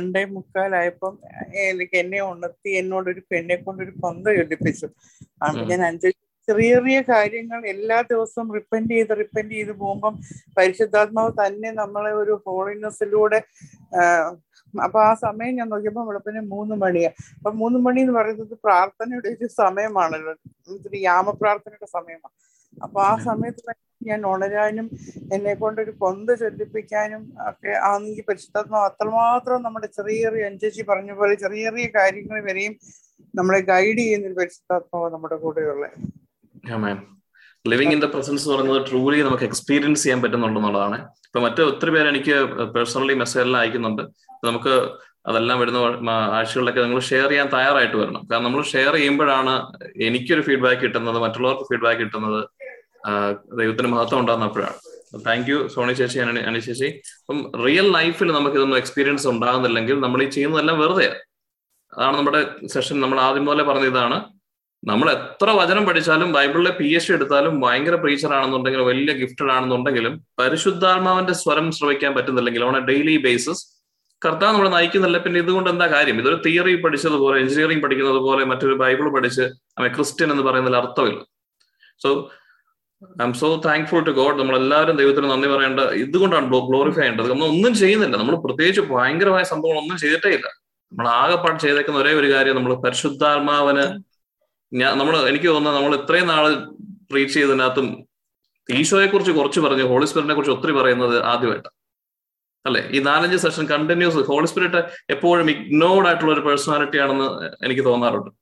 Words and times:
രണ്ടേ 0.00 0.22
മുക്കാലായപ്പം 0.34 1.14
എനിക്ക് 1.64 1.96
എന്നെ 1.98 2.20
ഉണർത്തി 2.22 2.72
എന്നോട് 2.80 3.08
ഒരു 3.10 3.22
പെണ്ണെ 3.30 3.56
കൊണ്ടൊരു 3.56 3.94
പന്ത 4.04 4.26
ചൊല്ലിപ്പിച്ചു 4.38 4.88
അപ്പൊ 5.42 5.62
ഞാൻ 5.72 5.82
അഞ്ച് 5.84 6.10
ചെറിയ 6.48 6.68
ചെറിയ 6.74 6.98
കാര്യങ്ങൾ 7.08 7.60
എല്ലാ 7.66 7.98
ദിവസവും 8.10 8.48
റിപ്പൻഡ് 8.54 8.90
ചെയ്ത് 8.90 9.12
റിപ്പൻഡ് 9.18 9.52
ചെയ്ത് 9.52 9.72
പോകുമ്പം 9.72 10.14
പരിശുദ്ധാത്മാവ് 10.56 11.32
തന്നെ 11.42 11.70
നമ്മളെ 11.72 12.12
ഒരു 12.12 12.34
ഹോളിനെസ്സിലൂടെ 12.46 13.40
അപ്പൊ 14.74 14.98
ആ 15.00 15.12
സമയം 15.24 15.52
ഞാൻ 15.54 15.68
നോക്കിയപ്പോൾ 15.68 16.04
വെളുപ്പിന് 16.08 16.40
മൂന്ന് 16.54 16.74
മണിയാ. 16.76 17.10
അപ്പൊ 17.38 17.50
മൂന്ന് 17.52 17.78
മണി 17.78 18.00
എന്ന് 18.00 18.14
പറയുന്നത് 18.18 18.54
പ്രാർത്ഥനയുടെ 18.66 19.28
ഒരു 19.28 19.48
സമയമാണല്ലോ. 19.62 20.34
യാമപ്രാർത്ഥനയുടെ 21.08 21.88
സമയമാണ്. 21.96 22.36
അപ്പൊ 22.76 22.98
ആ 23.02 23.12
സമയത്ത് 23.28 23.62
ഞാൻ 24.08 24.20
ഉണരാനും 24.26 24.86
എന്നെ 25.34 25.54
കൊണ്ടൊരു 25.54 25.92
പൊന്ത് 26.02 26.32
ചൊല്ലിപ്പിക്കാനും 26.40 27.22
ഒക്കെ 27.50 27.72
ആണെങ്കിൽ 27.90 28.24
പരിശുദ്ധാത്മാവ് 28.28 28.86
അത്രമാത്രം 28.90 29.62
നമ്മുടെ 29.66 29.88
ചെറിയ 29.96 30.18
ചെറിയ 30.26 30.48
അഞ്ചേച്ചി 30.50 30.82
പറഞ്ഞ 30.82 31.12
പോലെ 31.12 31.34
ചെറിയ 31.34 31.64
ചെറിയ 31.68 31.86
കാര്യങ്ങൾ 31.98 32.38
വരെയും 32.48 32.74
നമ്മളെ 33.38 33.60
ഗൈഡ് 33.72 33.98
ചെയ്യുന്ന 33.98 34.28
ഒരു 34.30 34.38
പരിശുദ്ധാത്മാവ് 34.40 35.08
നമ്മുടെ 35.14 35.36
കൂടെയുള്ള. 35.36 35.86
ലിവിങ് 37.64 37.92
ഇൻ 37.92 38.00
ദ 38.04 38.08
പ്രസൻസ് 38.14 38.48
പറയുന്നത് 38.48 38.80
ട്രൂലി 38.90 39.18
നമുക്ക് 39.22 39.44
എക്സ്പീരിയൻസ് 39.44 40.02
ചെയ്യാൻ 40.02 40.20
പറ്റുന്നുണ്ടെന്നുള്ളതാണ്. 40.22 40.98
ഇപ്പൊ 41.26 41.40
മറ്റു 41.40 41.62
ഒത്തിരി 41.70 41.90
പേര് 41.90 42.08
എനിക്ക് 42.08 42.36
പേഴ്സണലി 42.76 43.14
മെസ്സേജ് 43.14 43.44
എല്ലാം 43.46 43.60
അയക്കുന്നുണ്ട്. 43.62 44.02
നമുക്ക് 44.48 44.74
അതെല്ലാം 45.30 45.56
വരുന്ന 45.60 46.10
ആഴ്ചകളിലൊക്കെ 46.36 46.80
നിങ്ങൾ 46.80 47.00
ഷെയർ 47.08 47.28
ചെയ്യാൻ 47.28 47.48
തയ്യാറായിട്ട് 47.54 47.96
വരണം. 47.96 48.22
കാരണം 48.30 48.44
നമ്മൾ 48.44 48.62
ഷെയർ 48.62 48.92
ചെയ്യുമ്പോഴാണ് 48.94 49.54
എനിക്കൊരു 50.08 50.42
ഫീഡ്ബാക്ക് 50.46 50.82
കിട്ടുന്നത് 50.82 51.18
മറ്റുള്ളവർക്ക് 51.24 51.66
ഫീഡ്ബാക്ക് 51.70 52.00
കിട്ടുന്നത്. 52.00 52.40
ദൈവത്തിന് 53.60 53.88
മഹത്വം 53.94 54.20
ഉണ്ടാകുന്നപ്പോഴാണ്. 54.22 54.76
താങ്ക് 55.26 55.48
യു 55.50 55.58
സോണി 55.74 55.92
ചേച്ചി 56.00 56.18
അനി 56.24 56.60
ചേച്ചി. 56.66 56.88
അപ്പം 57.22 57.38
റിയൽ 57.64 57.86
ലൈഫിൽ 57.98 58.28
നമുക്ക് 58.38 58.56
ഇതൊന്നും 58.58 58.78
എക്സ്പീരിയൻസ് 58.82 59.26
ഉണ്ടാകുന്നില്ലെങ്കിൽ 59.32 59.96
നമ്മൾ 60.04 60.20
ഈ 60.24 60.28
ചെയ്യുന്നതെല്ലാം 60.36 60.76
വെറുതെ. 60.82 61.08
അതാണ് 61.92 62.14
നമ്മുടെ 62.18 62.40
സെഷൻ 62.74 62.96
നമ്മൾ 63.04 63.18
ആദ്യം 63.28 63.46
പോലെ 63.48 63.62
പറഞ്ഞ 63.70 63.86
ഇതാണ്. 63.92 64.18
നമ്മൾ 64.90 65.06
എത്ര 65.14 65.48
വചനം 65.60 65.84
പഠിച്ചാലും 65.86 66.28
ബൈബിളിലെ 66.36 66.70
പി 66.76 66.88
എച്ച് 66.98 67.10
എടുത്താലും 67.16 67.54
ഭയങ്കര 67.64 67.96
പ്രീച്ചർ 68.04 68.30
ആണെന്നുണ്ടെങ്കിലും 68.36 68.86
വലിയ 68.90 69.12
ഗിഫ്റ്റഡ് 69.22 69.52
ആണെന്നുണ്ടെങ്കിലും 69.56 70.14
പരിശുദ്ധാത്മാവിന്റെ 70.40 71.34
സ്വരം 71.42 71.66
ശ്രവിക്കാൻ 71.78 72.12
പറ്റുന്നില്ലെങ്കിൽ 72.18 72.62
ഓൺ 72.68 72.76
എ 72.80 72.82
ഡെയിലി 72.90 73.16
ബേസിസ് 73.26 73.64
കർത്താവ് 74.22 74.52
നമ്മളെ 74.54 74.70
നയിക്കുന്നില്ല. 74.76 75.18
പിന്നെ 75.24 75.38
ഇതുകൊണ്ട് 75.44 75.68
എന്താ 75.72 75.86
കാര്യം? 75.94 76.16
ഇതൊരു 76.22 76.38
തിയറി 76.46 76.72
പഠിച്ചതുപോലെ 76.84 77.36
എഞ്ചിനീയറിംഗ് 77.42 77.82
പഠിക്കുന്നത് 77.84 78.20
പോലെ 78.28 78.42
മറ്റൊരു 78.52 78.74
ബൈബിൾ 78.82 79.06
പഠിച്ച് 79.16 79.44
ക്രിസ്ത്യൻ 79.96 80.28
എന്ന് 80.34 80.44
പറയുന്നതിൽ 80.48 80.78
അർത്ഥമില്ല. 80.80 81.20
So 82.02 82.10
I 83.04 83.24
am 83.24 83.32
so 83.34 83.48
thankful 83.64 84.04
to 84.04 84.10
God 84.10 84.38
നമ്മൾ 84.38 84.56
എല്ലാവരും 84.56 84.96
ദൈവത്തിന് 84.96 85.30
നന്ദി 85.30 85.48
പറയേണ്ട 85.48 85.80
ഇതുകൊണ്ടാണ് 85.80 86.46
ഗ്ലോറിഫൈ 86.50 87.00
ചെയ്യേണ്ടത്. 87.00 87.30
നമ്മൾ 87.30 87.44
ഒന്നും 87.44 87.74
ചെയ്യുന്നില്ല. 87.74 88.16
നമ്മൾ 88.16 88.36
പ്രത്യേകിച്ച് 88.36 88.80
ഭയങ്കരമായ 88.80 89.42
സംഭവങ്ങൾ 89.42 89.80
ഒന്നും 89.80 89.98
ചെയ്തിട്ടേ 89.98 90.28
ഇല്ല. 90.28 90.46
നമ്മൾ 90.92 91.08
ആകെപ്പാട് 91.08 91.60
ചെയ്തേക്കുന്ന 91.60 91.98
ഒരേ 91.98 92.12
ഒരു 92.14 92.32
കാര്യം 92.32 92.56
നമ്മൾ 92.56 92.74
പരിശുദ്ധാത്മാവന് 92.74 93.84
ഞാൻ 94.72 94.98
നമ്മൾ 94.98 95.28
എനിക്ക് 95.28 95.46
തോന്നുന്നത് 95.46 95.76
നമ്മൾ 95.76 95.94
ഇത്രയും 95.94 96.26
നാൾ 96.26 96.44
റീച്ച് 97.14 97.34
ചെയ്തതിനകത്തും 97.34 97.86
ഈശോയെ 98.70 99.06
കുറിച്ച് 99.06 99.32
കുറച്ച് 99.32 99.60
പറഞ്ഞു 99.60 99.82
ഹോളി 99.82 100.06
സ്പിരിറ്റിനെ 100.06 100.34
കുറിച്ച് 100.34 100.54
ഒത്തിരി 100.56 100.72
പറയുന്നത് 100.72 101.22
ആദ്യമായിട്ട്. 101.22 101.68
അല്ലെ? 102.66 102.88
ഈ 102.90 102.98
നാലഞ്ച് 103.00 103.36
സെഷൻ 103.36 103.66
കണ്ടിന്യൂസ് 103.66 104.16
ഹോളി 104.16 104.46
സ്പിരിറ്റ് 104.46 104.80
എപ്പോഴും 105.10 105.50
ഇഗ്നോർഡ് 105.50 106.06
ആയിട്ടുള്ള 106.06 106.32
ഒരു 106.32 106.40
പേഴ്സണാലിറ്റി 106.40 106.98
ആണെന്ന് 106.98 107.28
എനിക്ക് 107.64 107.84
തോന്നാറുണ്ട്. 107.84 108.39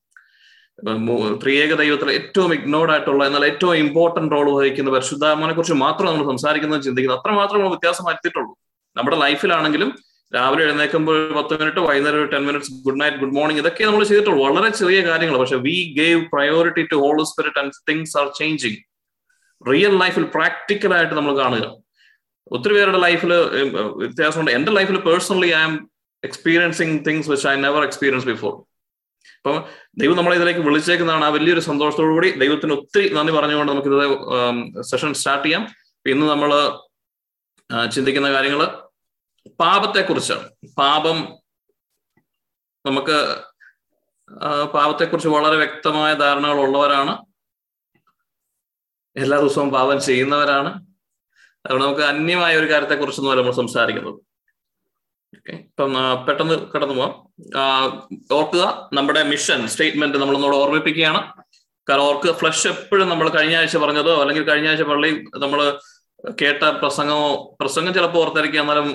ത്രിയേക 1.43 1.71
ദൈവത്തിൽ 1.81 2.09
ഏറ്റവും 2.17 2.51
ഇഗ്നോർഡ് 2.57 2.93
ആയിട്ടുള്ള 2.95 3.23
എന്നാൽ 3.29 3.45
ഏറ്റവും 3.45 3.75
ഇമ്പോർട്ടന്റ് 3.85 4.33
റോൾ 4.35 4.47
വഹിക്കുന്ന 4.57 4.91
പരിശുദ്ധാത്മാനെ 4.95 5.55
കുറിച്ച് 5.55 5.77
മാത്രം 5.85 6.07
നമ്മൾ 6.11 6.27
സംസാരിക്കുന്നത് 6.33 6.83
ചിന്തിക്കുന്നത് 6.87 7.19
അത്ര 7.21 7.33
മാത്രം 7.39 7.59
നമ്മൾ 7.61 7.73
വ്യത്യാസം 7.75 8.05
വരുത്തിയിട്ടുള്ളൂ. 8.09 8.53
നമ്മുടെ 8.97 9.17
ലൈഫിലാണെങ്കിലും 9.25 9.91
രാവിലെ 10.35 10.63
എഴുന്നേൽക്കുമ്പോൾ 10.67 11.19
പത്ത് 11.39 11.55
മിനിറ്റ് 11.61 11.83
വൈകുന്നേരം 11.89 12.29
ten 12.35 12.43
minutes 12.49 12.73
good 12.87 13.01
night 13.01 13.19
good 13.23 13.35
morning 13.39 13.61
ഇതൊക്കെ 13.63 13.85
നമ്മൾ 13.89 14.03
ചെയ്തിട്ടുള്ളൂ. 14.11 14.41
വളരെ 14.47 14.71
ചെറിയ 14.81 15.01
കാര്യങ്ങൾ. 15.09 15.37
പക്ഷെ 15.43 15.59
we 15.67 15.77
gave 15.99 16.21
priority 16.35 16.85
to 16.93 16.97
holy 17.05 17.19
spirit 17.33 17.61
and 17.63 17.73
things 17.91 18.15
are 18.23 18.27
changing 18.39 18.81
real 19.71 19.95
ലൈഫിൽ 20.03 20.25
പ്രാക്ടിക്കൽ 20.37 20.95
ആയിട്ട് 20.97 21.15
നമ്മൾ 21.19 21.35
കാണുക. 21.43 21.67
ഒത്തിരി 22.57 22.75
പേരുടെ 22.79 23.01
ലൈഫിൽ 23.07 23.33
വ്യത്യാസമുണ്ട്. 24.03 24.53
എന്റെ 24.59 24.73
ലൈഫിൽ 24.79 24.99
personally 25.09 25.51
I 25.61 25.63
am 25.69 25.75
experiencing 26.23 26.99
things 27.09 27.31
which 27.35 27.49
I 27.49 27.57
never 27.67 27.83
experience 27.89 28.29
before 28.33 28.53
അപ്പം 29.49 29.63
ദൈവം 30.01 30.17
നമ്മളെ 30.17 30.37
ഇതിലേക്ക് 30.39 30.63
വിളിച്ചേക്കുന്നതാണ്. 30.69 31.25
ആ 31.25 31.31
വലിയൊരു 31.37 31.63
സന്തോഷത്തോടു 31.69 32.13
കൂടി 32.17 32.31
ദൈവത്തിന് 32.43 32.73
ഒത്തിരി 32.79 33.07
നന്ദി 33.15 33.33
പറഞ്ഞുകൊണ്ട് 33.37 33.73
നമുക്ക് 33.73 33.91
ഇത് 33.93 34.83
സെഷൻ 34.91 35.13
സ്റ്റാർട്ട് 35.21 35.45
ചെയ്യാം. 35.47 35.63
ഇന്ന് 36.07 36.27
നമ്മൾ 36.33 36.51
ചിന്തിക്കുന്ന 37.95 38.29
കാര്യങ്ങൾ 38.33 38.63
പാപത്തെക്കുറിച്ചാണ് 39.63 40.47
പാപം 40.81 41.19
നമുക്ക് 42.87 43.17
പാപത്തെക്കുറിച്ച് 44.75 45.31
വളരെ 45.37 45.57
വ്യക്തമായ 45.57 46.11
ധാരണകൾ 46.15 46.59
ഉള്ളവരാണ്. 46.67 47.13
എല്ലാ 49.17 49.37
ദിവസവും 49.43 49.71
പാപം 49.77 49.99
ചെയ്യുന്നവരാണ്. 50.09 50.71
അതുകൊണ്ട് 51.65 51.85
നമുക്ക് 51.87 52.05
അന്യമായ 52.13 52.59
ഒരു 52.61 52.71
കാര്യത്തെക്കുറിച്ചൊന്നും 52.73 53.39
നമ്മൾ 53.39 53.57
സംസാരിക്കുന്നത്. 53.63 54.19
ഇപ്പം 55.35 55.93
പെട്ടെന്ന് 56.27 56.55
കടന്നു 56.73 56.95
പോവാം. 56.95 57.13
ഓർക്കുക 58.37 58.65
നമ്മുടെ 58.93 59.23
മിഷൻ 59.23 59.61
സ്റ്റേറ്റ്മെന്റ് 59.73 60.19
നമ്മൾ 60.19 60.35
ഒന്നുകൂടെ 60.39 60.59
ഓർമ്മിപ്പിക്കുകയാണ്. 60.63 61.21
കാരണം 61.89 62.05
ഓർക്കുക 62.09 62.33
ഫ്ലഷ് 62.41 62.67
എപ്പോഴും 62.69 63.07
നമ്മൾ 63.09 63.27
കഴിഞ്ഞ 63.29 63.55
ആഴ്ച 63.57 63.77
പറഞ്ഞതോ 63.77 64.15
അല്ലെങ്കിൽ 64.23 64.45
കഴിഞ്ഞ 64.51 64.69
ആഴ്ച 64.69 64.83
പള്ളി 64.83 65.11
നമ്മൾ 65.45 65.61
കേട്ട 66.41 66.63
പ്രസംഗമോ 66.83 67.29
പ്രസംഗം 67.61 67.93
ചിലപ്പോൾ 67.95 68.21
ഓർത്തിരിക്കുക 68.23 68.61
എന്നാലും 68.61 68.89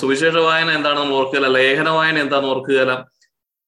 സുവിശേഷ 0.00 0.36
വായന 0.46 0.70
എന്താണ് 0.78 0.98
നമ്മൾ 1.00 1.14
ഓർക്കുകയില്ല 1.20 1.48
ലേഖന 1.58 1.88
വായന 1.88 2.18
എന്താണെന്ന് 2.24 2.50
ഓർക്കുകയില്ല 2.54 2.94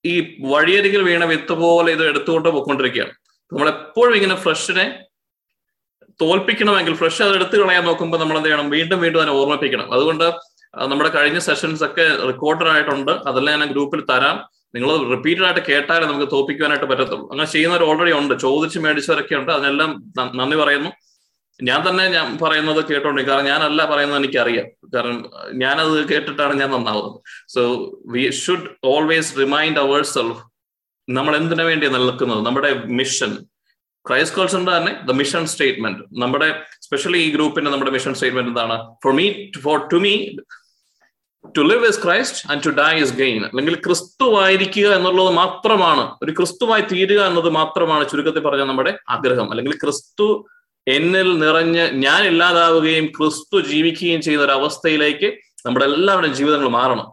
ഈ 0.04 0.14
വഴിയരികിൽ 0.52 1.02
വീണ 1.02 1.24
വിത്ത് 1.24 1.54
പോലെ 1.62 1.90
ഇത് 1.96 2.04
എടുത്തുകൊണ്ട് 2.10 2.48
പോയിക്കൊണ്ടിരിക്കുകയാണ്. 2.48 3.12
നമ്മൾ 3.52 3.68
എപ്പോഴും 3.68 4.14
ഇങ്ങനെ 4.18 4.36
ഫ്ലഷിനെ 4.44 4.86
തോൽപ്പിക്കണമെങ്കിൽ 6.22 6.94
ഫ്ലഷ് 7.00 7.22
അത് 7.22 7.34
എടുത്തു 7.38 7.56
കളയാൻ 7.56 7.84
നോക്കുമ്പോൾ 7.84 8.20
നമ്മൾ 8.20 8.36
എന്ത് 8.36 8.48
ചെയ്യണം? 8.48 8.68
വീണ്ടും 8.70 9.00
വീണ്ടും 9.00 9.20
അതിനെ 9.20 9.34
ഓർമ്മിപ്പിക്കണം. 9.40 9.88
അതുകൊണ്ട് 9.94 10.26
നമ്മുടെ 10.74 11.14
കഴിഞ്ഞ 11.14 11.38
സെഷൻസ് 11.38 11.84
ഒക്കെ 11.84 12.16
റെക്കോർഡഡ് 12.26 12.68
ആയിട്ടുണ്ട്. 12.68 13.12
അതെല്ലാം 13.12 13.60
ഞാൻ 13.60 13.68
ഗ്രൂപ്പിൽ 13.68 14.00
തരാം. 14.00 14.48
നിങ്ങൾ 14.74 15.08
റിപ്പീറ്റഡ് 15.08 15.44
ആയിട്ട് 15.44 15.60
കേട്ടാലേ 15.60 16.06
നമുക്ക് 16.06 16.30
തോപ്പിക്കുവാനായിട്ട് 16.32 16.86
പറ്റത്തുള്ളൂ. 16.86 17.30
അങ്ങനെ 17.30 17.46
ചെയ്യുന്നവർ 17.46 17.84
ഓൾറെഡി 17.84 18.12
ഉണ്ട്. 18.12 18.38
ചോദിച്ച് 18.38 18.78
മേടിച്ചവരൊക്കെ 18.78 19.34
ഉണ്ട്. 19.34 19.52
അതിനെല്ലാം 19.52 20.12
നന്ദി 20.34 20.56
പറയുന്നു. 20.56 20.90
ഞാൻ 21.62 21.90
തന്നെ 21.90 22.08
ഞാൻ 22.08 22.38
പറയുന്നത് 22.42 22.84
കേട്ടോണ്ടി 22.84 23.22
കാരണം 23.22 23.44
ഞാനല്ല 23.44 23.90
പറയുന്നത് 23.90 24.18
എനിക്കറിയാം. 24.18 24.66
കാരണം 24.94 25.30
ഞാനത് 25.52 26.08
കേട്ടിട്ടാണ് 26.08 26.60
ഞാൻ 26.60 26.70
നന്നാവുന്നത്. 26.70 27.20
So 27.48 27.92
we 28.06 28.30
should 28.30 28.68
always 28.84 29.38
remind 29.38 29.78
our 29.78 30.02
self 30.02 30.42
നമ്മൾ 31.08 31.36
എന്തിനു 31.36 31.62
വേണ്ടിയാണ് 31.62 31.96
നിൽക്കുന്നത് 31.96 32.46
നമ്മുടെ 32.46 32.74
മിഷൻ 32.84 33.38
ക്രൈസ്റ്റ് 34.08 34.36
കോൾസിന്റെ 34.36 34.76
തന്നെ 34.76 35.02
ദ 35.04 35.10
മിഷൻ 35.10 35.46
സ്റ്റേറ്റ്മെന്റ് 35.46 36.22
നമ്മുടെ 36.22 36.62
സ്പെഷ്യലി 36.86 37.18
ഈ 37.18 37.30
ഗ്രൂപ്പിന്റെ 37.34 37.70
നമ്മുടെ 37.70 37.90
മിഷൻ 37.90 38.14
സ്റ്റേറ്റ്മെന്റ് 38.14 38.50
എന്താണ്? 38.50 38.76
For 39.04 39.12
me 39.12 39.26
for 39.62 39.78
to 39.92 39.96
me 39.96 40.12
to 41.56 41.60
live 41.60 41.86
is 41.86 42.04
Christ 42.04 42.52
and 42.52 42.62
to 42.66 42.70
die 42.70 43.00
is 43.00 43.14
gain 43.14 43.44
അല്ലെങ്കിൽ 43.44 43.74
ക്രിസ്തുവായിരിക്കുക 43.74 44.88
എന്നുള്ളത് 44.88 45.30
മാത്രമാണ്. 45.34 46.16
ഒരു 46.22 46.32
ക്രിസ്തുവായി 46.32 46.82
തീരുക 46.82 47.20
എന്നത് 47.26 47.50
മാത്രമാണ് 47.50 48.10
ചുരുക്കത്തിൽ 48.10 48.40
പറഞ്ഞ 48.40 48.62
നമ്മുടെ 48.62 48.98
ആഗ്രഹം. 49.08 49.50
അല്ലെങ്കിൽ 49.50 49.74
ക്രിസ്തു 49.74 50.46
എന്നിൽ 50.88 51.38
നിറഞ്ഞ് 51.38 51.84
ഞാൻ 51.90 52.22
ഇല്ലാതാവുകയും 52.26 53.06
ക്രിസ്തു 53.06 53.60
ജീവിക്കുകയും 53.60 54.22
ചെയ്യുന്ന 54.22 54.46
ഒരു 54.46 54.52
അവസ്ഥയിലേക്ക് 54.52 55.28
നമ്മുടെ 55.66 55.86
എല്ലാവരുടെയും 55.86 56.34
ജീവിതങ്ങൾ 56.34 56.68
മാറണം. 56.68 57.06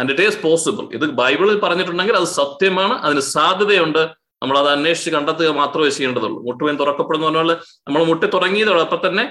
ആൻഡ് 0.00 0.10
ഇറ്റ് 0.10 0.22
ഈസ് 0.22 0.42
പോസിബിൾ 0.42 0.84
ഇത് 0.94 1.06
ബൈബിളിൽ 1.10 1.58
പറഞ്ഞിട്ടുണ്ടെങ്കിൽ 1.58 2.16
അത് 2.16 2.24
സത്യമാണ്. 2.24 2.92
അതിന് 2.92 3.20
സാധ്യതയുണ്ട്. 3.20 4.21
നമ്മൾ 4.42 4.56
അത് 4.62 4.68
അന്വേഷിച്ച് 4.76 5.10
കണ്ടെത്തുക 5.16 5.50
മാത്രമേ 5.60 5.90
ചെയ്യേണ്ടതുള്ളൂ. 5.96 6.38
മുട്ടുവേൻ 6.48 6.76
തുറക്കപ്പെടുന്ന 6.82 7.26
പറഞ്ഞാൽ 7.28 7.50
നമ്മൾ 7.86 8.00
മുട്ടി 8.10 8.26
തുടങ്ങിയതോടെ 8.34 8.82
അപ്പൊ 8.86 8.98
തന്നെ 9.06 9.24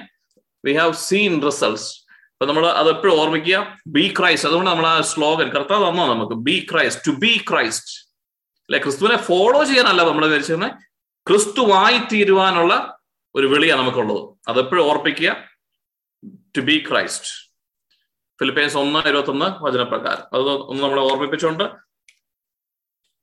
വി 0.64 0.74
ഹാവ് 0.82 0.94
സീൻ 1.08 1.34
റിസൾട്ട്സ് 1.48 1.90
അപ്പൊ 2.34 2.46
നമ്മൾ 2.50 2.66
അത് 2.82 2.90
എപ്പോഴും 2.94 3.16
ഓർമ്മിക്കുക 3.22 3.58
ബി 3.96 4.06
ക്രൈസ്റ്റ് 4.20 4.48
അതുകൊണ്ട് 4.50 4.70
നമ്മൾ 4.72 4.88
ആ 4.92 4.94
സ്ലോഗൻ 5.12 5.48
കർത്താവ് 5.56 5.84
തന്നോ 5.88 6.06
നമുക്ക് 6.14 6.36
be 6.48 6.56
Christ 6.72 7.04
to 7.08 7.14
be 7.24 7.34
Christ 7.50 7.94
അല്ലെ? 8.70 8.80
ക്രിസ്തുവിനെ 8.86 9.18
ഫോളോ 9.28 9.60
ചെയ്യാനല്ല 9.70 10.02
നമ്മൾ 10.10 10.26
വിചാരിച്ചിരുന്നത് 10.28 10.74
ക്രിസ്തുവായി 11.28 11.98
തീരുവാനുള്ള 12.12 12.74
ഒരു 13.36 13.48
വിളിയാണ് 13.54 13.80
നമുക്കുള്ളത്. 13.82 14.22
അതെപ്പോഴും 14.50 14.84
ഓർപ്പിക്കുക 14.90 15.32
ടു 16.58 16.62
ബി 16.70 16.76
ക്രൈസ്റ്റ് 16.88 17.30
ഫിലിപ്പൈൻസ് 18.40 18.78
ഒന്ന് 18.84 19.00
ഇരുപത്തൊന്ന് 19.10 19.48
വചനപ്രകാരം. 19.66 20.24
അത് 20.36 20.44
ഒന്ന് 20.72 20.82
നമ്മളെ 20.84 21.02
ഓർമ്മിപ്പിച്ചുകൊണ്ട് 21.10 21.66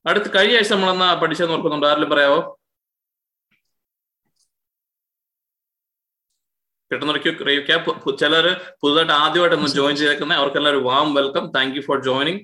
അടുത്ത് 0.08 0.28
കഴിഞ്ഞ 0.34 0.56
ആഴ്ച 0.58 0.72
നമ്മളെന്നാ 0.72 1.08
പഠിച്ചെന്ന് 1.22 1.54
ഓർക്കുന്നുണ്ട്? 1.54 1.86
ആരെങ്കിലും 1.86 2.10
പറയാവോ? 2.14 2.38
പെട്ടെന്ന് 6.90 7.14
ചിലർ 8.20 8.46
പുതുതായിട്ട് 8.82 9.12
ആദ്യമായിട്ട് 9.12 9.56
ഒന്ന് 9.56 9.68
ജോയിൻ 9.78 9.96
ചെയ്തേക്കുന്നത് 10.00 10.38
അവർക്കെല്ലാം 10.38 10.70
ഒരു 10.74 10.80
warm 10.88 11.08
welcome 11.18 11.44
thank 11.56 11.76
you 11.76 11.82
for 11.88 11.98
joining 12.04 12.40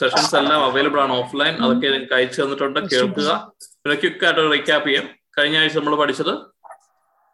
sessions 0.00 0.36
എല്ലാം 0.36 0.60
അവൈലബിൾ 0.66 1.00
ആണ് 1.00 1.12
ഓഫ്ലൈൻ 1.12 1.54
അതൊക്കെ 1.64 1.86
നിങ്ങൾക്ക് 1.86 2.14
അയച്ചു 2.18 2.38
തന്നിട്ടുണ്ട്. 2.42 2.78
കേൾക്കുക. 2.92 3.30
പിന്നെ 3.82 3.96
ക്വിക്ക് 4.02 4.24
ആയിട്ട് 4.26 4.44
റീക്യാപ്പ് 4.52 4.88
ചെയ്യാം. 4.88 5.06
കഴിഞ്ഞ 5.38 5.56
ആഴ്ച 5.62 5.76
നമ്മൾ 5.78 5.96
പഠിച്ചത്? 6.02 6.32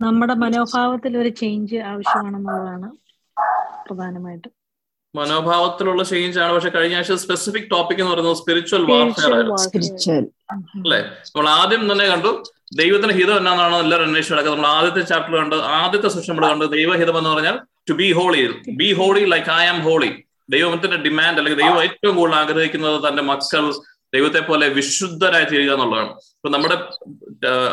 നമ്മുടെ 0.02 0.34
മനോഭാവത്തിൽ 0.34 1.12
ഒരു 1.18 1.28
ചേഞ്ച് 1.40 1.76
ആവശ്യമാണെന്നുള്ളതാണ് 1.90 2.90
പ്രധാനമായിട്ടും. 3.86 4.52
മനോഭാവത്തിലുള്ള 5.14 6.02
ചേഞ്ച് 6.10 6.38
ആണ്. 6.44 6.52
പക്ഷെ 6.56 6.70
കഴിഞ്ഞ 6.76 6.94
ആഴ്ച 7.00 7.16
സ്പെസിഫിക് 7.24 7.68
ടോപ്പിക് 7.72 8.00
എന്ന് 8.02 8.12
പറയുന്നത് 8.12 8.38
സ്പിരിച്വൽ 8.40 8.82
വാർഫെയർ 8.90 9.32
ആയിരുന്നു. 9.34 9.56
അല്ലെ? 10.84 11.00
നമ്മൾ 11.34 11.48
ആദ്യം 11.60 11.84
തന്നെ 11.92 12.06
കണ്ടു 12.12 12.32
ദൈവത്തിന്റെ 12.80 13.14
ഹിതം 13.18 13.36
എന്നാണെന്നാണ് 13.40 13.84
എല്ലാവരും 13.84 14.06
അന്വേഷണം 14.08 14.34
നടക്കുന്നത് 14.36 14.58
നമ്മൾ 14.58 14.72
ആദ്യത്തെ 14.78 15.02
ചാപ്റ്റർ 15.12 15.34
കണ്ട്. 15.40 15.56
ആദ്യത്തെ 15.80 16.08
സെഷൻ 16.14 16.30
നമ്മൾ 16.32 16.46
കണ്ടു 16.52 16.68
ദൈവഹിതം 16.76 17.18
എന്ന് 17.18 17.30
പറഞ്ഞാൽ 17.30 17.56
to 17.88 17.94
be 18.02 18.08
holy 18.12 18.42
be 18.82 18.88
holy 18.92 19.24
like 19.34 19.50
I 19.60 19.64
am 19.66 19.80
holy 19.80 20.10
ദൈവത്തിന്റെ 20.50 20.96
ഡിമാൻഡ് 21.06 21.38
അല്ലെങ്കിൽ 21.40 21.60
ദൈവം 21.62 21.78
ഏറ്റവും 21.84 22.14
കൂടുതൽ 22.16 22.36
ആഗ്രഹിക്കുന്നത് 22.38 23.08
തന്റെ 23.08 23.22
മക്കൾ 23.32 23.64
ദൈവത്തെ 24.12 24.40
പോലെ 24.40 24.66
വിശുദ്ധരായി 24.68 25.44
തീരുക 25.44 25.72
എന്നുള്ളതാണ്. 25.72 26.10
അപ്പൊ 26.36 26.48
നമ്മുടെ 26.48 26.76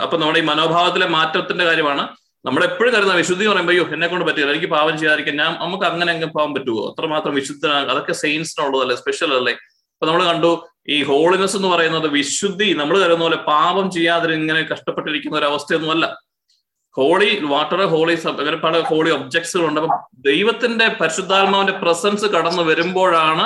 അപ്പൊ 0.04 0.16
നമ്മുടെ 0.18 0.40
ഈ 0.40 0.46
മനോഭാവത്തിലെ 0.52 1.08
മാറ്റത്തിന്റെ 1.16 1.66
കാര്യമാണ് 1.66 2.04
നമ്മൾ 2.46 2.62
എപ്പോഴും 2.68 2.92
കരുതുന്ന 2.94 3.16
വിശുദ്ധി 3.20 3.44
എന്ന് 3.46 3.54
പറയുമ്പോൾ 3.56 3.94
എന്നെ 3.96 4.08
കൊണ്ട് 4.08 4.26
പറ്റില്ല 4.28 4.52
എനിക്ക് 4.54 4.70
പാവം 4.72 4.96
ചെയ്യാതിരിക്കാൻ 5.00 5.36
ഞാൻ 5.42 5.52
നമുക്ക് 5.62 5.86
അങ്ങനെ 5.90 6.12
അങ്ങ് 6.14 6.30
പാവം 6.36 6.52
പറ്റുമോ 6.56 6.84
അത്രമാത്രം 6.90 7.34
വിശുദ്ധനാണ് 7.40 7.92
അതൊക്കെ 7.94 8.14
സെയിൻസിനുള്ളതല്ലേ 8.22 8.96
സ്പെഷ്യൽ 9.02 9.32
അല്ലേ? 9.38 9.54
ഇപ്പൊ 9.94 10.06
നമ്മൾ 10.10 10.24
കണ്ടു 10.28 10.52
ഈ 10.88 10.98
ഹോളിനെസ് 11.04 11.56
എന്ന് 11.58 11.70
പറയുന്നത് 11.74 12.08
വിശുദ്ധി 12.16 12.68
നമ്മൾ 12.80 12.96
കരുതുന്ന 12.98 13.26
പോലെ 13.26 13.40
പാപം 13.50 13.86
ചെയ്യാതെ 13.92 14.34
ഇങ്ങനെ 14.38 14.62
കഷ്ടപ്പെട്ടിരിക്കുന്ന 14.72 15.38
ഒരു 15.38 15.48
അവസ്ഥയൊന്നുമല്ല 15.50 16.06
ഹോളി 16.96 17.30
വാട്ടർ 17.52 17.82
ഹോളി 17.92 18.16
അങ്ങനെ 18.34 18.58
പല 18.64 18.80
ഹോളി 18.90 19.12
ഒബ്ജക്ട്സുകളുണ്ട് 19.12 19.80
അപ്പൊ 19.82 19.98
ദൈവത്തിന്റെ 20.26 20.88
പരിശുദ്ധാത്മാവിന്റെ 21.00 21.76
പ്രസൻസ് 21.84 22.28
കടന്നു 22.34 22.64
വരുമ്പോഴാണ് 22.70 23.46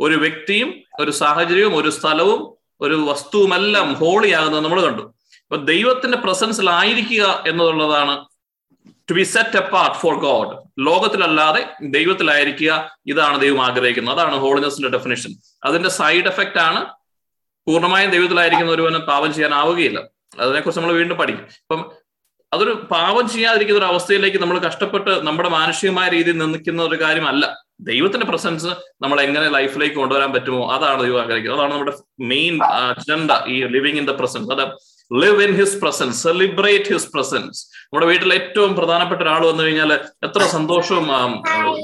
ഒരു 0.00 0.16
വ്യക്തിയും 0.22 0.68
ഒരു 1.00 1.12
സാഹചര്യവും 1.20 1.74
ഒരു 1.76 1.90
സ്ഥലവും 1.96 2.40
ഒരു 2.80 2.96
വസ്തുവുമെല്ലാം 3.08 3.88
ഹോളിയാകുന്നത് 4.00 4.62
നമ്മൾ 4.64 4.80
കണ്ടു. 4.84 5.04
അപ്പൊ 5.50 5.64
ദൈവത്തിന്റെ 5.64 6.18
പ്രസൻസിലായിരിക്കുക 6.18 7.44
എന്നുള്ളതാണ് 7.48 8.24
to 9.10 9.12
be 9.12 9.22
set 9.22 9.56
apart 9.56 9.96
for 9.96 10.14
God 10.14 10.86
ലോകത്തിലല്ലാതെ 10.86 11.74
ദൈവത്തിലായിരിക്കുക 11.82 12.90
ഇതാണ് 13.06 13.40
ദൈവം 13.40 13.64
ആഗ്രഹിക്കുന്നത്. 13.64 14.18
അതാണ് 14.18 14.36
ഹോളിനെസിന്റെ 14.36 14.88
ഡെഫിനേഷൻ 14.88 15.30
അതിന്റെ 15.64 15.88
സൈഡ് 15.88 16.26
എഫക്റ്റ് 16.26 16.58
ആണ് 16.58 16.86
പൂർണമായും 17.66 18.10
ദൈവത്തിലായിരിക്കുന്ന 18.10 18.72
ഒരുവന് 18.72 18.96
പാപം 18.96 19.34
ചെയ്യാനാവുകയില്ല. 19.34 20.00
അതിനെക്കുറിച്ച് 20.40 20.80
നമ്മൾ 20.80 20.94
വീണ്ടും 20.94 21.16
പഠിക്കും. 21.16 21.44
അപ്പം 21.44 21.92
അതൊരു 22.52 22.88
പാപം 22.90 23.28
ചെയ്യാതിരിക്കുന്ന 23.28 23.78
ഒരു 23.78 23.86
അവസ്ഥയിലേക്ക് 23.86 24.38
നമ്മൾ 24.38 24.58
കഷ്ടപ്പെട്ട് 24.58 25.26
നമ്മുടെ 25.26 25.48
മാനുഷികമായ 25.48 26.08
രീതിയിൽ 26.08 26.38
നിന്നിക്കുന്ന 26.38 26.82
ഒരു 26.82 27.00
കാര്യമല്ല. 27.00 27.56
ദൈവത്തിന്റെ 27.80 28.26
പ്രസൻസ് 28.26 28.66
നമ്മൾ 29.02 29.20
എങ്ങനെ 29.20 29.48
ലൈഫിലേക്ക് 29.48 29.94
കൊണ്ടുവരാൻ 29.94 30.32
പറ്റുമോ? 30.32 30.72
അതാണ് 30.72 31.02
ദൈവം 31.02 31.20
ആഗ്രഹിക്കുന്നത്. 31.20 31.60
അതാണ് 31.60 31.74
നമ്മുടെ 31.74 31.92
മെയിൻ 32.20 32.62
അജണ്ട 32.62 33.30
ഈ 33.46 33.64
ലിവിങ് 33.64 33.98
ഇൻ 33.98 34.06
ദ 34.06 34.10
പ്രസൻസ് 34.10 34.52
അത് 34.52 34.97
live 35.10 35.42
in 35.42 35.52
his 35.60 35.76
presence 35.82 36.22
celebrate 36.22 36.92
his 36.94 37.10
presence 37.14 37.58
നമ്മുടെ 37.82 38.06
വീട്ടിൽ 38.06 38.34
ഏറ്റവും 38.38 38.72
പ്രധാനപ്പെട്ട 38.76 39.20
ഒരാൾ 39.22 39.42
വന്നു 39.46 39.62
കഴിഞ്ഞാൽ 39.62 39.92
എത്ര 40.26 40.42
സന്തോഷവും 40.56 41.06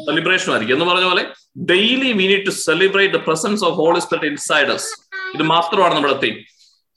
സെലിബ്രേഷനും 0.09 0.53
ആയിരിക്കും. 0.55 0.75
എന്ന് 0.77 0.89
പറഞ്ഞ 0.91 1.07
പോലെ 1.11 1.25
daily 1.73 2.11
we 2.19 2.27
need 2.33 2.47
to 2.47 2.51
celebrate 2.51 3.15
the 3.15 3.21
presence 3.29 3.65
of 3.65 3.75
holy 3.83 4.01
spirit 4.07 4.31
inside us 4.33 4.91
ഇത് 5.37 5.45
മാത്രമാണ് 5.55 5.95
നമ്മുടെ 5.95 6.19
തീം 6.25 6.37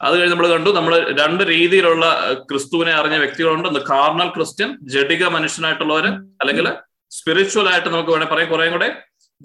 അത് 0.02 0.14
കഴിഞ്ഞ് 0.18 0.32
നമ്മൾ 0.32 0.48
കണ്ടു 0.48 0.70
നമ്മൾ 0.70 0.94
രണ്ട് 1.22 1.44
രീതിയിലുള്ള 1.44 2.06
ക്രിസ്തുവിനെ 2.50 2.92
അറിഞ്ഞ 2.92 3.16
വ്യക്തികളുണ്ട്. 3.16 3.68
ഒന്ന് 3.68 3.80
കാർണൽ 3.80 4.30
ക്രിസ്ത്യൻ 4.36 4.70
ജഡിക 4.96 5.24
മനുഷ്യനായിട്ടുള്ളവര് 5.36 6.10
അല്ലെങ്കിൽ 6.42 6.68
സ്പിരിച്വൽ 7.12 7.68
ആയിട്ട് 7.72 7.90
നമുക്ക് 7.90 8.12
വേണേൽ 8.16 8.30
പറയാം. 8.34 8.50
കുറെ 8.50 8.70
കൂടെ 8.70 8.90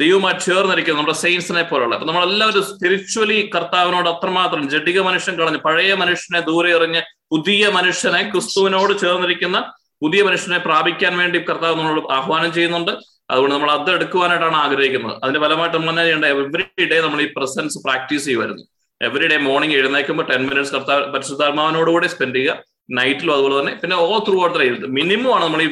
ദൈവമായി 0.00 0.36
ചേർന്നിരിക്കുന്നത് 0.46 1.00
നമ്മുടെ 1.00 1.18
സെയിൻസിനെ 1.22 1.62
പോലുള്ള. 1.62 1.94
അപ്പൊ 1.96 2.06
നമ്മളെല്ലാവരും 2.08 2.64
സ്പിരിച്വലി 2.70 3.38
കർത്താവിനോട് 3.54 4.08
അത്രമാത്രം 4.08 4.62
ജഡിക 4.74 5.00
മനുഷ്യൻ 5.08 5.34
കളഞ്ഞ് 5.40 5.60
പഴയ 5.66 5.94
മനുഷ്യനെ 6.02 6.40
ദൂരെ 6.48 6.70
എറിഞ്ഞ് 6.76 7.02
പുതിയ 7.32 7.68
മനുഷ്യനെ 7.76 8.22
ക്രിസ്തുവിനോട് 8.32 8.92
ചേർന്നിരിക്കുന്ന 9.04 9.58
പുതിയ 10.02 10.22
മനുഷ്യനെ 10.28 10.58
പ്രാപിക്കാൻ 10.58 11.12
വേണ്ടി 11.18 11.38
കർത്താവ് 11.48 11.76
നമ്മളോട് 11.78 12.12
ആഹ്വാനം 12.18 12.52
ചെയ്യുന്നുണ്ട്. 12.52 12.92
അതുകൊണ്ട് 13.30 13.54
നമ്മൾ 13.54 13.70
അത് 13.70 13.90
എടുക്കുവാനായിട്ടാണ് 13.96 14.56
ആഗ്രഹിക്കുന്നത്. 14.64 15.14
അതിന്റെ 15.22 15.40
ഫലമായിട്ട് 15.44 15.76
നമ്മൾ 15.76 15.90
തന്നെ 15.90 16.02
ചെയ്യേണ്ട 16.06 16.26
എവറി 16.34 16.86
ഡേ 16.92 16.98
നമ്മൾ 17.06 17.20
ഈ 17.26 17.28
പ്രസൻസ് 17.36 17.78
പ്രാക്ടീസ് 17.84 18.24
ചെയ്യുമായിരുന്നു 18.24 18.64
എവറി 19.00 19.26
ഡേ 19.32 19.36
മോർണിംഗ് 19.46 19.76
എഴുന്നേക്കുമ്പോൾ 19.78 20.26
ടെൻ 20.30 20.42
മിനിറ്റ്സ് 20.48 20.74
കർത്താവ് 20.74 21.06
പരിശുദ്ധാത്മാവിനോടുകൂടി 21.14 22.08
സ്പെൻഡ് 22.14 22.36
ചെയ്യുക. 22.38 22.56
നൈറ്റിലും 22.98 23.32
അതുപോലെ 23.34 23.54
തന്നെ 23.60 23.72
പിന്നെ 23.82 23.96
ഓ 23.96 24.18
ത്രൂ 24.26 24.36
ഔട്ട് 24.44 24.86
മിനിമം 24.98 25.30
ആണ് 25.34 25.44
നമ്മൾ 25.44 25.62
ഈ 25.62 25.68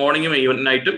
മോർണിംഗും 0.00 0.64
നൈറ്റും 0.68 0.96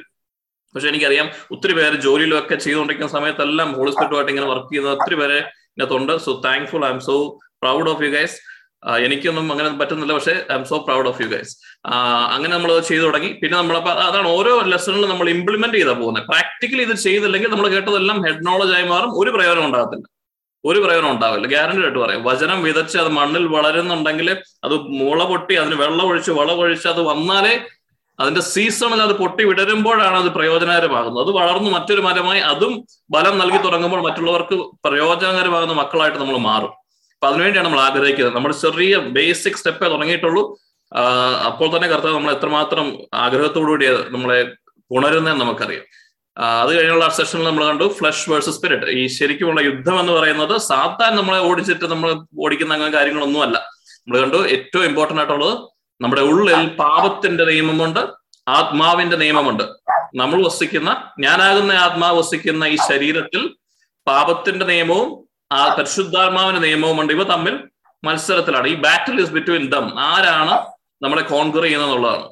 പക്ഷെ 0.75 0.88
എനിക്കറിയാം 0.88 1.26
ഒത്തിരി 1.55 1.72
പേര് 1.72 1.96
ജോലിയിലും 2.06 2.38
ഒക്കെ 2.38 2.56
ചെയ്തുകൊണ്ടിരിക്കുന്ന 2.64 3.12
സമയത്തെല്ലാം 3.17 3.69
ഹോളിസ്പിറ്റുമായിട്ട് 3.78 4.32
ഇങ്ങനെ 4.34 4.49
വർക്ക് 4.52 4.70
ചെയ്യുന്ന 4.72 4.94
ഒത്തിരി 4.99 5.17
പേരെ 5.20 5.38
ഇതിനകത്തുണ്ട്. 5.38 6.12
So 6.26 6.32
thankful 6.44 6.84
I 6.88 6.93
am 6.94 7.00
so 7.08 7.17
proud 7.62 7.90
of 7.90 8.02
you 8.05 8.11
guys 8.17 8.38
എനിക്കൊന്നും 9.06 9.46
അങ്ങനെ 9.52 9.70
പറ്റുന്നില്ല 9.81 10.12
പക്ഷേ 10.19 10.34
I 10.52 10.55
am 10.58 10.64
so 10.70 10.76
proud 10.87 11.08
of 11.08 11.20
you 11.22 11.26
guys 11.32 11.52
അങ്ങനെ 12.34 12.52
നമ്മൾ 12.55 12.70
ചെയ്തു 12.90 13.02
തുടങ്ങി. 13.02 13.31
പിന്നെ 13.43 13.56
നമ്മൾ 13.58 13.76
അതാണ് 14.06 14.28
ഓരോ 14.37 14.52
ലെസണിലും 14.72 15.11
നമ്മൾ 15.12 15.28
ഇംപ്ലിമെന്റ് 15.34 15.76
ചെയ്താൽ 15.78 15.99
പോകുന്നത് 16.02 16.26
പ്രാക്ടിക്കലി 16.31 16.82
ഇത് 16.88 16.94
ചെയ്തില്ലെങ്കിൽ 17.06 17.50
നമ്മൾ 17.55 17.69
കേട്ടതെല്ലാം 17.75 18.19
ഹെഡ് 18.26 18.46
നോളജ് 18.46 18.72
ആയി 18.76 18.87
മാറും. 18.93 19.12
ഒരു 19.22 19.31
പ്രയോജനം 19.37 19.67
ഉണ്ടാകത്തില്ല. 19.69 20.06
ഒരു 20.64 20.78
പ്രയോജനം 20.84 21.11
ഉണ്ടാവില്ല. 21.14 21.46
ഗ്യാരണ്ടി 21.46 21.82
ആയിട്ട് 21.82 21.99
പറയാം. 21.99 22.22
വചനം 22.31 22.58
വിതച്ച് 22.62 22.96
അത് 23.02 23.11
മണ്ണിൽ 23.19 23.44
വളരുന്നുണ്ടെങ്കിൽ 23.56 24.31
അത് 24.67 24.75
മുള 25.00 25.20
പൊട്ടി 25.25 25.55
അതിന് 25.61 25.76
വെള്ളം 25.82 26.06
ഒഴിച്ച് 26.11 26.32
വളം 26.40 26.58
ഒഴിച്ച് 26.64 26.88
അത് 26.88 27.02
വന്നാലേ 27.11 27.55
അതിന്റെ 28.20 28.40
സീസണിൽ 28.40 29.00
അത് 29.02 29.12
പൊട്ടി 29.20 29.43
വിടരുമ്പോഴാണ് 29.44 30.17
അത് 30.22 30.28
പ്രയോജനകരമാകുന്നത്. 30.37 31.22
അത് 31.25 31.32
വളർന്നു 31.40 31.70
മറ്റൊരു 31.70 32.02
മരമായി 32.08 32.40
അതും 32.52 32.72
ബലം 33.14 33.38
നൽകി 33.38 33.58
തുടങ്ങുമ്പോൾ 33.67 34.00
മറ്റുള്ളവർക്ക് 34.08 34.56
പ്രയോജനകരമാകുന്ന 34.87 35.76
മക്കളായിട്ട് 35.82 36.19
നമ്മൾ 36.19 36.37
മാറും. 36.50 36.72
അപ്പൊ 37.14 37.28
അതിനുവേണ്ടിയാണ് 37.28 37.67
നമ്മൾ 37.69 37.81
ആഗ്രഹിക്കുന്നത്. 37.81 38.34
നമ്മൾ 38.34 38.52
ചെറിയ 38.64 38.96
ബേസിക് 39.17 39.58
സ്റ്റെപ്പേ 39.61 39.88
തുടങ്ങിയിട്ടുള്ളൂ. 39.88 40.43
അപ്പോൾ 41.49 41.76
തന്നെ 41.76 41.88
കർത്താവ് 41.88 42.14
നമ്മൾ 42.14 42.32
എത്രമാത്രം 42.37 42.87
ആഗ്രഹത്തോടുകൂടി 43.14 43.87
നമ്മളെ 44.14 44.38
ഉണരുന്നതെന്ന് 44.90 45.44
നമുക്കറിയാം. 45.44 45.84
അത് 46.37 46.70
കഴിഞ്ഞുള്ള 46.76 47.08
സെഷനിൽ 47.08 47.44
നമ്മൾ 47.44 47.64
കണ്ടു 47.67 47.87
ഫ്ലഷ് 47.99 48.31
വേഴ്സസ് 48.31 48.56
സ്പിരിറ്റ് 48.56 48.93
ഈ 49.00 49.06
ശരിക്കുമുള്ള 49.06 49.61
യുദ്ധം 49.61 50.00
എന്ന് 50.00 50.12
പറയുന്നത് 50.12 50.55
സാത്താൻ 50.61 51.17
നമ്മളെ 51.17 51.40
ഓടിച്ചിട്ട് 51.49 51.84
നമ്മൾ 51.84 52.11
ഓടിക്കുന്ന 52.44 52.72
അങ്ങനെ 52.75 52.93
കാര്യങ്ങളൊന്നുമല്ല. 52.96 53.56
നമ്മൾ 54.00 54.19
കണ്ടു 54.20 54.38
ഏറ്റവും 54.55 54.84
ഇമ്പോർട്ടന്റ് 54.84 55.20
ആയിട്ടുള്ളത് 55.20 55.55
നമ്മുടെ 56.00 56.23
ഉള്ളിൽ 56.23 56.69
പാപത്തിന്റെ 56.69 57.44
നിയമമുണ്ട് 57.44 58.00
ആത്മാവിന്റെ 58.49 59.17
നിയമമുണ്ട്. 59.17 59.62
നമ്മൾ 60.14 60.47
വസിക്കുന്ന 60.47 61.12
ഞാനാകുന്ന 61.19 61.73
ആത്മാവ് 61.73 62.19
വസിക്കുന്ന 62.19 62.64
ഈ 62.64 62.76
ശരീരത്തിൽ 62.88 63.55
പാപത്തിന്റെ 64.06 64.67
നിയമവും 64.67 65.29
ആ 65.52 65.75
പരിശുദ്ധാത്മാവിന്റെ 65.75 66.61
നിയമവും 66.61 67.00
ഉണ്ട്. 67.00 67.12
ഇവ 67.12 67.23
തമ്മിൽ 67.23 67.69
മത്സരത്തിലാണ്. 68.05 68.69
ഈ 68.69 68.75
ബാറ്റിൽ 68.75 69.20
ഇസ് 69.20 69.31
ബിറ്റ്വീൻ 69.31 69.70
ദം 69.70 70.00
ആരാണ് 70.00 70.67
നമ്മളെ 71.02 71.23
കോൺകർ 71.23 71.62
ചെയ്യുന്നതെന്നുള്ളതാണ്. 71.62 72.29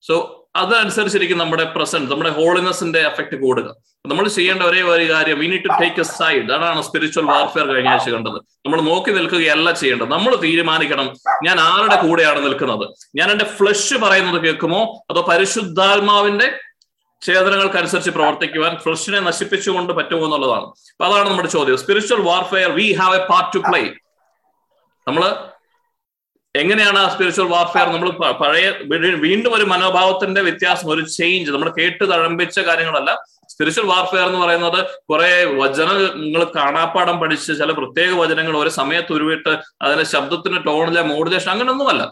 സോ 0.00 0.14
അതനുസരിച്ചിരിക്കും 0.56 1.38
നമ്മുടെ 1.38 1.64
പ്രസന്റ് 1.64 2.10
നമ്മുടെ 2.10 2.30
ഹോളിനെസിന്റെ 2.30 2.98
എഫക്ട് 2.98 3.36
കൂടുക. 3.36 3.74
നമ്മൾ 4.04 4.28
ചെയ്യേണ്ട 4.28 4.62
ഒരേ 4.62 4.82
ഒരു 4.82 5.10
കാര്യം 5.10 5.38
we 5.38 5.46
need 5.46 5.64
to 5.64 5.72
take 5.80 6.00
a 6.00 6.02
side 6.02 6.52
അതാണ് 6.52 6.82
സ്പിരിച്വൽ 6.82 7.24
വാർഫെയർ 7.24 7.66
കഴിഞ്ഞ 7.66 7.88
ആഴ്ച 7.88 8.08
കണ്ടത്. 8.10 8.38
നമ്മൾ 8.66 8.80
നോക്കി 8.80 9.10
നിൽക്കുകയല്ല 9.10 9.70
ചെയ്യേണ്ടത്. 9.70 10.08
നമ്മൾ 10.08 10.36
തീരുമാനിക്കണം 10.36 11.08
ഞാൻ 11.46 11.60
ആരുടെ 11.60 11.96
കൂടെയാണ് 12.02 12.44
നിൽക്കുന്നത്? 12.44 12.84
ഞാൻ 13.18 13.30
എന്റെ 13.30 13.44
ഫ്ലഷ് 13.44 13.94
പറയുന്നത് 13.94 14.38
കേൾക്കുമോ? 14.44 14.80
അതോ 15.10 15.22
പരിശുദ്ധാത്മാവിന്റെ 15.30 16.48
ചേതനകൾക്കനുസരിച്ച് 17.22 18.10
പ്രവർത്തിക്കുവാൻ 18.10 18.78
ഫ്ലഷിനെ 18.84 19.20
നശിപ്പിച്ചുകൊണ്ട് 19.20 19.92
പറ്റുമോ 19.92 20.24
എന്നുള്ളതാണ്. 20.24 20.66
അപ്പൊ 20.92 21.04
അതാണ് 21.08 21.28
നമ്മുടെ 21.30 21.48
ചോദ്യം. 21.48 21.76
Spiritual 21.76 22.20
warfare 22.30 22.70
we 22.78 22.86
have 23.00 23.16
a 23.16 23.26
part 23.32 23.50
to 23.56 23.62
play 23.68 23.82
നമ്മൾ 25.06 25.24
എങ്ങനെയാണ് 26.54 26.98
ആ 26.98 27.08
സ്പിരിച്വൽ 27.08 27.48
വാർഫെയർ 27.56 27.88
നമ്മൾ 27.96 28.10
പഴയ 28.40 28.70
വീണ്ടും 29.26 29.52
ഒരു 29.54 29.64
മനോഭാവത്തിന്റെ 29.64 30.40
വ്യത്യാസം 30.48 30.88
ഒരു 30.94 31.02
ചേഞ്ച് 31.18 31.50
നമ്മൾ 31.50 31.68
കേട്ട് 31.78 32.04
തഴമ്പിച്ച 32.12 32.60
കാര്യങ്ങളല്ല. 32.60 33.10
സ്പിരിച്വൽ 33.60 33.86
വാർഫെയർ 33.92 34.26
എന്ന് 34.28 34.38
പറയുന്നത് 34.42 34.78
കുറെ 35.10 35.30
വചനങ്ങൾ 35.60 36.42
കാണാപ്പാടം 36.56 37.16
പഠിച്ച് 37.22 37.52
ചില 37.58 37.70
പ്രത്യേക 37.78 38.12
വചനങ്ങൾ 38.20 38.54
ഒരു 38.56 38.70
സമയത്ത് 38.78 39.12
ഉരുവിട്ട് 39.16 39.52
അതിന്റെ 39.82 40.04
ശബ്ദത്തിന്റെ 40.12 40.60
ടോണിലെ 40.68 41.02
മോഡുലേഷൻ 41.10 41.50
അങ്ങനെയൊന്നുമല്ല 41.54 42.02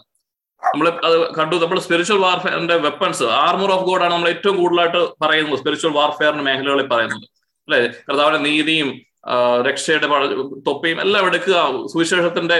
നമ്മൾ 0.63 0.87
അത് 1.07 1.15
കണ്ടു. 1.37 1.55
നമ്മൾ 1.63 1.79
സ്പിരിച്വൽ 1.85 2.19
വാർഫെയറിന്റെ 2.25 2.75
വെപ്പൺസ് 2.85 3.25
ആർമർ 3.45 3.71
ഓഫ് 3.75 3.85
ഗോഡ് 3.89 4.03
ആണ് 4.05 4.13
നമ്മൾ 4.13 4.29
ഏറ്റവും 4.33 4.55
കൂടുതലായിട്ട് 4.61 5.01
പറയുന്നത് 5.23 5.59
സ്പിരിച്വൽ 5.61 5.93
വാർഫെയറിന്റെ 5.99 6.45
മേഖലകളിൽ 6.49 6.87
പറയുന്നത്. 6.93 7.25
അല്ലെ? 7.67 7.79
കർത്താവിന്റെ 8.07 8.41
നീതിയും 8.49 8.89
രക്ഷയുടെ 9.67 10.07
തൊപ്പിയും 10.67 11.01
എല്ലാം 11.05 11.25
എടുക്കുക. 11.29 11.55
സുവിശേഷത്തിന്റെ 11.93 12.57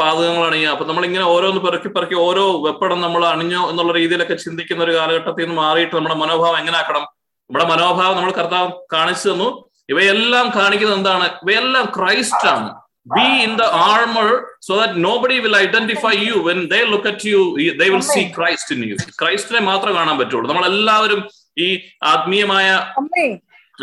പാതകങ്ങൾ 0.00 0.44
അണിയുക 0.48 0.72
അപ്പൊ 0.74 0.84
നമ്മളിങ്ങനെ 0.90 1.26
ഓരോന്ന് 1.34 1.60
പെറുക്കി 1.66 1.88
പെറുക്കി 1.96 2.16
ഓരോ 2.28 2.44
വെപ്പടം 2.66 3.00
നമ്മൾ 3.06 3.22
അണിഞ്ഞോ 3.34 3.62
എന്നുള്ള 3.70 3.92
രീതിയിലൊക്കെ 4.00 4.36
ചിന്തിക്കുന്ന 4.46 4.84
ഒരു 4.88 4.94
കാലഘട്ടത്തിൽ 4.98 5.44
നിന്ന് 5.44 5.56
മാറിയിട്ട് 5.62 5.94
നമ്മുടെ 5.96 6.18
മനോഭാവം 6.24 6.58
എങ്ങനെ 6.62 6.78
ആക്കണം? 6.82 7.04
നമ്മുടെ 7.50 7.64
മനോഭാവം 7.70 8.16
നമ്മൾ 8.16 8.32
കർത്താവ് 8.32 8.68
കാണിച്ചു 8.92 9.28
തന്നു. 9.28 9.46
ഇവയെല്ലാം 9.88 10.50
കാണിക്കുന്നത് 10.56 10.98
എന്താണ്? 10.98 11.26
ഇവയെല്ലാം 11.42 11.84
ക്രൈസ്റ്റ് 11.96 12.48
ആണ്. 12.48 12.68
Be 13.16 13.26
in 13.44 13.56
the 13.56 13.62
armour 13.62 14.28
so 14.60 14.76
that 14.76 15.04
nobody 15.16 15.38
will 15.38 15.56
identify 15.56 16.14
you 16.28 16.34
when 16.48 16.66
they 16.66 16.80
look 16.92 17.08
at 17.08 17.26
you 17.26 17.40
they 17.80 17.88
will 17.94 18.04
see 18.10 18.22
Christ 18.38 18.74
in 18.76 18.82
you 18.90 18.96
ക്രൈസ്റ്റിനെ 19.22 19.60
മാത്രമേ 19.60 19.94
കാണാൻ 19.98 20.18
പറ്റുള്ളൂ. 20.18 20.48
നമ്മൾ 20.48 20.66
എല്ലാവരും 20.66 21.20
ഈ 21.58 21.68
ആത്മീയമായ 22.02 22.66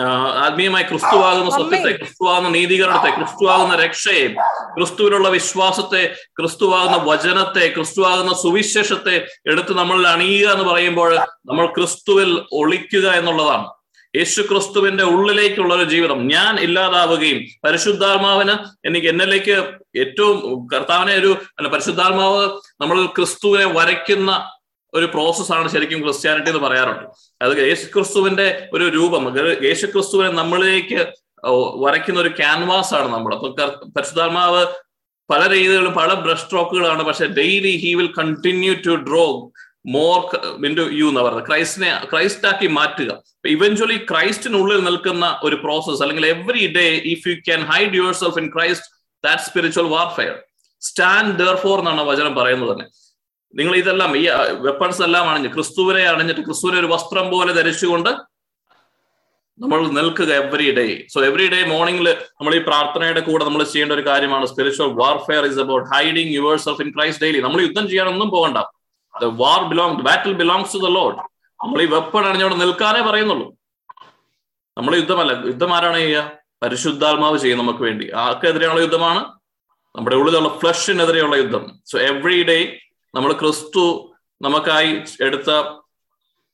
ആത്മീയമായി 0.01 0.84
ക്രിസ്തുവാകുന്ന 0.84 1.50
സത്യത്തെ 1.50 1.92
ക്രിസ്തുവാകുന്ന 1.92 2.50
നീതീകരണത്തെ 2.50 3.10
ക്രിസ്തുവാകുന്ന 3.10 3.75
രക്ഷയെ 3.75 4.27
ക്രിസ്തുവിലുള്ള 4.75 5.30
വിശ്വാസത്തെ 5.30 6.16
ക്രിസ്തുവാകുന്ന 6.39 6.98
വചനത്തെ 7.04 7.74
ക്രിസ്തുവാകുന്ന 7.75 8.34
സുവിശേഷത്തെ 8.34 9.27
എടുത്ത് 9.46 9.77
നമ്മൾ 9.77 10.08
അണിയുക 10.08 10.50
എന്ന് 10.50 10.63
പറയുമ്പോൾ 10.63 11.16
നമ്മൾ 11.46 11.66
ക്രിസ്തുവിൽ 11.66 12.46
ഒളിക്കുക 12.51 13.08
എന്നുള്ളതാണ്. 13.10 13.68
യേശു 14.18 14.42
ക്രിസ്തുവിന്റെ 14.42 15.04
ഉള്ളിലേക്കുള്ള 15.04 15.74
ഒരു 15.74 15.84
ജീവിതം. 15.84 16.27
ഞാൻ 16.27 16.60
ഇല്ലാതാവുകയും 16.60 17.39
പരിശുദ്ധാത്മാവിന് 17.63 18.51
എനിക്ക് 18.86 19.08
എന്നിലേക്ക് 19.08 19.56
ഏറ്റവും 19.96 20.68
കർത്താവിനെ 20.74 21.13
ഒരു 21.13 21.38
പരിശുദ്ധാത്മാവ് 21.72 22.50
നമ്മൾ 22.82 23.06
ക്രിസ്തുവിനെ 23.06 23.66
വരയ്ക്കുന്ന 23.66 24.57
ഒരു 25.00 25.08
പ്രോസസ്സാണ് 25.13 25.68
ശരിക്കും 25.75 26.01
ക്രിസ്ത്യാനിറ്റി 26.06 26.50
എന്ന് 26.54 26.63
പറയാറുണ്ട്. 26.66 27.06
അത് 27.44 27.54
യേശുക്രിസ്തുവിന്റെ 27.70 28.48
ഒരു 28.75 28.86
രൂപം 28.98 29.24
യേശു 29.68 29.86
ക്രിസ്തുവിനെ 29.94 30.32
നമ്മളിലേക്ക് 30.42 31.00
വരയ്ക്കുന്ന 31.84 32.20
ഒരു 32.25 32.32
ക്യാൻവാസ് 32.42 32.94
ആണ് 33.00 33.10
നമ്മൾ. 33.16 33.32
അപ്പൊ 33.38 33.48
പരിശുദ്ധാത്മാവ് 33.96 34.63
പല 35.32 35.42
രീതികളും 35.54 35.94
പല 36.01 36.12
ബ്രഷ് 36.25 36.44
സ്ട്രോക്കുകളാണ് 36.46 37.04
പക്ഷെ 37.08 37.25
daily 37.39 37.74
he 37.84 37.92
will 38.00 38.12
continue 38.20 38.74
to 38.86 38.94
draw 39.08 39.25
more 39.96 40.18
into 40.70 40.84
you 41.00 41.06
എന്ന് 41.12 41.22
പറയുന്നത്. 41.25 41.48
ക്രൈസ്റ്റിനെ 41.50 41.89
ക്രൈസ്റ്റ് 42.12 42.48
ആക്കി 42.50 42.68
മാറ്റുക 42.77 43.12
ഇവഞ്ച്വലി 43.56 43.98
ക്രൈസ്റ്റിനുള്ളിൽ 44.12 44.80
നിൽക്കുന്ന 44.88 45.25
ഒരു 45.48 45.58
പ്രോസസ് 45.66 46.01
അല്ലെങ്കിൽ 46.04 46.25
every 46.36 46.66
day 46.77 46.86
if 47.13 47.25
you 47.30 47.36
can 47.48 47.62
hide 47.72 47.96
yourself 48.22 48.39
in 48.44 48.48
Christ 48.56 48.89
that 49.24 49.44
spiritual 49.48 49.89
warfare 49.98 50.34
stand 50.82 51.36
therefore 51.66 51.77
എന്നാണ് 51.84 52.04
വചനം 52.10 52.34
പറയുന്നത് 52.39 52.72
തന്നെ. 52.74 52.88
നിങ്ങൾ 53.54 53.75
ഇതെല്ലാം 53.75 54.18
ഈ 54.18 54.24
വെപ്പൺസ് 54.66 55.01
എല്ലാം 55.08 55.30
അണിഞ്ഞ് 55.30 55.50
ക്രിസ്തുവിനെ 55.54 56.04
അണിഞ്ഞിട്ട് 56.13 56.42
ക്രിസ്തുവിനെ 56.42 56.80
ഒരു 56.80 56.89
വസ്ത്രം 56.94 57.27
പോലെ 57.34 57.54
ധരിച്ചുകൊണ്ട് 57.54 58.10
നമ്മൾ 59.60 59.80
നിൽക്കുക 59.98 60.32
every 60.42 60.68
day 60.77 60.84
so 61.13 61.20
every 61.25 61.46
day 61.54 61.60
മോർണിംഗിൽ 61.74 62.08
നമ്മൾ 62.10 62.56
ഈ 62.56 62.60
പ്രാർത്ഥനയുടെ 62.68 63.20
കൂടെ 63.20 63.44
നമ്മൾ 63.46 63.63
ചെയ്യേണ്ട 63.63 63.94
ഒരു 63.98 64.04
കാര്യമാണ് 64.08 64.46
spiritual 64.46 64.89
warfare 65.01 65.46
is 65.46 65.60
about 65.60 65.88
hiding 65.94 66.34
yourself 66.66 66.82
in 66.82 66.89
Christ 66.96 67.24
daily 67.24 67.39
നമ്മൾ 67.46 67.62
യുദ്ധം 67.62 67.86
ചെയ്യാനൊന്നും 67.89 68.30
പോകണ്ട. 68.36 68.58
The 69.22 69.30
war 69.42 69.62
belong 69.72 69.96
battle 70.08 70.34
belongs 70.34 70.74
to 70.74 70.77
the 70.77 70.89
lord 70.98 71.18
നമ്മൾ 71.60 71.82
ഈ 71.82 71.86
വെപ്പൺ 71.86 72.25
അണിഞ്ഞോട് 72.30 72.56
നിൽക്കാനേ 72.62 73.01
പറയുന്നുള്ളൂ. 73.10 73.48
നമ്മൾ 74.77 74.96
യുദ്ധമല്ല 74.96 75.32
യുദ്ധം 75.51 75.74
ആരാണ് 75.75 75.98
ചെയ്യുക? 75.98 76.24
പരിശുദ്ധാത്മാവ് 76.63 77.38
ചെയ്യും 77.44 77.60
നമുക്ക് 77.62 77.80
വേണ്ടി. 77.80 78.06
ആർക്കെതിരെയുള്ള 78.24 78.80
യുദ്ധമാണ്? 78.80 79.22
നമ്മുടെ 79.96 80.16
ഉള്ളിലുള്ള 80.16 80.50
ഫ്ലഷിനെതിരെയുള്ള 80.62 81.36
യുദ്ധം. 81.36 81.63
സോ 81.92 81.98
എവറി 82.00 82.44
ഡേ 82.50 82.60
നമ്മൾ 83.18 83.34
ക്രിസ്തു 83.34 84.16
നമുക്കായി 84.42 85.02
എടുത്ത 85.22 85.52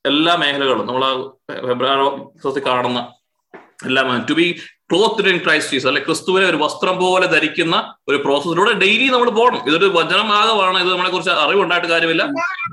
എല്ലാ 0.06 0.36
മേഖലകളും 0.36 0.88
നമ്മൾ 0.88 1.28
ഫെബ്രുവരി 1.68 2.66
കാണുന്ന 2.66 3.08
എല്ലാം 3.86 4.26
to 4.30 4.34
be 4.34 4.62
cloth 4.92 5.30
in 5.30 5.38
Christ 5.38 5.74
Jesus 5.74 5.88
അല്ലെ 5.88 6.04
ക്രിസ്തുവിനെ 6.04 6.50
ഒരു 6.50 6.58
വസ്ത്രം 6.58 6.98
പോലെ 6.98 7.26
ധരിക്കുന്ന 7.26 7.96
ഒരു 8.08 8.18
പ്രോസസ്സിലൂടെ 8.18 8.74
ഡെയിലി 8.74 9.08
നമ്മൾ 9.08 9.30
പോകണം. 9.30 9.68
ഇതൊരു 9.68 9.86
വചനമാകമാണ് 9.86 10.78
ഇത് 10.78 10.92
നമ്മളെ 10.92 11.10
കുറിച്ച് 11.10 11.32
അറിവുണ്ടായിട്ട് 11.32 11.88
കാര്യമില്ല. 11.88 12.26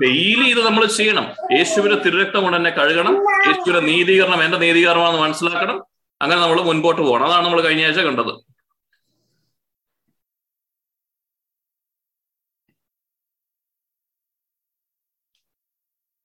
ഡെയിലി 0.03 0.49
ഇത് 0.49 0.65
നമ്മൾ 0.65 0.85
ചെയ്യണം. 0.85 1.27
യേശുവിന്റെ 1.57 2.03
തിരുരക്തം 2.03 2.41
കൊണ്ട് 2.41 2.57
തന്നെ 2.57 2.71
കഴുകണം. 2.71 3.21
യേശുവിന്റെ 3.47 3.79
നീതീകരണം 3.79 4.43
എന്റെ 4.43 4.57
നീതീകരണമാണെന്ന് 4.57 5.21
മനസ്സിലാക്കണം. 5.21 5.83
അങ്ങനെ 6.21 6.41
നമ്മൾ 6.41 6.61
മുൻപോട്ട് 6.61 7.01
പോകണം. 7.01 7.25
അതാണ് 7.25 7.45
നമ്മൾ 7.45 7.61
കഴിഞ്ഞ 7.61 7.85
ആഴ്ച 7.85 7.99
കണ്ടത്. 7.99 8.50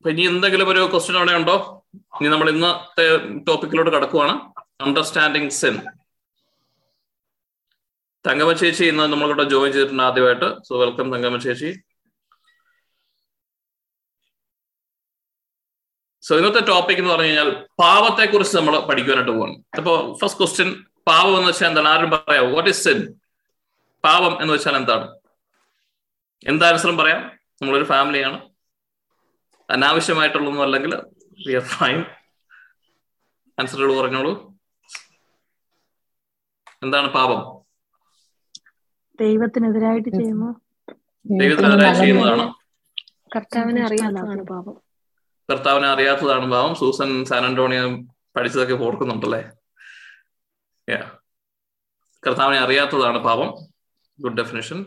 ഇനി 0.04 0.22
എന്തെങ്കിലും 0.22 0.68
ഒരു 0.68 0.88
ക്വസ്റ്റ്യൻ 0.92 1.16
അവിടെ 1.16 1.32
ഉണ്ടോ? 1.32 1.84
ഇനി 2.20 2.28
നമ്മൾ 2.28 2.50
ഇന്നത്തെ 2.50 3.06
ടോപ്പിക്കിലോട്ട് 3.48 3.90
കടക്കുവാണ്. 3.90 4.34
അണ്ടർസ്റ്റാൻഡിങ് 4.80 5.50
സെൻ 5.50 5.76
തങ്കമ്മ 8.26 8.52
ചേച്ചി 8.52 8.84
ഇന്ന് 8.84 9.02
നമ്മളിവിടെ 9.02 9.44
ജോയിൻ 9.44 9.72
ചെയ്തിട്ടുണ്ട് 9.72 10.02
ആദ്യമായിട്ട്. 10.02 10.62
സോ 10.68 10.78
വെൽക്കം 10.80 11.12
തങ്കമ്മ 11.12 11.38
ചേച്ചി. 11.38 11.70
സോ 16.22 16.36
ഇന്നത്തെ 16.36 16.60
ടോപ്പിക് 16.60 16.98
എന്ന് 16.98 17.10
പറഞ്ഞു 17.10 17.26
കഴിഞ്ഞാൽ 17.26 17.50
പാവത്തെ 17.80 18.24
കുറിച്ച് 18.24 18.56
നമ്മൾ 18.56 18.78
പഠിക്കുവാനായിട്ട് 18.78 19.32
പോകണം 19.32 19.64
അപ്പോ 19.76 20.18
ഫസ്റ്റ് 20.22 20.38
ക്വസ്റ്റ്യൻ 20.40 20.84
പാവം 21.08 21.36
എന്ന് 21.36 21.48
വെച്ചാൽ 21.48 21.68
എന്താണ്? 21.68 21.88
ആരും 21.88 22.10
പറയാം. 22.10 22.52
വാട്ട് 22.52 22.70
ഇസ് 22.70 22.84
സെൻ 22.84 23.14
പാവം 24.04 24.42
എന്ന് 24.42 24.54
വെച്ചാൽ 24.54 24.76
എന്താണ്? 24.76 25.06
എന്താ 26.46 26.68
ആൻസറും 26.68 26.96
പറയാം? 26.96 27.20
നമ്മളൊരു 27.62 27.84
ഫാമിലിയാണ് 27.84 28.55
അനാവശ്യമായിട്ടുള്ളതൊന്നും 29.70 30.62
അല്ലെങ്കിൽ 30.62 30.96
വി 31.46 31.54
ആർ 31.54 31.62
ഫൈൻ 31.62 32.04
ആൻസറുകൾ 33.58 34.00
പറഞ്ഞോളൂ. 34.00 34.56
എന്താണ് 36.82 37.08
പാപം? 37.12 37.40
ദൈവത്തിനെതിരായിട്ട് 39.20 40.08
ചെയ്യുന്നു. 40.08 40.60
ദൈവത്തിനെതിരായി 41.26 41.94
ചെയ്യുന്നതാണ്. 41.94 42.54
കർത്താവിനെ 43.36 43.84
അറിയാത്തതാണ് 43.84 44.42
പാപം. 44.42 44.80
കർത്താവിനെ 45.52 45.88
അറിയാത്തതാണ് 45.88 46.50
പാപം. 46.50 46.74
സൂസൻ 46.74 47.24
സാൻ 47.24 47.44
അന്റോണിയോ 47.44 48.02
പഠിച്ചതൊക്കെ 48.36 48.74
ഓർക്കുന്നുണ്ടല്ലേ? 48.74 49.42
കർത്താവിനെ 52.26 52.60
അറിയാത്തതാണ് 52.60 53.18
പാപം. 53.18 53.54
ഗുഡ് 54.20 54.36
ഡെഫിനേഷൻ 54.36 54.86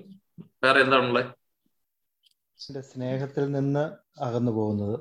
വേറെ 0.64 0.82
എന്താണുള്ളത്? 0.82 1.26
സ്നേഹത്തിൽ 2.60 3.52
നിന്ന് 3.52 3.84
അകന്നു 4.22 4.52
പോകുന്നത്. 4.52 4.96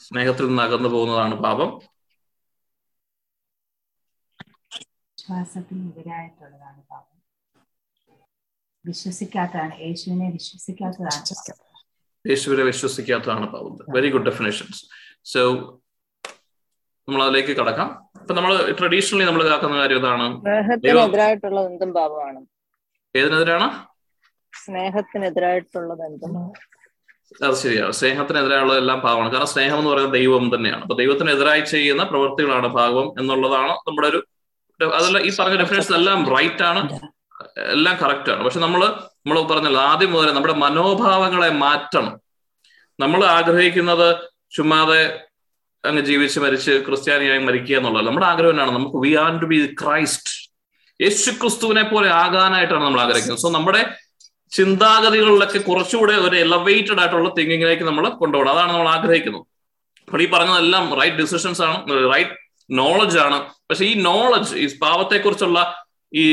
സ്നേഹത്തിൽ 0.00 0.46
നിന്ന് 0.46 0.62
അകന്നു 0.62 0.88
പോകുന്നതാണ് 0.88 1.34
പാപം. 1.34 1.70
വിശ്വാസത്തിനെതിരായിട്ടുള്ളതാണ് 5.18 6.82
പാപം. 6.90 7.08
വിശ്വസിക്കാത്തതാണ് 8.86 9.74
യേശുവിനെ 9.80 10.30
വിശ്വസിക്കാത്തതാണ് 10.30 11.22
പാപം. 11.48 11.68
യേശുവിനെ 12.30 12.62
വിശ്വസിക്കാത്തതാണ് 12.62 13.46
പാപം. 13.52 13.78
വെരി 13.88 14.10
ഗുഡ് 14.10 14.24
ഡെഫിനേഷൻസ് 14.24 14.80
സോ 15.24 15.40
നമ്മൾ 17.08 17.22
അതിലേക്ക് 17.24 17.52
കടക്കാം. 17.60 17.88
ഇപ്പൊ 18.20 18.34
നമ്മൾ 18.34 18.72
ട്രഡീഷണലി 18.72 19.24
നമ്മൾ 19.24 19.42
ഇതാക്കുന്ന 19.46 19.76
കാര്യം 19.76 19.98
ഇതാണ്. 19.98 20.26
സ്നേഹത്തിനെതിരായിട്ടുള്ളത് 20.40 21.66
എന്തും 21.72 21.92
പാപമാണ്. 21.94 22.40
ഏതിനെതിരാണ്? 23.16 23.68
സ്നേഹത്തിനെതിരായിട്ടുള്ളത് 24.64 26.04
എന്തും 26.06 26.52
അത് 27.46 27.54
ശരിയാണ് 27.54 27.92
സ്നേഹത്തിനെതിരായുള്ള 27.92 28.74
എല്ലാം 28.76 29.00
പാവമാണ് 29.00 29.32
കാരണം 29.32 29.46
സ്നേഹം 29.46 29.78
എന്ന് 29.78 29.90
പറയുന്നത് 29.90 30.16
ദൈവം 30.20 30.44
തന്നെയാണ്. 30.54 30.82
അപ്പൊ 30.82 30.94
ദൈവത്തിനെതിരായി 30.94 31.60
ചെയ്യുന്ന 31.60 32.02
പ്രവൃത്തികളാണ് 32.02 32.66
ഭാഗം 32.66 33.06
എന്നുള്ളതാണ് 33.20 33.72
നമ്മുടെ 33.88 34.08
ഒരു 34.08 34.20
അതല്ല 34.80 35.18
ഈ 35.18 35.30
പറഞ്ഞ 35.38 35.56
ഡെഫിനേഷൻ 35.56 35.94
എല്ലാം 35.94 36.36
റൈറ്റ് 36.36 36.62
ആണ്. 36.62 36.82
എല്ലാം 37.56 37.98
കറക്റ്റ് 38.02 38.30
ആണ്. 38.32 38.44
പക്ഷെ 38.44 38.60
നമ്മൾ 38.60 38.82
നമ്മൾ 38.86 39.42
പറഞ്ഞല്ലോ 39.42 39.80
ആദ്യം 39.80 40.12
മുതൽ 40.12 40.32
നമ്മുടെ 40.34 40.54
മനോഭാവങ്ങളെ 40.54 41.50
മാറ്റണം. 41.50 42.20
നമ്മൾ 43.00 43.24
ആഗ്രഹിക്കുന്നത് 43.24 44.08
ചുമ്മാതെ 44.56 45.02
അങ്ങ് 45.84 46.02
ജീവിച്ച് 46.02 46.40
മരിച്ച് 46.40 46.72
ക്രിസ്ത്യാനിയായി 46.86 47.38
മരിക്കുക 47.38 47.76
എന്നുള്ളത് 47.76 48.06
നമ്മുടെ 48.06 48.26
ആഗ്രഹം 48.26 48.50
എന്നാണ് 48.50 48.70
നമുക്ക് 48.70 48.96
we 48.96 49.14
are 49.14 49.40
to 49.40 49.46
be 49.46 49.58
Christ 49.82 50.32
യേശു 51.00 51.30
ക്രിസ്തുവിനെ 51.30 51.82
പോലെ 51.82 52.08
ആകാനായിട്ടാണ് 52.08 52.84
നമ്മൾ 52.84 53.00
ആഗ്രഹിക്കുന്നത്. 53.00 53.40
സോ 53.40 53.50
നമ്മുടെ 53.50 53.82
ചിന്താഗതികളിലൊക്കെ 54.56 55.60
കുറച്ചുകൂടെ 55.68 56.14
ഒരു 56.26 56.36
എലവേറ്റഡ് 56.44 57.00
ആയിട്ടുള്ള 57.02 57.28
തിങ്കിങ്ങിലേക്ക് 57.38 57.84
നമ്മൾ 57.88 58.04
കൊണ്ടുപോകണം. 58.22 58.52
അതാണ് 58.54 58.70
നമ്മൾ 58.72 58.88
ആഗ്രഹിക്കുന്നത്. 58.96 59.44
അപ്പോൾ 60.06 60.22
ഈ 60.24 60.26
പറഞ്ഞതെല്ലാം 60.34 60.84
റൈറ്റ് 61.00 61.18
ഡിസിഷൻസ് 61.22 61.62
ആണ് 61.66 61.76
റൈറ്റ് 62.12 62.36
നോളജ് 62.80 63.18
ആണ്. 63.26 63.38
പക്ഷെ 63.68 63.84
ഈ 63.92 63.94
നോളജ് 64.08 64.52
ഈ 64.64 64.66
പാവത്തെക്കുറിച്ചുള്ള 64.82 65.60
ഈ 66.22 66.26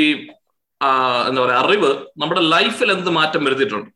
എന്താ 1.30 1.40
പറയുക 1.44 1.62
അറിവ് 1.64 1.92
നമ്മുടെ 2.22 2.42
ലൈഫിൽ 2.56 2.90
എന്ത് 2.96 3.10
മാറ്റം 3.20 3.42
വരുത്തിയിട്ടുണ്ട്? 3.46 3.90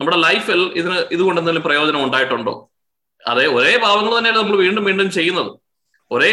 നമ്മുടെ 0.00 0.18
ലൈഫിൽ 0.26 0.60
ഇതിന് 0.80 0.98
ഇതുകൊണ്ട് 1.14 1.38
എന്തെങ്കിലും 1.40 1.64
പ്രയോജനം 1.68 2.00
ഉണ്ടായിട്ടുണ്ടോ? 2.06 2.54
അതെ 3.30 3.44
ഒരേ 3.56 3.72
പാവങ്ങൾ 3.84 4.12
തന്നെയാണ് 4.16 4.38
നമ്മൾ 4.40 4.56
വീണ്ടും 4.64 4.84
വീണ്ടും 4.88 5.08
ചെയ്യുന്നത്. 5.16 5.50
ഒരേ 6.10 6.30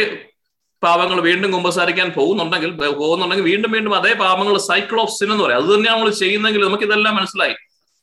പാവങ്ങൾ 0.84 1.22
വീണ്ടും 1.27 1.51
കുമ്പസാരിക്കാൻ 1.55 2.10
പോകുന്നുണ്ടെങ്കിൽ 2.17 2.72
പോകുന്നുണ്ടെങ്കിൽ 3.01 3.46
വീണ്ടും 3.51 3.72
വീണ്ടും 3.75 3.93
അതേ 4.00 4.13
പാപങ്ങൾ 4.24 4.57
സൈക്കിൾ 4.69 4.98
ഓഫ് 5.03 5.13
സിൻ 5.19 5.31
എന്ന് 5.31 5.43
പറയും. 5.43 5.60
അത് 5.62 5.69
തന്നെയാണ് 5.74 5.98
നമ്മൾ 5.98 6.10
ചെയ്യുന്നെങ്കിൽ 6.22 6.62
നമുക്ക് 6.67 6.86
ഇതെല്ലാം 6.89 7.15
മനസ്സിലായി. 7.19 7.55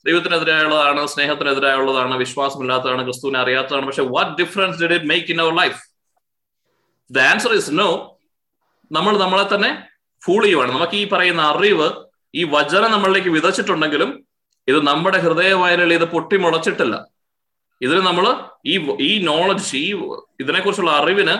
ദൈവത്തിനെതിരായുള്ളതാണ് 0.06 1.06
സ്നേഹത്തിനെതിരായുള്ളതാണ് 1.12 2.14
വിശ്വാസമില്ലാത്തതാണ് 2.24 3.04
ക്രിസ്തുവിനെ 3.04 3.38
അറിയാത്തതാണ്. 3.44 3.86
പക്ഷെ 3.86 4.02
what 4.14 4.34
difference 4.40 4.78
did 4.82 4.96
it 4.98 5.08
make 5.12 5.30
in 5.34 5.40
our 5.44 5.54
life 5.62 5.80
the 7.10 7.18
answer 7.30 7.52
is 7.60 7.72
no 7.82 7.88
നമ്മൾ 8.92 9.14
നമ്മളെ 9.24 9.46
തന്നെ 9.54 9.70
ഫൂൾ 10.22 10.42
ചെയ്യുവാണ്. 10.44 10.72
നമുക്ക് 10.72 10.96
ഈ 11.02 11.08
പറയുന്ന 11.12 11.42
അറിവ് 11.52 11.88
ഈ 12.34 12.44
വചനം 12.56 12.90
നമ്മളിലേക്ക് 12.90 13.28
വിതച്ചിട്ടുണ്ടെങ്കിലും 13.28 14.10
ഇത് 14.68 14.78
നമ്മുടെ 14.90 15.18
ഹൃദയവയലിൽ 15.24 15.92
ഇത് 15.94 16.06
പൊട്ടിമുളച്ചിട്ടില്ല. 16.14 16.94
ഇതിന് 17.80 18.00
നമ്മൾ 18.00 18.26
ഈ 18.72 18.74
ഈ 19.08 19.10
നോളജ് 19.30 19.76
ഈ 19.76 19.88
ഇതിനെക്കുറിച്ചുള്ള 20.42 20.90
അറിവിന് 21.00 21.34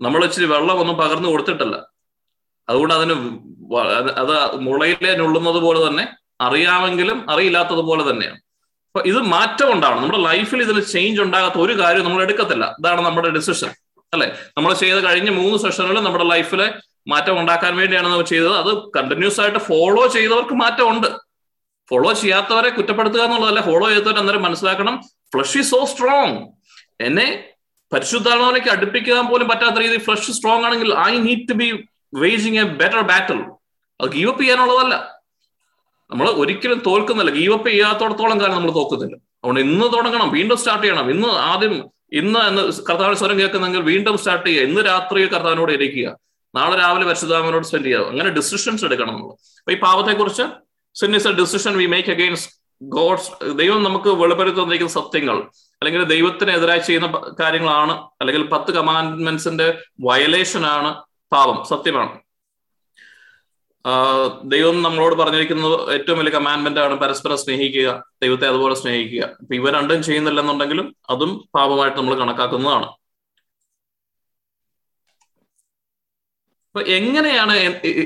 നമ്മൾ 0.00 0.24
ഇച്ചിരി 0.24 0.44
വെള്ളമൊന്നും 0.44 0.96
പകർന്നു 0.96 1.28
കൊടുത്തിട്ടല്ല. 1.28 1.86
അതുകൊണ്ട് 2.68 2.94
അതിന് 2.94 3.12
അത് 4.16 4.60
മുളയിലെ 4.60 5.16
നുള്ളുന്നത് 5.16 5.56
പോലെ 5.56 5.86
തന്നെ 5.86 6.08
അറിയാമെങ്കിലും 6.40 7.30
അറിയില്ലാത്തത് 7.30 7.78
പോലെ 7.78 8.10
തന്നെയാണ്. 8.10 8.36
അപ്പൊ 8.86 9.00
ഇത് 9.06 9.18
മാറ്റം 9.18 9.72
ഉണ്ടാവണം 9.72 10.02
നമ്മുടെ 10.02 10.18
ലൈഫിൽ 10.18 10.62
ഇതിൽ 10.62 10.84
ചേഞ്ച് 10.84 11.20
ഉണ്ടാകാത്ത 11.20 11.54
ഒരു 11.54 11.78
കാര്യം 11.78 12.04
നമ്മൾ 12.04 12.22
എടുക്കത്തില്ല. 12.22 12.74
ഇതാണ് 12.78 13.00
നമ്മുടെ 13.00 13.28
ഡിസിഷൻ 13.28 13.68
അല്ലെ? 14.14 14.26
നമ്മൾ 14.56 14.74
ചെയ്ത 14.74 14.94
കഴിഞ്ഞ 14.94 15.30
മൂന്ന് 15.30 15.58
സെഷനുകളിൽ 15.58 16.00
നമ്മുടെ 16.00 16.24
ലൈഫിലെ 16.24 16.74
മാറ്റം 17.08 17.40
ഉണ്ടാക്കാൻ 17.40 17.76
വേണ്ടിയാണ് 17.76 18.08
നമ്മൾ 18.08 18.24
ചെയ്തത്. 18.24 18.56
അത് 18.56 18.90
കണ്ടിന്യൂസ് 18.90 19.40
ആയിട്ട് 19.40 19.58
ഫോളോ 19.58 20.06
ചെയ്തവർക്ക് 20.06 20.52
മാറ്റമുണ്ട്. 20.52 21.06
ഫോളോ 21.90 22.12
ചെയ്യാത്തവരെ 22.12 22.70
കുറ്റപ്പെടുത്തുക 22.70 23.20
എന്നുള്ളതല്ല. 23.20 23.60
ഫോളോ 23.60 23.88
ചെയ്തവർ 23.88 24.18
അന്നേരം 24.18 24.42
മനസ്സിലാക്കണം. 24.42 25.00
ഫ്ലഷ് 25.34 25.62
സോ 25.62 25.84
സ്ട്രോങ് 25.84 26.48
എന്നെ 27.00 27.49
പരിശുദ്ധാത്മാവിലേക്ക് 27.92 28.68
അടുപ്പിക്കാൻ 28.68 29.26
പോലും 29.26 29.48
പറ്റാത്ത 29.48 29.78
രീതിയിൽ 29.78 29.98
ഫ്രഷ് 29.98 30.32
സ്ട്രോങ് 30.32 30.64
ആണെങ്കിൽ 30.64 30.94
I 30.94 31.18
need 31.18 31.48
to 31.48 31.52
be 31.52 31.84
waging 32.14 32.58
a 32.58 32.62
better 32.62 33.00
battle 33.00 33.44
അത് 34.00 34.08
ഗീവ് 34.08 34.28
അപ്പ് 34.28 34.42
ചെയ്യാനുള്ളതല്ല. 34.42 35.20
നമ്മൾ 36.10 36.28
ഒരിക്കലും 36.30 36.82
തോൽക്കുന്നില്ല 36.86 37.30
ഗീവ് 37.30 37.52
അപ്പ് 37.52 37.68
ചെയ്യാത്തോടത്തോളം 37.68 38.40
കാലം 38.40 38.54
നമ്മൾ 38.54 38.70
തോക്കുന്നില്ല 38.70 39.16
അതുകൊണ്ട് 39.16 39.60
ഇന്ന് 39.60 39.86
തുടങ്ങണം. 39.86 40.30
വീണ്ടും 40.30 40.56
സ്റ്റാർട്ട് 40.56 40.86
ചെയ്യണം. 40.86 41.10
ഇന്ന് 41.10 41.28
ആദ്യം 41.28 41.90
ഇന്ന് 42.12 42.38
എന്ന് 42.38 42.62
കർത്താവിന് 42.62 43.14
സ്വരം 43.14 43.38
കേൾക്കുന്നെങ്കിൽ 43.38 43.80
വീണ്ടും 43.80 44.18
സ്റ്റാർട്ട് 44.18 44.46
ചെയ്യുക. 44.46 44.62
ഇന്ന് 44.62 44.80
രാത്രി 44.80 45.26
കർത്താവിനോട് 45.26 45.72
ഇരിക്കുക. 45.72 46.16
നാളെ 46.54 46.76
രാവിലെ 46.76 47.06
പരിശുദ്ധാമനോട് 47.06 47.66
സ്പെൻഡ് 47.66 47.86
ചെയ്യുക. 47.86 48.06
അങ്ങനെ 48.06 48.30
ഡിസിഷൻസ് 48.30 48.84
എടുക്കണം 48.84 49.14
നമ്മൾ. 49.14 49.30
അപ്പൊ 49.30 49.72
ഈ 49.72 49.78
പാവത്തെ 49.78 50.12
കുറിച്ച് 50.12 50.42
sin 50.94 51.16
is 51.16 51.28
a 51.28 51.32
decision 51.32 51.76
we 51.76 51.86
make 51.86 52.08
against 52.08 52.59
God's 52.80 53.30
ദൈവം 53.60 53.80
നമുക്ക് 53.86 54.10
വെളിപ്പെടുത്തി 54.22 54.58
തന്നിരിക്കുന്ന 54.58 54.94
സത്യങ്ങൾ 55.00 55.36
അല്ലെങ്കിൽ 55.82 56.02
ദൈവത്തിനെതിരായി 56.14 56.82
ചെയ്യുന്ന 56.86 57.08
കാര്യങ്ങളാണ് 57.40 57.94
അല്ലെങ്കിൽ 58.20 58.42
പത്ത് 58.54 58.70
കമാൻഡ്മെന്റ്സിന്റെ 58.78 59.68
വയലേഷൻ 60.08 60.64
ആണ് 60.76 60.90
പാപം 61.34 61.58
സത്യമാണ്. 61.72 62.12
ദൈവം 64.52 64.76
നമ്മളോട് 64.86 65.14
പറഞ്ഞിരിക്കുന്നത് 65.20 65.76
ഏറ്റവും 65.94 66.18
വലിയ 66.20 66.32
കമാൻഡ്മെന്റ് 66.36 66.80
ആണ് 66.80 66.94
പരസ്പരം 67.02 67.38
സ്നേഹിക്കുക 67.42 67.88
ദൈവത്തെ 68.22 68.46
അതുപോലെ 68.52 68.74
സ്നേഹിക്കുക. 68.80 69.22
അപ്പൊ 69.42 69.54
ഇവ 69.60 69.70
രണ്ടും 69.76 70.00
ചെയ്യുന്നില്ലെന്നുണ്ടെങ്കിലും 70.08 70.88
അതും 71.14 71.30
പാപമായിട്ട് 71.56 71.98
നമ്മൾ 71.98 72.16
കണക്കാക്കുന്നതാണ്. 72.22 72.88
അപ്പൊ 76.68 76.82
എങ്ങനെയാണ് 76.96 77.54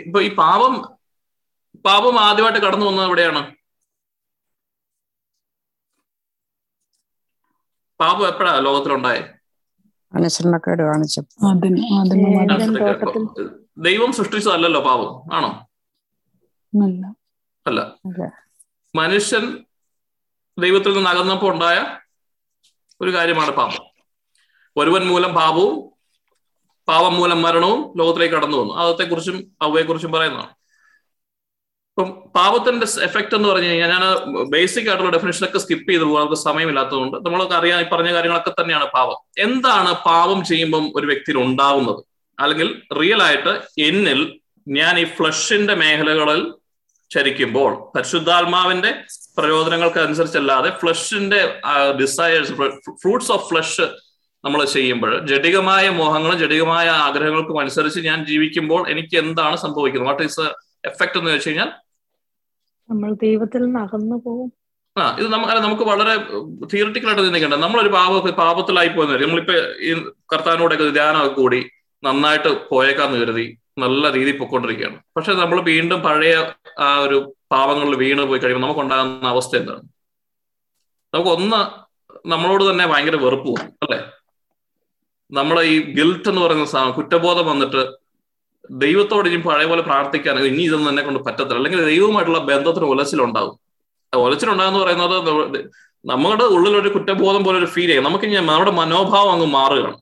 ഇപ്പൊ 0.07 0.21
ഈ 0.29 0.31
പാപം 0.43 0.75
പാപം 1.87 2.15
ആദ്യമായിട്ട് 2.27 2.61
കടന്നു 2.67 2.87
വന്നത് 2.87 3.07
എവിടെയാണ്? 3.09 3.43
പാപം 8.01 8.29
എപ്പോഴാ 8.29 8.59
ലോകത്തിലുണ്ടായേ? 8.59 9.21
അനുസരണക്കേട് 10.15 10.83
കാണിച്ചു. 10.83 11.21
ദൈവം 13.79 14.13
സൃഷ്ടിച്ചതല്ലോ 14.13 14.81
പാപം 14.81 15.37
ആണോ? 15.37 15.69
അല്ല. 16.77 17.07
അല്ല. 17.67 17.93
മനുഷ്യൻ 18.95 19.65
ദൈവത്തിൽ 20.59 20.95
നിന്ന് 20.95 21.11
അകന്നപ്പോ 21.11 21.49
ഉണ്ടായ 21.49 21.99
ഒരു 23.01 23.15
കാര്യമാണ് 23.15 23.51
പാപം. 23.51 23.85
ഒരുവൻ 24.77 25.07
മൂലം 25.07 25.35
പാപവും 25.35 25.91
പാപം 26.89 27.15
മൂലം 27.15 27.43
മരണവും 27.43 27.99
ലോകത്തിലേക്ക് 27.99 28.35
കടന്നു 28.35 28.57
വന്നു. 28.57 28.75
അതത്തെക്കുറിച്ചും 28.75 29.57
അവയെക്കുറിച്ചും 29.63 30.13
പറയുന്നതാണ്. 30.13 30.55
ഇപ്പം 31.99 32.09
പാപത്തിന്റെ 32.35 32.87
എഫക്ട് 33.05 33.35
എന്ന് 33.35 33.49
പറഞ്ഞു 33.49 33.69
കഴിഞ്ഞാൽ 33.69 33.91
ഞാൻ 33.93 34.03
ബേസിക് 34.51 34.89
ആയിട്ടുള്ള 34.89 35.11
ഡെഫിനേഷനൊക്കെ 35.11 35.59
സ്കിപ്പ് 35.59 35.87
ചെയ്ത് 35.91 36.05
പോകാൻ 36.05 36.23
നമുക്ക് 36.23 36.39
സമയമില്ലാത്തതുകൊണ്ട് 36.41 37.17
നമ്മളൊക്കെ 37.27 37.55
അറിയാൻ 37.55 37.81
ഈ 37.81 37.87
പറഞ്ഞ 37.93 38.11
കാര്യങ്ങളൊക്കെ 38.13 38.53
തന്നെയാണ് 38.53 38.87
പാപം 38.95 39.19
എന്താണ് 39.39 39.91
പാപം 40.07 40.39
ചെയ്യുമ്പം 40.45 40.85
ഒരു 40.97 41.07
വ്യക്തിയിൽ 41.07 41.39
ഉണ്ടാവുന്നത്? 41.39 42.01
അല്ലെങ്കിൽ 42.39 42.69
റിയൽ 43.01 43.21
ആയിട്ട് 43.23 43.53
എന്നിൽ 43.81 44.21
ഞാൻ 44.67 44.99
ഈ 44.99 45.05
ഫ്ലഷിന്റെ 45.17 45.75
മേഖലകളിൽ 45.75 46.41
ചരിക്കുമ്പോൾ 47.11 47.73
പരിശുദ്ധാത്മാവിന്റെ 47.95 48.91
പ്രചോദനങ്ങൾക്ക് 49.37 50.01
അനുസരിച്ചല്ലാതെ 50.01 50.71
ഫ്ലഷിന്റെ 50.81 51.41
ഡിസയേഴ്സ് 52.01 52.53
ഫ്രൂട്ട്സ് 53.03 53.33
ഓഫ് 53.33 53.47
ഫ്ലഷ് 53.51 53.87
നമ്മൾ 54.45 54.61
ചെയ്യുമ്പോൾ 54.75 55.13
ജടികമായ 55.29 55.85
മോഹങ്ങളും 55.99 56.39
ജടികമായ 56.39 56.87
ആഗ്രഹങ്ങൾക്കും 57.07 57.61
അനുസരിച്ച് 57.61 58.01
ഞാൻ 58.09 58.19
ജീവിക്കുമ്പോൾ 58.25 58.83
എനിക്ക് 58.93 59.17
എന്താണ് 59.25 59.57
സംഭവിക്കുന്നത്? 59.57 60.11
വാട്ട് 60.11 60.25
ഈസ് 60.25 60.47
എഫക്ട് 60.85 61.19
എന്ന് 61.19 61.31
വെച്ച് 61.31 61.49
കഴിഞ്ഞാൽ 61.49 61.71
നമ്മൾ 62.95 63.13
ദൈവത്തിൽ 63.15 63.63
നിന്ന് 63.63 63.81
അകന്നു 63.81 64.17
പോകും. 64.27 64.49
ആ 64.97 65.17
ഇത് 65.21 65.29
നമുക്ക് 65.33 65.53
നമുക്ക് 65.53 65.83
വളരെ 65.83 66.15
തിയറിറ്റിക്കൽ 66.73 67.09
ആയിട്ട് 67.09 67.23
ചിന്തിക്കേണ്ട. 67.23 67.55
നമ്മളൊരു 67.55 67.89
പാപ 67.89 68.31
പാപത്തിലായി 68.31 68.89
പോയെന്ന് 68.89 69.15
വരും. 69.15 69.27
നമ്മളിപ്പോ 69.29 69.55
ഈ 69.89 69.93
കർത്താവിനോടൊക്കെ 70.33 70.91
ധ്യാനമൊക്കെ 70.91 71.35
കൂടി 71.35 71.61
നന്നായിട്ട് 72.03 72.69
പോയേക്കാന്ന് 72.69 73.19
കരുതി 73.19 73.47
നല്ല 73.79 74.13
രീതിയിൽ 74.13 74.39
പൊയ്ക്കൊണ്ടിരിക്കുകയാണ്. 74.39 74.99
പക്ഷെ 75.17 75.33
നമ്മൾ 75.33 75.61
വീണ്ടും 75.61 76.01
പഴയ 76.01 76.35
ആ 76.79 76.99
ഒരു 76.99 77.37
പാപങ്ങളിൽ 77.53 77.97
വീണ് 77.97 78.23
പോയി 78.23 78.41
കഴിയുമ്പോൾ 78.41 78.67
നമുക്കുണ്ടാകുന്ന 78.67 79.29
അവസ്ഥ 79.29 79.57
എന്താണ്? 79.57 79.83
നമുക്ക് 81.15 81.31
ഒന്ന് 81.31 81.61
നമ്മളോട് 82.29 82.71
തന്നെ 82.71 82.87
ഭയങ്കര 82.87 83.17
വെറുപ്പ് 83.17 83.47
പോകും 83.47 83.73
അല്ലെ? 83.83 83.99
നമ്മളെ 85.31 85.63
ഈ 85.63 85.95
ഗിൽട്ട് 85.95 86.29
എന്ന് 86.29 86.41
പറയുന്ന 86.43 86.65
സാധനം 86.65 86.93
കുറ്റബോധം 86.93 87.47
വന്നിട്ട് 87.47 87.83
ദൈവത്തോട് 88.71 89.29
ഇനി 89.29 89.39
പഴയ 89.47 89.67
പോലെ 89.71 89.83
പ്രാർത്ഥിക്കാൻ 89.83 90.39
ഇനി 90.39 90.63
ഇതൊന്നും 90.63 90.91
എന്നെ 90.91 91.03
കൊണ്ട് 91.03 91.21
പറ്റത്തില്ല. 91.25 91.55
അല്ലെങ്കിൽ 91.55 91.85
ദൈവവുമായിട്ടുള്ള 91.85 92.39
ബന്ധത്തിന് 92.39 92.85
ഉലച്ചിലുണ്ടാവും 92.85 93.57
ഉലച്ചിലുണ്ടാകുന്ന 94.13 94.79
പറയുന്നത് 94.85 95.59
നമ്മുടെ 96.05 96.45
ഉള്ളിലൊരു 96.45 96.89
കുറ്റബോധം 96.89 97.45
പോലെ 97.45 97.59
ഒരു 97.59 97.67
ഫീൽ 97.67 97.87
ചെയ്യും. 97.87 98.05
നമുക്ക് 98.05 98.27
നമ്മുടെ 98.37 98.71
മനോഭാവം 98.71 99.33
അങ്ങ് 99.33 99.47
മാറുകയാണ്. 99.47 99.99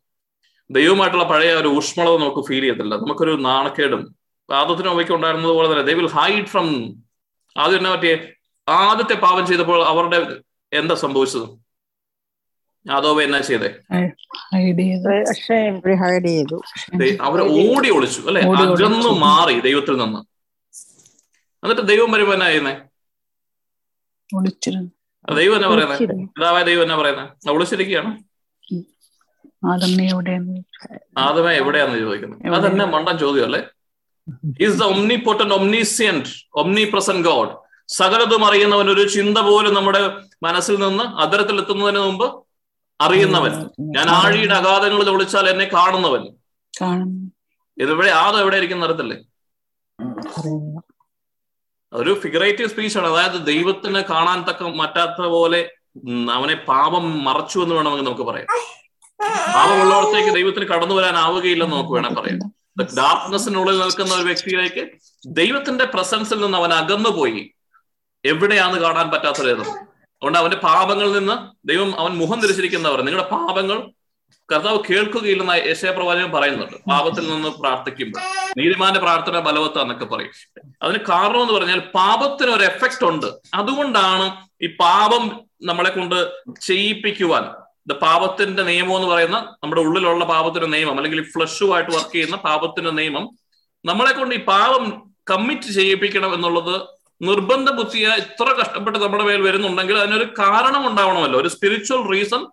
ദൈവമായിട്ടുള്ള 0.71 1.25
പഴയ 1.25 1.55
ഒരു 1.55 1.69
ഊഷ്മളത 1.69 2.17
നമുക്ക് 2.21 2.43
ഫീൽ 2.49 2.61
ചെയ്യത്തില്ല. 2.61 2.95
നമുക്കൊരു 2.95 3.33
നാണക്കേടും 3.49 4.03
ആദ്യത്തിന് 4.49 4.89
അവയ്ക്ക് 4.89 5.13
ഉണ്ടായിരുന്നത് 5.13 5.53
പോലെ 5.53 5.69
തന്നെ 5.73 5.85
ദേ 5.89 5.95
ഹൈഡ് 6.19 6.47
ഫ്രം 6.47 6.69
ആദ്യം 7.57 7.79
എന്നാ 7.79 7.91
പറ്റിയ? 7.95 8.15
ആദ്യത്തെ 8.69 9.15
പാപം 9.15 9.47
ചെയ്തപ്പോൾ 9.47 9.85
അവരുടെ 9.85 10.19
എന്താ 10.73 10.95
സംഭവിച്ചത്? 10.95 11.47
ആദോവ 12.91 13.23
എന്നാ 13.23 13.39
ചെയ്തേ? 13.39 13.69
ഹൈഡ് 16.03 16.27
ചെയ്ത്. 16.27 17.23
അവരെ 17.23 17.43
ഓടി 17.43 17.91
ഒളിച്ചു 17.91 18.21
അല്ലെ? 18.21 18.43
അകന്നു 18.43 19.09
മാറി 19.19 19.61
ദൈവത്തിൽ 19.61 19.97
നിന്ന്. 19.97 20.19
എന്നിട്ട് 21.65 21.89
ദൈവം 21.89 22.13
വരുമ്പോ 22.13 22.35
എന്നാ 22.35 22.47
ചെയ്യുന്നേ? 22.47 22.75
ദൈവം 25.35 25.57
എന്നാ 25.57 25.69
പറയുന്നത്. 25.69 25.99
പിതാവായ 26.37 26.63
ദൈവം 26.63 26.83
എന്നാ 26.83 26.97
പറയുന്നത് 26.97 27.51
ഒളിച്ചിരിക്കുകയാണ്. 27.51 28.13
ആദമ 31.19 31.51
എവിടെയാന്ന് 31.51 31.99
ചോദിക്കുന്നത് 31.99 32.55
അതെന്നെ 32.55 32.85
മണ്ടൻ 32.85 33.19
ചോദ്യം 33.19 33.45
അല്ലേ? 33.45 33.63
Is 34.61 34.81
the 34.81 34.83
omni 34.83 35.17
Pottan 35.17 35.53
ഒംനിസിയന്റ് 35.53 36.29
omni 36.55 36.85
present 36.85 37.29
God 37.29 37.51
സകലതും 37.89 38.45
അറിയുന്നവൻ 38.45 38.91
ഒരു 38.91 39.09
ചിന്ത 39.09 39.39
പോലും 39.39 39.75
നമ്മുടെ 39.75 40.11
മനസ്സിൽ 40.43 40.75
നിന്ന് 40.75 41.05
അതരത്തിൽ 41.05 41.61
എത്തുന്നതിന് 41.61 41.99
മുമ്പ് 41.99 42.52
അറിയുന്നവൻ. 43.01 43.53
ഞാൻ 43.81 44.09
ആഴിയുടെ 44.09 44.55
അഗാധങ്ങളിൽ 44.55 45.11
ഒളിച്ചാൽ 45.11 45.49
എന്നെ 45.49 45.65
കാണുന്നവൻ. 45.65 46.23
കാണുന്നു. 46.81 47.31
ഇതിവിടെ 47.83 48.11
ആദം 48.11 48.41
എവിടെ 48.41 48.57
ഇരിക്കുന്ന 48.57 48.85
അറിയത്തില്ലേ? 48.85 49.17
അതൊരു 50.39 50.83
ഒരു 51.93 52.21
ഫിഗറേറ്റീവ് 52.21 52.69
സ്പീച്ച് 52.69 52.99
ആണ്. 52.99 53.07
അതായത് 53.07 53.47
ദൈവത്തിന് 53.47 54.01
കാണാൻ 54.01 54.43
തക്ക 54.43 54.63
മറ്റാത്ത 54.63 55.27
പോലെ 55.27 55.73
അവനെ 56.33 56.55
പാപം 56.55 57.25
മറച്ചു 57.25 57.59
എന്ന് 57.59 57.75
വേണമെങ്കിൽ 57.75 58.05
നമുക്ക് 58.05 58.23
പറയാം. 58.23 58.47
പാപമുള്ളവർത്തേക്ക് 59.55 60.35
ദൈവത്തിന് 60.35 60.65
കടന്നു 60.65 60.95
വരാനാവുകയില്ലെന്ന് 60.95 61.77
നമുക്ക് 61.77 61.93
വേണം 61.93 62.15
പറയാം. 62.15 62.39
ഡാർക്ക്നെസ്സിനുള്ളിൽ 62.83 63.79
നിൽക്കുന്ന 63.79 64.15
ഒരു 64.15 64.23
വ്യക്തിയിലേക്ക് 64.23 64.89
ദൈവത്തിന്റെ 65.27 65.85
പ്രസൻസിൽ 65.85 66.41
നിന്ന് 66.41 66.59
അവൻ 66.59 66.73
അകന്നു 66.73 67.09
പോയി 67.09 67.55
എവിടെയാന്ന് 68.25 68.81
കാണാൻ 68.81 69.11
പറ്റാത്തൊരേതും 69.11 69.92
അതുകൊണ്ട് 70.23 70.39
അവന്റെ 70.39 70.57
പാപങ്ങളിൽ 70.57 71.13
നിന്ന് 71.13 71.67
ദൈവം 71.69 72.01
അവൻ 72.01 72.11
മുഖം 72.11 72.41
തിരിച്ചിരിക്കുന്നവർ 72.41 73.03
നിങ്ങളുടെ 73.03 73.31
പാപങ്ങൾ 73.31 73.91
കർത്താവ് 74.53 74.79
കേൾക്കുകയില്ലെന്ന് 74.91 75.69
യശയപ്രവാചകൻ 75.69 76.31
പറയുന്നുണ്ട്. 76.31 76.77
പാപത്തിൽ 76.91 77.31
നിന്ന് 77.31 77.49
പ്രാർത്ഥിക്കുമ്പോൾ. 77.49 78.21
നീതിമാന്റെ 78.59 79.01
പ്രാർത്ഥന 79.01 79.39
ബലവത്താന്നൊക്കെ 79.39 80.05
പറയും. 80.05 80.31
അതിന് 80.83 80.99
കാരണം 81.09 81.43
എന്ന് 81.43 81.55
പറഞ്ഞാൽ 81.55 81.79
പാപത്തിന് 81.79 82.51
ഒരു 82.51 82.65
എഫക്റ്റ് 82.65 83.07
ഉണ്ട്. 83.07 83.27
അതുകൊണ്ടാണ് 83.55 84.47
ഈ 84.63 84.67
പാപം 84.67 85.41
നമ്മളെ 85.63 85.91
കൊണ്ട് 85.91 86.33
ചെയ്യിപ്പിക്കുവാൻ. 86.61 87.43
ഇത് 87.87 87.93
പാപത്തിന്റെ 87.93 88.63
നിയമം 88.63 88.97
എന്ന് 88.97 89.09
പറയുന്ന 89.09 89.57
നമ്മുടെ 89.63 89.83
ഉള്ളിലുള്ള 89.83 90.25
പാപത്തിന്റെ 90.25 90.67
നിയമം 90.67 90.97
അല്ലെങ്കിൽ 90.97 91.23
ഫ്ലഷുമായിട്ട് 91.23 91.91
വർക്ക് 91.91 92.13
ചെയ്യുന്ന 92.13 92.37
പാപത്തിന്റെ 92.37 92.91
നിയമം 92.91 93.31
നമ്മളെ 93.85 94.13
കൊണ്ട് 94.13 94.35
ഈ 94.35 94.39
പാപം 94.39 95.13
കമ്മിറ്റ് 95.31 95.73
ചെയ്യിപ്പിക്കണം 95.73 96.35
എന്നുള്ളത് 96.35 97.02
നിർബന്ധ 97.23 97.71
ബുദ്ധിയ 97.71 98.09
ഇത്ര 98.09 98.45
കഷ്ടപ്പെട്ട് 98.45 98.99
നമ്മുടെ 98.99 99.25
മേൽ 99.25 99.43
വരുന്നുണ്ടെങ്കിൽ 99.43 99.99
അതിനൊരു 99.99 100.35
കാരണം 100.39 100.91
ഉണ്ടാവണമല്ലോ. 100.91 101.41
ഒരു 101.41 101.49
സ്പിരിച്വൽ 101.49 102.11
റീസൺ 102.11 102.47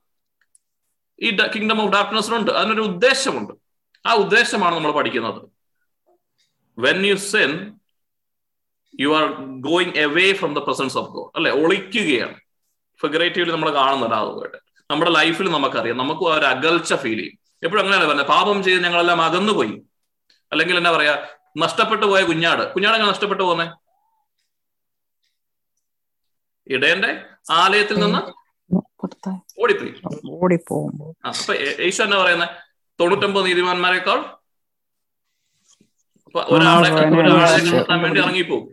ഈ 1.21 1.29
കിങ്ഡം 1.55 1.81
ഓഫ് 1.81 1.91
ഡാർക്ക്നെസ്സിനുണ്ട് 1.91 2.51
അതിനൊരു 2.51 2.81
ഉദ്ദേശമുണ്ട്. 2.81 3.53
ആ 4.05 4.13
ഉദ്ദേശമാണ് 4.13 4.75
നമ്മൾ 4.75 4.91
പഠിക്കുന്നത്. 4.91 5.41
When 6.77 7.05
you 7.05 7.15
sin 7.15 7.79
you 8.99 9.17
are 9.17 9.31
going 9.59 9.93
away 9.95 10.33
from 10.33 10.53
the 10.53 10.57
presence 10.57 10.97
of 10.97 11.09
God 11.09 11.31
അല്ലെ? 11.35 11.51
ഒളിക്കുകയാണ്. 11.51 12.35
ഫിഗറേറ്റീവ്ലി 13.01 13.51
നമ്മൾ 13.51 13.73
കാണുന്നുണ്ട് 13.73 14.15
അതുമായിട്ട് 14.15 14.57
നമ്മുടെ 14.91 15.11
ലൈഫിൽ 15.11 15.51
നമുക്കറിയാം. 15.51 15.97
നമുക്ക് 15.97 16.21
ഒരു 16.21 16.45
അകൽച്ച 16.45 16.93
ഫീൽ 16.93 17.17
ചെയ്യും. 17.17 17.39
എപ്പോഴും 17.63 17.83
അങ്ങനെയാണ് 17.83 18.09
പറഞ്ഞത് 18.09 18.25
പാപം 18.25 18.63
ചെയ്ത് 18.63 18.83
ഞങ്ങളെല്ലാം 18.83 19.21
അകന്നു 19.21 19.53
പോയി 19.53 19.81
അല്ലെങ്കിൽ 20.51 20.77
എന്നാ 20.77 20.91
പറയാ? 20.91 21.25
നഷ്ടപ്പെട്ടു 21.57 22.05
പോയ 22.05 22.23
കുഞ്ഞാട്. 22.23 22.73
കുഞ്ഞാട് 22.73 22.95
എങ്ങനെ 22.95 23.11
നഷ്ടപ്പെട്ടു 23.11 23.43
ഇടയന്റെ 26.69 27.11
ആലയത്തിൽ 27.51 27.99
നിന്ന് 27.99 28.19
ഓടിപ്പോയി. 29.59 29.93
ഓടിപ്പോകുമ്പോ. 30.41 31.05
ആ, 31.25 31.29
അപ്പൊ 31.31 31.53
ഈശോ 31.55 31.83
യേശു 31.83 32.03
എന്നാ 32.03 32.17
പറയുന്നത് 32.17 32.49
തൊണ്ണൂറ്റൊമ്പത് 32.99 33.45
നീതിമാന്മാരെക്കാൾ 33.45 34.19
ഒരാളെ 36.35 36.89
ഒരാളെ 36.91 37.61
നിർത്താൻ 37.67 38.01
വേണ്ടി 38.01 38.19
ഇറങ്ങിപ്പോകും 38.19 38.67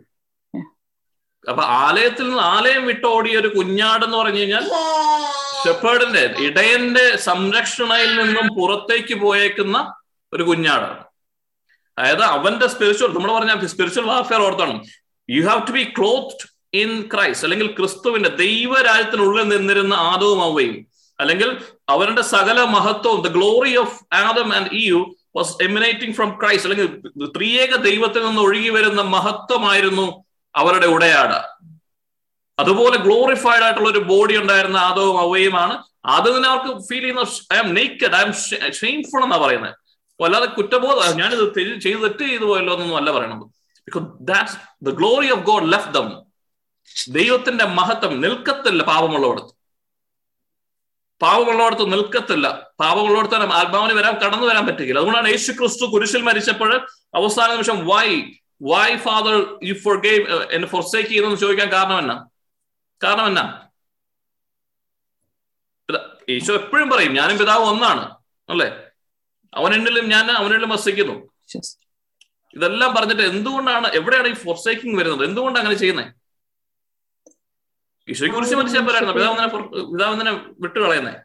അപ്പൊ 1.49 1.63
ആലയത്തിൽ 1.63 2.29
നിന്ന് 2.29 2.43
ആലയം 2.43 2.85
വിട്ട് 2.85 3.07
ഓടിയ 3.07 3.37
ഒരു 3.39 3.47
കുഞ്ഞാടെന്ന് 3.47 4.17
പറഞ്ഞു 4.17 4.39
കഴിഞ്ഞാൽ 4.39 4.65
ഷെപ്പേർഡിന്റെ 5.63 6.35
ഇടയന്റെ 6.43 7.15
സംരക്ഷണയിൽ 7.17 8.21
നിന്നും 8.21 8.47
പുറത്തേക്ക് 8.57 9.15
പോയേക്കുന്ന 9.21 9.77
ഒരു 10.33 10.43
കുഞ്ഞാടാണ്. 10.43 11.03
അതായത് 11.97 12.21
അവന്റെ 12.27 12.67
സ്പിരിച്വൽ 12.67 13.13
നമ്മൾ 13.13 13.33
പറഞ്ഞ 13.33 13.67
spiritual 13.67 14.05
warfare 14.05 14.41
ഓർത്താണ്. 14.41 14.75
You 15.29 15.47
have 15.47 15.67
to 15.67 15.71
be 15.71 15.83
clothed 15.97 16.47
in 16.81 16.91
Christ 17.13 17.45
അല്ലെങ്കിൽ 17.47 17.67
ക്രിസ്തുവിന്റെ 17.77 18.29
ദൈവരാജ്യത്തിനുള്ളിൽ 18.29 19.47
നിന്നിരുന്ന 19.47 19.93
ആദവും 19.93 20.41
അവയും 20.43 20.77
അല്ലെങ്കിൽ 21.19 21.49
അവരുടെ 21.89 22.21
സകല 22.21 22.63
മഹത്വവും 22.63 23.21
the 23.21 23.27
glory 23.27 23.75
of 23.75 23.97
Adam 24.13 24.55
and 24.55 24.69
Eve 24.71 24.99
was 25.35 25.53
emanating 25.63 26.15
from 26.15 26.29
Christ 26.41 26.69
അല്ലെങ്കിൽ 26.69 26.87
ത്രിയേക 27.37 27.75
ദൈവത്തിൽ 27.75 28.25
നിന്ന് 28.25 28.41
ഒഴുകി 28.41 28.69
വരുന്ന 28.69 29.01
മഹത്വമായിരുന്നു 29.01 30.07
അവരുടെ 30.55 30.87
ഉടയാട. 30.87 31.31
അതുപോലെ 32.59 32.97
ഗ്ലോറിഫൈഡ് 32.97 33.63
ആയിട്ടുള്ള 33.63 33.89
ഒരു 33.89 33.99
ബോഡി 33.99 34.37
ഉണ്ടായിരുന്ന 34.37 34.77
ആദവും 34.77 35.17
അവയുമാണ് 35.19 35.75
അത് 36.05 36.27
തന്നെ 36.35 36.49
അവർക്ക് 36.49 36.71
ഫീൽ 36.87 37.01
ചെയ്യുന്ന 37.01 37.23
I 37.55 37.57
am 37.63 37.69
naked 37.73 38.15
I 38.15 38.21
am 38.21 38.31
shameful 38.81 39.23
എന്നാ 39.23 39.37
പറയുന്നത്. 39.37 39.75
അല്ലാതെ 40.19 40.45
കുറ്റബോധം 40.45 41.17
ഞാനിത് 41.17 41.43
ചെയ്ത് 41.85 42.01
തെറ്റ് 42.03 42.23
ചെയ്തു 42.29 42.45
പോയല്ലോ 42.45 42.73
എന്നൊന്നും 42.73 42.97
അല്ല 42.97 43.11
പറയണത്. 43.11 43.45
Because 43.87 44.05
that's 44.21 44.55
the 44.83 44.93
glory 44.99 45.29
of 45.35 45.43
God 45.49 45.67
left 45.73 45.93
them 45.93 46.07
ദൈവത്തിന്റെ 47.09 47.65
മഹത്വം 47.65 48.21
നിൽക്കത്തില്ല 48.21 48.83
പാപമുള്ളവടത്ത്. 48.83 49.57
പാപമുള്ളവടത്ത് 51.21 51.91
നിൽക്കത്തില്ല. 51.91 52.71
പാപമുള്ളവടത്ത് 52.79 53.35
ആത്മാവിന് 53.35 53.93
വരാൻ 53.93 54.13
കടന്നു 54.13 54.47
വരാൻ 54.47 54.65
പറ്റുകയില്ല. 54.65 54.99
അതുകൊണ്ടാണ് 54.99 55.27
യേശു 55.27 55.51
ക്രിസ്തു 55.51 55.85
കുരിശിൽ 55.85 56.21
മരിച്ചപ്പോൾ 56.21 56.87
അവസാന 57.15 57.51
നിമിഷം 57.51 57.87
why 57.87 58.31
why 58.61 58.97
father 58.97 59.59
you 59.63 59.73
forsaken 60.01 60.51
എന്നെ 60.51 60.67
ഫോർസേക്ക് 60.67 61.09
ചെയ്തെന്ന് 61.09 61.35
ചോദിക്കാൻ 61.35 61.71
കാരണം 61.71 61.99
എന്നാ? 61.99 62.25
കാരണം 63.03 63.25
എന്നാ? 63.25 63.67
യേശു 66.29 66.51
എപ്പോഴും 66.51 66.89
പറയും 66.89 67.13
ഞാനും 67.13 67.37
പിതാവ് 67.37 67.63
ഒന്നാണ്. 67.63 68.15
അല്ലേ? 68.49 68.67
എന്നിലും 69.75 70.09
ഞാൻ 70.09 70.31
അവനെണ്ണിലും 70.31 70.69
വസിക്കുന്നു. 70.69 71.29
ഇതെല്ലാം 72.53 72.95
പറഞ്ഞിട്ട് 72.95 73.21
എന്തുകൊണ്ടാണ് 73.21 73.87
എവിടെയാണ് 73.87 74.27
ഈ 74.27 74.33
ഫോർസേക്കിംഗ് 74.33 74.99
വരുന്നത്? 74.99 75.23
എന്തുകൊണ്ടാണ് 75.23 75.65
അങ്ങനെ 75.65 75.79
ചെയ്യുന്നത്? 75.79 76.16
ഈശോയെ 78.07 78.29
കുറിച്ച് 78.29 78.55
മരിച്ചപ്പോഴായിരുന്നു 78.55 79.13
പിതാവിനെ 79.91 80.31
വിട്ടു 80.59 80.79
കളയുന്നേ. 80.79 81.15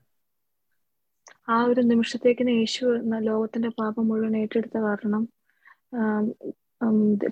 ആ 1.49 1.65
ഒരു 1.65 1.81
നിമിഷത്തേക്കിന് 1.81 2.51
യേശു 2.51 2.85
ലോകത്തിന്റെ 3.21 3.69
പാപം 3.69 4.09
മുഴുവൻ 4.09 4.37
ഏറ്റെടുത്ത 4.37 4.79
കാരണം 4.79 5.23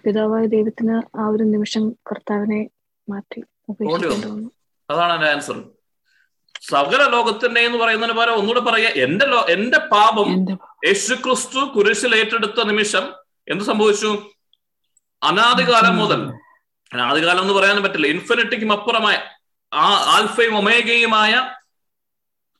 പിതാവായ 0.04 0.46
ദൈവത്തിന് 0.46 1.18
ആ 1.18 1.26
ഒരു 1.26 1.44
നിമിഷം 1.44 1.84
കർത്താവിനെ 2.08 2.60
മാറ്റി 3.08 3.40
അതാണ് 4.88 5.12
എന്റെ 5.14 5.28
ആൻസർ 5.30 5.58
സകല 6.62 7.02
ലോകത്തിന്റെ 7.10 7.60
എന്ന് 7.60 7.78
പറയുന്നതിന് 7.78 8.16
പകരം 8.18 8.34
ഒന്നുകൂടെ 8.34 8.60
പറയുക 8.60 8.88
എന്റെ 9.04 9.26
ലോ 9.26 9.40
എന്റെ 9.50 9.78
പാപം 9.92 10.28
യേശു 10.86 11.14
ക്രിസ്തു 11.14 11.60
കുരിശിൽ 11.76 12.14
ഏറ്റെടുത്ത 12.14 12.62
നിമിഷം 12.62 13.04
എന്ത് 13.48 13.64
സംഭവിച്ചു? 13.64 14.10
അനാദികാലം 15.22 15.96
മുതൽ. 15.96 16.20
അനാദികാലം 16.90 17.42
എന്ന് 17.42 17.54
പറയാനും 17.54 17.82
പറ്റില്ല. 17.82 18.06
ഇൻഫിനിറ്റിക്കും 18.06 18.72
അപ്പുറമായ 18.72 19.16
ആ 19.72 19.88
ആൽഫയും 20.16 20.56
ഒമേഗയുമായ 20.56 21.50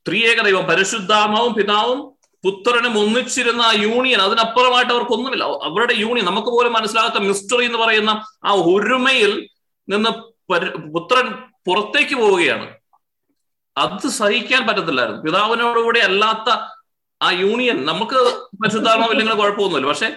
ത്രിയേക 0.09 0.43
ദൈവം 0.43 0.65
പരിശുദ്ധാമാവും 0.65 1.55
പിതാവും 1.55 1.99
പുത്രനും 2.45 2.99
ഒന്നിച്ചിരുന്ന 2.99 3.63
ആ 3.63 3.73
യൂണിയൻ 3.73 4.23
അതിനപ്പുറമായിട്ട് 4.23 4.93
അവർക്കൊന്നുമില്ല 4.93 5.45
അവരുടെ 5.45 5.93
യൂണിയൻ 5.93 6.27
നമുക്ക് 6.27 6.49
പോലും 6.49 6.73
മനസ്സിലാകാത്ത 6.73 7.23
മിസ്റ്ററി 7.23 7.65
എന്ന് 7.65 7.79
പറയുന്ന 7.79 8.11
ആ 8.45 8.53
ഒരുമയിൽ 8.53 9.49
നിന്ന് 9.89 10.11
പുത്രൻ 10.93 11.27
പുറത്തേക്ക് 11.67 12.15
പോവുകയാണ്. 12.15 12.79
അത് 13.79 14.09
സഹിക്കാൻ 14.09 14.67
പറ്റത്തില്ലായിരുന്നു. 14.67 15.23
പിതാവിനോടുകൂടി 15.23 16.01
അല്ലാത്ത 16.01 16.49
ആ 17.23 17.31
യൂണിയൻ 17.31 17.87
നമുക്ക് 17.87 18.19
പരിശുദ്ധാത്മാവില്ലെങ്കിൽ 18.63 19.35
കുഴപ്പമൊന്നുമില്ല. 19.35 19.89
പക്ഷെ 19.89 20.09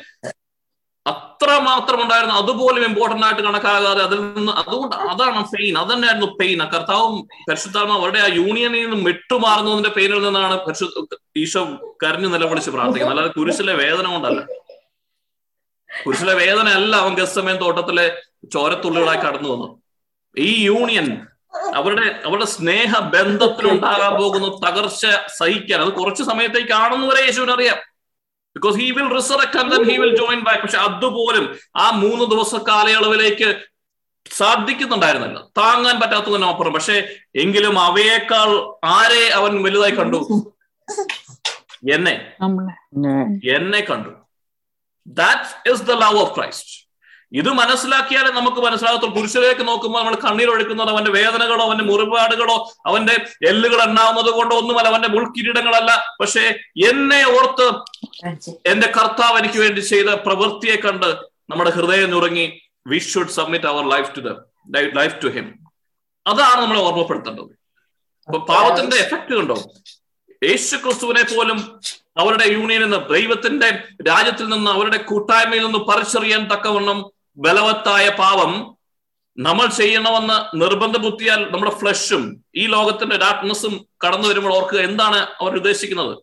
അത്ര 1.06 1.50
മാത്രം 1.68 2.00
ഉണ്ടായിരുന്നു 2.04 2.36
അതുപോലും 2.42 2.84
ഇമ്പോർട്ടന്റ് 2.90 3.26
ആയിട്ട് 3.28 3.44
കണക്കാകാതെ 3.48 4.02
അതിൽ 4.08 4.20
നിന്ന് 4.36 4.52
അതുകൊണ്ട് 4.62 4.96
അതാണ് 5.12 5.40
പെയിൻ 5.54 5.74
അത് 5.82 5.90
തന്നെയായിരുന്നു 5.94 6.30
പെയിൻ 6.40 6.60
ആ 6.66 6.68
കർത്താവും 6.74 7.16
പരിശുദ്ധാത്മാവ് 7.48 8.00
അവരുടെ 8.02 8.20
ആ 8.26 8.28
യൂണിയനിൽ 8.40 8.86
നിന്ന് 8.86 9.08
വിട്ടുമാറുന്നതിന്റെ 9.10 9.92
പെയിനിൽ 9.98 10.22
നിന്നാണ് 10.28 10.56
പരിശുദ്ധ 10.68 11.18
ഈശോ 11.44 11.64
കരഞ്ഞു 12.04 12.30
നിലവിളിച്ച് 12.36 12.72
പ്രാർത്ഥിക്കുന്നത്. 12.76 13.16
അല്ലാതെ 13.16 13.34
കുരിശിലെ 13.40 13.74
വേദന 13.84 14.06
കൊണ്ടല്ല. 14.14 14.42
കുരിശിലെ 15.90 16.34
വേദന 16.44 16.68
അല്ല 16.80 16.94
അവൻ 17.04 17.14
ഗസ്സമയം 17.22 17.58
തോട്ടത്തിലെ 17.64 18.06
ചോരത്തുള്ളികളായി 18.54 19.22
കടന്നു 19.26 19.50
വന്നു 19.54 19.70
ഈ 20.36 20.50
യൂണിയൻ 20.70 21.08
അവരുടെ 21.80 22.06
അവരുടെ 22.28 22.48
സ്നേഹ 22.58 22.92
ബന്ധത്തിലുണ്ടാകാൻ 23.16 24.14
പോകുന്ന 24.22 24.48
തകർച്ച 24.66 25.04
സഹിക്കാൻ. 25.40 25.80
അത് 25.86 25.92
കുറച്ച് 26.00 26.24
സമയത്തേക്ക് 26.32 26.74
ആണെന്ന് 26.84 27.08
വരെ 27.12 27.22
യേശുവിന് 27.26 27.54
അറിയാം 27.58 27.80
because 28.56 28.78
he 28.78 28.92
will 28.92 29.16
resurrect 29.16 29.60
and 29.60 29.72
then 29.72 29.84
he 29.84 29.98
will 29.98 30.16
join 30.18 30.40
back 30.40 30.62
പക്ഷെ 30.62 30.78
അതുപോലും 30.78 31.58
ആ 31.76 31.90
മൂന്ന് 31.90 32.26
ദിവസ 32.26 32.56
കാലയളവിലേക്ക് 32.56 33.56
സാധിക്കുന്നുണ്ടായിരുന്നില്ല. 34.36 35.40
താങ്ങാൻ 35.58 36.00
പറ്റാത്തതിനും 36.00 36.46
അപ്പുറം. 36.46 36.74
പക്ഷെ 36.74 37.16
എങ്കിലും 37.36 37.80
അവയേക്കാൾ 37.80 38.76
ആരെ 38.86 39.30
അവൻ 39.34 39.64
വലുതായി 39.64 39.92
കണ്ടു? 39.92 40.18
എന്നെ. 41.94 42.32
എന്നെ 43.56 43.80
കണ്ടു. 43.80 44.10
That 45.08 45.70
is 45.70 45.84
the 45.84 45.92
love 45.92 46.18
of 46.18 46.36
Christ 46.38 46.83
ഇത് 47.34 47.50
മനസ്സിലാക്കിയാലേ 47.60 48.32
നമുക്ക് 48.38 48.60
മനസ്സിലാകത്തുള്ളൂ. 48.66 49.16
പുരുഷരേക്ക് 49.18 49.64
നോക്കുമ്പോൾ 49.70 50.00
നമ്മൾ 50.00 50.16
കണ്ണീരൊഴുക്കുന്നത് 50.26 50.90
അവന്റെ 50.94 51.12
വേദനകളോ 51.18 51.64
അവന്റെ 51.68 51.86
മുറിപാടുകളോ 51.90 52.58
അവന്റെ 52.90 53.16
എല്ലുകൾ 53.52 53.80
എണ്ണാവുന്നത് 53.88 54.30
കൊണ്ടോ 54.38 54.56
ഒന്നുമല്ല 54.62 54.90
അവന്റെ 54.94 55.10
മുൾക്കിരീടങ്ങളല്ല. 55.16 55.92
പക്ഷേ 56.22 56.44
എന്നെ 56.90 57.22
ഓർത്ത് 57.38 57.68
എന്റെ 58.72 58.88
കർത്താവ് 58.98 59.38
എനിക്ക് 59.42 59.60
വേണ്ടി 59.64 59.82
ചെയ്ത 59.92 60.10
പ്രവൃത്തിയെ 60.28 60.76
കണ്ട് 60.86 61.10
നമ്മുടെ 61.52 61.72
ഹൃദയം 61.78 62.12
നുറങ്ങി 62.16 62.46
we 62.92 63.00
should 63.12 63.36
submit 63.38 63.68
our 63.74 63.84
life 63.94 64.12
to 64.18 64.22
the 64.28 64.32
life 65.00 65.16
to 65.24 65.30
him 65.36 65.48
അതാണ് 66.26 66.60
നമ്മൾ 66.62 66.78
ഓർമ്മപ്പെടുത്തേണ്ടത്. 66.88 67.52
അപ്പൊ 68.28 68.40
പാവത്തിന്റെ 68.50 68.98
എഫക്റ്റ് 69.06 69.34
കണ്ടോ? 69.40 69.58
യേശു 70.42 70.76
ക്രിസ്തുവിനെ 70.84 71.24
പോലും 71.32 71.60
അവരുടെ 72.22 72.46
യൂണിയനിൽ 72.56 72.86
നിന്ന് 72.86 73.00
ദൈവത്തിന്റെ 73.14 73.70
രാജ്യത്തിൽ 74.10 74.48
നിന്ന് 74.54 74.70
അവരുടെ 74.72 75.00
കൂട്ടായ്മയിൽ 75.10 75.64
നിന്ന് 75.66 75.82
പറിച്ചറിയാൻ 75.90 76.42
തക്കവണ്ണം 76.54 77.00
ബലവത്തായ 77.38 78.10
പാവം 78.20 78.52
നമ്മൾ 79.38 79.68
ചെയ്യണമെന്ന് 79.78 80.58
നിർബന്ധ 80.62 80.98
ബുദ്ധിയാൽ 80.98 81.42
നമ്മുടെ 81.52 81.72
ഫ്ലഷും 81.72 82.24
ഈ 82.56 82.68
ലോകത്തിന്റെ 82.68 83.18
ഡാർക്ക്നെസ്സും 83.18 83.74
കടന്നു 84.06 84.28
വരുമ്പോൾ 84.28 84.54
ഓർക്കുക 84.54 84.80
എന്താണ് 84.80 85.20
അവർ 85.42 85.56
ഉദ്ദേശിക്കുന്നത്? 85.56 86.14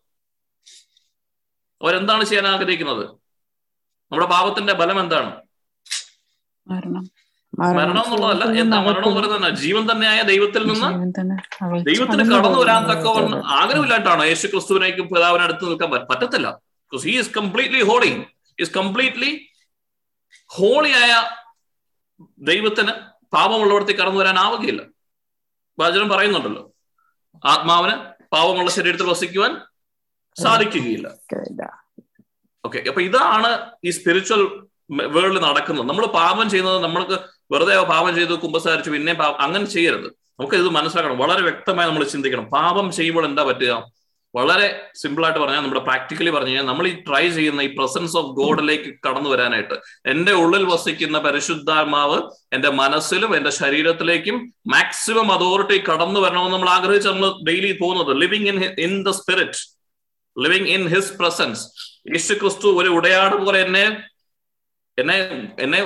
അവരെന്താണ് 1.81 2.25
ചെയ്യാൻ 2.25 2.47
ആഗ്രഹിക്കുന്നത്? 2.47 3.05
നമ്മുടെ 4.13 4.29
പാപത്തിന്റെ 4.29 4.73
ബലം 4.73 5.01
എന്താണ്? 5.01 5.31
മരണം. 6.67 7.05
എന്നുള്ളതല്ല 8.03 8.45
എന്താ 8.61 8.77
മരണം 8.81 9.09
എന്ന് 9.11 9.21
പറയുന്നത് 9.21 9.55
ജീവൻ 9.55 9.91
തന്നെയായ 9.91 10.23
ദൈവത്തിൽ 10.23 10.63
നിന്ന് 10.63 10.89
ദൈവത്തിന് 11.89 12.25
കടന്നു 12.35 12.59
വരാൻ 12.61 12.83
തക്ക 12.91 13.07
ആഗ്രഹമില്ലായിട്ടാണ് 13.61 14.25
യേശു 14.25 14.47
ക്രിസ്തുവിനേക്കും 14.47 15.09
പിതാവിനെ 15.09 15.45
അടുത്ത് 15.45 15.65
നിൽക്കാൻ 15.65 15.91
പറ്റത്തില്ല. 16.11 16.49
He 16.93 17.13
is 17.19 17.31
completely 17.39 17.83
holy 17.83 18.13
is 18.59 18.75
completely 18.79 19.31
ഹോളിയായ 20.47 21.13
ദൈവത്തിന് 22.39 22.93
പാപമുള്ളവിടത്തേക്ക് 23.35 24.01
കടന്നു 24.01 24.21
വരാൻ 24.21 24.39
ആവുകയില്ല 24.39 24.83
വചനം 25.79 26.09
പറയുന്നുണ്ടല്ലോ. 26.09 26.73
ആത്മാവിന് 27.45 27.97
പാപമുള്ള 28.33 28.71
ശരീരത്തിൽ 28.71 29.07
വസിക്കുവാൻ 29.07 29.53
സാധിക്കുകയില്ല. 30.43 31.09
ഓക്കെ 32.65 32.85
അപ്പൊ 32.89 33.01
ഇതാണ് 33.01 33.71
ഈ 33.85 33.91
സ്പിരിച്വൽ 33.91 34.43
വേൾഡിൽ 34.91 35.39
നടക്കുന്നത്. 35.41 35.89
നമ്മൾ 35.89 36.07
പാപം 36.07 36.51
ചെയ്യുന്നത് 36.51 36.83
നമ്മൾക്ക് 36.83 37.17
വെറുതെ 37.53 37.83
പാപം 37.83 38.15
ചെയ്തു 38.15 38.33
കുമ്പസാരിച്ചു 38.33 38.91
പിന്നെ 38.91 39.13
അങ്ങനെ 39.13 39.65
ചെയ്യരുത്. 39.65 40.07
നമുക്ക് 40.07 40.55
ഇത് 40.55 40.69
മനസ്സിലാക്കണം. 40.69 41.19
വളരെ 41.19 41.43
വ്യക്തമായി 41.43 41.89
നമ്മൾ 41.89 42.05
ചിന്തിക്കണം. 42.05 42.45
പാപം 42.45 42.93
ചെയ്യുമ്പോൾ 42.93 43.25
എന്താ 43.25 43.43
പറ്റുക? 43.43 43.93
വളരെ 44.35 44.67
സിമ്പിൾ 45.01 45.23
ആയിട്ട് 45.27 45.41
പറഞ്ഞാൽ 45.43 45.63
നമ്മുടെ 45.63 45.83
പ്രാക്ടിക്കലി 45.89 46.31
പറഞ്ഞു 46.35 46.51
കഴിഞ്ഞാൽ 46.51 46.67
നമ്മൾ 46.71 46.87
ഈ 46.91 46.93
ട്രൈ 47.07 47.23
ചെയ്യുന്ന 47.37 47.61
ഈ 47.69 47.71
പ്രസൻസ് 47.79 48.15
ഓഫ് 48.21 48.31
ഗോഡിലേക്ക് 48.41 48.91
കടന്നു 49.07 49.31
വരാനായിട്ട് 49.33 49.77
എന്റെ 50.13 50.33
ഉള്ളിൽ 50.43 50.65
വസിക്കുന്ന 50.73 51.19
പരിശുദ്ധാത്മാവ് 51.27 52.19
എന്റെ 52.57 52.71
മനസ്സിലും 52.83 53.33
എന്റെ 53.39 53.53
ശരീരത്തിലേക്കും 53.61 54.37
മാക്സിമം 54.75 55.31
അതോറിറ്റി 55.37 55.79
കടന്നു 55.91 56.21
വരണമെന്ന് 56.27 56.57
നമ്മൾ 56.57 56.71
ആഗ്രഹിച്ച് 56.77 57.09
നമ്മൾ 57.09 57.33
ഡെയിലി 57.49 57.73
പോകുന്നത്. 57.83 58.13
Living 58.23 58.49
in 58.53 58.59
in 58.87 58.95
the 59.09 59.17
spirit 59.21 59.61
living 60.37 60.71
in 60.77 60.85
his 60.95 61.13
presence 61.21 61.65
Yesu 62.15 62.35
Kristu 62.43 62.69
ഒരു 62.81 62.91
ഉടയാട് 62.99 63.37
പോലെ 63.45 63.61
എന്നെ 63.67 63.85
എന്നെ 64.99 65.17
എന്നെ 65.65 65.79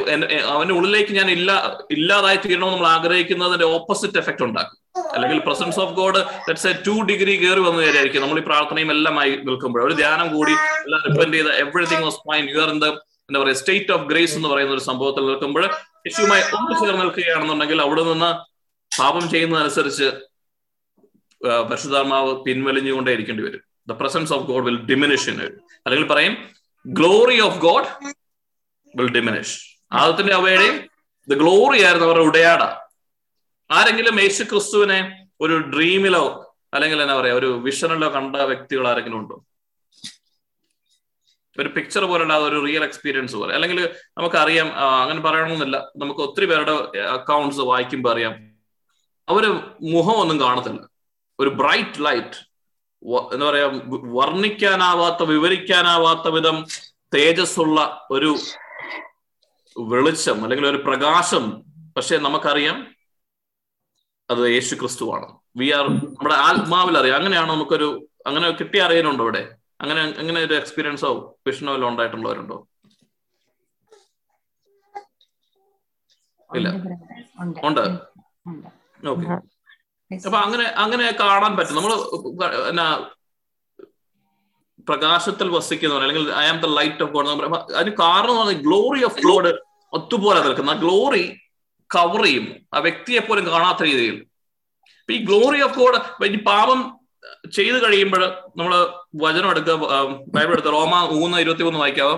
അവന്റെ 0.52 0.74
ഉള്ളിലേക്ക് 0.74 1.12
ഞാൻ 1.18 1.28
ഇല്ല 1.38 1.50
ഇല്ലാതായി 1.96 2.38
തീരണമെന്ന് 2.44 2.76
നമ്മൾ 2.76 2.88
ആഗ്രഹിക്കുന്നതിന്റെ 2.96 3.66
ഓപ്പോസിറ്റ് 3.76 4.18
എഫക്ട് 4.22 4.44
ഉണ്ടാക്കും. 4.46 4.78
അല്ലെങ്കിൽ 5.14 5.38
presence 5.46 5.78
of 5.82 5.94
God 5.94 6.18
let's 6.46 6.66
a 6.66 6.74
two 6.86 6.94
degree 7.08 7.32
കയറി 7.40 7.62
വന്നു 7.64 7.80
കയറിയായിരിക്കും 7.82 8.22
നമ്മൾ 8.24 8.38
ഈ 8.40 8.44
പ്രാർത്ഥനയും 8.48 8.90
ആയി 9.22 9.32
നിൽക്കുമ്പോൾ. 9.48 9.80
ഒരു 9.86 9.94
ധ്യാനം 10.00 10.28
കൂടി 10.34 10.54
എല്ലാം 10.80 11.00
റിപ്പൻഡ് 11.06 11.34
ചെയ്ത് 11.36 11.50
everything 11.62 12.04
was 12.06 12.20
fine 12.28 12.44
you 12.52 12.58
are 12.64 12.70
in 12.74 12.78
the 12.78 12.88
എന്താ 13.28 13.38
പറയുക 13.42 13.58
സ്റ്റേറ്റ് 13.60 13.92
ഓഫ് 13.94 14.04
ഗ്രേസ് 14.10 14.34
എന്ന് 14.38 14.48
പറയുന്ന 14.52 14.72
ഒരു 14.76 14.84
സംഭവത്തിൽ 14.88 15.24
നിൽക്കുമ്പോൾ 15.28 15.64
യേശുമായി 16.06 16.42
ഒന്ന് 16.56 16.72
ചേർന്ന് 16.80 17.02
നിൽക്കുകയാണെന്നുണ്ടെങ്കിൽ 17.02 17.78
അവിടെ 17.84 18.02
നിന്ന് 18.08 18.30
പാപം 18.92 19.24
ചെയ്യുന്നതനുസരിച്ച് 19.32 20.08
പരിശുദ്ധാത്മാവ് 21.64 22.32
പിൻവലിഞ്ഞുകൊണ്ടേ 22.44 23.14
ഇരിക്കേണ്ടി 23.16 23.44
വരും 23.46 23.62
the 23.88 23.96
presence 24.00 24.32
of 24.36 24.46
God 24.50 24.64
will 24.68 24.78
diminish 24.90 25.28
in 25.32 25.38
അല്ലെങ്കിൽ 25.86 26.06
പറയും 26.12 26.34
glory 26.84 27.38
of 27.46 27.58
God 27.58 27.88
will 28.94 29.10
diminish 29.16 29.56
ആദത്തിന്റെ 29.92 30.34
അവയുടെയും 30.38 30.76
ദ 31.28 31.34
ഗ്ലോറി 31.42 31.78
ആയിരുന്നു 31.84 32.06
അവരുടെ 32.08 32.24
ഉടയാട. 32.30 32.62
ആരെങ്കിലും 33.70 34.20
യേശു 34.20 34.42
ക്രിസ്തുവിനെ 34.42 35.26
ഒരു 35.40 35.58
ഡ്രീമിലോ 35.58 36.54
അല്ലെങ്കിൽ 36.74 37.02
എന്നാ 37.02 37.20
പറയാ 37.20 37.32
ഒരു 37.32 37.46
വിഷനിലോ 37.46 38.14
കണ്ട 38.14 38.36
വ്യക്തികൾ 38.36 38.88
ആരെങ്കിലും 38.88 39.18
ഉണ്ടോ? 39.18 39.44
ഒരു 41.58 41.68
പിക്ചർ 41.68 42.04
പോലെ 42.04 42.22
അല്ലാതെ 42.22 42.44
ഒരു 42.44 42.64
റിയൽ 42.64 42.84
എക്സ്പീരിയൻസ് 42.84 43.36
പോലെ. 43.36 43.54
അല്ലെങ്കിൽ 43.54 43.90
നമുക്കറിയാം 44.18 44.66
അങ്ങനെ 45.02 45.20
പറയണമെന്നില്ല. 45.20 45.88
നമുക്ക് 45.96 46.20
ഒത്തിരി 46.20 46.46
പേരുടെ 46.46 46.98
അക്കൗണ്ട്സ് 46.98 47.60
വായിക്കുമ്പോൾ 47.60 48.12
അറിയാം. 48.12 48.32
അവർ 49.28 49.52
മുഖം 49.80 50.16
ഒന്നും 50.20 50.40
കാണത്തില്ല. 50.40 50.80
ഒരു 51.40 51.48
ബ്രൈറ്റ് 51.48 52.04
ലൈറ്റ് 52.04 52.54
എന്താ 53.34 53.50
പറയാ 53.50 53.70
വർണിക്കാനാവാത്ത 53.92 55.22
വിവരിക്കാനാവാത്ത 55.22 56.28
വിധം 56.28 56.66
തേജസ്സുള്ള 57.14 58.06
ഒരു 58.10 58.36
വെളിച്ചം 59.78 60.42
അല്ലെങ്കിൽ 60.42 60.66
ഒരു 60.66 60.76
പ്രകാശം. 60.76 61.62
പക്ഷെ 61.96 62.16
നമുക്കറിയാം 62.16 62.93
അത് 64.30 64.42
യേശു 64.50 64.74
ക്രിസ്തുവാണ് 64.80 65.26
വി 65.56 65.66
ആർ 65.72 65.86
നമ്മുടെ 65.88 66.36
ആത്മാവിൽ 66.44 66.94
അറിയാം 67.00 67.16
അങ്ങനെയാണ് 67.18 67.50
നമുക്കൊരു 67.52 67.88
അങ്ങനെ 68.26 68.46
കിട്ടി 68.60 68.78
അറിയാനുണ്ടോ 68.80 69.24
ഇവിടെ 69.24 69.42
അങ്ങനെ 69.80 70.00
അങ്ങനെ 70.20 70.38
ഒരു 70.46 70.54
എക്സ്പീരിയൻസോ 70.60 71.10
വിഷനോ 71.46 71.72
എല്ലാം 71.76 71.90
ഉണ്ടായിട്ടുള്ളവരുണ്ടോ? 71.92 72.56
ഇല്ല. 76.50 76.68
ഉണ്ട് 77.68 77.82
ഓക്കെ 79.10 79.26
അപ്പൊ 80.10 80.38
അങ്ങനെ 80.44 80.64
അങ്ങനെ 80.82 81.04
കാണാൻ 81.20 81.52
പറ്റും. 81.58 81.76
നമ്മൾ 81.78 81.92
എന്നാ 82.70 82.86
പ്രകാശത്തിൽ 84.86 85.48
വസിക്കുന്നവർ 85.52 86.02
അല്ലെങ്കിൽ 86.02 86.24
I 86.36 86.46
am 86.46 86.58
the 86.60 86.68
light 86.78 87.02
of 87.04 87.12
God 87.14 87.30
അതിന് 87.74 87.92
കാരണം 88.02 88.36
ഗ്ലോറി 88.66 89.00
ഓഫ് 89.08 89.22
ഗോഡ് 89.26 89.52
ഒത്തുപോലെ 89.92 90.40
നിൽക്കുന്ന 90.44 90.70
ആ 90.70 90.80
ഗ്ലോറി 90.82 91.24
കവർ 91.90 92.24
ചെയ്യും. 92.24 92.66
ആ 92.74 92.78
വ്യക്തിയെ 92.78 93.20
പോലും 93.20 93.46
കാണാത്ത 93.46 93.82
രീതിയിൽ. 93.82 94.26
ഈ 95.10 95.24
ഗ്ലോറി 95.24 95.62
ഓഫ് 95.62 95.78
ഗോഡ് 95.78 96.26
ഈ 96.26 96.44
പാപം 96.44 97.00
ചെയ്തു 97.52 97.78
കഴിയുമ്പോൾ 97.84 98.22
നമ്മൾ 98.56 98.74
വചനം 99.22 99.50
എടുക്കുക 99.50 99.74
ബൈബിൾ 100.34 100.52
എടുക്കുക 100.52 100.72
റോമ 100.72 100.94
മൂന്ന് 101.12 101.38
ഇരുപത്തി 101.38 101.62
മൂന്ന് 101.62 101.80
വായിക്കാവോ? 101.80 102.14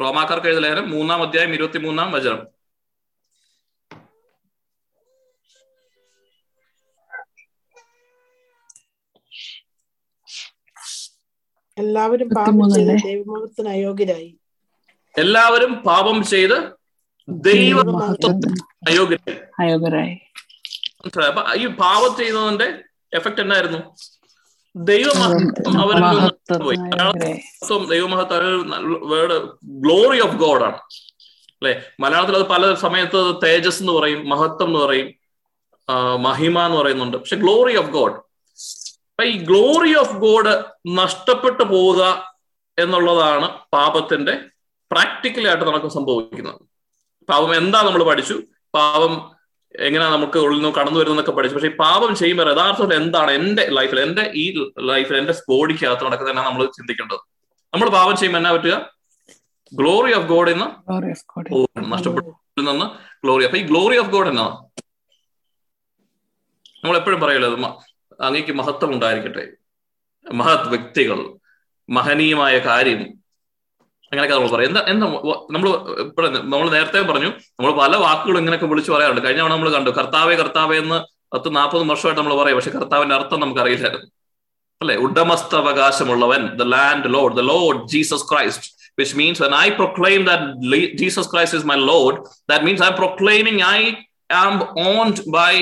റോമാക്കാർക്ക് 0.00 0.62
ലേഖനം 0.62 0.90
മൂന്നാം 0.90 1.22
അധ്യായം 1.22 1.54
ഇരുപത്തി 1.54 1.78
മൂന്നാം 1.78 2.12
വചനം. 2.12 2.46
എല്ലാവരും 11.78 12.28
പാപം 12.28 12.70
ചെയ്ത് 12.74 13.02
ദൈവമുഖത്തിന് 13.02 13.68
അയോഗ്യരായി. 13.68 14.37
എല്ലാവരും 15.18 15.74
പാപം 15.74 16.24
ചെയ്ത് 16.24 16.72
ദൈവ 17.28 17.82
ദൈവമഹത്വത്തിന് 17.82 18.56
അയോഗ്യരായി. 18.90 19.68
അയോഗ്യരായി. 19.68 20.20
മനസ്സിലായോ? 21.04 21.32
അപ്പൊ 21.32 21.54
ഈ 21.54 21.66
പാപം 21.66 22.16
ചെയ്യുന്നതിന്റെ 22.16 22.82
എഫക്ട് 23.12 23.40
എന്നായിരുന്നു? 23.40 23.96
ദൈവമഹത്വം 24.76 25.80
അവരിൽ 25.80 26.60
പോയി. 26.62 26.76
മഹത്വം 26.76 27.88
ദൈവമഹത്വം 27.88 28.70
വേർഡ് 29.08 29.48
ഗ്ലോറി 29.64 30.20
ഓഫ് 30.20 30.36
ഗോഡ് 30.36 30.62
ആണ്. 30.62 30.76
അല്ലെ? 31.48 31.82
മലയാളത്തിൽ 32.00 32.36
അത് 32.36 32.46
പല 32.46 32.74
സമയത്ത് 32.74 33.34
തേജസ് 33.44 33.82
എന്ന് 33.82 33.92
പറയും 33.92 34.28
മഹത്വം 34.28 34.66
എന്ന് 34.66 34.78
പറയും 34.78 35.14
മഹിമ 36.22 36.60
എന്ന് 36.60 36.78
പറയുന്നുണ്ട്. 36.78 37.16
പക്ഷെ 37.16 37.36
ഗ്ലോറി 37.36 37.76
ഓഫ് 37.76 37.90
ഗോഡ് 37.90 38.12
അപ്പൊ 39.10 39.24
ഈ 39.24 39.38
ഗ്ലോറി 39.38 39.96
ഓഫ് 39.96 40.16
ഗോഡ് 40.16 40.64
നഷ്ടപ്പെട്ടു 40.88 41.62
പോവുക 41.62 42.32
എന്നുള്ളതാണ് 42.78 43.58
പാപത്തിന്റെ 43.72 44.40
പ്രാക്ടിക്കലി 44.90 45.48
ആയിട്ട് 45.48 45.64
നമുക്ക് 45.64 45.86
സംഭവിക്കുന്നത് 45.86 46.60
പാപം 47.28 47.56
എന്താ 47.56 47.82
നമ്മൾ 47.82 48.02
പഠിച്ചു? 48.04 48.42
പാപം 48.74 49.38
എങ്ങനെയാ 49.80 50.10
നമുക്ക് 50.10 50.38
ഉള്ളിൽ 50.38 50.62
നിന്ന് 50.62 50.74
കടന്നു 50.74 51.00
വരുന്നതൊക്കെ 51.00 51.30
പഠിച്ചു. 51.30 51.54
പക്ഷേ 51.56 51.68
ഈ 51.68 51.76
പാപം 51.76 52.14
ചെയ്യുമ്പോൾ 52.14 52.52
യഥാർത്ഥത്തിൽ 52.52 52.94
എന്താണ് 52.94 53.30
എന്റെ 53.30 53.66
ലൈഫിൽ 53.70 54.00
എന്റെ 54.00 54.32
ഈ 54.34 54.70
ലൈഫിൽ 54.80 55.16
എന്റെ 55.16 55.32
ബോഡിക്കകത്ത് 55.48 56.04
നടക്കുന്നത് 56.04 56.46
നമ്മൾ 56.46 56.64
ചിന്തിക്കേണ്ടത്? 56.66 57.18
നമ്മൾ 57.74 57.88
പാപം 57.90 58.16
ചെയ്യുമ്പോൾ 58.16 58.38
എന്നാ 58.38 58.52
പറ്റുക? 58.52 58.90
ഗ്ലോറി 59.72 60.14
ഓഫ് 60.14 60.26
ഗോഡ് 60.26 60.50
എന്ന് 60.50 60.64
Glory 60.64 61.10
of 61.10 61.18
God. 61.36 61.50
പോവുകയാണ് 61.50 61.92
നഷ്ടപ്പെട്ടു 61.92 62.60
നിന്ന് 62.60 62.86
ഗ്ലോറി 63.24 63.44
അപ്പൊ 63.44 63.58
ഈ 63.58 63.62
ഗ്ലോറി 63.62 63.96
ഓഫ് 63.96 64.10
ഗോഡ് 64.10 64.28
എന്നാ? 64.28 64.46
നമ്മൾ 66.84 66.96
എപ്പോഴും 66.96 67.20
പറയുള്ളത് 67.20 67.56
മ- 67.56 67.76
അങ്ങേക്ക് 68.20 68.52
മഹത്വം 68.52 68.92
ഉണ്ടായിരിക്കട്ടെ. 68.92 69.52
മഹത് 70.32 70.68
വ്യക്തികൾ 70.68 71.36
മഹനീയമായ 71.90 72.58
കാര്യം 72.58 73.00
അങ്ങനെയൊക്കെ 74.10 74.34
നമ്മൾ 74.36 74.50
പറയും. 74.54 74.68
എന്താ 74.68 74.80
എന്താ 74.92 75.06
നമ്മൾ 75.50 75.68
നമ്മൾ 76.52 76.70
നേരത്തെ 76.70 77.00
പറഞ്ഞു 77.12 77.26
നമ്മൾ 77.26 77.72
പല 77.80 77.96
വാക്കുകളും 77.96 78.38
ഇങ്ങനെയൊക്കെ 78.38 78.66
വിളിച്ചു 78.66 78.92
പറയാറുണ്ട്. 78.92 79.20
കഴിഞ്ഞ 79.26 79.40
തവണ 79.40 79.52
നമ്മൾ 79.52 79.70
കണ്ടു 79.70 79.90
കർത്താവേ 79.90 80.34
കർത്താവേ 80.34 80.78
എന്ന് 80.78 80.98
പത്ത് 81.34 81.56
നാൽപ്പത് 81.56 81.82
വർഷമായിട്ട് 81.90 82.20
നമ്മൾ 82.20 82.42
പറയും. 82.42 82.56
പക്ഷെ 82.56 82.70
കർത്താവിന്റെ 82.70 83.14
അർത്ഥം 83.14 83.40
നമുക്ക് 83.40 83.60
അറിയില്ലായിരുന്നു 83.60 84.08
അല്ലെ? 84.82 84.96
ഉടമസ്ഥാവകാശമുള്ളവൻ 84.96 86.56
the 86.56 86.62
landlord 87.14 87.36
the 87.36 87.40
Lord 87.40 87.88
Jesus 87.88 88.26
Christ 88.32 88.78
which 89.00 89.14
means 89.14 89.38
when 89.42 89.54
I 89.54 89.66
proclaim 89.80 90.24
that 90.28 90.40
Jesus 91.00 91.26
Christ 91.32 91.52
is 91.54 91.64
my 91.64 91.76
Lord, 91.90 92.14
that 92.50 92.64
means 92.66 92.80
I'm 92.80 92.96
proclaiming 93.02 93.62
I 93.62 93.96
am 94.44 94.54
owned 94.76 95.18
by 95.36 95.52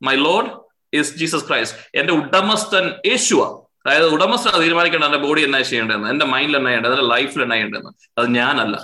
my 0.00 0.14
Lord 0.16 0.46
is 0.92 1.06
Jesus 1.20 1.42
Christ. 1.48 1.72
ഉടമസ്ഥൻ 1.94 2.84
യേശുവ. 3.10 3.61
അതായത് 3.86 4.08
ഉടമസ്ഥ 4.08 4.56
തീരുമാനിക്കേണ്ട 4.56 5.04
എന്റെ 5.04 5.18
ബോഡി 5.18 5.42
എന്നാ 5.42 5.60
ചെയ്യേണ്ടതെന്ന് 5.60 6.08
എന്റെ 6.08 6.26
മൈൻഡിൽ 6.26 6.56
എന്നാ 6.56 6.68
ചെയ്യേണ്ടത് 6.68 7.00
എന്റെ 7.00 7.14
ലൈഫിൽ 7.14 7.42
എന്നാ 7.42 7.56
ചെയ്യേണ്ടതെന്ന്. 7.56 7.90
അത് 8.18 8.34
ഞാനല്ല. 8.34 8.82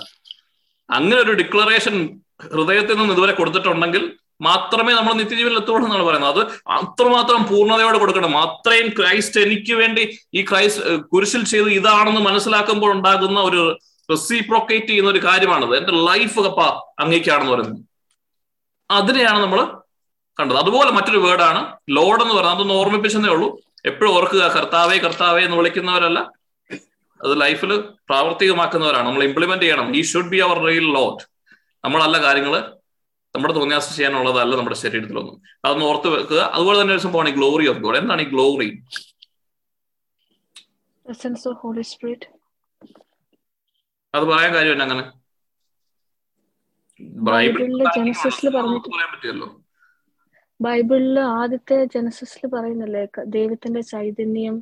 അങ്ങനെ 0.89 1.21
ഒരു 1.21 1.31
ഡിക്ലറേഷൻ 1.31 2.19
ഹൃദയത്തിൽ 2.51 2.97
നിന്ന് 2.97 3.13
ഇതുവരെ 3.13 3.33
കൊടുത്തിട്ടുണ്ടെങ്കിൽ 3.33 4.17
മാത്രമേ 4.41 4.93
നമ്മൾ 4.93 5.13
നിത്യജീവനിൽ 5.13 5.57
എത്തുള്ളൂ 5.57 5.83
എന്നാണ് 5.83 6.03
പറയുന്നത്. 6.03 6.39
അത് 6.39 6.47
അത്രമാത്രം 6.67 7.47
പൂർണതയോടെ 7.47 7.97
കൊടുക്കണം. 7.97 8.37
അത്രയും 8.37 8.89
ക്രൈസ്റ്റ് 8.89 9.39
എനിക്ക് 9.39 9.73
വേണ്ടി 9.73 10.19
ഈ 10.33 10.41
ക്രൈസ്റ്റ് 10.41 11.01
കുരിശിൽ 11.01 11.45
ചെയ്ത് 11.45 11.69
ഇതാണെന്ന് 11.69 12.21
മനസ്സിലാക്കുമ്പോൾ 12.21 12.91
ഉണ്ടാകുന്ന 12.91 13.39
ഒരു 13.39 13.77
റെസിപ്രോക്കേറ്റ് 14.11 14.87
ചെയ്യുന്ന 14.87 15.09
ഒരു 15.09 15.23
കാര്യമാണത്. 15.23 15.77
എന്റെ 15.77 15.91
ലൈഫ് 15.91 16.39
കപ്പ 16.39 16.59
അങ്ങേക്കാണെന്ന് 16.99 17.51
പറയുന്നത്. 17.51 17.85
അതിനെയാണ് 18.91 19.39
നമ്മൾ 19.39 19.65
കണ്ടത്. 20.39 20.57
അതുപോലെ 20.57 20.91
മറ്റൊരു 20.91 21.17
വേർഡാണ് 21.17 21.77
ലോഡ് 21.89 22.21
എന്ന് 22.21 22.33
പറയുന്നത്. 22.33 22.55
അതൊന്ന് 22.55 22.73
ഓർമ്മിപ്പിച്ചതേ 22.73 23.29
ഉള്ളൂ. 23.29 23.68
എപ്പോഴും 23.85 24.13
ഓർക്കുക 24.15 24.47
കർത്താവേ 24.47 24.97
കർത്താവേ 24.97 25.43
എന്ന് 25.43 25.57
വിളിക്കുന്നവരല്ല. 25.57 26.19
അത് 27.19 27.41
ലൈഫിൽ 27.41 27.71
പ്രാവർത്തികമാക്കുന്നവരാണ്. 28.09 29.07
നമ്മൾ 29.07 29.23
ഇംപ്ലിമെന്റ് 29.23 29.63
ചെയ്യണം. 29.63 29.95
ഈ 29.95 30.01
should 30.01 30.29
be 30.29 30.37
our 30.37 30.57
real 30.67 30.87
Lord 30.93 31.23
നമ്മളല്ല 31.83 32.21
കാര്യങ്ങൾ 32.23 32.53
നമ്മുടെ 33.35 33.53
തോന്നിയാസം 33.53 33.95
ചെയ്യാനുള്ളതല്ല 33.95 34.55
നമ്മുടെ 34.55 34.75
ശരീരത്തിലൊന്നും 34.75 35.41
അതൊന്ന് 35.65 35.85
ഓർത്ത് 35.85 36.07
വെക്കുക. 36.07 36.39
അതുപോലെ 36.55 36.81
തന്നെ 36.81 36.93
ഒരു 36.93 37.01
സംഭവമാണ് 37.01 37.29
ഗ്ലോറി 37.29 37.67
ഓഫ് 37.67 37.79
ഗോഡ് 37.79 37.97
എന്താണ് 37.97 38.21
ഈ 38.21 38.25
ഗ്ലോറി. 38.25 38.69
അത് 44.13 44.23
പറയാൻ 44.23 44.53
കാര്യം 44.53 44.81
അങ്ങനെ? 44.83 45.03
പറയാൻ 48.93 49.09
പറ്റിയല്ലോ 49.11 49.47
ബൈബിളിൽ 50.59 51.19
ആദ്യത്തെ 51.19 51.85
ജനസസിൽ 51.85 52.47
പറയുന്നില്ലേ 52.47 53.03
ദൈവത്തിന്റെ 53.27 53.81
ചൈതന്യം 53.81 54.55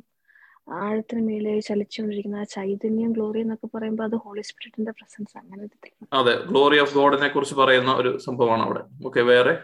ആഴത്തിന് 0.72 1.22
മേലെ 1.26 1.60
ചലിച്ചുകൊണ്ടിരിക്കുന്ന 1.60 2.36
ആ 2.36 2.44
ചൈതന്യം 2.44 3.12
ഗ്ലോറി 3.12 3.40
എന്നൊക്കെ 3.40 3.66
പറയുമ്പോൾ 3.66 4.02
അത് 4.02 4.16
ഹോളി 4.16 4.40
സ്പിരിറ്റിന്റെ 4.40 4.90
പ്രസൻസ് 4.90 5.38
അങ്ങനെ 5.38 5.68
അതെ 6.12 6.34
ഗ്ലോറി 6.46 6.78
ഓഫ് 6.78 6.94
ഗോഡിനെ 6.94 7.28
കുറിച്ച് 7.28 7.54
പറയുന്ന 7.54 7.92
ഒരു 7.92 8.18
സംഭവമാണ് 8.18 8.62
അവിടെ. 8.62 8.82
ഓക്കെ 9.06 9.20
വേറെ? 9.20 9.54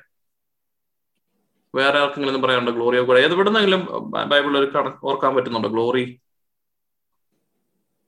വേറെ 1.75 1.99
ആർക്കെങ്കിലും 1.99 2.43
പറയാനുണ്ടോ 2.43 2.73
ഗ്ലോറി 2.73 2.99
ഓഫ് 2.99 3.07
ഗോഡ്? 3.07 3.19
ഏത് 3.19 3.33
എവിടുന്നെങ്കിലും 3.33 3.83
ബൈബിളിൽ 4.31 4.59
ഒരു 4.59 4.69
ഓർക്കാൻ 5.03 5.35
പറ്റുന്നുണ്ടോ 5.35 5.69
ഗ്ലോറി? 5.69 6.05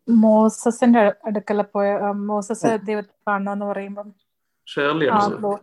മോസസിന്റെ 0.08 1.12
അടുക്കല 1.24 1.62
പോയ 1.62 1.88
മോസസ് 2.26 2.78
ദൈവത്തെ 2.86 3.14
കാണണമെന്ന് 3.28 3.66
പറയുമ്പം 3.66 4.08
ഷേർലി 4.66 5.06
ആണ് 5.06 5.54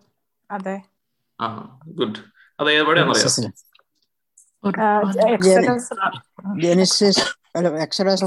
അതെ. 0.50 0.82
ആ 1.40 1.48
ഗുഡ്. 1.88 2.20
അത് 2.64 2.72
എവിടെയാണെന്നറിയാം 2.82 3.54
ജെനിസിസ് 6.64 7.24
അല്ല 7.58 7.70
എക്സഡസ് 7.86 8.26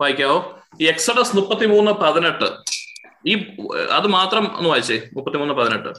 വായിക്കാവോ 0.00 0.38
ഈ 0.82 0.84
എക്സഡസ് 0.92 1.36
മുപ്പത്തി 1.38 1.66
മൂന്ന് 1.72 1.92
പതിനെട്ട്. 2.04 2.48
ഈ 3.30 3.32
അത് 3.98 4.06
മാത്രം 4.16 4.44
ഒന്ന് 4.58 4.68
വായിച്ചേ 4.70 4.96
മുപ്പത്തി 5.16 5.38
മൂന്ന് 5.42 5.54
പതിനെട്ട്. 5.60 5.90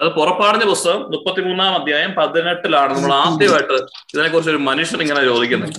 അത് 0.00 0.08
പുറപ്പാടിന്റെ 0.18 0.66
പുസ്തകം 0.72 1.00
മുപ്പത്തിമൂന്നാം 1.14 1.72
അധ്യായം 1.78 2.12
പതിനെട്ടിലാണ്. 2.20 2.92
നമ്മൾ 2.94 3.12
ആദ്യമായിട്ട് 3.24 3.76
ഇതിനെക്കുറിച്ച് 4.12 4.52
ഒരു 4.54 4.60
മനുഷ്യൻ 4.70 5.00
ഇങ്ങനെ 5.04 5.22
ചോദിക്കുന്നത് 5.30 5.76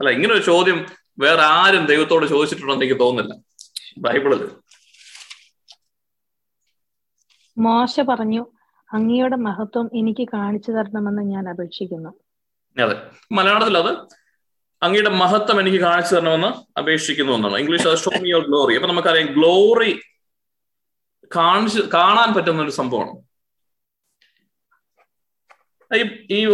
അല്ല 0.00 0.10
ഇങ്ങനെ 0.16 0.32
ഒരു 0.36 0.44
ചോദ്യം 0.50 0.78
വേറെ 1.20 1.42
ആരും 1.42 1.86
ദൈവത്തോട് 1.86 2.26
ചോദിച്ചിട്ടുണ്ടെന്ന് 2.26 2.84
എനിക്ക് 2.84 3.00
തോന്നുന്നില്ല. 3.00 3.34
ബൈബിളിൽ 3.98 4.42
മോശ 7.56 8.00
പറഞ്ഞു 8.00 8.42
അങ്ങയുടെ 8.90 9.36
മഹത്വം 9.36 9.90
എനിക്ക് 9.94 10.28
കാണിച്ചു 10.32 10.70
തരണമെന്ന് 10.72 11.22
ഞാൻ 11.22 11.48
അപേക്ഷിക്കുന്നു. 11.48 12.10
അതെ. 12.76 12.96
മലയാളത്തിൽ 13.32 13.78
അത് 13.78 13.92
അങ്ങയുടെ 14.82 15.10
മഹത്വം 15.10 15.60
എനിക്ക് 15.60 15.80
കാണിച്ചു 15.80 16.14
തരണമെന്ന് 16.14 16.50
അപേക്ഷിക്കുന്നു 16.78 17.32
എന്നാണ്. 17.32 17.56
ഇംഗ്ലീഷ് 17.56 17.88
അത് 17.88 17.98
ഷോ 17.98 18.10
മി 18.20 18.28
യുവർ 18.28 18.46
ഗ്ലോറി 18.46 18.74
അപ്പൊ 18.74 18.88
നമുക്കറിയാം 18.88 19.26
ഗ്ലോറി 19.26 19.92
കാണിച്ച് 21.30 21.80
കാണാൻ 21.80 22.34
പറ്റുന്ന 22.34 22.62
ഒരു 22.62 22.70
സംഭവമാണ്. 22.70 23.12
ഈ 25.90 26.02
ഈ 26.30 26.46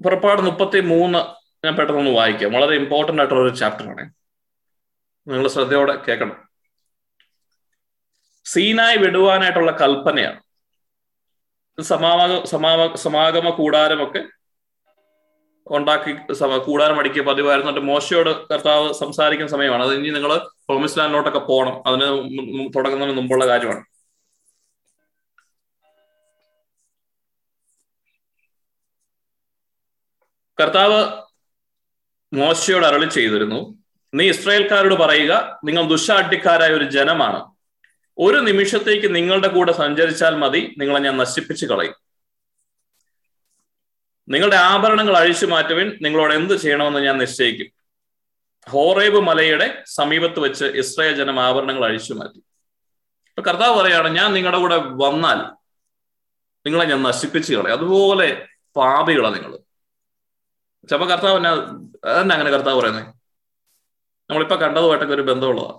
പുറപ്പാട് 0.00 0.42
മുപ്പത്തി 0.42 0.80
മൂന്ന് 0.80 1.37
ഞാൻ 1.64 1.74
പെട്ടെന്ന് 1.74 2.10
വായിക്കാം. 2.10 2.52
വളരെ 2.52 2.76
ഇമ്പോർട്ടന്റ് 2.76 3.22
ആയിട്ടുള്ള 3.22 3.48
ഒരു 3.48 3.56
ചാപ്റ്ററാണ് 3.56 4.12
നിങ്ങൾ 5.28 5.48
ശ്രദ്ധയോടെ 5.48 5.94
കേൾക്കണം. 5.94 6.48
സീനായി 8.44 8.96
വിടുവാനായിട്ടുള്ള 8.96 9.72
കൽപ്പനയാണ്. 9.72 10.40
സമാഗ 11.82 12.44
സമാവ 12.44 12.94
സമാഗമ 12.94 13.50
കൂടാരമൊക്കെ 13.50 14.24
ഉണ്ടാക്കി 15.66 16.32
കൂടാരം 16.64 16.98
അടിക്കുക 16.98 17.22
പതിവായിരുന്നു. 17.22 17.70
എന്നിട്ട് 17.70 17.88
മോശയോട് 17.88 18.48
കർത്താവ് 18.48 18.92
സംസാരിക്കുന്ന 18.92 19.50
സമയമാണ്. 19.50 19.82
അത് 19.82 19.94
ഇനി 19.94 20.10
നിങ്ങൾ 20.10 20.36
പ്രോമിസ് 20.38 20.98
ലാൻഡിലോട്ടൊക്കെ 20.98 21.38
പോകണം. 21.38 21.86
അതിന് 21.86 22.02
തുടങ്ങുന്നതിന് 22.76 23.16
മുമ്പുള്ള 23.16 23.46
കാര്യമാണ്. 23.46 23.84
കർത്താവ് 30.60 31.27
മോശയോട് 32.32 32.86
അരളി 32.86 33.06
ചെയ്തിരുന്നു. 33.06 33.84
നീ 34.14 34.28
ഇസ്രായേൽക്കാരോട് 34.28 34.94
പറയുക 34.94 35.60
നിങ്ങൾ 35.64 35.88
ദുശാഠ്യക്കാരായ 35.88 36.70
ഒരു 36.70 36.84
ജനമാണ്. 36.90 37.44
ഒരു 38.18 38.36
നിമിഷത്തേക്ക് 38.36 39.14
നിങ്ങളുടെ 39.14 39.48
കൂടെ 39.48 39.72
സഞ്ചരിച്ചാൽ 39.72 40.36
മതി 40.36 40.74
നിങ്ങളെ 40.78 40.98
ഞാൻ 40.98 41.16
നശിപ്പിച്ചു 41.16 41.66
കളയും. 41.66 41.94
നിങ്ങളുടെ 44.28 44.56
ആഭരണങ്ങൾ 44.56 45.16
അഴിച്ചു 45.16 45.46
മാറ്റുവിൻ 45.46 45.98
നിങ്ങളോട് 46.02 46.34
എന്ത് 46.34 46.54
ചെയ്യണമെന്ന് 46.54 47.00
ഞാൻ 47.00 47.18
നിശ്ചയിക്കും. 47.18 47.66
ഹോറേബ് 48.70 49.20
മലയുടെ 49.20 49.82
സമീപത്ത് 49.86 50.40
വെച്ച് 50.40 50.64
ഇസ്രായേൽ 50.64 51.14
ജനം 51.14 51.40
ആഭരണങ്ങൾ 51.40 51.84
അഴിച്ചു 51.84 52.14
മാറ്റി. 52.14 52.38
ഇപ്പൊ 53.28 53.42
കർത്താവ് 53.42 53.80
പറയാണ് 53.80 54.08
ഞാൻ 54.08 54.32
നിങ്ങളുടെ 54.32 54.58
കൂടെ 54.58 54.76
വന്നാൽ 54.76 55.38
നിങ്ങളെ 56.66 56.84
ഞാൻ 56.84 57.02
നശിപ്പിച്ചു 57.02 57.54
കളയും. 57.54 57.72
അതുപോലെ 57.72 58.46
പാപികളാണ് 58.76 59.34
നിങ്ങൾ 59.34 59.58
ചിലപ്പോ 60.84 61.06
കർത്താവ് 61.10 61.36
എന്നാ 61.36 61.50
അതന്നെ 62.04 62.34
അങ്ങനെ 62.34 62.50
കർത്താവ് 62.50 62.80
പറയുന്നത് 62.80 63.06
നമ്മളിപ്പോ 64.30 64.56
കണ്ടതുമായിട്ടൊക്കെ 64.56 65.14
ഒരു 65.14 65.22
ബന്ധമുള്ളതാ. 65.22 65.74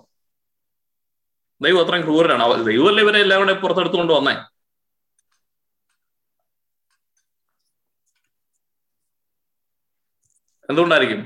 ദൈവം 1.60 1.80
അത്രയും 1.84 2.04
ക്രൂരനാണ്. 2.04 2.64
ദൈവമല്ലേ 2.64 3.02
ഇവരെ 3.02 3.20
എല്ലാം 3.20 3.40
കൂടെ 3.40 3.52
പുറത്തെടുത്തുകൊണ്ട് 3.54 4.12
വന്നേ? 4.12 4.34
എന്തുകൊണ്ടായിരിക്കും? 10.68 11.20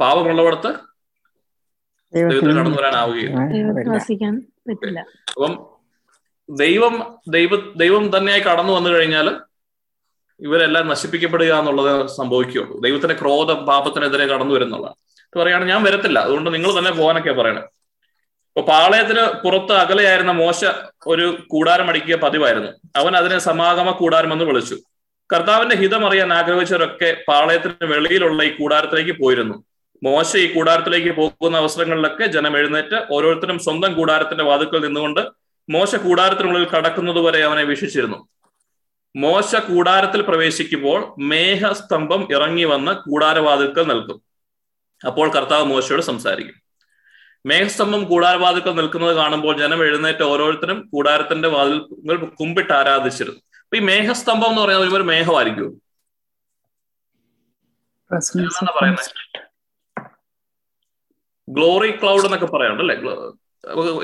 പാപമുള്ളവിടത്ത് 0.00 0.70
ദൈവത്തിന് 2.12 2.52
കടന്നു 2.52 2.78
വരാനാവുകയില്ല 2.78 3.36
അപ്പം 5.30 5.52
ദൈവം 6.48 6.94
ദൈവ 7.28 7.50
ദൈവം 7.76 8.16
തന്നെയായി 8.16 8.40
കടന്നു 8.40 8.72
വന്നു 8.72 8.90
കഴിഞ്ഞാൽ 8.90 9.28
ഇവരെല്ലാം 10.42 10.88
നശിപ്പിക്കപ്പെടുക 10.88 11.54
എന്നുള്ളത് 11.54 12.06
സംഭവിക്കുകയുള്ളൂ. 12.06 12.80
ദൈവത്തിന്റെ 12.80 13.16
ക്രോധം 13.20 13.66
പാപത്തിനെതിരെ 13.66 14.26
കടന്നു 14.26 14.54
വരുന്നുള്ളതാണ്. 14.54 14.94
ഇത് 15.20 15.42
പറയാണ് 15.42 15.64
ഞാൻ 15.64 15.82
വരത്തില്ല. 15.82 16.18
അതുകൊണ്ട് 16.18 16.54
നിങ്ങൾ 16.54 16.78
തന്നെ 16.78 16.90
പോകാനൊക്കെ 16.90 17.32
പറയണേ. 17.32 17.60
ഇപ്പൊ 17.60 18.60
പാളയത്തിന് 18.60 19.20
പുറത്ത് 19.44 19.72
അകലെയായിരുന്ന 19.72 20.32
മോശ 20.32 20.64
ഒരു 21.06 21.38
കൂടാരം 21.48 21.88
അടിക്കുക 21.88 22.16
പതിവായിരുന്നു. 22.16 22.68
അവൻ 22.96 23.16
അതിനെ 23.16 23.38
സമാഗമ 23.38 23.90
കൂടാരമെന്ന് 23.90 24.44
വിളിച്ചു. 24.44 24.76
കർത്താവിന്റെ 25.32 25.76
ഹിതം 25.76 26.06
അറിയാൻ 26.06 26.32
ആഗ്രഹിച്ചവരൊക്കെ 26.32 27.16
പാളയത്തിന് 27.28 27.72
വെളിയിലുള്ള 27.82 28.42
ഈ 28.42 28.56
കൂടാരത്തിലേക്ക് 28.56 29.20
പോയിരുന്നു. 29.20 29.64
മോശ 30.02 30.36
ഈ 30.36 30.54
കൂടാരത്തിലേക്ക് 30.54 31.16
പോകുന്ന 31.16 31.56
അവസരങ്ങളിലൊക്കെ 31.56 32.26
ജനം 32.26 32.56
എഴുന്നേറ്റ് 32.56 33.06
ഓരോരുത്തരും 33.10 33.58
സ്വന്തം 33.58 33.94
കൂടാരത്തിന്റെ 33.94 34.44
വാതുക്കൾ 34.44 34.78
നിന്നുകൊണ്ട് 34.78 35.20
മോശ 35.70 35.96
കൂടാരത്തിനുള്ളിൽ 35.96 36.68
കടക്കുന്നത് 36.68 37.20
വരെ 37.20 37.44
അവനെ 37.44 37.62
വീക്ഷിച്ചിരുന്നു. 37.62 38.28
മോശ 39.14 39.56
കൂടാരത്തിൽ 39.56 40.22
പ്രവേശിക്കുമ്പോൾ 40.22 41.14
മേഘസ്തംഭം 41.18 42.28
ഇറങ്ങി 42.34 42.64
വന്ന് 42.64 42.92
കൂടാരവാതിൽക്കൽ 42.92 43.82
നൽകും 43.82 44.22
അപ്പോൾ 45.06 45.28
കർത്താവ് 45.34 45.64
മോശയോട് 45.64 46.02
സംസാരിക്കും. 46.02 46.56
മേഘസ്തംഭം 47.46 48.04
കൂടാരവാതിൽക്കൽ 48.04 48.74
നിൽക്കുന്നത് 48.76 49.16
കാണുമ്പോൾ 49.16 49.58
ജനം 49.58 49.84
എഴുന്നേറ്റ് 49.84 50.22
ഓരോരുത്തരും 50.22 50.90
കൂടാരത്തിന്റെ 50.94 51.48
വാതിൽ 51.48 51.78
കുമ്പിട്ട് 52.40 52.72
ആരാധിച്ചിരുന്നു. 52.72 53.40
അപ്പൊ 53.60 53.76
ഈ 53.76 53.80
മേഘസ്തംഭം 53.80 54.48
എന്ന് 54.48 54.62
പറയുന്നത് 54.62 54.96
ഒരു 54.96 55.02
മേഘമായിരിക്കും 55.02 55.70
ഗ്ലോറി 61.48 61.90
ക്ലൗഡ് 61.90 62.24
എന്നൊക്കെ 62.24 62.46
പറയാറുണ്ട് 62.46 62.82
അല്ലെ? 62.82 62.96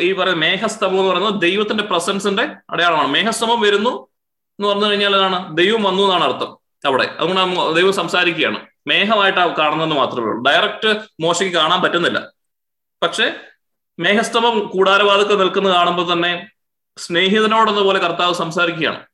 ഈ 0.01 0.13
പറയുന്ന 0.13 0.41
മേഘസ്തംഭം 0.41 1.01
എന്ന് 1.01 1.11
പറയുന്നത് 1.11 1.41
ദൈവത്തിന്റെ 1.41 1.85
പ്രസൻസിന്റെ 1.85 2.57
അടയാളമാണ്. 2.71 3.09
മേഘസ്തംഭം 3.09 3.61
വരുന്നു 3.61 4.08
എന്ന് 4.59 4.69
പറഞ്ഞു 4.69 4.87
കഴിഞ്ഞാൽ 4.87 5.17
അതാണ് 5.17 5.57
ദൈവം 5.57 5.83
വന്നു 5.83 6.03
എന്നാണ് 6.03 6.25
അർത്ഥം 6.25 6.59
അവിടെ. 6.85 7.17
അതുകൊണ്ട് 7.19 7.77
ദൈവം 7.77 7.93
സംസാരിക്കുകയാണ്. 7.93 8.67
മേഘമായിട്ട് 8.87 9.39
കാണുന്നതെന്ന് 9.39 9.97
മാത്രമേ 9.97 10.25
ഉള്ളൂ. 10.25 10.43
ഡയറക്റ്റ് 10.43 11.01
മോശയ്ക്ക് 11.21 11.59
കാണാൻ 11.59 11.83
പറ്റുന്നില്ല. 11.83 12.31
പക്ഷെ 13.03 13.41
മേഘസ്തമം 13.99 14.67
കൂടാരവാദക്ക് 14.67 15.41
നിൽക്കുന്നത് 15.41 15.73
കാണുമ്പോൾ 15.73 16.13
തന്നെ 16.13 16.51
സ്നേഹിതനോടെന്ന 16.99 17.81
പോലെ 17.81 17.99
കർത്താവ് 17.99 18.35
സംസാരിക്കുകയാണ്. 18.35 19.07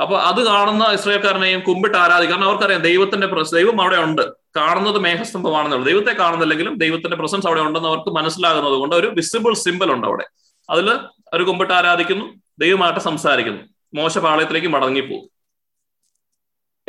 അപ്പൊ 0.00 0.18
അത് 0.18 0.46
കാണുന്ന 0.46 0.84
ഇസ്രയേൽക്കാരനെയും 0.84 1.60
കുമ്പിട്ട് 1.60 1.96
ആരാധിക്കും. 1.96 2.36
കാരണം 2.36 2.48
അവർക്കറിയാം 2.48 2.80
ദൈവത്തിന്റെ 2.80 3.26
ദൈവം 3.26 3.82
അവിടെ 3.82 3.96
ഉണ്ട്. 3.96 4.22
കാണുന്നത് 4.56 4.98
മേഘസ്തംഭമാണെന്നുള്ളത് 4.98 5.88
ദൈവത്തെ 5.88 6.12
കാണുന്നില്ലെങ്കിലും 6.12 6.78
ദൈവത്തിന്റെ 6.78 7.16
പ്രസൻസ് 7.16 7.46
അവിടെ 7.46 7.60
ഉണ്ടെന്ന് 7.60 7.88
അവർക്ക് 7.88 8.10
മനസ്സിലാകുന്നത് 8.10 8.74
കൊണ്ട് 8.74 8.96
ഒരു 8.96 9.06
വിസിബിൾ 9.06 9.54
സിമ്പിൾ 9.54 9.92
ഉണ്ട് 9.92 10.06
അവിടെ. 10.06 10.24
അതിൽ 10.70 10.98
ഒരു 11.32 11.42
കുമ്പിട്ട് 11.42 11.72
ആരാധിക്കുന്നു. 11.72 12.45
ദൈവമായിട്ട് 12.58 13.00
സംസാരിക്കുന്നു. 13.00 13.62
മോശ 13.94 14.18
പാളയത്തിലേക്ക് 14.18 14.68
മടങ്ങിപ്പോകും. 14.68 15.30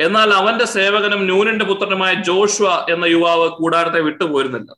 എന്നാൽ 0.00 0.30
അവന്റെ 0.30 0.64
സേവകനും 0.64 1.24
ന്യൂനന്റെ 1.24 1.64
പുത്രനുമായ 1.64 2.14
ജോഷുവ 2.14 2.86
എന്ന 2.90 3.04
യുവാവ് 3.04 3.48
കൂടാരത്തെ 3.48 4.00
വിട്ടുപോയിരുന്നില്ല 4.00 4.74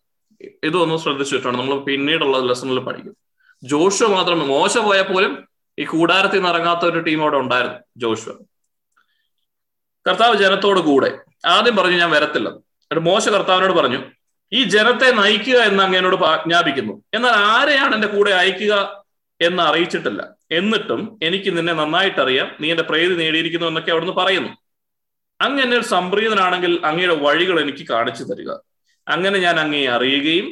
ഇതൊന്ന് 0.65 0.97
ശ്രദ്ധിച്ചിട്ടാണ് 0.97 1.59
നമ്മൾ 1.59 1.79
പിന്നീടുള്ള 1.79 2.39
ലെസണിൽ 2.39 2.79
പഠിക്കും. 2.79 3.17
ജോഷുവ 3.63 4.09
മാത്രം 4.09 4.49
മോശ 4.49 4.79
പോയാൽ 4.79 5.03
പോലും 5.03 5.49
ഈ 5.79 5.85
കൂടാരത്തിൽ 5.85 6.37
നിന്ന് 6.37 6.49
ഇറങ്ങാത്ത 6.49 6.81
ഒരു 6.81 6.99
ടീം 6.99 7.23
അവിടെ 7.23 7.37
ഉണ്ടായിരുന്നു 7.37 7.79
ജോഷുവ. 7.97 8.33
കർത്താവ് 10.09 10.37
ജനത്തോട് 10.37 10.81
കൂടെ 10.81 11.19
ആദ്യം 11.47 11.77
പറഞ്ഞു 11.77 11.97
ഞാൻ 11.97 12.11
വരത്തില്ല. 12.11 12.49
എന്നിട്ട് 12.49 13.01
മോശ 13.01 13.29
കർത്താവിനോട് 13.29 13.73
പറഞ്ഞു 13.73 13.99
ഈ 14.53 14.65
ജനത്തെ 14.65 15.11
നയിക്കുക 15.11 15.55
എന്ന് 15.55 15.83
അങ്ങനോട് 15.83 16.25
ആജ്ഞാപിക്കുന്നു. 16.25 17.03
എന്നാൽ 17.15 17.31
ആരെയാണ് 17.31 17.95
എന്റെ 17.95 18.09
കൂടെ 18.09 18.31
അയക്കുക 18.31 19.00
എന്ന് 19.41 19.63
അറിയിച്ചിട്ടില്ല. 19.63 20.21
എന്നിട്ടും 20.53 21.19
എനിക്ക് 21.23 21.57
നിന്നെ 21.57 21.73
നന്നായിട്ട് 21.73 22.21
അറിയാം 22.21 22.57
നീ 22.61 22.71
എന്റെ 22.71 22.83
പ്രീതി 22.83 23.15
നേടിയിരിക്കുന്നു 23.15 23.67
എന്നൊക്കെ 23.67 23.91
അവിടുന്ന് 23.91 24.15
പറയുന്നു. 24.15 24.51
അങ്ങ് 25.41 25.63
എന്നെ 25.63 25.81
സംപ്രീതനാണെങ്കിൽ 25.83 26.81
അങ്ങയുടെ 26.85 27.15
വഴികൾ 27.15 27.61
എനിക്ക് 27.61 27.85
കാണിച്ചു 27.89 28.25
തരിക. 28.25 28.51
അങ്ങനെ 29.09 29.39
ഞാൻ 29.39 29.61
അങ്ങയെ 29.61 29.87
അറിയുകയും 29.87 30.47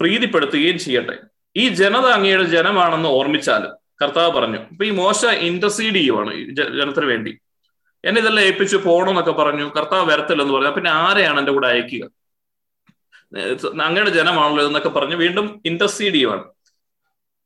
പ്രീതിപ്പെടുത്തുകയും 0.00 0.78
ചെയ്യട്ടെ. 0.78 1.16
ഈ 1.56 1.68
ജനത 1.68 2.06
അങ്ങയുടെ 2.06 2.44
ജനമാണെന്ന് 2.44 3.08
ഓർമ്മിച്ചാലും 3.08 3.72
കർത്താവ് 4.02 4.32
പറഞ്ഞു 4.32 4.58
ഇപ്പൊ 4.70 4.84
ഈ 4.84 4.90
മോശ 4.90 5.24
ഇന്റർസീഡ് 5.24 5.94
ചെയ്യുവാണ് 5.94 6.34
ജനത്തിന് 6.78 7.06
വേണ്ടി. 7.06 7.38
എന്നെ 8.04 8.20
ഇതെല്ലാം 8.20 8.44
ഏൽപ്പിച്ചു 8.46 8.76
പോകണമെന്നൊക്കെ 8.76 9.32
പറഞ്ഞു 9.32 9.72
കർത്താവ് 9.76 10.10
വരത്തില്ലെന്ന് 10.10 10.54
പറഞ്ഞു. 10.54 10.70
പിന്നെ 10.70 10.90
ആരെയാണ് 10.90 11.38
എന്റെ 11.38 11.52
കൂടെ 11.52 11.68
അയക്കുക? 11.68 12.04
അങ്ങയുടെ 13.82 14.10
ജനമാണല്ലോ 14.10 14.66
എന്നൊക്കെ 14.66 14.88
പറഞ്ഞു 14.88 15.16
വീണ്ടും 15.16 15.62
ഇന്റർസീഡ് 15.64 16.14
ചെയ്യുവാണ്. 16.14 16.44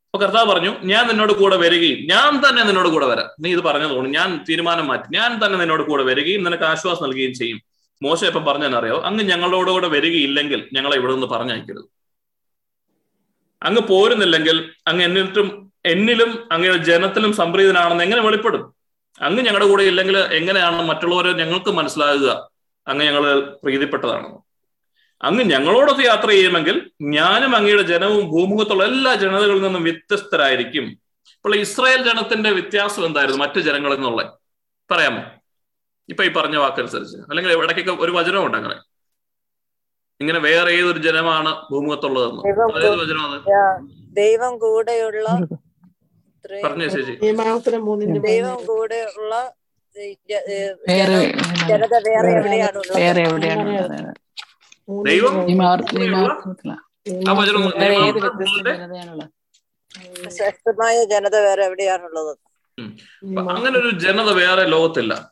അപ്പൊ 0.07 0.25
കർത്താവ് 0.25 0.51
പറഞ്ഞു 0.51 0.71
ഞാൻ 0.83 1.07
നിന്നോട് 1.07 1.33
കൂടെ 1.33 1.57
വരികയും 1.57 1.99
ഞാൻ 2.07 2.41
തന്നെ 2.43 2.63
നിന്നോട് 2.63 2.89
കൂടെ 2.89 3.05
വരാം. 3.05 3.25
നീ 3.39 3.51
ഇത് 3.51 3.59
പറഞ്ഞതുകൊണ്ട് 3.59 4.09
ഞാൻ 4.09 4.45
തീരുമാനം 4.49 4.87
മാറ്റി. 4.87 5.17
ഞാൻ 5.17 5.45
തന്നെ 5.45 5.59
നിന്നോട് 5.59 5.83
കൂടെ 5.83 6.03
വരികയും 6.03 6.43
നിനക്ക് 6.43 6.63
ആശ്വാസം 6.63 7.03
നൽകുകയും 7.03 7.33
ചെയ്യും. 7.33 7.59
മോശം 8.03 8.27
ഇപ്പം 8.27 8.45
പറഞ്ഞെന്നറിയോ 8.45 9.01
അങ്ങ് 9.01 9.23
ഞങ്ങളോട് 9.23 9.71
കൂടെ 9.71 9.87
വരികയില്ലെങ്കിൽ 9.87 10.69
ഞങ്ങളെ 10.73 10.95
ഇവിടെ 10.97 11.13
നിന്ന് 11.13 11.27
പറഞ്ഞയക്കരുത്. 11.27 11.85
അങ്ങ് 13.63 13.81
പോരുന്നില്ലെങ്കിൽ 13.87 14.57
അങ്ങ് 14.87 15.03
എന്നിട്ടും 15.03 15.71
എന്നിലും 15.85 16.47
അങ്ങയുടെ 16.51 16.83
ജനത്തിലും 16.83 17.33
സംപ്രീതനാണെന്ന് 17.33 18.03
എങ്ങനെ 18.03 18.21
വെളിപ്പെടും? 18.21 18.73
അങ്ങ് 19.21 19.41
ഞങ്ങളുടെ 19.43 19.67
കൂടെ 19.69 19.83
ഇല്ലെങ്കിൽ 19.83 20.17
എങ്ങനെയാണ് 20.17 20.81
മറ്റുള്ളവരെ 20.81 21.33
ഞങ്ങൾക്ക് 21.33 21.71
മനസ്സിലാകുക? 21.71 22.49
അങ്ങ് 22.87 23.05
ഞങ്ങൾ 23.05 23.23
പ്രീതിപ്പെട്ടതാണെന്ന്. 23.63 24.46
അങ്ങ് 25.23 25.43
ഞങ്ങളോടൊത്ത് 25.43 26.03
യാത്ര 26.05 26.29
ചെയ്യുമെങ്കിൽ 26.29 26.75
ഞാനും 27.15 27.55
അങ്ങയുടെ 27.55 27.81
ജനവും 27.81 28.23
ഭൂമുഖത്തുള്ള 28.31 28.83
എല്ലാ 28.83 29.15
ജനതകളിൽ 29.15 29.61
നിന്നും 29.61 29.83
വ്യത്യസ്തരായിരിക്കും. 29.83 30.85
അപ്പോൾ 31.35 31.55
ഇസ്രായേൽ 31.55 32.01
ജനത്തിന്റെ 32.09 32.49
വ്യത്യാസം 32.51 33.05
എന്തായിരുന്നു? 33.05 33.39
മറ്റു 33.43 33.59
ജനങ്ങളിൽ 33.59 33.95
നിന്നുള്ള 33.95 34.21
പറയാമോ? 34.91 35.23
ഇപ്പൊ 36.09 36.23
ഈ 36.23 36.29
പറഞ്ഞ 36.29 36.57
വാക്കനുസരിച്ച്. 36.57 37.17
അല്ലെങ്കിൽ 37.29 37.51
ഇടയ്ക്കൊക്കെ 37.53 38.03
ഒരു 38.05 38.11
വചനമുണ്ട് 38.11 38.57
അങ്ങനെ. 38.57 38.77
ഇങ്ങനെ 40.21 40.39
വേറെ 40.39 40.71
ഏതൊരു 40.71 40.99
ജനമാണ് 41.07 41.51
ഭൂമുഖത്തുള്ളതെന്ന്? 41.71 42.43
ദൈവം 42.49 42.75
അതേത് 42.77 42.97
വചനം 43.01 43.23
അത് 43.27 43.39
ദൈവം 44.21 44.53
കൂടെയുള്ള 44.57 45.27
പറഞ്ഞു 46.65 46.87
ചേച്ചി. 46.93 47.13
മൂന്നിന്റെ 47.87 48.19
ദൈവം 48.29 48.59
കൂടെയുള്ള 48.65 49.33
ജനത 51.69 51.93
വേറെ 52.07 52.29
എവിടെയാണുള്ളത്? 52.37 52.97
വേറെ 53.01 53.21
എവിടെയാണ് 53.29 54.13
ദൈവം? 54.89 55.47
ശ്രേഷ്ഠമായ 60.29 61.03
ജനത 61.03 61.35
വേറെ 61.35 61.65
എവിടെയാണുള്ളത്. 61.65 62.37
അങ്ങനെ 63.49 63.79
ഒരു 63.79 63.99
ജനത 63.99 64.29
വേറെ 64.29 64.65
ലോകത്തില്ല. 64.65 65.31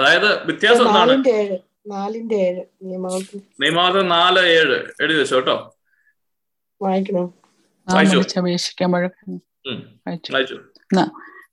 അതായത് 0.00 0.44
വ്യത്യാസം 0.44 0.88
എന്താണ്? 0.88 1.24
നിയമാവർത്തനം 3.62 4.08
നാല് 4.08 4.38
ഏഴ്. 4.38 4.92
എഴുതി 5.00 5.18
വെച്ചോ 5.18 5.36
കേട്ടോ. 5.36 5.74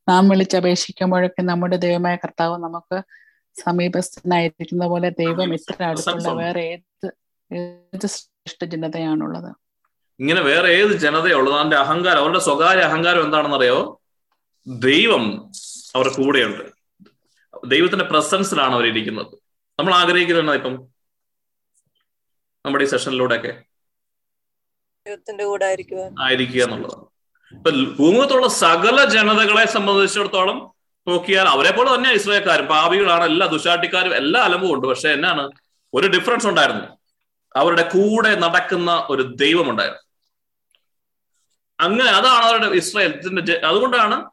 നാം 0.09 0.29
വിളിച്ചപേക്ഷിക്കുമ്പോഴൊക്കെ 0.29 1.41
നമ്മുടെ 1.41 1.75
ദൈവമായ 1.75 2.15
കർത്താവ് 2.15 2.57
നമുക്ക് 2.57 3.03
സമീപസ്ഥനായിരിക്കുന്ന 3.55 4.85
പോലെ 4.87 5.09
ദൈവം 5.19 5.53
ഇത്ര 5.53 5.83
അടുത്തുള്ള 5.83 6.29
വേറെ 6.33 6.61
ഏത് 6.73 7.07
ഏത് 7.51 8.07
ശ്രേഷ്ഠ 8.07 8.65
ജനതയാണുള്ളത്? 8.65 9.49
ഇങ്ങനെ 10.19 10.41
വേറെ 10.41 10.69
ഏത് 10.69 10.93
ജനതയുള്ളത്? 10.97 11.55
അതിന്റെ 11.55 11.77
അഹങ്കാരം 11.77 12.19
അവരുടെ 12.19 12.39
സ്വകാര്യ 12.39 12.81
അഹങ്കാരം 12.81 13.23
എന്താണെന്നറിയോ 13.23 13.79
ദൈവം 14.67 15.23
അവരുടെ 15.95 16.13
കൂടെയുണ്ട്. 16.15 16.63
ദൈവത്തിന്റെ 17.67 18.05
പ്രസൻസിലാണ് 18.05 18.73
അവർ 18.73 18.85
ഇരിക്കുന്നത് 18.87 19.33
നമ്മൾ 19.79 19.93
ആഗ്രഹിക്കുന്നുണ്ടോ 19.95 20.53
ഇപ്പം? 20.53 20.75
നമ്മുടെ 22.65 22.83
ഈ 22.83 22.87
സെഷനിലൂടെയൊക്കെ? 22.87 23.53
ദൈവത്തിന്റെ 25.05 25.43
കൂടെ 25.45 25.65
ആയിരിക്കുക 25.65 26.63
എന്നുള്ളതാണ് 26.63 27.07
ഇപ്പൊ 27.53 27.69
ഭൂമുഖത്തുള്ള 27.99 28.47
സകല 28.47 28.97
ജനതകളെ 29.05 29.65
സംബന്ധിച്ചിടത്തോളം 29.65 30.57
നോക്കിയാൽ 31.07 31.47
അവരെ 31.47 31.71
പോലെ 31.71 31.95
തന്നെ 31.95 32.11
ഇസ്രായേൽക്കാരും 32.13 32.65
പാപികളാണ് 32.65 33.23
എല്ലാ 33.23 33.47
ദുശാട്ടിക്കാരും 33.47 34.15
എല്ലാ 34.15 34.41
അലമ്പും 34.41 34.73
ഉണ്ട്. 34.73 34.87
പക്ഷെ 34.87 35.09
എന്നാണ്? 35.09 35.51
ഒരു 35.93 36.07
ഡിഫറൻസ് 36.07 36.47
ഉണ്ടായിരുന്നു. 36.47 36.97
അവരുടെ 37.55 37.81
കൂടെ 37.81 38.35
നടക്കുന്ന 38.35 39.07
ഒരു 39.09 39.21
ദൈവമുണ്ടായിരുന്നു 39.21 40.01
അങ്ങനെ 41.79 42.09
അതാണ് 42.09 42.45
അവരുടെ 42.45 42.67
ഇസ്രായേലത്തിന്റെ 42.75 43.61
അതുകൊണ്ടാണ് 43.65 44.29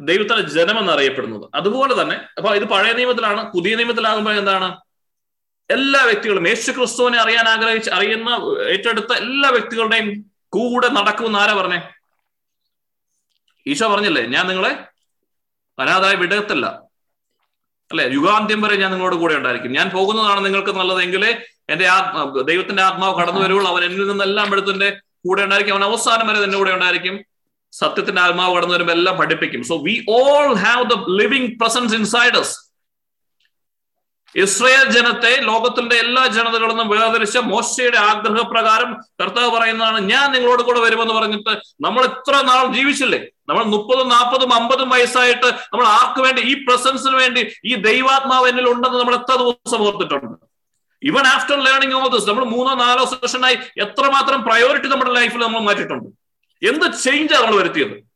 ദൈവത്തിന്റെ 0.00 0.48
ജനം 0.48 0.78
എന്നറിയപ്പെടുന്നത്. 0.78 1.50
അതുപോലെ 1.54 2.02
തന്നെ 2.02 2.16
അപ്പൊ 2.36 2.54
ഇത് 2.54 2.64
പഴയ 2.64 2.92
നിയമത്തിലാണ് 2.92 3.52
പുതിയ 3.52 3.76
നിയമത്തിലാകുമ്പോൾ 3.76 4.38
എന്താണ്? 4.38 4.80
എല്ലാ 5.70 6.04
വ്യക്തികളും 6.04 6.48
യേശു 6.48 6.70
ക്രിസ്തുവിനെ 6.72 7.18
അറിയാൻ 7.18 7.48
ആഗ്രഹിച്ച് 7.48 7.90
അറിയുന്ന 7.90 8.30
ഏറ്റെടുത്ത 8.62 9.12
എല്ലാ 9.12 9.50
വ്യക്തികളുടെയും 9.50 10.08
കൂടെ 10.48 10.88
നടക്കുമെന്ന് 10.88 11.38
ആരാ 11.38 11.54
പറഞ്ഞേ? 11.54 11.80
ഈശോ 13.66 13.88
പറഞ്ഞല്ലേ 13.94 14.26
ഞാൻ 14.26 14.46
നിങ്ങളെ 14.46 14.89
അനാഥായി 15.80 16.16
വിടത്തില്ല 16.16 16.66
അല്ലെ? 17.90 18.04
യുഗാന്ത്യം 18.12 18.60
വരെ 18.60 18.76
ഞാൻ 18.76 18.90
നിങ്ങളോട് 18.90 19.16
കൂടെ 19.16 19.34
ഉണ്ടായിരിക്കും. 19.34 19.72
ഞാൻ 19.72 19.90
പോകുന്നതാണ് 19.90 20.44
നിങ്ങൾക്ക് 20.44 20.70
നല്ലതെങ്കിലേ 20.70 21.30
എന്റെ 21.70 21.86
ആത്മാ 21.86 22.42
ദൈവത്തിന്റെ 22.42 22.82
ആത്മാവ് 22.82 23.14
കടന്നു 23.20 23.40
വരുള്ളൂ. 23.40 23.70
അവൻ 23.70 23.84
എന്നിൽ 23.84 24.06
നിന്നെല്ലാം 24.06 24.52
എടുത്തിന്റെ 24.52 24.90
കൂടെ 25.26 25.42
ഉണ്ടായിരിക്കും. 25.42 25.74
അവൻ 25.74 25.84
അവസാനം 25.84 26.26
വരെ 26.28 26.42
എന്റെ 26.44 26.58
കൂടെ 26.58 26.72
ഉണ്ടായിരിക്കും. 26.72 27.24
സത്യത്തിന്റെ 27.72 28.22
ആത്മാവ് 28.22 28.56
കടന്നു 28.56 28.74
വരുമ്പോൾ 28.74 28.92
എല്ലാം 28.92 29.16
പഠിപ്പിക്കും. 29.16 29.64
So 29.64 29.76
we 29.76 30.06
all 30.10 30.54
have 30.54 30.84
the 30.84 31.22
living 31.22 31.60
presence 31.60 31.94
inside us 31.94 32.70
Israel 34.34 34.84
ജനത്തെ 34.90 35.40
ലോകത്തിന്റെ 35.40 35.96
എല്ലാ 35.96 36.26
ജനതകളിൽ 36.26 36.68
നിന്നും 36.68 36.88
വേർതിരിച്ച 36.88 37.38
മോശയുടെ 37.38 37.98
ആഗ്രഹപ്രകാരം 37.98 38.96
കർത്താവ് 39.20 39.50
പറയുന്നതാണ് 39.50 40.00
ഞാൻ 40.00 40.32
നിങ്ങളോട് 40.32 40.62
കൂടെ 40.62 40.80
വരുമെന്ന് 40.80 41.14
പറഞ്ഞിട്ട് 41.14 41.50
നമ്മൾ 41.80 42.04
എത്ര 42.04 42.40
നാൾ 42.40 42.72
ജീവിച്ചില്ലേ? 42.74 43.20
നമ്മൾ 43.50 43.64
മുപ്പതും 43.64 44.08
നാൽപ്പതും 44.08 44.54
അമ്പതും 44.54 44.88
വയസ്സായിട്ട് 44.88 45.46
നമ്മൾ 45.46 45.86
ആർക്ക് 45.86 46.20
വേണ്ടി 46.20 46.42
ഈ 46.42 46.64
പ്രസൻസിന് 46.64 47.16
വേണ്ടി 47.16 47.52
ഈ 47.64 47.74
ദൈവാത്മാവ് 47.74 48.48
എന്നിൽ 48.48 48.68
ഉണ്ടെന്ന് 48.68 48.98
നമ്മൾ 48.98 49.14
എത്ര 49.14 49.36
ദിവസം 49.36 49.78
ഓർത്തിട്ടുണ്ട്. 49.78 50.46
ഇവൻ 51.02 51.26
ആഫ്റ്റർ 51.26 51.60
ലേണിംഗ് 51.60 51.94
ഓഫ് 51.94 52.12
ദിസ് 52.12 52.28
നമ്മൾ 52.28 52.44
മൂന്നോ 52.44 52.74
നാലോ 52.74 53.04
സെഷനായി 53.04 53.54
എത്രമാത്രം 53.54 54.42
പ്രയോറിറ്റി 54.42 54.88
നമ്മുടെ 54.88 55.12
ലൈഫിൽ 55.12 55.38
നമ്മൾ 55.38 55.60
മാറ്റിയിട്ടുണ്ട്. 55.60 56.08
എന്ത് 56.66 56.98
ചേഞ്ചാണ് 56.98 57.42
നമ്മൾ 57.42 57.56
വരുത്തിയത്? 57.56 58.10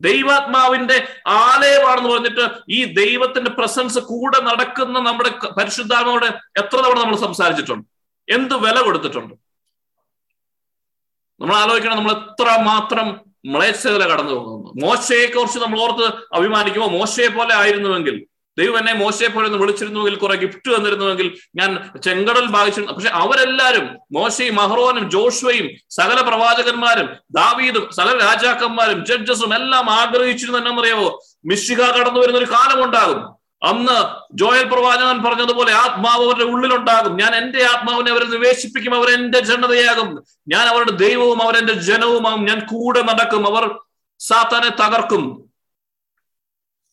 ദൈവാത്മാവിന്റെ 0.00 1.08
ആലയമാണെന്ന് 1.26 2.08
പറഞ്ഞിട്ട് 2.10 2.48
ഈ 2.70 2.84
ദൈവത്തിന്റെ 2.84 3.50
പ്രസൻസ് 3.50 3.98
കൂടെ 3.98 4.40
നടക്കുന്ന 4.40 4.98
നമ്മുടെ 4.98 5.28
ക- 5.28 5.54
എത്ര 6.58 6.76
തവണ 6.76 6.98
നമ്മൾ 6.98 7.16
സംസാരിച്ചിട്ടുണ്ട്? 7.16 7.88
എന്ത് 8.32 8.54
വില 8.54 8.80
കൊടുത്തിട്ടുണ്ട്? 8.80 9.49
നമ്മൾ 11.40 11.54
ആലോചിക്കണം 11.56 11.96
നമ്മൾ 11.96 12.12
എത്ര 12.18 12.48
മാത്രം 12.64 13.06
മ്ലേച്ഛതല 13.46 14.02
കടന്നു 14.10 14.34
പോകുന്നു. 14.36 14.70
മോശയെ 14.82 15.26
കുറിച്ച് 15.26 15.58
നമ്മൾ 15.58 15.78
ഓർത്ത് 15.80 16.06
അഭിമാനിക്കുമ്പോൾ 16.34 16.90
മോശയെ 16.90 17.28
പോലെ 17.28 17.54
ആയിരുന്നുവെങ്കിൽ 17.54 18.16
ദൈവം 18.56 18.78
എന്നെ 18.78 18.92
മോശയെ 18.94 19.28
പോലെ 19.28 19.46
ഒന്ന് 19.46 19.58
വിളിച്ചിരുന്നുവെങ്കിൽ 19.58 20.18
കുറെ 20.18 20.36
ഗിഫ്റ്റ് 20.36 20.70
തന്നിരുന്നുവെങ്കിൽ 20.74 21.28
ഞാൻ 21.56 21.70
ചെങ്കടൽ 22.02 22.46
ഭാഗിച്ചിരുന്നു 22.46 22.92
പക്ഷെ 22.92 23.12
അവരെല്ലാരും 23.20 23.84
മോശയും 24.12 24.54
മഹറോനും 24.54 25.10
ജോഷുവയും 25.10 25.66
സകല 25.90 26.20
പ്രവാചകന്മാരും 26.20 27.08
ദാവീദും 27.30 27.84
സകല 27.90 28.16
രാജാക്കന്മാരും 28.24 28.98
ജഡ്ജസും 29.04 29.54
എല്ലാം 29.54 29.90
ആഗ്രഹിച്ചിരുന്നു 29.90 30.58
എന്നറിയാവോ 30.62 31.08
മിശിക 31.44 31.82
കടന്നു 31.90 32.20
വരുന്ന 32.20 32.38
ഒരു 32.38 32.50
കാലം 32.52 32.80
ഉണ്ടാകും 32.84 33.20
അന്ന് 33.62 34.16
ജോയൽ 34.36 34.64
പ്രവാചകൻ 34.64 35.22
പറഞ്ഞതുപോലെ 35.22 35.72
ആത്മാവ് 35.72 36.24
അവരുടെ 36.24 36.44
ഉള്ളിലുണ്ടാകും. 36.44 37.16
ഞാൻ 37.16 37.34
എന്റെ 37.34 37.64
ആത്മാവിനെ 37.64 38.10
അവരെ 38.10 38.24
നിവേശിപ്പിക്കും 38.24 38.94
അവർ 38.94 39.08
എന്റെ 39.10 39.40
ജനതയാകും. 39.40 40.24
ഞാൻ 40.48 40.66
അവരുടെ 40.66 40.90
ദൈവവും 40.90 41.42
അവരെന്റെ 41.42 41.72
ജനവുമാകും. 41.72 42.44
ഞാൻ 42.44 42.58
കൂടെ 42.58 43.02
നടക്കും 43.02 43.46
അവർ 43.46 43.78
സാത്താനെ 44.18 44.68
തകർക്കും. 44.68 45.44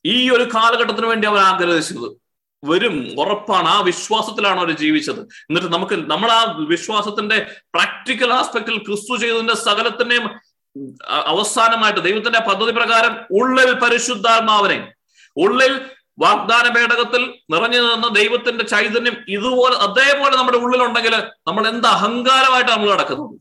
ഈ 0.05 0.29
ഒരു 0.29 0.43
കാലഘട്ടത്തിന് 0.43 1.07
വേണ്ടി 1.07 1.27
അവർ 1.27 1.39
ആഗ്രഹിച്ചത് 1.39 2.17
വരും 2.63 3.15
ഉറപ്പാണ്. 3.19 3.67
ആ 3.67 3.81
വിശ്വാസത്തിലാണ് 3.81 4.59
അവർ 4.59 4.71
ജീവിച്ചത്. 4.71 5.19
എന്നിട്ട് 5.19 5.73
നമുക്ക് 5.73 6.09
നമ്മൾ 6.09 6.31
ആ 6.31 6.65
വിശ്വാസത്തിന്റെ 6.69 7.45
പ്രാക്ടിക്കൽ 7.73 8.33
ആസ്പെക്റ്റിൽ 8.33 8.77
ക്രിസ്തു 8.77 9.17
ചെയ്തതിന്റെ 9.17 9.55
സകലത്തിന്റെയും 9.55 10.29
അവസാനമായിട്ട് 11.09 11.99
ദൈവത്തിന്റെ 11.99 12.39
പദ്ധതി 12.39 12.71
പ്രകാരം 12.71 13.41
ഉള്ളിൽ 13.41 13.73
പരിശുദ്ധാത്മാവനെ 13.73 14.93
ഉള്ളിൽ 15.37 15.85
വാഗ്ദാന 16.19 16.67
പേടകത്തിൽ 16.75 17.41
നിറഞ്ഞു 17.49 17.79
നിന്ന 17.79 18.07
ദൈവത്തിന്റെ 18.07 18.63
ചൈതന്യം 18.63 19.25
ഇതുപോലെ 19.27 19.75
അതേപോലെ 19.75 20.37
നമ്മുടെ 20.37 20.57
ഉള്ളിലുണ്ടെങ്കിൽ 20.57 21.15
നമ്മൾ 21.47 21.67
എന്ത് 21.67 21.87
അഹങ്കാരമായിട്ട് 21.87 22.71
നമ്മൾ 22.71 22.93
നടക്കുന്നത്? 22.93 23.35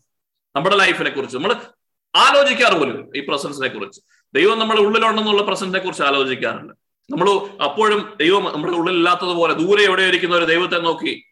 നമ്മുടെ 0.57 0.77
ലൈഫിനെ 0.77 1.11
കുറിച്ച് 1.11 1.37
നമ്മൾ 1.37 1.55
ആലോചിക്കാറ് 2.17 2.73
പോലും 2.73 3.17
ഈ 3.17 3.21
പ്രസൻസിനെ 3.21 3.69
കുറിച്ച്. 3.69 4.01
ദൈവം 4.35 4.59
നമ്മുടെ 4.59 4.81
ഉള്ളിലുണ്ടെന്നുള്ള 4.81 5.43
പ്രസൻസിനെ 5.43 5.79
കുറിച്ച് 5.79 6.03
ആലോചിക്കാറുണ്ട് 6.03 6.73
നമ്മൾ 7.11 7.29
അപ്പോഴും 7.63 8.17
ദൈവം 8.21 8.45
നമ്മുടെ 8.45 8.73
ഉള്ളിൽ 8.73 8.95
ഇല്ലാത്തതുപോലെ 8.95 9.55
ദൂരെ 9.55 9.83
എവിടെ 9.83 10.03
ഇരിക്കുന്ന 10.03 10.37
ഒരു 10.37 10.45
ദൈവത്തെ 10.45 10.77
നോക്കി 10.77 11.23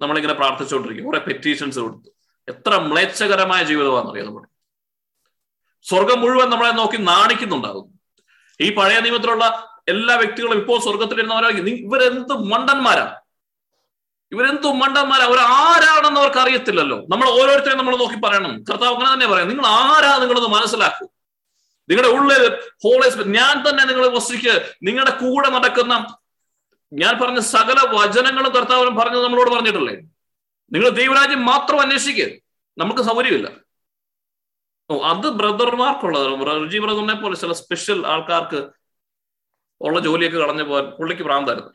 നമ്മളിങ്ങനെ 0.00 0.34
പ്രാർത്ഥിച്ചുകൊണ്ടിരിക്കും. 0.34 1.06
കുറെ 1.06 1.18
പെറ്റീഷൻസ് 1.18 1.78
കൊടുത്തു. 1.78 2.10
എത്ര 2.48 2.76
മ്ലേച്ഛകരമായ 2.76 3.62
ജീവിതമാണെന്നറിയാം 3.64 4.26
നമ്മുടെ 4.26 4.48
സ്വർഗം 5.88 6.20
മുഴുവൻ 6.20 6.50
നമ്മളെ 6.50 6.70
നോക്കി 6.70 6.96
നാണിക്കുന്നുണ്ടാകും. 6.96 8.00
ഈ 8.60 8.74
പഴയ 8.74 9.00
നിയമത്തിലുള്ള 9.00 9.67
എല്ലാ 9.88 10.14
വ്യക്തികളും 10.16 10.58
ഇപ്പോൾ 10.58 10.80
സ്വർഗത്തിലിരുന്നവരെ 10.80 11.48
ഇവരെന്ത് 11.48 12.32
മണ്ടന്മാരാ? 12.32 13.20
ഇവരെന്ത് 14.32 14.66
മണ്ടന്മാരാ? 14.66 15.24
അവർ 15.24 15.38
ആരാണെന്ന് 15.38 16.20
അവർക്ക് 16.20 16.38
അറിയത്തില്ലല്ലോ. 16.38 16.96
നമ്മൾ 16.96 17.28
ഓരോരുത്തരെയും 17.28 17.78
നമ്മൾ 17.78 17.96
നോക്കി 17.96 18.20
പറയണം. 18.24 18.64
കർത്താവ് 18.64 18.94
അങ്ങനെ 18.94 19.14
തന്നെ 19.14 19.26
പറയാം. 19.26 19.48
നിങ്ങൾ 19.48 19.66
ആരാ 19.66 20.18
നിങ്ങളൊന്ന് 20.18 20.48
മനസ്സിലാക്കൂ. 20.48 21.08
നിങ്ങളുടെ 21.90 22.12
ഉള്ളിൽ 22.12 22.42
ഹോളേസ് 22.84 23.18
ഞാൻ 23.18 23.68
തന്നെ 23.68 23.84
നിങ്ങൾ 23.84 24.08
വസിക്ക് 24.08 24.76
നിങ്ങളുടെ 24.82 25.10
കൂടെ 25.10 25.48
നടക്കുന്ന 25.50 26.16
ഞാൻ 26.92 27.18
പറഞ്ഞ 27.18 27.38
സകല 27.38 27.78
വചനങ്ങളും 27.88 28.52
കർത്താവിനും 28.52 28.96
പറഞ്ഞത് 28.96 29.24
നമ്മളോട് 29.24 29.50
പറഞ്ഞിട്ടല്ലേ? 29.50 29.94
നിങ്ങൾ 30.72 30.88
ദൈവരാജ്യം 30.88 31.46
മാത്രം 31.46 31.80
അന്വേഷിക്കുക 31.80 32.26
നമുക്ക് 32.78 33.00
സൗകര്യമില്ല. 33.00 33.48
ഓ 34.90 35.02
അത് 35.02 35.26
ബ്രദർമാർക്കുള്ളത് 35.30 36.46
റജി 36.46 36.78
ബ്രദറിനെ 36.78 37.14
പോലെ 37.14 37.36
ചില 37.36 37.52
സ്പെഷ്യൽ 37.52 38.06
ആൾക്കാർക്ക് 38.06 38.77
ഉള്ള 39.80 40.00
ജോലിയൊക്കെ 40.00 40.38
കളഞ്ഞു 40.38 40.62
പോകാൻ 40.62 40.84
പുള്ളിക്ക് 40.84 41.22
ഭ്രാന്തായിരുന്നു. 41.22 41.70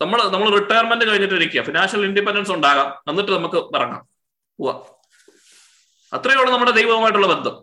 നമ്മൾ 0.00 0.22
നമ്മൾ 0.22 0.50
റിട്ടയർമെന്റ് 0.50 1.04
കഴിഞ്ഞിട്ട് 1.04 1.34
ഇരിക്കുക 1.34 1.62
ഫിനാൻഷ്യൽ 1.62 2.04
ഇൻഡിപെൻഡൻസ് 2.04 2.52
ഉണ്ടാകാം. 2.52 3.10
എന്നിട്ട് 3.10 3.32
നമുക്ക് 3.32 3.56
ഇറങ്ങാം. 3.56 4.08
പോവാ. 4.60 4.80
അത്രയേ 6.12 6.36
ഉള്ളൂ 6.36 6.52
നമ്മുടെ 6.52 6.70
ദൈവവുമായിട്ടുള്ള 6.70 7.26
ബന്ധം. 7.26 7.54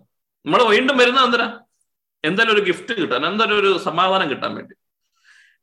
നമ്മൾ 0.46 0.64
വീണ്ടും 0.64 0.98
വരുന്നത് 0.98 1.26
എന്തിനാ? 1.26 1.60
എന്തായാലും 2.26 2.54
ഒരു 2.54 2.62
ഗിഫ്റ്റ് 2.62 3.02
കിട്ടാൻ 3.02 3.26
എന്തായാലും 3.26 3.60
ഒരു 3.60 3.78
സമാധാനം 3.78 4.30
കിട്ടാൻ 4.30 4.56
വേണ്ടി. 4.56 4.76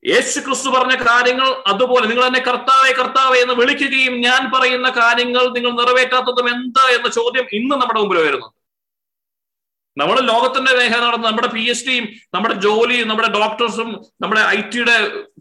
യേശു 0.07 0.41
ക്രിസ്തു 0.41 0.69
പറഞ്ഞ 0.69 0.95
കാര്യങ്ങൾ 0.95 1.63
അതുപോലെ 1.67 2.07
നിങ്ങൾ 2.07 2.25
എന്നെ 2.25 2.41
കർത്താവെ 2.41 2.93
കർത്താവെ 2.93 3.39
എന്ന് 3.39 3.55
വിളിക്കുകയും 3.55 4.21
ഞാൻ 4.21 4.51
പറയുന്ന 4.51 4.91
കാര്യങ്ങൾ 4.91 5.49
നിങ്ങൾ 5.49 5.71
നിറവേറ്റാത്തതും 5.71 6.49
എന്താ 6.51 6.89
എന്ന 6.89 7.09
ചോദ്യം 7.09 7.47
ഇന്ന് 7.53 7.77
നമ്മുടെ 7.77 8.01
മുമ്പിൽ 8.01 8.19
വരുന്നു 8.19 8.56
നമ്മൾ 9.97 10.21
ലോകത്തിന്റെ 10.21 10.73
രേഖ 10.81 11.01
നടന്ന് 11.01 11.25
നമ്മുടെ 11.25 11.49
പി 11.49 11.61
എച്ച് 11.61 11.87
ഡിയും 11.89 12.09
നമ്മുടെ 12.35 12.55
ജോലിയും 12.55 13.09
നമ്മുടെ 13.09 13.29
ഡോക്ടേഴ്സും 13.29 14.05
നമ്മുടെ 14.21 14.41
ഐ 14.41 14.61
ടിയുടെ 14.61 14.97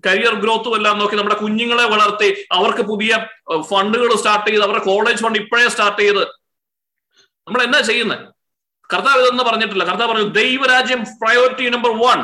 കരിയർ 0.08 0.36
ഗ്രോത്തും 0.36 0.76
എല്ലാം 0.76 0.99
നോക്കി 0.99 1.16
നമ്മുടെ 1.16 1.36
കുഞ്ഞുങ്ങളെ 1.36 1.84
വളർത്തി 1.84 2.47
അവർക്ക് 2.51 2.82
പുതിയ 2.82 3.28
ഫണ്ടുകൾ 3.62 4.16
സ്റ്റാർട്ട് 4.16 4.49
ചെയ്ത് 4.49 4.64
അവരുടെ 4.64 4.84
കോളേജ് 4.84 5.24
ഫണ്ട് 5.24 5.39
ഇപ്പോഴേ 5.39 5.68
സ്റ്റാർട്ട് 5.68 6.01
ചെയ്ത്. 6.01 6.24
നമ്മൾ 7.47 7.64
എന്നാ 7.64 7.80
ചെയ്യുന്നത് 7.80 8.34
കർത്താവ് 8.93 9.22
ഇതൊന്നും 9.22 9.47
പറഞ്ഞിട്ടില്ല. 9.47 9.84
കർത്താവ് 9.84 10.12
പറഞ്ഞു 10.12 10.30
ദൈവരാജ്യം 10.30 11.03
പ്രയോറിറ്റി 11.03 11.70
നമ്പർ 11.70 11.91
വൺ 11.91 12.20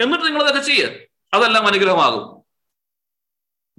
എന്നിട്ട് 0.00 0.24
നിങ്ങൾ 0.24 0.42
ഇതൊക്കെ 0.42 0.60
ചെയ്യുക 0.60 0.90
അതെല്ലാം 1.34 1.66
അനുഗ്രഹമാകും. 1.66 2.44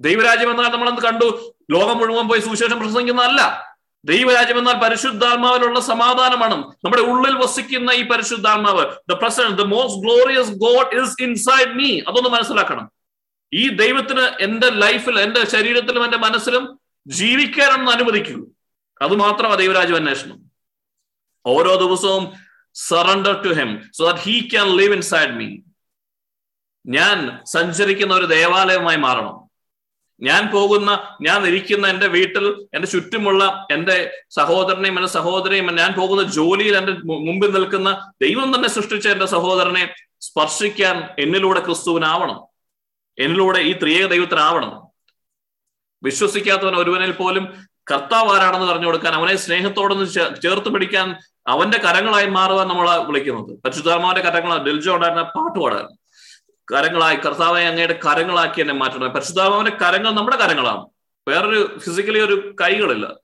ദൈവരാജ്യം 0.00 0.50
എന്നാൽ 0.50 0.68
നമ്മൾ 0.68 0.90
കണ്ടു? 0.90 1.54
ലോകം 1.70 1.98
മുഴുവൻ 1.98 2.28
പോയി 2.28 2.40
സുവിശേഷം 2.40 2.78
പ്രസംഗിക്കുന്നതല്ല. 2.80 3.67
ദൈവരാജ്യം 4.04 4.58
എന്നാൽ 4.58 4.74
പരിശുദ്ധാത്മാവിലുള്ള 4.74 5.80
സമാധാനമാണ്. 5.80 6.56
നമ്മുടെ 6.84 7.02
ഉള്ളിൽ 7.02 7.34
വസിക്കുന്ന 7.34 7.90
ഈ 7.90 8.08
പരിശുദ്ധാത്മാവ്. 8.08 8.84
The 9.10 9.12
present 9.12 9.58
the 9.58 9.60
most 9.60 10.00
glorious 10.00 10.50
God 10.50 11.02
is 11.02 11.22
inside 11.22 11.74
me 11.74 12.00
അതൊന്ന് 12.08 12.28
മനസ്സിലാക്കണം. 12.28 12.90
ഈ 13.52 13.68
ദൈവത്തിന് 13.68 14.20
എന്റെ 14.20 14.70
ലൈഫിൽ 14.70 15.20
എന്റെ 15.20 15.46
ശരീരത്തിലും 15.46 16.04
എന്റെ 16.04 16.18
മനസ്സിലും 16.18 16.80
ജീവിക്കാനൊന്ന് 17.06 17.92
അനുവദിക്കൂ. 17.92 18.46
അത് 19.02 19.16
മാത്രമാണ് 19.16 19.58
ദൈവരാജ്യം 19.58 19.96
അന്വേഷണം 19.96 20.38
ഓരോ 21.46 21.74
ദിവസവും 21.74 22.32
surrender 22.74 23.42
to 23.42 23.48
him 23.48 23.90
so 23.94 24.04
that 24.04 24.20
he 24.20 24.40
can 24.40 24.76
live 24.76 24.94
inside 24.94 25.30
me 25.30 25.56
ഞാൻ 26.86 27.38
സഞ്ചരിക്കുന്ന 27.44 28.14
ഒരു 28.14 28.26
ദേവാലയമായി 28.26 28.96
മാറണം. 28.96 29.37
ഞാൻ 30.20 30.50
പോകുന്ന 30.50 31.16
ഞാൻ 31.22 31.46
ഇരിക്കുന്ന 31.46 31.86
എന്റെ 31.86 32.06
വീട്ടിൽ 32.06 32.66
എന്റെ 32.74 32.88
ചുറ്റുമുള്ള 32.88 33.66
എന്റെ 33.70 34.10
സഹോദരനെയും 34.30 34.96
എന്റെ 34.96 35.08
സഹോദരിയും 35.08 35.76
ഞാൻ 35.76 35.92
പോകുന്ന 35.92 36.32
ജോലിയിൽ 36.32 36.76
എന്റെ 36.76 36.92
മുമ്പിൽ 36.92 37.50
നിൽക്കുന്ന 37.50 38.12
ദൈവം 38.22 38.56
തന്നെ 38.56 38.68
സൃഷ്ടിച്ച 38.68 39.08
എന്റെ 39.08 39.26
സഹോദരനെ 39.26 39.94
സ്പർശിക്കാൻ 40.20 41.08
എന്നിലൂടെ 41.18 41.60
ക്രിസ്തുവിനാവണം. 41.60 42.40
എന്നിലൂടെ 43.18 43.58
ഈ 43.58 43.72
ത്രിയേക 43.72 44.06
ദൈവത്തിനാവണം. 44.06 44.88
വിശ്വസിക്കാത്തവൻ 46.02 46.76
ഒരുവനിൽ 46.76 47.12
പോലും 47.12 47.68
കർത്താവ് 47.90 48.30
ആരാണെന്ന് 48.30 48.66
പറഞ്ഞു 48.66 48.86
കൊടുക്കാൻ 48.86 49.14
അവനെ 49.14 49.36
സ്നേഹത്തോടൊന്ന് 49.36 50.04
ചേർത്ത് 50.42 50.68
പിടിക്കാൻ 50.68 51.16
അവന്റെ 51.46 51.78
കരങ്ങളായി 51.78 52.26
മാറുവാൻ 52.26 52.68
നമ്മളെ 52.68 53.04
വിളിക്കുന്നത്. 53.04 53.58
പരിശുദ്ധാത്മാവിന്റെ 53.64 54.30
കരങ്ങളാണ്. 54.30 54.66
ഡെൽജോ 54.66 54.94
ഉണ്ടായിരുന്ന 54.94 55.22
പാട്ട് 55.22 55.58
കരങ്ങളായി 56.74 57.16
കർത്താവായ 57.16 57.66
അങ്ങയുടെ 57.66 58.00
കരങ്ങളാക്കി 58.06 58.60
എന്നെ 58.60 58.74
മാറ്റണം 58.74 59.08
പരിശുദ്ധാത്മാവിന്റെ 59.08 59.76
കരങ്ങൾ 59.76 60.10
നമ്മുടെ 60.10 60.36
കരങ്ങളാണ്. 60.36 60.86
വേറൊരു 61.28 61.78
ഫിസിക്കലി 61.78 62.20
ഒരു 62.20 62.54
കൈകളില്ല. 62.60 63.16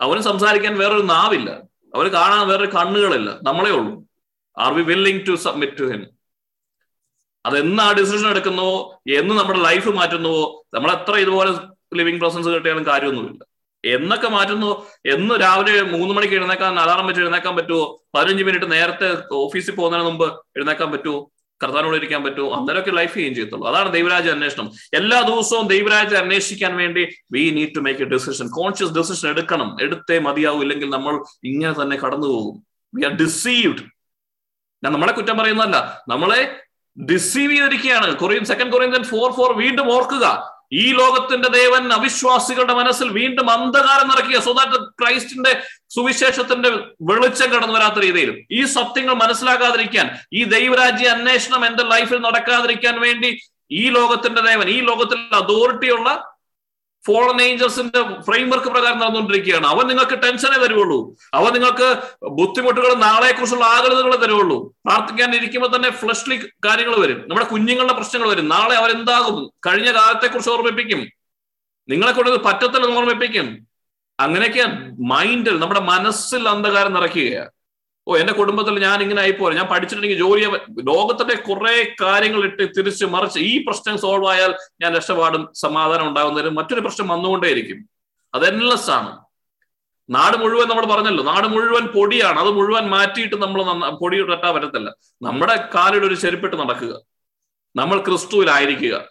അവന് 0.00 0.20
സംസാരിക്കാൻ 0.20 0.78
വേറൊരു 0.78 1.02
നാവില്ല. 1.02 1.50
അവന് 1.94 2.08
കാണാൻ 2.08 2.48
വേറൊരു 2.48 2.70
കണ്ണുകളില്ല. 2.70 3.38
നമ്മളേ 3.42 3.70
ഉള്ളൂ. 3.70 4.04
Are 4.58 4.72
we 4.72 4.82
willing 4.82 5.26
to 5.28 5.34
submit 5.34 5.78
to 5.80 5.84
him 5.84 6.06
അതെന്ന് 7.46 7.82
ആ 7.82 7.92
ഡിസിഷൻ 7.92 8.28
എടുക്കുന്നുവോ? 8.28 9.02
എന്ന് 9.14 9.34
നമ്മുടെ 9.34 9.58
ലൈഫ് 9.58 9.88
മാറ്റുന്നുവോ? 9.88 10.66
നമ്മൾ 10.74 10.92
എത്ര 10.92 11.14
ഇതുപോലെ 11.16 11.52
ലിവിങ് 11.94 12.20
പ്രസൻസ് 12.20 12.48
കിട്ടിയാലും 12.48 12.86
കാര്യമൊന്നുമില്ല. 12.86 13.44
എന്നൊക്കെ 13.84 14.28
മാറ്റുന്നു. 14.28 14.86
എന്ന് 15.06 15.34
രാവിലെ 15.34 15.82
മൂന്ന് 15.82 16.14
മണിക്ക് 16.14 16.34
എഴുന്നേക്കാൻ 16.34 16.80
അലാറം 16.80 17.06
വെച്ച് 17.06 17.22
എഴുന്നേക്കാൻ 17.22 17.56
പറ്റുമോ 17.56 18.02
പതിനഞ്ച് 18.14 18.44
മിനിറ്റ് 18.44 18.72
നേരത്തെ 18.72 19.22
ഓഫീസിൽ 19.32 19.74
പോകുന്നതിന് 19.74 20.08
മുമ്പ് 20.08 20.38
എഴുന്നേക്കാൻ 20.56 20.90
പറ്റുമോ 20.92 21.30
കർത്താനോട് 21.62 21.96
ഇരിക്കാൻ 21.96 22.24
പറ്റുമോ 22.24 22.56
അന്നേരമൊക്കെ 22.56 22.90
ലൈഫ് 22.90 23.14
ചെയ്യും 23.14 23.34
ചെയ്യത്തുള്ളൂ. 23.34 23.68
അതാണ് 23.68 23.92
ദൈവരാജ 23.92 24.28
അന്വേഷണം. 24.28 24.72
എല്ലാ 24.94 25.20
ദിവസവും 25.20 25.66
ദൈവരാജ 25.66 26.14
അന്വേഷിക്കാൻ 26.14 26.76
വേണ്ടി 26.76 27.08
we 27.32 27.50
need 27.50 27.68
to 27.76 27.80
make 27.80 28.00
a 28.00 28.04
decision 28.04 28.48
conscious 28.48 28.92
decision 28.92 29.28
എടുക്കണം. 29.28 29.76
എടുത്തേ 29.82 30.18
മതിയാവും 30.18 30.62
ഇല്ലെങ്കിൽ 30.62 30.90
നമ്മൾ 30.90 31.24
ഇങ്ങനെ 31.44 31.82
തന്നെ 31.82 31.96
കടന്നു 31.96 32.26
പോകും. 32.26 32.66
വി 32.94 33.04
ആർ 33.04 33.12
ഡിസീവ്ഡ് 33.12 33.82
ഞാൻ 34.84 34.92
നമ്മളെ 34.92 35.12
കുറ്റം 35.12 35.38
പറയുന്നതല്ല. 35.38 36.02
നമ്മളെ 36.08 36.60
ഡിസീവ് 37.12 37.52
ചെയ്തിരിക്കുകയാണ്. 37.52 38.16
Corinthians 38.16 38.44
second 38.44 38.72
Corinthians 38.72 39.02
four 39.02 39.32
four 39.32 39.52
വീണ്ടും 39.52 39.92
ഓർക്കുക. 39.92 40.55
ഈ 40.72 40.86
ലോകത്തിന്റെ 40.92 41.48
ദേവൻ 41.48 41.82
അവിശ്വാസികളുടെ 41.92 42.74
മനസ്സിൽ 42.74 43.08
വീണ്ടും 43.10 43.48
അന്ധകാരം 43.50 44.08
നിറക്കുക 44.08 44.38
സോ 44.40 44.52
ദാറ്റ് 44.52 44.78
ക്രൈസ്റ്റിന്റെ 45.00 45.52
സുവിശേഷത്തിന്റെ 45.90 46.70
വെളിച്ചം 47.02 47.50
കടന്നു 47.50 47.74
വരാത്ത 47.74 48.00
രീതിയിൽ 48.00 48.30
ഈ 48.52 48.62
സത്യങ്ങൾ 48.68 49.14
മനസ്സിലാക്കാതിരിക്കാൻ 49.14 50.08
ഈ 50.32 50.42
ദൈവരാജ്യ 50.48 51.08
അന്വേഷണം 51.08 51.64
എന്റെ 51.64 51.84
ലൈഫിൽ 51.84 52.20
നടക്കാതിരിക്കാൻ 52.20 52.96
വേണ്ടി 53.00 53.30
ഈ 53.74 53.84
ലോകത്തിന്റെ 53.90 54.40
ദേവൻ 54.40 54.66
ഈ 54.68 54.80
ലോകത്തിൽ 54.80 55.20
അതോറിറ്റിയുള്ള 55.34 56.10
ഫോളൻ 57.06 57.42
ഏഞ്ചൽസിന്റെ 57.42 58.22
ഫ്രെയിംവർക്ക് 58.22 58.66
പ്രകാരം 58.66 58.98
നടന്നുകൊണ്ടിരിക്കുകയാണ്. 58.98 59.66
അവൻ 59.66 59.86
നിങ്ങൾക്ക് 59.86 60.22
ടെൻഷനെ 60.22 60.58
തരുള്ളൂ 60.58 61.16
അവൻ 61.34 61.52
നിങ്ങൾക്ക് 61.52 62.02
ബുദ്ധിമുട്ടുകൾ 62.24 62.94
നാളെ 62.94 63.32
കുറിച്ചുള്ള 63.32 63.64
ആകുലതകൾ 63.64 64.16
തരുള്ളൂ 64.16 64.74
പ്രാർത്ഥിക്കാൻ 64.86 65.34
ഇരിക്കുമ്പോൾ 65.34 65.76
തന്നെ 65.76 65.90
ഫ്ലഷ്ലി 65.90 66.36
കാര്യങ്ങൾ 66.64 67.00
വരും. 67.00 67.18
നമ്മുടെ 67.28 67.46
കുഞ്ഞുങ്ങളുടെ 67.46 67.92
പ്രശ്നങ്ങൾ 67.92 68.28
വരും. 68.28 68.48
നാളെ 68.48 68.76
അവരെന്താകും 68.76 69.52
കഴിഞ്ഞ 69.66 69.92
കാലത്തെ 69.92 70.26
കുറിച്ച് 70.26 70.50
ഓർമ്മിപ്പിക്കും. 70.50 71.06
നിങ്ങളെ 71.88 72.12
കൊണ്ട് 72.12 72.30
പറ്റത്തില്ലെന്ന് 72.30 72.96
ഓർമ്മിപ്പിക്കും. 72.96 73.66
അങ്ങനെയൊക്കെ 74.20 74.66
മൈൻഡിൽ 74.98 75.58
നമ്മുടെ 75.58 75.80
മനസ്സിൽ 75.80 76.48
അന്ധകാരം 76.48 76.92
നിറയ്ക്കുകയാണ്. 76.92 77.50
ഓ 78.08 78.16
എന്റെ 78.16 78.32
കുടുംബത്തിൽ 78.32 78.78
ഞാൻ 78.78 79.02
ഇങ്ങനെ 79.02 79.20
ആയിപ്പോലെ 79.20 79.56
ഞാൻ 79.56 79.66
പഠിച്ചിട്ടുണ്ടെങ്കിൽ 79.66 80.18
ജോലിയെ 80.18 80.48
ലോകത്തിന്റെ 80.82 81.34
കുറെ 81.34 81.94
കാര്യങ്ങൾ 82.00 82.44
ഇട്ട് 82.44 82.68
തിരിച്ച് 82.78 83.04
മറിച്ച് 83.04 83.38
ഈ 83.38 83.64
പ്രശ്നം 83.64 83.98
സോൾവ് 83.98 84.28
ആയാൽ 84.28 84.54
ഞാൻ 84.80 84.94
രക്ഷപാടും 84.96 85.52
സമാധാനം 85.54 86.08
ഉണ്ടാകുന്നതിന് 86.08 86.50
മറ്റൊരു 86.50 86.80
പ്രശ്നം 86.80 87.08
വന്നുകൊണ്ടേയിരിക്കും. 87.08 87.88
അത് 88.34 88.46
എൻലെസ് 88.46 88.90
ആണ് 88.90 89.18
നാട് 90.10 90.36
മുഴുവൻ 90.36 90.68
നമ്മൾ 90.68 90.86
പറഞ്ഞല്ലോ 90.86 91.24
നാട് 91.24 91.46
മുഴുവൻ 91.48 91.86
പൊടിയാണ്. 91.86 92.40
അത് 92.40 92.50
മുഴുവൻ 92.50 92.86
മാറ്റിയിട്ട് 92.90 93.36
നമ്മൾ 93.36 93.90
പൊടി 93.90 94.22
തട്ടാൻ 94.22 94.54
പറ്റത്തില്ല. 94.54 94.94
നമ്മുടെ 95.22 95.68
കാലിൽ 95.74 96.06
ഒരു 96.06 96.14
ചെരുപ്പിട്ട് 96.14 96.56
നടക്കുക. 96.56 97.00
നമ്മൾ 97.76 98.04
ക്രിസ്തുവിലായിരിക്കുക. 98.04 99.08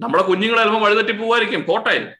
നമ്മുടെ 0.00 0.22
കുഞ്ഞുങ്ങളെ 0.24 0.62
ചിലപ്പോൾ 0.62 0.82
വഴിതെറ്റി 0.82 1.12
പോവായിരിക്കും 1.12 1.64
പോട്ടെ. 1.64 2.14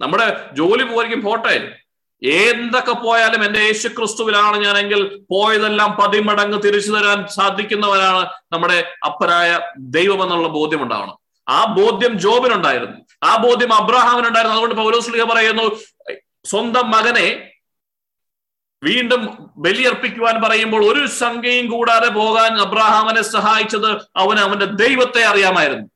നമ്മുടെ 0.00 0.50
ജോലി 0.52 0.82
പോവായിരിക്കും 0.82 1.22
പോട്ടെ. 1.22 1.83
എന്തൊക്കെ 2.24 2.92
പോയാലും 2.92 3.44
എന്റെ 3.44 3.58
യേശു 3.58 3.88
ക്രിസ്തുവിലാണ് 3.88 4.56
ഞാനെങ്കിൽ 4.64 5.20
പോയതെല്ലാം 5.30 5.98
പതിമടങ്ങ് 6.02 6.62
തിരിച്ചു 6.62 6.92
തരാൻ 6.92 7.26
സാധിക്കുന്നവരാണ് 7.26 8.28
നമ്മുടെ 8.52 8.84
അപ്പരായ 9.04 9.60
ദൈവം 9.78 10.22
എന്നുള്ള 10.22 10.48
ബോധ്യം 10.48 10.82
ഉണ്ടാവണം 10.82 11.18
ആ 11.48 11.64
ബോധ്യം 11.64 12.18
ജോബിനുണ്ടായിരുന്നു. 12.18 12.96
ആ 13.22 13.36
ബോധ്യം 13.36 13.72
അബ്രഹാമിനുണ്ടായിരുന്നു. 13.72 14.56
അതുകൊണ്ട് 14.56 14.74
പൗലോസ്ലിഹ 14.74 15.24
പറയുന്നു 15.24 15.76
സ്വന്തം 16.44 16.90
മകനെ 16.90 17.50
വീണ്ടും 18.82 19.50
ബലിയർപ്പിക്കുവാൻ 19.56 20.42
പറയുമ്പോൾ 20.42 20.92
ഒരു 20.92 21.06
സംഖ്യയും 21.06 21.70
കൂടാതെ 21.70 22.08
പോകാൻ 22.08 22.52
അബ്രഹാമിനെ 22.60 23.22
സഹായിച്ചത് 23.22 23.90
അവന് 24.16 24.38
അവന്റെ 24.38 24.64
ദൈവത്തെ 24.64 25.24
അറിയാമായിരുന്നു. 25.24 25.88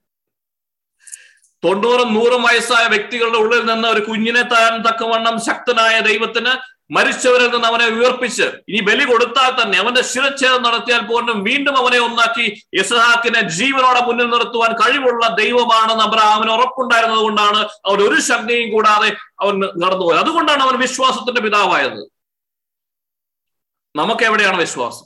തൊണ്ണൂറും 1.63 2.09
നൂറും 2.15 2.43
വയസ്സായ 2.49 2.85
വ്യക്തികളുടെ 2.87 3.39
ഉള്ളിൽ 3.45 3.63
നിന്ന് 3.69 3.89
ഒരു 3.95 4.03
കുഞ്ഞിനെ 4.09 4.43
താൻ 4.53 4.75
തക്കവണ്ണം 4.89 5.37
ശക്തനായ 5.47 5.95
ദൈവത്തിന് 6.09 6.53
മരിച്ചവരിൽ 6.97 7.49
നിന്ന് 7.53 7.69
അവനെ 7.69 7.87
ഉയർപ്പിച്ച് 7.95 8.47
ഇനി 8.69 8.81
ബലി 8.87 9.05
കൊടുത്താൽ 9.09 9.51
തന്നെ 9.57 9.77
അവന്റെ 9.83 10.03
ശിരച്ഛേദം 10.11 10.63
നടത്തിയാൽ 10.67 11.03
പോലും 11.11 11.39
വീണ്ടും 11.49 11.75
അവനെ 11.81 11.99
ഒന്നാക്കി 11.99 12.47
യസഹാക്കിനെ 12.79 13.41
ജീവനോടെ 13.57 14.01
മുന്നിൽ 14.07 14.29
നിർത്തുവാൻ 14.35 14.73
കഴിവുള്ള 14.83 15.25
ദൈവമാണെന്ന് 15.43 16.05
അബ്രഹാമിന് 16.07 16.53
ഉറപ്പുണ്ടായിരുന്നത് 16.57 17.23
കൊണ്ടാണ് 17.27 17.61
അവൻ 17.89 18.01
ഒരു 18.07 18.21
ശങ്കയും 18.29 18.71
കൂടാതെ 18.77 19.11
അവൻ 19.43 19.55
നടന്നുപോയത് 19.83 20.23
അതുകൊണ്ടാണ് 20.25 20.65
അവൻ 20.67 20.77
വിശ്വാസത്തിന്റെ 20.87 21.43
പിതാവായത്. 21.47 22.01
നമുക്ക് 23.95 24.25
എവിടെയാണ് 24.25 24.59
വിശ്വാസം? 24.59 25.05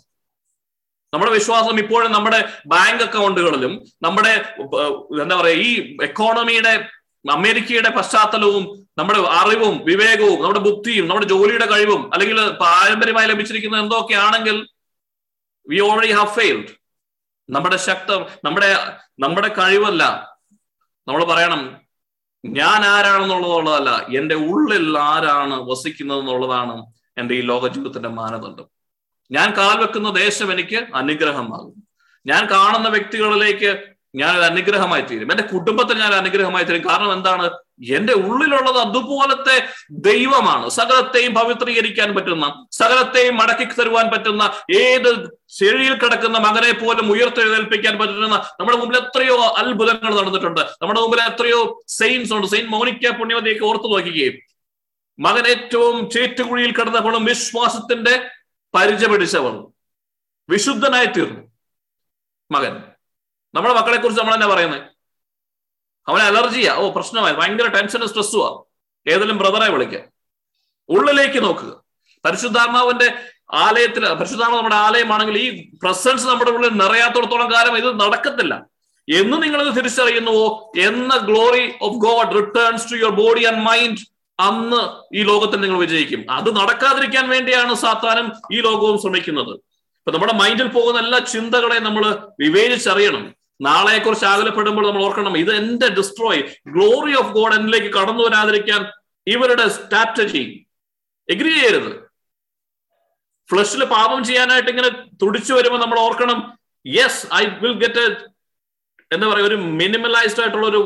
നമ്മുടെ 1.12 1.32
വിശ്വാസം 1.32 1.76
ഇപ്പോഴും 1.82 2.10
നമ്മുടെ 2.16 2.40
ബാങ്ക് 2.66 3.04
അക്കൗണ്ടുകളിലും 3.06 3.72
നമ്മുടെ 4.06 4.32
എന്താ 5.22 5.36
പറയാ 5.40 5.56
ഈ 5.66 5.70
എക്കോണമിയുടെ 6.08 6.72
അമേരിക്കയുടെ 7.24 7.90
പശ്ചാത്തലവും 7.96 8.64
നമ്മുടെ 8.98 9.20
അറിവും 9.40 9.74
വിവേകവും 9.88 10.38
നമ്മുടെ 10.42 10.62
ബുദ്ധിയും 10.68 11.06
നമ്മുടെ 11.08 11.28
ജോലിയുടെ 11.32 11.66
കഴിവും 11.72 12.02
അല്ലെങ്കിൽ 12.14 12.38
പാരമ്പര്യമായി 12.62 13.28
ലഭിച്ചിരിക്കുന്ന 13.32 13.82
എന്തൊക്കെ 13.84 14.16
ആണെങ്കിൽ 14.26 14.56
വി 15.66 15.78
ഓൾറെഡി 15.88 16.12
ഹാവ് 16.18 16.34
ഫെയിൽഡ് 16.38 16.72
നമ്മുടെ 17.48 17.78
ശക്തം 17.86 18.20
നമ്മുടെ 18.46 18.68
നമ്മുടെ 19.22 19.48
കഴിവല്ല. 19.58 20.02
നമ്മൾ 21.08 21.22
പറയണം 21.30 21.62
ഞാൻ 22.44 22.80
ആരാണെന്നുള്ളതുള്ളതല്ല 22.94 23.90
എന്റെ 24.18 24.36
ഉള്ളിൽ 24.48 24.86
ആരാണ് 25.10 25.56
വസിക്കുന്നത് 25.70 26.20
എന്നുള്ളതാണ് 26.22 26.74
എന്റെ 27.20 27.34
ഈ 27.34 27.42
ലോക 27.50 27.64
ജീവിതത്തിന്റെ 27.74 28.10
മാനദണ്ഡം. 28.18 28.66
ഞാൻ 29.32 29.54
കാൽ 29.56 29.78
വെക്കുന്ന 29.78 30.10
ദേശം 30.10 30.52
എനിക്ക് 30.52 30.78
അനുഗ്രഹമാകും. 30.94 31.88
ഞാൻ 32.26 32.46
കാണുന്ന 32.50 32.88
വ്യക്തികളിലേക്ക് 32.88 33.70
ഞാൻ 34.14 34.36
ഒരു 34.36 34.44
അനുഗ്രഹമായി 34.44 35.02
തീരും. 35.02 35.30
എന്റെ 35.30 35.42
കുടുംബത്തിന് 35.42 35.98
ഞാൻ 36.00 36.14
അനുഗ്രഹമായി 36.14 36.64
തീരും. 36.64 36.88
കാരണം 36.88 37.12
എന്താണ്? 37.12 37.46
എന്റെ 37.96 38.12
ഉള്ളിലുള്ളത് 38.12 38.78
അതുപോലത്തെ 38.78 39.68
ദൈവമാണ്. 39.90 40.68
സകലത്തെയും 40.68 41.34
പവിത്രീകരിക്കാൻ 41.34 42.14
പറ്റുന്ന 42.14 42.66
സകലത്തെയും 42.72 43.36
മടക്കി 43.36 43.64
തരുവാൻ 43.64 44.10
പറ്റുന്ന 44.10 44.42
ഏത് 44.80 45.10
ചെഴിയിൽ 45.58 45.94
കിടക്കുന്ന 45.94 46.38
മകനെ 46.38 46.72
പോലും 46.72 47.12
ഉയർത്തെഴുന്നേൽപ്പിക്കാൻ 47.12 47.98
പറ്റുന്ന 47.98 48.36
നമ്മുടെ 48.60 48.78
മുമ്പിൽ 48.78 48.98
എത്രയോ 48.98 49.38
അത്ഭുതങ്ങൾ 49.42 50.20
നടന്നിട്ടുണ്ട്. 50.20 50.60
നമ്മുടെ 50.60 51.00
മുമ്പിൽ 51.00 51.20
എത്രയോ 51.20 51.84
സെയിൻസ് 51.88 52.32
ഉണ്ട്. 52.32 52.46
സെയിൻ 52.46 52.66
മോണിക്ക 52.66 53.10
പുണ്യവതിയൊക്കെ 53.10 53.64
ഓർത്തു 53.64 53.88
നോക്കുകയും 53.88 54.34
മകൻ 55.18 55.46
ഏറ്റവും 55.46 56.10
ചേറ്റുകുഴിയിൽ 56.10 56.72
കിടന്നപ്പോഴും 56.72 57.24
വിശ്വാസത്തിന്റെ 57.24 58.14
പരിചയ 58.74 59.06
പിടിച്ചവൾ 59.06 59.66
വിശുദ്ധനായി 60.48 61.06
തീർന്നു. 61.06 61.40
മകൻ. 62.50 62.82
നമ്മുടെ 63.54 63.74
മക്കളെ 63.74 63.96
കുറിച്ച് 63.96 64.20
നമ്മൾ 64.20 64.34
തന്നെ 64.34 64.46
പറയുന്നത്. 64.46 64.82
അവന് 66.08 66.22
അലർജിയാ. 66.22 66.74
ഓ 66.74 66.90
പ്രശ്നമായി. 66.90 67.34
ഭയങ്കര 67.34 67.66
ടെൻഷനും 67.66 68.08
സ്ട്രെസ്സുവാ. 68.08 68.62
ഏതെങ്കിലും 69.08 69.38
ബ്രദറെ 69.38 69.70
വിളിക്കുക 69.70 70.00
ഉള്ളിലേക്ക് 70.88 71.44
നോക്കുക 71.44 71.84
പരിശുദ്ധാത്മാവിന്റെ 72.24 73.18
ആലയത്തിൽ 73.52 74.14
പരിശുദ്ധാത്മ 74.14 74.56
നമ്മുടെ 74.56 74.74
ആലയമാണെങ്കിൽ 74.74 75.38
ഈ 75.38 75.70
പ്രസൻസ് 75.82 76.26
നമ്മുടെ 76.26 76.50
ഉള്ളിൽ 76.50 76.70
നിറയാത്തോടത്തോളം 76.70 77.52
കാലം 77.52 77.78
ഇത് 77.78 78.00
നടക്കത്തില്ല. 78.00 78.66
എന്ന് 79.14 79.42
നിങ്ങളിത് 79.42 79.76
തിരിച്ചറിയുന്നുവോ? 79.76 80.72
എന്ന 80.78 81.16
glory 81.16 81.74
of 81.82 81.94
God 81.94 82.34
returns 82.34 82.92
to 82.92 82.96
your 82.96 83.10
body 83.10 83.44
and 83.44 83.58
mind 83.58 84.11
അന്ന് 84.38 84.80
ഈ 85.18 85.22
ലോകത്തിൽ 85.30 85.58
നിങ്ങൾ 85.60 85.78
വിജയിക്കും. 85.84 86.20
അത് 86.38 86.48
നടക്കാതിരിക്കാൻ 86.56 87.24
വേണ്ടിയാണ് 87.34 87.72
സാത്താനും 87.84 88.26
ഈ 88.54 88.60
ലോകവും 88.66 88.96
ശ്രമിക്കുന്നത്. 89.02 89.52
ഇപ്പൊ 90.00 90.12
നമ്മുടെ 90.14 90.34
മൈൻഡിൽ 90.42 90.68
പോകുന്ന 90.76 91.00
എല്ലാ 91.04 91.18
ചിന്തകളെ 91.32 91.78
നമ്മൾ 91.86 92.04
വിവേചിച്ചറിയണം. 92.42 93.24
നാളെ 93.66 93.98
കുറിച്ച് 93.98 94.26
ആകുലപ്പെടുമ്പോൾ 94.30 94.84
നമ്മൾ 94.86 95.02
ഓർക്കണം 95.06 95.34
ഇത് 95.42 95.50
എന്റെ 95.60 95.88
ഡിസ്ട്രോയ് 95.98 96.42
ഗ്ലോറി 96.74 97.12
ഓഫ് 97.20 97.32
ഗോഡ് 97.36 97.56
എന്നിലേക്ക് 97.58 97.90
കടന്നു 97.96 98.22
വരാതിരിക്കാൻ 98.26 98.80
ഇവരുടെ 99.26 99.66
സ്ട്രാറ്റജി 99.76 100.42
എഗ്രി 101.28 101.52
ചെയ്യരുത്. 101.58 101.92
ഫ്ലഷിൽ 103.50 103.82
പാപം 103.94 104.20
ചെയ്യാനായിട്ട് 104.28 104.70
ഇങ്ങനെ 104.70 104.90
തുടിച്ചു 105.22 105.52
വരുമ്പോൾ 105.58 105.80
നമ്മൾ 105.84 105.98
ഓർക്കണം 106.06 106.38
yes 106.86 107.22
I 107.40 107.42
will 107.62 107.76
get 107.84 108.02
a 108.04 108.08
എന്താ 109.14 109.26
പറയുക 109.30 109.48
ഒരു 109.50 109.58
മിനിമലൈസ്ഡ് 109.80 110.42
ആയിട്ടുള്ള 110.42 110.66
ഒരു 110.72 110.80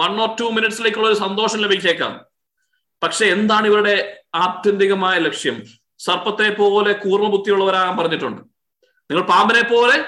വൺ 0.00 0.14
ഓർ 0.22 0.30
ടു 0.40 0.46
മിനിറ്റ്സിലേക്കുള്ള 0.56 1.08
ഒരു 1.10 1.18
സന്തോഷം 1.24 1.60
ലഭിച്ചേക്കാം. 1.64 2.12
പക്ഷെ 3.04 3.26
എന്താണ് 3.26 3.66
ഇവരുടെ 3.66 4.22
ആത്യന്തികമായ 4.34 5.18
ലക്ഷ്യം? 5.18 5.64
സർപ്പത്തെ 5.98 6.54
പോലെ 6.54 6.92
കൂർമ്മ 6.92 7.28
ബുദ്ധിയുള്ളവരാകാൻ 7.28 7.96
പറഞ്ഞിട്ടുണ്ട്. 7.96 8.42
നിങ്ങൾ 9.10 9.26
പാമ്പിനെ 9.26 9.62
പോലെ 9.62 10.04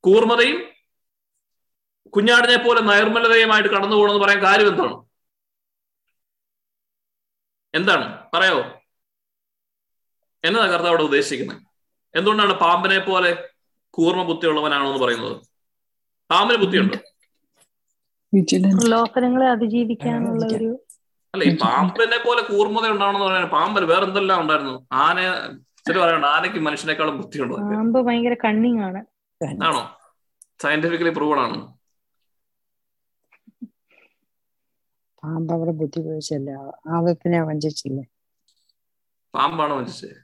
കൂർമ്മതയും 0.00 0.62
കുഞ്ഞാടിനെ 2.10 2.56
പോലെ 2.56 2.80
നൈർമലതയുമായിട്ട് 2.80 3.70
കടന്നു 3.70 3.96
പോകണമെന്ന് 3.96 4.24
പറയാൻ 4.24 4.42
കാര്യം 4.42 4.68
എന്താണ്? 4.68 5.04
എന്താണ്? 7.74 8.18
പറയോ? 8.34 8.60
എന്നതാ 10.44 10.66
കർത്താവ് 10.66 10.88
അവിടെ 10.88 11.02
ഉദ്ദേശിക്കുന്നത്. 11.02 11.62
എന്തുകൊണ്ടാണ് 12.14 12.52
പാമ്പിനെ 12.52 12.98
പോലെ 12.98 13.48
കൂർമ്മ 13.90 14.22
ബുദ്ധിയുള്ളവനാണോ 14.22 14.92
എന്ന് 14.92 15.04
പറയുന്നത്? 15.04 15.36
പാമ്പിന് 16.30 16.58
ബുദ്ധിയുണ്ട്? 16.58 17.14
ലോകങ്ങളെ 18.84 19.46
അതിജീവിക്കാനുള്ള 19.46 20.56
ഒരു 20.56 20.83
അല്ല 21.34 21.44
ഈ 21.44 21.56
പാമ്പിനെ 21.62 22.18
പോലെ 22.26 22.42
കൂർമ്മത 22.42 22.86
ഉണ്ടാവണമെന്ന് 22.90 23.26
പറയാൻ 23.26 23.48
പാമ്പ് 23.48 23.80
വേറെ 23.92 24.04
എന്തെല്ലാം 24.04 24.40
ഉണ്ടായിരുന്നു? 24.42 24.86
ആന 24.92 25.18
ശരി 25.88 25.98
പറയണ്ട 25.98 26.24
ആനയ്ക്ക് 26.24 26.58
മനുഷ്യനേക്കാളും 26.58 27.20
ബുദ്ധിയുണ്ടോ. 27.20 27.56
പാമ്പ് 27.56 27.98
ഭയങ്കര 28.06 28.34
കണ്ണിങ് 28.44 28.80
ആണ്. 28.80 29.00
ആണോ? 29.68 29.82
സയന്റിഫിക്കലി 30.62 31.10
പ്രൂവഡ് 31.10 31.38
ആണ്. 31.38 31.58
പാമ്പ് 35.22 35.52
അവിടെ 35.54 35.70
ബുദ്ധി 35.70 35.98
ഉപയോഗിച്ചല്ല. 36.00 36.50
ആവപ്പിനെ 36.94 37.42
വഞ്ചിച്ചില്ലേ? 37.42 38.04
പാമ്പാണോ 39.34 39.76
വഞ്ചിച്ചത്. 39.76 40.16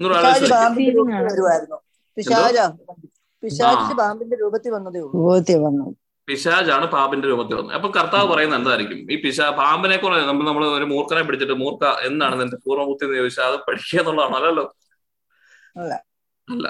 പിശാച് 0.00 0.50
പാമ്പിന്റെ 0.50 0.92
രൂപത്തിൽ 0.96 1.24
വരുമായിരുന്നു 1.24 1.78
പിശാച 2.16 2.58
പിശാച് 3.42 3.92
പാമ്പിന്റെ 3.98 4.36
രൂപത്തിൽ 4.40 4.70
വന്നതേ 4.70 5.00
ഉള്ളൂ. 5.00 5.12
രൂപത്തിൽ 5.20 5.58
വന്നു. 5.66 5.86
പിശാജാണ് 6.30 6.86
പാമ്പിന്റെ 6.86 7.28
രൂപത്തിൽ 7.28 7.54
വന്നത്. 7.54 7.74
അപ്പൊ 7.74 7.88
കർത്താവ് 7.90 8.32
പറയുന്നത് 8.32 8.58
എന്തായിരിക്കും? 8.58 9.12
ഈ 9.12 9.16
പിശാ 9.22 9.50
പാമ്പിനെ 9.50 9.96
കുറേ 9.96 10.26
നമ്മൾ 10.26 10.46
നമ്മൾ 10.46 10.66
ഒരു 10.66 10.84
മൂർഖനെ 10.84 11.22
പിടിച്ചിട്ട് 11.22 11.52
മൂർഖ 11.52 11.84
എന്നാണ് 12.06 12.40
നിന്റെ 12.40 12.56
പൂർവബുദ്ധി 12.56 13.04
എന്ന് 13.04 13.16
ചോദിച്ചാൽ 13.16 13.44
അത് 13.44 13.58
പഠിക്കുക 13.68 13.98
എന്നുള്ളതാണ് 13.98 14.36
അല്ലല്ലോ? 14.36 14.64
അല്ല. 15.76 15.94
പാമ്പ് 16.48 16.68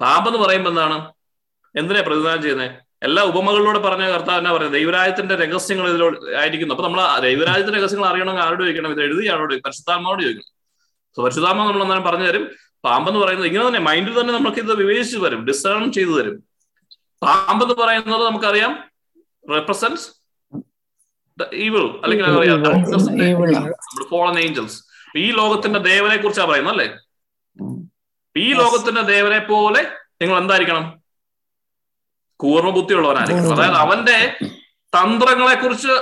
പാമ്പെന്ന് 0.00 0.38
പറയുമ്പോ 0.38 0.70
എന്താണ്? 0.70 1.12
എന്തിനാ 1.76 2.00
പ്രതിദാനം 2.00 2.42
ചെയ്യുന്നത് 2.42 2.70
എല്ലാ 3.02 3.22
ഉപമകളിലൂടെ 3.22 3.78
പറഞ്ഞ 3.78 4.04
കർത്താവ് 4.10 4.38
എന്നാ 4.38 4.50
പറയുന്നത്? 4.52 4.80
ദൈവരാജ്യത്തിന്റെ 4.80 5.34
രഹസ്യങ്ങൾ 5.34 5.88
ഇതിലോ 5.88 6.08
ആയിരിക്കുന്നു. 6.40 6.74
അപ്പൊ 6.74 6.84
നമ്മൾ 6.86 7.20
ദൈവരാജ്യത്തിന്റെ 7.20 7.80
രഹസ്യങ്ങൾ 7.80 8.08
അറിയണമെങ്കിൽ 8.08 8.42
ആരോട് 8.42 8.62
ചോദിക്കണം? 8.62 8.90
ഇത് 8.90 9.02
എഴുതി 9.02 9.26
ആരോട്? 9.28 9.54
പരിശുദ്ധാത്മാവോട് 9.54 10.22
ചോദിക്കണം. 10.22 10.50
സോ 11.16 11.22
പരിശുദ്ധാത്മാവ് 11.22 11.68
നമ്മൾ 11.68 11.82
അന്നേരം 11.82 12.02
പറഞ്ഞു 12.02 12.26
തരും. 12.26 12.50
പാമ്പെന്ന് 12.84 13.20
പറയുന്നത് 13.20 13.46
ഇങ്ങനെ 13.46 13.68
തന്നെ 13.68 13.80
മൈൻഡിൽ 13.80 14.20
തന്നെ 14.20 14.34
നമുക്ക് 14.34 14.56
ഇത് 14.56 14.74
വിവേചിച്ച് 14.74 15.18
തരും 15.26 15.46
ഡിസേൺ 15.46 15.92
ചെയ്തു 15.92 16.10
തരും. 16.20 16.51
പാമ്പെന്ന് 17.22 17.74
പറയുന്നത് 17.74 18.22
നമുക്കറിയാം. 18.26 18.72
റെപ്രസെന്റ്സ് 19.54 20.06
ഈവിൾ 21.66 21.84
അല്ലെങ്കിൽ 22.02 22.24
നമ്മുടെ 22.26 24.08
ഫോളൻ 24.10 24.36
ഏഞ്ചൽസ് 24.38 24.78
ഈ 25.22 25.26
ലോകത്തിന്റെ 25.38 25.78
ദേവനെ 25.90 26.16
കുറിച്ചാണ് 26.16 26.48
പറയുന്നത് 26.50 26.74
അല്ലേ? 26.74 26.88
ഈ 28.36 28.52
ലോകത്തിന്റെ 28.60 29.02
ദേവനെ 29.12 29.40
പോലെ 29.50 29.82
നിങ്ങൾ 30.22 30.36
എന്തായിരിക്കണം? 30.42 30.84
കൂർമ്മ 32.42 32.70
ബുദ്ധിയുള്ളവനായിരിക്കണം 32.76 33.54
അതായത് 33.54 33.78
അവന്റെ 33.84 34.18
തന്ത്രങ്ങളെ 34.96 35.54
കുറിച്ച് 35.54 35.92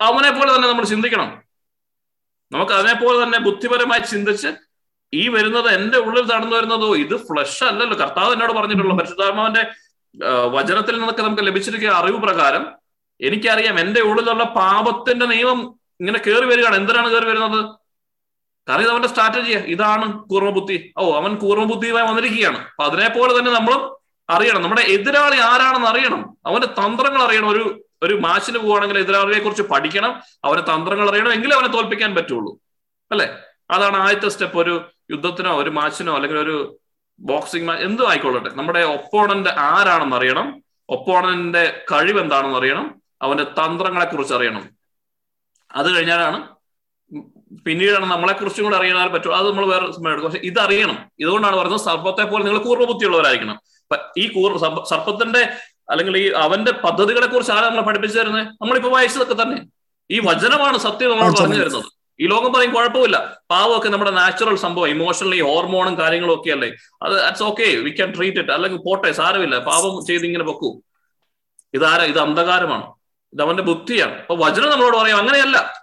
അവനെ 0.00 0.30
പോലെ 0.30 0.50
തന്നെ 0.54 0.68
നമ്മൾ 0.68 0.84
ചിന്തിക്കണം. 0.84 1.28
നമുക്ക് 2.52 2.72
അതിനെ 2.72 2.94
പോലെ 2.94 3.16
തന്നെ 3.22 3.38
ബുദ്ധിപരമായി 3.38 4.02
ചിന്തിച്ച് 4.10 4.50
ഈ 5.12 5.28
വരുന്നത് 5.28 5.68
എന്റെ 5.78 5.98
ഉള്ളിൽ 5.98 6.24
നടന്നു 6.32 6.56
വരുന്നതോ 6.56 6.88
ഇത് 6.96 7.16
ഫ്ലഷ് 7.28 7.64
അല്ലല്ലോ. 7.64 7.96
കർത്താവ് 7.98 8.32
എന്നോട് 8.32 8.52
പറഞ്ഞിട്ടുള്ളൂ. 8.52 8.96
പരിശുദ്ധാത്മാവിന്റെ 8.96 9.62
വചനത്തിൽ 10.46 10.98
നിന്നൊക്കെ 10.98 11.22
നമുക്ക് 11.22 11.42
ലഭിച്ചിരിക്കുന്ന 11.42 11.94
അറിവ് 11.94 12.18
പ്രകാരം 12.18 12.66
എനിക്കറിയാം 13.20 13.80
എന്റെ 13.80 14.00
ഉള്ളിലുള്ള 14.00 14.44
പാപത്തിന്റെ 14.44 15.26
നിയമം 15.26 15.80
ഇങ്ങനെ 16.00 16.18
കയറി 16.18 16.44
വരികയാണ്. 16.46 16.76
എന്തിനാണ് 16.76 17.08
കയറി 17.10 17.24
വരുന്നത്? 17.24 17.64
കാരണം 18.68 18.90
അവന്റെ 18.90 19.08
സ്ട്രാറ്റജിയാ 19.08 19.58
ഇതാണ് 19.58 20.24
കൂർമ്മബുദ്ധി. 20.24 20.92
ഓ 20.98 21.16
അവൻ 21.16 21.34
കൂർമ്മബുദ്ധിയുമായി 21.34 22.06
വന്നിരിക്കുകയാണ്. 22.06 22.58
അപ്പൊ 22.58 22.84
അതിനെ 22.84 23.08
പോലെ 23.08 23.38
തന്നെ 23.38 23.52
നമ്മളും 23.52 23.96
അറിയണം. 24.30 24.62
നമ്മുടെ 24.62 24.80
എതിരാളി 24.80 25.36
ആരാണെന്ന് 25.36 25.86
അറിയണം. 25.86 26.36
അവന്റെ 26.46 26.66
തന്ത്രങ്ങൾ 26.66 27.22
അറിയണം. 27.22 27.48
ഒരു 27.48 27.84
ഒരു 28.02 28.14
മാച്ചിന് 28.14 28.58
പോവുകയാണെങ്കിൽ 28.58 28.98
എതിരാളിയെ 28.98 29.38
കുറിച്ച് 29.38 29.62
പഠിക്കണം. 29.62 30.22
അവന്റെ 30.44 30.62
തന്ത്രങ്ങൾ 30.62 31.10
അറിയണം. 31.10 31.32
എങ്കിലും 31.32 31.54
അവനെ 31.54 31.68
തോൽപ്പിക്കാൻ 31.68 32.14
പറ്റുള്ളൂ. 32.14 32.58
അല്ലെ? 33.10 33.38
അതാണ് 33.70 33.96
ആദ്യത്തെ 33.96 34.28
സ്റ്റെപ്പ് 34.28 34.58
ഒരു 34.58 34.90
യുദ്ധത്തിനോ 35.10 35.62
ഒരു 35.62 35.70
മാച്ചിനോ 35.70 36.14
അല്ലെങ്കിൽ 36.14 36.38
ഒരു 36.38 36.80
ബോക്സിംഗ് 37.20 37.66
മാച്ച് 37.66 37.84
എന്തും 37.84 38.08
ആയിക്കൊള്ളട്ടെ 38.10 38.50
നമ്മുടെ 38.54 38.80
ഒപ്പോണന്റ് 38.80 39.48
ആരാണെന്ന് 39.48 40.16
അറിയണം. 40.16 40.62
ഒപ്പോണന്റിന്റെ 40.88 41.84
കഴിവ് 41.92 42.20
എന്താണെന്ന് 42.20 42.58
അറിയണം. 42.58 43.02
അവന്റെ 43.22 43.44
തന്ത്രങ്ങളെ 43.44 44.04
കുറിച്ച് 44.04 44.34
അറിയണം. 44.34 44.68
അത് 45.74 45.96
കഴിഞ്ഞാലാണ് 45.96 46.48
പിന്നീടാണ് 47.64 48.06
നമ്മളെ 48.06 48.32
കുറിച്ചും 48.32 48.64
കൂടെ 48.64 48.76
അറിയാൻ 48.76 49.12
പറ്റും. 49.12 49.36
അത് 49.36 49.50
നമ്മൾ 49.50 49.66
വേറെ 49.66 49.92
സമയം 49.92 50.12
എടുക്കും. 50.12 50.30
പക്ഷെ 50.30 50.46
ഇതറിയണം. 50.46 50.98
ഇതുകൊണ്ടാണ് 51.18 51.56
പറയുന്നത് 51.56 51.80
സർപ്പത്തെ 51.80 52.24
പോലെ 52.24 52.44
നിങ്ങൾ 52.44 52.62
കൂർമ്മബുദ്ധിയുള്ളവരായിരിക്കണം 52.62 53.58
ഈ 54.18 54.28
കൂർ 54.32 54.58
സർപ്പത്തിന്റെ 54.84 55.52
അല്ലെങ്കിൽ 55.90 56.18
ഈ 56.18 56.32
അവന്റെ 56.32 56.72
പദ്ധതികളെ 56.72 57.26
കുറിച്ച് 57.26 57.52
ആരാ 57.52 57.68
നമ്മളെ 57.68 57.86
പഠിപ്പിച്ചു 57.86 58.18
തരുന്നത്? 58.18 58.46
നമ്മളിപ്പോ 58.46 58.90
വായിച്ചതൊക്കെ 58.90 59.42
തന്നെ. 59.42 59.62
ഈ 60.10 60.18
വചനമാണ് 60.18 60.78
സത്യം 60.78 61.10
നമ്മൾ 61.10 61.40
പറഞ്ഞു 61.40 61.56
തരുന്നത്. 61.56 61.84
ഈ 62.20 62.26
ലോകം 62.26 62.52
പറയും 62.52 62.74
കുഴപ്പമില്ല. 62.74 63.38
പാവമൊക്കെ 63.50 63.88
നമ്മുടെ 63.88 64.10
നാച്ചുറൽ 64.10 64.56
സംഭവം 64.56 64.88
ഇമോഷണലി 64.88 65.40
ഹോർമോണും 65.40 65.98
കാര്യങ്ങളും 65.98 66.34
ഒക്കെ 66.34 66.50
അല്ലേ? 66.50 66.68
അത് 67.02 67.22
it's 67.22 67.42
okay 67.42 67.62
we 67.62 67.90
can 67.90 68.12
treat 68.12 68.38
it 68.38 68.52
അല്ലെങ്കിൽ 68.52 68.78
പോട്ടെ 68.78 69.12
സാരമില്ല. 69.12 69.58
പാവം 69.58 70.06
ചെയ്ത് 70.06 70.26
ഇങ്ങനെ 70.26 70.44
വെക്കൂ. 70.44 70.80
ഇതാരാ? 71.74 72.04
ഇത് 72.04 72.18
അന്ധകാരമാണ്. 72.18 72.86
ഇത് 73.32 73.42
അവന്റെ 73.42 73.62
ബുദ്ധിയാണ്. 73.62 74.12
അപ്പൊ 74.12 74.36
വചനം 74.36 74.70
നമ്മളോട് 74.70 74.96
പറയും 74.96 75.16
അങ്ങനെയല്ല. 75.16 75.74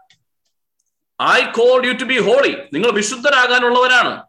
I 1.31 1.41
call 1.43 1.85
you 1.85 1.93
to 1.93 2.03
be 2.03 2.19
holy 2.19 2.57
നിങ്ങൾ 2.73 2.91
വിശുദ്ധരാകാനുള്ളവരാണ്. 2.91 4.23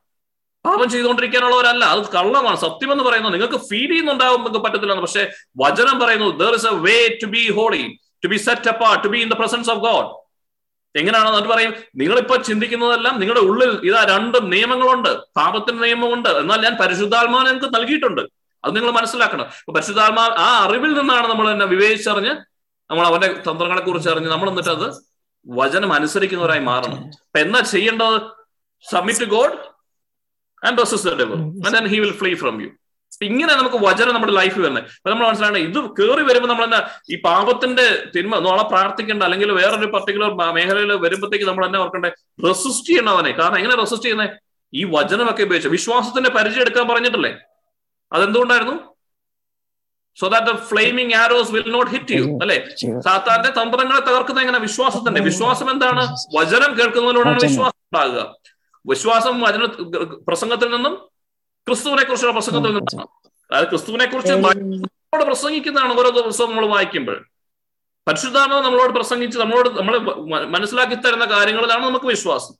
പാപം 0.65 0.91
ചെയ്തുകൊണ്ടിരിക്കാനുള്ളവരല്ല. 0.91 1.85
അത് 1.85 2.11
കള്ളമാണ്. 2.11 2.57
സത്യം 2.57 2.93
എന്ന് 2.93 3.05
പറയുന്നത് 3.05 3.33
നിങ്ങൾക്ക് 3.33 3.65
ഫീൽ 3.65 3.89
ചെയ്യുന്നുണ്ടാവും 3.89 4.41
നിങ്ങൾക്ക് 4.41 4.67
പറ്റത്തില്ല 4.67 4.95
പക്ഷെ 4.95 5.31
വചനം 5.63 6.01
പറയുന്നു 6.01 6.27
there 6.27 6.55
is 6.55 6.67
a 6.67 6.71
way 6.71 7.19
to 7.23 7.27
be 7.27 7.51
holy 7.51 7.99
to 8.25 8.29
be 8.29 8.37
set 8.37 8.69
അപ്പാ 8.69 8.95
to 8.95 9.09
be 9.09 9.19
in 9.19 9.29
the 9.29 9.33
presence 9.33 9.71
of 9.71 9.79
God 9.79 10.26
എങ്ങനെയാണോ 10.97 11.37
അത് 11.37 11.45
പറയും 11.45 11.75
നിങ്ങളിപ്പോ 11.97 12.37
ചിന്തിക്കുന്നതെല്ലാം 12.37 13.21
നിങ്ങളുടെ 13.21 13.41
ഉള്ളിൽ 13.41 13.71
ഇതാ 13.85 14.05
രണ്ട് 14.11 14.53
നിയമങ്ങളുണ്ട് 14.53 15.19
പാപത്തിന്റെ 15.37 15.83
നിയമമുണ്ട്. 15.83 16.29
എന്നാൽ 16.29 16.61
ഞാൻ 16.63 16.77
പരിശുദ്ധാത്മാവ് 16.81 17.47
നിങ്ങൾക്ക് 17.47 17.75
നൽകിയിട്ടുണ്ട്. 17.75 18.21
അത് 18.65 18.77
നിങ്ങൾ 18.77 18.91
മനസ്സിലാക്കണം. 18.91 19.45
അപ്പൊ 19.45 19.73
പരിശുദ്ധാത്മാ 19.73 20.25
ആ 20.39 20.65
അറിവിൽ 20.65 20.93
നിന്നാണ് 20.99 21.27
നമ്മൾ 21.27 21.51
എന്നെ 21.51 21.67
വിവേചിച്ചറിഞ്ഞ് 21.67 22.31
നമ്മൾ 22.91 23.07
അവന്റെ 23.07 23.27
തന്ത്രങ്ങളെ 23.27 23.81
കുറിച്ച് 23.81 24.09
അറിഞ്ഞ് 24.09 24.29
നമ്മൾ 24.29 24.49
എന്നിട്ട് 24.49 24.71
അത് 24.71 25.17
വചനം 25.47 25.93
അനുസരിക്കുന്നവരായി 25.93 26.61
മാറണം. 26.61 26.99
അപ്പൊ 26.99 27.39
എന്നാ 27.39 27.61
ചെയ്യേണ്ടത്? 27.61 28.21
Submit 28.91 29.21
to 29.21 29.25
God 29.25 29.53
and 30.67 31.17
devil 31.19 31.77
and 31.77 31.89
he 31.89 32.01
will 32.01 32.13
flee 32.13 32.35
from 32.35 32.63
you 32.63 32.69
ഇങ്ങനെ 33.23 33.55
നമുക്ക് 33.55 33.77
വചനം 33.77 34.15
നമ്മുടെ 34.15 34.33
ലൈഫിൽ 34.33 34.63
വരുന്നത് 34.63 34.85
അപ്പൊ 34.85 35.11
നമ്മൾ 35.11 35.27
മനസ്സിലാണ് 35.27 35.59
ഇത് 35.59 35.79
കയറി 35.99 36.23
വരുമ്പോൾ 36.23 36.49
നമ്മൾ 36.49 36.65
എന്നാ 36.65 36.81
ഈ 37.11 37.21
പാപത്തിന്റെ 37.21 38.11
തിന്മ 38.17 38.37
നമ്മളെ 38.37 38.63
പ്രാർത്ഥിക്കേണ്ട 38.63 39.23
അല്ലെങ്കിൽ 39.23 39.53
വേറൊരു 39.53 39.87
പർട്ടിക്കുലർ 39.87 40.35
മേഖലയിൽ 40.35 40.93
വരുമ്പോഴത്തേക്ക് 40.93 41.47
നമ്മൾ 41.47 41.67
എന്നെ 41.67 41.79
ഓർക്കണ്ടേ 41.79 42.11
റെസിസ്റ്റ് 42.47 42.89
ചെയ്യണം 42.89 43.11
അവനെ. 43.11 43.31
കാരണം 43.31 43.57
എങ്ങനെ 43.57 43.77
റെസിസ്റ്റ് 43.77 44.07
ചെയ്യുന്നത് 44.07 44.31
ഈ 44.75 44.85
വചനമൊക്കെ 44.85 45.43
ഉപയോഗിച്ച്. 45.43 45.69
വിശ്വാസത്തിന്റെ 45.69 46.31
പരിചയം 46.31 46.61
എടുക്കാൻ 46.61 46.89
പറഞ്ഞിട്ടില്ലേ? 46.89 47.33
അതെന്തുകൊണ്ടായിരുന്നു? 48.13 48.77
So 50.21 50.29
that 50.29 50.47
the 50.47 50.57
flaming 50.57 51.15
arrows 51.15 51.53
will 51.53 51.71
not 51.71 51.91
hit 51.91 52.13
you 52.13 52.39
അല്ലെ? 52.43 52.65
സാത്താന്റെ 53.01 53.49
തന്ത്രങ്ങളെ 53.49 54.01
തകർക്കുന്ന 54.01 54.41
എങ്ങനെ? 54.41 54.59
വിശ്വാസത്തിന്റെ. 54.59 55.21
വിശ്വാസം 55.21 55.71
എന്താണ്? 55.71 56.05
വചനം 56.39 56.79
കേൾക്കുന്നതിലൂടെയാണ് 56.79 57.43
വിശ്വാസം 57.43 57.79
ഉണ്ടാകുക. 57.89 58.35
വിശ്വാസം 58.87 59.41
വചന 59.41 59.65
പ്രസംഗത്തിൽ 60.29 60.71
നിന്നും 60.77 60.95
ക്രിസ്തുവിനെ 61.69 62.03
കുറിച്ചുള്ള 62.05 62.33
പ്രസംഗത്തിൽ 62.33 62.73
നിന്നാണ് 62.75 63.09
അതായത് 63.49 63.69
ക്രിസ്തുവിനെ 63.71 64.07
കുറിച്ച് 64.07 64.33
നമ്മളോട് 64.33 65.25
പ്രസംഗിക്കുന്നതാണ് 65.31 65.93
ഓരോ 66.01 66.11
ദിവസവും 66.19 66.51
നമ്മൾ 66.51 66.67
വായിക്കുമ്പോൾ. 66.67 67.17
പരിശുദ്ധാത്മാവ് 68.09 68.65
നമ്മളോട് 68.65 68.93
പ്രസംഗിച്ച് 68.93 69.39
നമ്മളോട് 69.39 69.69
നമ്മളെ 69.79 69.99
മനസ്സിലാക്കി 70.55 70.95
തരുന്ന 70.95 71.25
കാര്യങ്ങളിലാണ് 71.25 71.85
നമുക്ക് 71.87 72.07
വിശ്വാസം. 72.07 72.55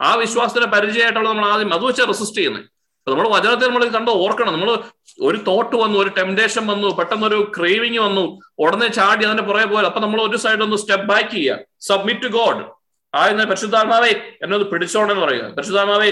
ആ 0.00 0.14
വിശ്വാസത്തിന്റെ 0.14 0.68
പരിചയമായിട്ടുള്ള 0.76 1.28
നമ്മൾ 1.28 1.46
ആദ്യം 1.52 1.74
അത് 1.74 1.84
വെച്ചാൽ 1.84 2.06
റെസിസ്റ്റ് 2.06 2.38
ചെയ്യുന്നത് 2.38 2.64
അപ്പൊ 2.98 3.16
നമ്മൾ 3.16 3.28
വചനത്തെ 3.36 3.64
നമ്മൾ 3.66 3.88
കണ്ട് 3.96 4.10
ഓർക്കണം. 4.10 4.52
നമ്മൾ 4.52 4.70
ഒരു 5.28 5.38
തോട്ട് 5.48 5.76
വന്നു 5.76 5.98
ഒരു 5.98 6.10
ടെംപ്ടേഷൻ 6.18 6.66
വന്നു 6.66 6.88
പെട്ടെന്നൊരു 6.88 7.52
ക്രേവിങ് 7.56 7.98
വന്നു 7.98 8.24
ഉടനെ 8.58 8.88
ചാടി 8.98 9.24
അതിന്റെ 9.24 9.42
പുറകെ 9.42 9.64
പോയാൽ 9.64 9.86
അപ്പൊ 9.90 10.00
നമ്മൾ 10.00 10.22
ഒരു 10.22 10.36
സൈഡ് 10.36 10.62
ഒന്ന് 10.66 10.76
സ്റ്റെപ്പ് 10.76 11.06
ബാക്ക് 11.06 11.30
ചെയ്യുക. 11.30 11.58
Submit 11.80 12.22
to 12.22 12.26
God. 12.38 12.62
ആ 13.14 13.26
എന്ന 13.32 13.44
പരിശുദ്ധാത്മാവേ 13.44 14.12
എന്നത് 14.42 14.64
പിടിച്ചോണ്ടെന്ന് 14.70 15.24
പറയുക. 15.26 15.44
പരിശുദ്ധാത്മാവേ 15.58 16.10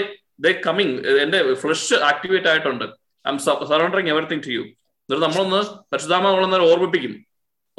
കമ്മിങ് 0.65 1.05
എന്റെ 1.23 1.53
ഫ്ലഷ് 1.53 1.93
ആക്ടിവേറ്റ് 1.93 2.47
ആയിട്ടുണ്ട്. 2.47 2.83
I 3.27 3.31
am 3.31 3.39
surrendering 3.39 4.09
everything 4.09 4.43
to 4.43 4.47
you 4.47 4.61
എന്നിട്ട് 4.61 5.25
നമ്മളൊന്ന് 5.25 5.61
പരിശുദ്ധാമ 5.93 6.27
നമ്മളൊന്ന് 6.27 6.57
ഓർമ്മിപ്പിക്കും. 6.57 7.25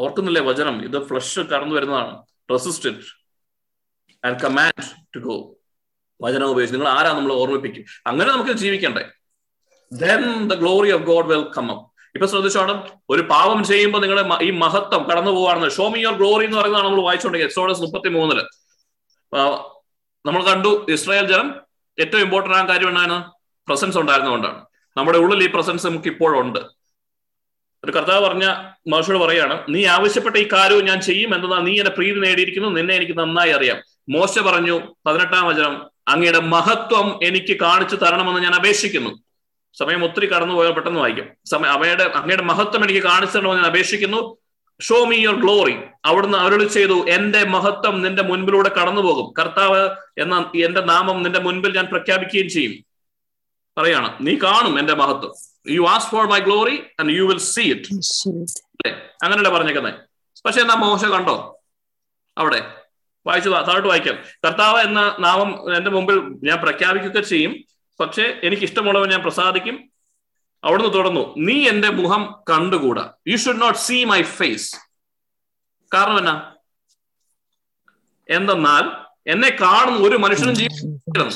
ഓർക്കുന്നില്ലേ 0.00 0.42
വചനം? 0.42 0.84
ഇത് 0.84 1.06
ഫ്ലഷ് 1.08 1.40
കടന്നു 1.40 1.74
വരുന്നതാണ്. 1.74 2.22
Resist 2.52 2.88
and 4.26 4.40
command 4.40 4.86
to 5.14 5.18
go 5.18 5.56
വചനം 6.22 6.46
ഉപയോഗിച്ച് 6.46 6.76
നിങ്ങൾ 6.76 6.92
ആരാ 6.92 7.12
നമ്മൾ 7.12 7.32
ഓർമ്മിപ്പിക്കും? 7.32 7.84
അങ്ങനെ 8.06 8.32
നമുക്ക് 8.32 8.50
ജീവിക്കണ്ടേ. 8.50 9.04
Then 9.92 10.48
the 10.48 10.54
glory 10.54 10.90
of 10.90 11.02
God 11.02 11.26
will 11.26 11.42
come 11.56 11.70
up 11.72 11.96
ഇപ്പൊ 12.14 12.26
ശ്രദ്ധിച്ചോണം 12.26 12.86
ഒരു 13.10 13.22
പാപം 13.22 13.64
ചെയ്യുമ്പോൾ 13.64 13.98
നിങ്ങളുടെ 13.98 14.44
ഈ 14.44 14.50
മഹത്വം 14.50 15.10
കടന്നു 15.10 15.30
പോവാണെന്ന് 15.30 15.70
ഷോ 15.70 15.88
മി 15.88 15.98
യുവർ 15.98 16.16
ഗ്ലോറി 16.16 16.44
എന്ന് 16.44 16.56
പറയുന്നതാണ് 16.58 16.86
നമ്മൾ 16.86 17.02
വായിച്ചോണ്ടെങ്കിൽ 17.02 17.46
എക്സോഡസ് 17.46 17.80
മുപ്പത്തി 17.80 18.08
മൂന്നിൽ 18.08 18.40
നമ്മൾ 20.26 20.44
കണ്ടു 20.44 20.86
ഇസ്രായേൽ 20.88 21.26
ജനം 21.26 21.65
ഏറ്റവും 22.00 22.20
ഇമ്പോർട്ടന്റ് 22.20 22.56
ആ 22.56 22.66
കാര്യം 22.66 22.88
എന്നാണ്? 22.88 23.30
പ്രസൻസ് 23.68 23.98
ഉണ്ടായിരുന്നുകൊണ്ടാണ് 23.98 24.64
നമ്മുടെ 24.96 25.18
ഉള്ളിൽ 25.18 25.44
ഈ 25.44 25.46
പ്രസൻസ് 25.46 25.86
നമുക്ക് 25.86 26.08
ഇപ്പോഴുണ്ട്. 26.08 26.58
ഒരു 27.84 27.92
കർത്താവ് 27.92 28.28
പറഞ്ഞ 28.28 28.44
മഹർഷിയോട് 28.88 29.22
പറയാണ് 29.22 29.64
നീ 29.68 29.84
ആവശ്യപ്പെട്ട 29.84 30.36
ഈ 30.36 30.48
കാര്യവും 30.52 30.84
ഞാൻ 30.84 31.00
ചെയ്യും 31.00 31.34
എന്നതാ 31.34 31.58
നീ 31.58 31.78
എന്നെ 31.78 31.90
പ്രീതി 31.90 32.20
നേടിയിരിക്കുന്നു. 32.20 32.68
നിന്നെ 32.68 32.94
എനിക്ക് 32.94 33.18
നന്നായി 33.18 33.50
അറിയാം. 33.50 33.82
മോശ 34.08 34.38
പറഞ്ഞു 34.38 34.94
പതിനെട്ടാം 35.06 35.46
വചനം 35.46 35.86
അങ്ങയുടെ 36.08 36.38
മഹത്വം 36.38 37.20
എനിക്ക് 37.22 37.60
കാണിച്ചു 37.60 37.96
തരണമെന്ന് 37.96 38.40
ഞാൻ 38.40 38.54
അപേക്ഷിക്കുന്നു. 38.54 39.10
സമയം 39.78 40.04
ഒത്തിരി 40.04 40.26
കടന്നു 40.26 40.54
പോയാൽ 40.54 40.72
പെട്ടെന്ന് 40.72 41.00
വായിക്കും. 41.00 41.28
സമയം 41.46 41.72
അവയുടെ 41.72 42.04
അങ്ങയുടെ 42.04 42.42
മഹത്വം 42.42 42.84
എനിക്ക് 42.84 43.02
കാണിച്ചു 43.02 43.38
തരണമെന്ന് 43.38 43.62
ഞാൻ 43.62 43.72
അപേക്ഷിക്കുന്നു. 43.72 44.36
ഷോ 44.80 45.04
മീ 45.04 45.16
യുവർ 45.16 45.40
ഗ്ലോറി 45.40 45.76
അവിടുന്ന് 46.04 46.38
അവരോട് 46.38 46.64
ചെയ്തു 46.64 47.08
എന്റെ 47.08 47.44
മഹത്വം 47.44 48.02
നിന്റെ 48.02 48.22
മുൻപിലൂടെ 48.22 48.68
കടന്നു 48.68 49.00
പോകും 49.00 49.34
കർത്താവ് 49.38 49.90
എന്ന 50.18 50.52
എന്റെ 50.64 50.80
നാമം 50.80 51.22
നിന്റെ 51.22 51.40
മുൻപിൽ 51.40 51.76
ഞാൻ 51.76 51.86
പ്രഖ്യാപിക്കുകയും 51.86 52.48
ചെയ്യും. 52.48 52.84
പറയാണ് 53.78 54.16
നീ 54.20 54.34
കാണും 54.34 54.78
എന്റെ 54.78 54.94
മഹത്വം. 54.94 55.32
You 55.68 55.82
ask 55.82 56.06
for 56.06 56.26
my 56.26 56.38
glory 56.38 56.82
and 57.00 57.12
you 57.12 57.22
will 57.22 57.38
see 57.38 57.62
it 57.62 57.94
അല്ലെ? 57.94 58.92
അങ്ങനെയല്ലേ 59.22 59.50
പറഞ്ഞേക്കുന്നത് 59.50 59.94
പക്ഷെ 60.44 60.60
എന്നാ 60.60 60.74
മോശ 60.74 61.04
കണ്ടോ? 61.04 61.60
അവിടെ. 62.38 62.74
വായിച്ചു 63.26 63.50
താഴോട്ട് 63.50 63.88
വായിക്കാം. 63.88 64.16
കർത്താവ് 64.46 64.80
എന്ന 64.80 65.16
നാമം 65.18 65.76
എന്റെ 65.76 65.90
മുമ്പിൽ 65.90 66.18
ഞാൻ 66.42 66.58
പ്രഖ്യാപിക്കുക 66.58 67.20
ചെയ്യും. 67.20 67.64
പക്ഷേ 68.00 68.40
എനിക്ക് 68.42 68.62
ഇഷ്ടമുള്ളവൻ 68.62 69.08
ഞാൻ 69.08 69.22
പ്രസാദിക്കും. 69.22 69.90
അവിടുന്ന് 70.66 70.94
തുടർന്നു 70.94 71.34
നീ 71.38 71.68
എന്റെ 71.68 71.90
മുഖം 71.90 72.44
കണ്ടുകൂടാ? 72.50 73.12
You 73.28 73.36
should 73.36 73.60
not 73.60 73.78
see 73.78 74.04
my 74.04 74.22
face 74.22 74.76
കാരണം 75.94 76.18
എന്നാ? 76.18 76.52
എന്തെന്നാൽ 78.28 79.06
എന്നെ 79.30 79.56
കാണുന്ന 79.60 80.08
ഒരു 80.08 80.16
മനുഷ്യനും 80.16 80.54
ജീവിക്കണം 80.54 81.30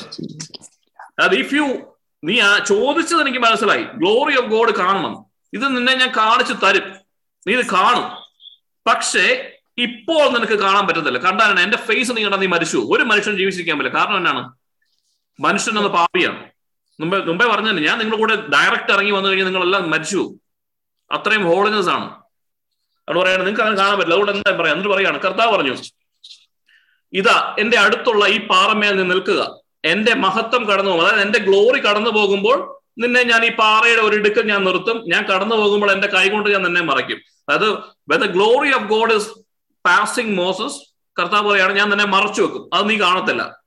അത് 1.19 1.35
ഇഫ് 1.35 1.53
യു 1.53 1.97
നീ 2.23 2.39
ആ 2.39 2.59
ചോദിച്ചത് 2.59 3.21
എനിക്ക് 3.21 3.39
മനസ്സിലായി. 3.39 3.83
ഗ്ലോറി 3.83 4.37
ഓഫ് 4.37 4.45
ഗോഡ് 4.45 4.71
കാണണം. 4.75 5.25
ഇത് 5.53 5.75
നിന്നെ 5.75 5.93
ഞാൻ 5.93 6.11
കാണിച്ചു 6.17 6.53
തരും. 6.53 6.93
നീ 7.47 7.53
ഇത് 7.53 7.65
കാണും. 7.65 8.05
പക്ഷേ 8.87 9.53
ഇപ്പോൾ 9.77 10.29
നിനക്ക് 10.29 10.53
കാണാൻ 10.53 10.87
പറ്റത്തില്ല. 10.87 11.17
കണ്ടാലാണ് 11.17 11.59
എന്റെ 11.59 11.77
ഫേസ് 11.77 12.11
നീ 12.11 12.23
കണ്ടാൽ 12.23 12.37
നീ 12.37 12.45
മരിച്ചു 12.45 12.77
ഒരു 12.77 13.03
മനുഷ്യൻ 13.03 13.37
ജീവിച്ചിരിക്കാൻ 13.37 13.77
പറ്റില്ല. 13.77 13.99
കാരണം 13.99 14.17
എന്നാണ്? 14.17 14.53
മനുഷ്യൻ 15.39 15.77
എന്ന 15.77 15.87
പാപിയാണ്. 15.87 16.49
മുമ്പേ 17.01 17.17
മുമ്പേ 17.17 17.45
പറഞ്ഞല്ലേ 17.45 17.83
ഞാൻ 17.83 17.97
നിങ്ങളുടെ 17.99 18.19
കൂടെ 18.21 18.35
ഡയറക്റ്റ് 18.35 18.93
ഇറങ്ങി 18.93 19.11
വന്നു 19.11 19.29
കഴിഞ്ഞാൽ 19.29 19.45
നിങ്ങളെല്ലാം 19.45 19.89
മരിച്ചു 19.91 20.35
അത്രയും 21.11 21.43
ഹോളിനെസ് 21.45 21.89
ആണ്. 21.89 22.07
അവിടെ 23.07 23.19
പറയാണ് 23.19 23.39
നിങ്ങൾക്ക് 23.39 23.61
അങ്ങനെ 23.61 23.81
കാണാൻ 23.81 23.97
പറ്റില്ല. 23.97 24.15
അതുകൊണ്ട് 24.15 24.31
എന്താ 24.31 24.61
പറയാ? 24.61 24.73
എന്നിട്ട് 24.73 24.93
പറയാണ് 24.95 25.19
കർത്താവ് 25.19 25.51
പറഞ്ഞു 25.57 25.73
ഇതാ 27.13 27.55
എന്റെ 27.59 27.77
അടുത്തുള്ള 27.77 28.25
ഈ 28.25 28.47
പാറമേൽ 28.47 28.95
നിന്ന് 28.95 29.15
നിൽക്കുക. 29.15 29.61
എന്റെ 29.85 30.13
മഹത്വം 30.13 30.65
കടന്നു 30.65 30.91
പോകും. 30.91 31.05
അതായത് 31.05 31.21
എന്റെ 31.21 31.39
ഗ്ലോറി 31.39 31.79
കടന്നു 31.79 32.09
പോകുമ്പോൾ 32.09 32.79
നിന്നെ 32.97 33.23
ഞാൻ 33.23 33.45
ഈ 33.45 33.55
പാറയുടെ 33.55 34.01
ഒരു 34.01 34.15
ഇടുക്കൽ 34.15 34.45
ഞാൻ 34.45 34.63
നിർത്തും. 34.63 35.03
ഞാൻ 35.07 35.25
കടന്നു 35.25 35.55
പോകുമ്പോൾ 35.55 35.91
എന്റെ 35.91 36.07
കൈ 36.07 36.29
കൊണ്ട് 36.29 36.49
ഞാൻ 36.49 36.63
നിന്നെ 36.63 36.81
മറയ്ക്കും. 36.81 37.19
അതായത് 37.49 37.69
when the 38.09 38.25
glory 38.25 38.73
of 38.73 38.83
God 38.83 39.13
is 39.13 39.29
passing 39.85 40.37
Moses 40.37 40.79
കർത്താവ് 41.19 41.49
പറയാണ് 41.49 41.73
ഞാൻ 41.73 41.89
നിന്നെ 41.89 42.05
മറച്ചു 42.05 42.41
വെക്കും. 42.41 42.69
അത് 42.73 42.89
നീ 42.89 42.99
കാണത്തില്ല. 42.99 43.59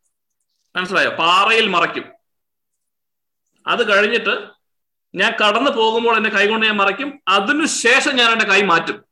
മനസ്സിലായോ? 0.76 1.10
പാറയിൽ 1.10 1.68
മറയ്ക്കും. 1.68 2.13
അത് 3.66 3.92
കഴിഞ്ഞിട്ട് 3.92 4.48
ഞാൻ 5.14 5.32
കടന്നു 5.32 5.70
പോകുമ്പോൾ 5.70 6.16
എന്റെ 6.16 6.30
കൈ 6.30 6.46
കൊണ്ട് 6.46 6.66
ഞാൻ 6.66 6.76
മറയ്ക്കും. 6.76 7.22
അതിനുശേഷം 7.28 8.16
ഞാൻ 8.16 8.32
എന്റെ 8.32 8.44
കൈ 8.44 8.62
മാറ്റും. 8.62 9.04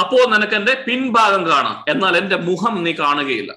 അപ്പോൾ 0.00 0.26
നിനക്ക് 0.26 0.54
എന്റെ 0.54 0.84
പിൻഭാഗം 0.88 1.46
കാണാം. 1.46 1.84
എന്നാൽ 1.88 2.16
എന്റെ 2.16 2.36
മുഖം 2.36 2.84
നീ 2.84 2.92
കാണുകയില്ല. 2.92 3.52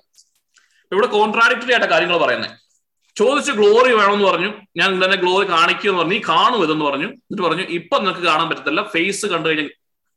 ഇവിടെ 0.91 1.07
കോൺട്രാഡിക്ടറി 1.07 1.71
ആയിട്ട് 1.71 1.85
കാര്യങ്ങൾ 1.85 2.17
പറയുന്നത് 2.17 2.59
ചോദിച്ച് 3.15 3.51
ഗ്ലോറി 3.51 3.93
വേണമെന്ന് 3.93 4.25
പറഞ്ഞു. 4.25 4.53
ഞാൻ 4.77 5.05
തന്നെ 5.05 5.17
ഗ്ലോറി 5.17 5.49
കാണിക്കുമെന്ന് 5.49 5.99
പറഞ്ഞു. 5.99 6.13
നീ 6.13 6.21
കാണും 6.27 6.63
ഇതെന്ന് 6.63 6.85
പറഞ്ഞു. 6.85 7.05
എന്നിട്ട് 7.05 7.43
പറഞ്ഞു 7.43 7.63
ഇപ്പൊ 7.63 7.99
നിനക്ക് 7.99 8.19
കാണാൻ 8.19 8.49
പറ്റത്തില്ല. 8.49 8.83
ഫേസ് 8.83 9.25
കണ്ടു 9.25 9.49
കഴിഞ്ഞാൽ 9.49 9.69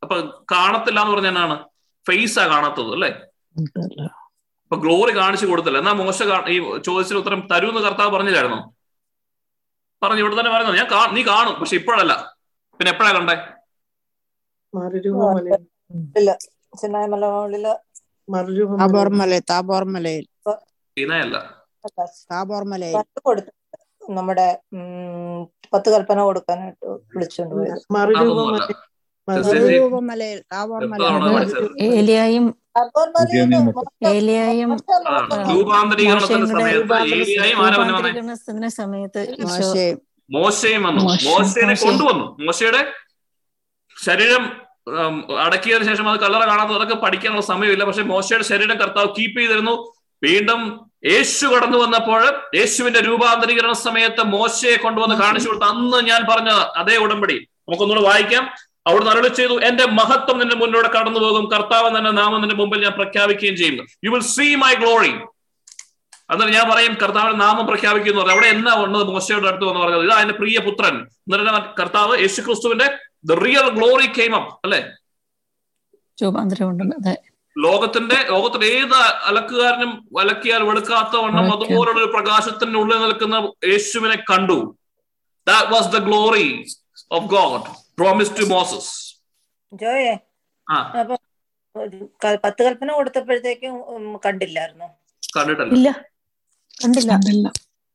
അപ്പൊ 0.03 0.17
കാണത്തില്ല 0.53 1.01
എന്ന് 1.01 1.15
പറഞ്ഞ 1.15 1.27
എന്നാണ്? 1.27 1.65
ഫേസാ 2.09 2.47
കാണാത്തത് 2.47 2.93
അല്ലേ? 2.93 3.09
അപ്പൊ 4.65 4.77
ഗ്ലോറി 4.77 5.17
കാണിച്ചു 5.17 5.47
കൊടുത്തില്ല. 5.47 5.79
എന്നാ 5.79 5.93
മോശ 5.93 6.23
ഈ 6.49 6.59
ചോദിച്ചിന് 6.87 7.19
ഉത്തരം 7.19 7.49
തരൂന്ന് 7.53 7.81
കർത്താവ് 7.81 8.11
പറഞ്ഞില്ലായിരുന്നോ? 8.11 8.75
പറഞ്ഞു 10.03 10.23
ഇവിടെ 10.25 10.37
തന്നെ 10.39 10.53
പറയുന്നത് 10.55 10.79
ഞാൻ 10.81 10.89
നീ 11.17 11.23
കാണും. 11.33 11.55
പക്ഷെ 11.61 11.77
ഇപ്പോഴല്ല. 11.81 12.15
പിന്നെ 12.81 12.91
എപ്പോഴാ 12.95 13.11
കണ്ടേ? 13.17 13.37
നമ്മുടെ 24.17 24.47
പത്ത് 25.73 25.89
കൽപ്പന 25.95 26.21
കൊടുക്കാനായിട്ട് 26.29 26.87
വിളിച്ചോണ്ട് 27.15 27.55
പോയത്. 27.55 27.79
ഏലിയായും 31.99 32.47
ഏലിയായും 34.15 34.71
സമയത്ത് 38.69 39.37
മോശയും. 39.41 40.83
വന്നു. 40.83 41.05
മോശയെ 41.05 41.75
കൊണ്ടുവന്നു. 41.85 42.37
മോശയുടെ 42.41 42.93
ശരീരം 44.05 44.53
അടക്കിയതിനു 45.41 45.85
ശേഷം 45.85 46.11
അത് 46.11 46.21
കല്ലറ 46.21 46.47
കാണാത്തത് 46.47 46.75
അതൊക്കെ 46.75 46.95
പഠിക്കാനുള്ള 46.95 47.43
സമയമില്ല. 47.43 47.85
പക്ഷെ 47.85 48.03
മോശയുടെ 48.03 48.45
ശരീരം 48.45 48.79
കർത്താവ് 48.79 49.15
കീപ്പ് 49.19 49.41
ചെയ്തിരുന്നു. 49.41 49.93
വീണ്ടും 50.23 50.91
യേശു 51.07 51.47
കടന്നു 51.47 51.79
വന്നപ്പോൾ 51.79 52.41
യേശുവിന്റെ 52.55 53.01
രൂപാന്തരീകരണ 53.01 53.73
സമയത്ത് 53.73 54.23
മോശയെ 54.23 54.77
കൊണ്ടുവന്ന് 54.77 55.15
കാണിച്ചു 55.15 55.49
കൊടുത്ത 55.49 55.65
അന്ന് 55.65 55.97
ഞാൻ 55.97 56.25
പറഞ്ഞ 56.31 56.49
അതേ 56.49 56.97
ഉടമ്പടി. 56.97 57.49
നമുക്കൊന്നുകൂടെ 57.69 58.09
വായിക്കാം. 58.09 58.51
അവിടെ 58.87 59.11
അരളി 59.11 59.31
ചെയ്തു 59.31 59.55
എന്റെ 59.67 59.85
മഹത്വം 59.99 60.37
നിന്റെ 60.39 60.57
മുന്നിലൂടെ 60.57 60.89
കടന്നു 60.89 61.21
പോകും 61.21 61.45
കർത്താവ് 61.53 61.89
തന്നെ 61.97 62.13
നാമം 62.13 62.41
നിന്റെ 62.43 62.57
മുമ്പിൽ 62.57 62.81
ഞാൻ 62.85 62.95
പ്രഖ്യാപിക്കുകയും 62.97 63.57
ചെയ്യുന്നു. 63.57 63.85
You 64.05 64.11
will 64.11 64.25
see 64.33 64.49
my 64.57 64.73
glory 64.75 65.13
എന്നിട്ട് 66.31 66.53
ഞാൻ 66.53 66.67
പറയും 66.71 66.95
കർത്താവിന്റെ 66.95 67.39
നാമം 67.45 67.65
പ്രഖ്യാപിക്കുന്നു. 67.67 68.19
പറഞ്ഞു 68.21 68.35
അവിടെ 68.35 68.49
എന്നാ 68.55 68.73
ഉണ്ടത് 68.83 69.11
മോശയുടെ 69.11 69.49
അടുത്ത് 69.49 69.67
വന്ന് 69.69 69.81
പറഞ്ഞത് 69.83 70.05
ഇതാ 70.05 70.17
എന്റെ 70.21 70.35
പ്രിയ 70.35 70.59
പുത്രൻ. 70.67 70.95
എന്നിട്ട് 71.27 71.45
കർത്താവ് 71.81 72.15
യേശു 72.21 72.41
ക്രിസ്തുവിന്റെ 72.41 72.87
the 73.25 73.39
real 73.43 73.67
glory 73.71 74.09
came 74.13 74.35
up 74.37 74.53
അല്ലെ 74.65 74.81
ലോകത്തിന്റെ 77.57 78.19
ലോകത്തിന്റെ 78.27 78.67
ഏത് 78.77 78.97
അലക്കുകാരനും 79.29 79.91
അലക്കിയാൽ 80.21 80.63
വെളുക്കാത്ത 80.63 81.15
വണ്ണം 81.17 81.47
അതുപോലുള്ള 81.55 81.99
ഒരു 82.01 82.11
പ്രകാശത്തിന്റെ 82.15 82.79
ഉള്ളിൽ 82.79 82.99
നിൽക്കുന്ന 82.99 83.37
യേശുവിനെ 83.73 84.19
കണ്ടു. 84.31 84.59
That 85.47 85.71
was 85.73 85.91
the 85.95 86.01
glory 86.07 86.47
of 87.11 87.27
God 87.29 87.67
promise 87.99 88.33
to 88.39 88.45
Moses 88.53 88.93
ജോയെ 89.73 90.15
അപ്പൊ 91.01 91.17
പത്ത് 92.45 92.61
കൽപ്പന 92.65 92.91
കൊടുത്തപ്പോഴത്തേക്കും 92.97 93.75
കണ്ടില്ലായിരുന്നു? 94.25 94.89
കണ്ടിട്ടില്ല. 95.37 95.91
കണ്ടില്ല. 96.83 97.13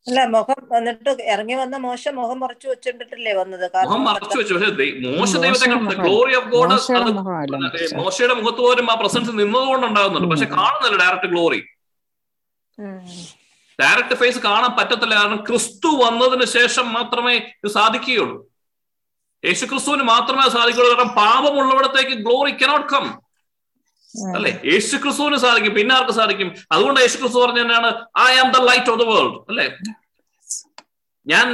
അല്ല 0.08 0.20
മുഖം 0.34 0.60
വന്നിട്ട് 0.74 1.12
ഇറങ്ങി 1.34 1.56
വന്ന 1.62 1.76
മോശം 1.86 2.14
മുഖം 2.20 2.38
മറച്ചു 2.44 2.68
വെച്ചിട്ടില്ലേ 2.72 3.34
വന്നത്? 3.40 3.66
മുഖം 3.88 4.04
മറച്ചു 4.08 4.38
വെച്ചു. 4.40 4.54
പക്ഷേ 4.56 4.88
മോശ 5.18 5.32
ദൈവത്തെ 5.46 5.68
കണ്ടത് 5.72 5.96
ഗ്ലോറി 6.04 6.34
ഓഫ് 6.40 6.50
ഗോഡ് 6.56 6.76
മോശയുടെ 8.02 8.36
മുഖത്ത് 8.40 8.62
പോലും 8.68 8.88
ആ 8.94 8.96
പ്രസൻസ് 9.04 9.32
നിന്നതുകൊണ്ടുണ്ടാകുന്നുണ്ട് 9.42 10.30
പക്ഷെ 10.34 10.50
കാണുന്നില്ല 10.58 10.98
ഡയറക്റ്റ് 11.04 11.30
ഗ്ലോറി 11.34 11.62
ഡയറക്റ്റ് 13.80 14.16
ഫേസ് 14.22 14.40
കാണാൻ 14.50 14.72
പറ്റത്തില്ല. 14.78 15.16
കാരണം 15.22 15.40
ക്രിസ്തു 15.48 15.90
വന്നതിന് 16.04 16.46
ശേഷം 16.58 16.86
മാത്രമേ 16.98 17.36
ഇത് 17.62 17.70
സാധിക്കുകയുള്ളൂ. 17.78 18.38
യേശു 19.48 19.66
ക്രിസ്തുവിന് 19.72 20.04
മാത്രമേ 20.14 20.46
സാധിക്കുള്ളൂ 20.56 20.90
കാരണം 20.92 21.12
പാപമുള്ളവിടത്തേക്ക് 21.22 22.16
ഗ്ലോറി 22.26 22.54
കനോട്ട് 22.62 22.90
കം 22.94 23.06
അല്ലെ? 24.38 24.52
യേശുക്രിസ്തുവിന് 24.72 25.38
സാധിക്കും. 25.44 25.74
പിന്നെ 25.78 25.94
ആർക്ക് 25.96 26.14
സാധിക്കും? 26.20 26.50
അതുകൊണ്ട് 26.74 27.00
യേശു 27.04 27.18
ക്രിസ്തു 27.22 27.40
പറഞ്ഞ 27.44 27.60
തന്നെയാണ് 27.64 27.90
I 28.30 28.32
am 28.44 28.50
the 28.56 28.60
light 28.70 28.90
of 28.94 29.00
the 29.02 29.06
world 29.12 29.36
അല്ലെ? 29.52 29.66
ഞാൻ 31.26 31.48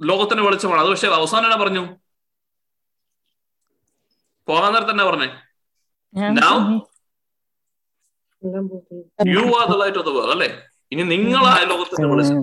ലോകത്തിന് 0.00 0.42
വെളിച്ചമാണ്. 0.46 0.80
അത് 0.82 0.90
പക്ഷെ 0.92 1.08
അവസാനം 1.20 1.46
എന്നാ 1.48 1.58
പറഞ്ഞു? 1.64 1.84
പോകാൻ 4.48 4.70
നേരത്തെ 4.74 4.92
തന്നെ 4.92 5.06
പറഞ്ഞേ? 5.10 5.28
Now 6.40 6.54
you 9.36 9.44
are 9.60 9.66
the 9.72 9.76
light 9.82 9.98
of 10.00 10.06
the 10.08 10.12
world 10.18 10.32
അല്ലെ? 10.36 10.48
ഇനി 10.92 11.02
നിങ്ങളായ 11.14 11.60
ലോകത്തിന്റെ 11.72 12.08
വെളിച്ചം. 12.12 12.36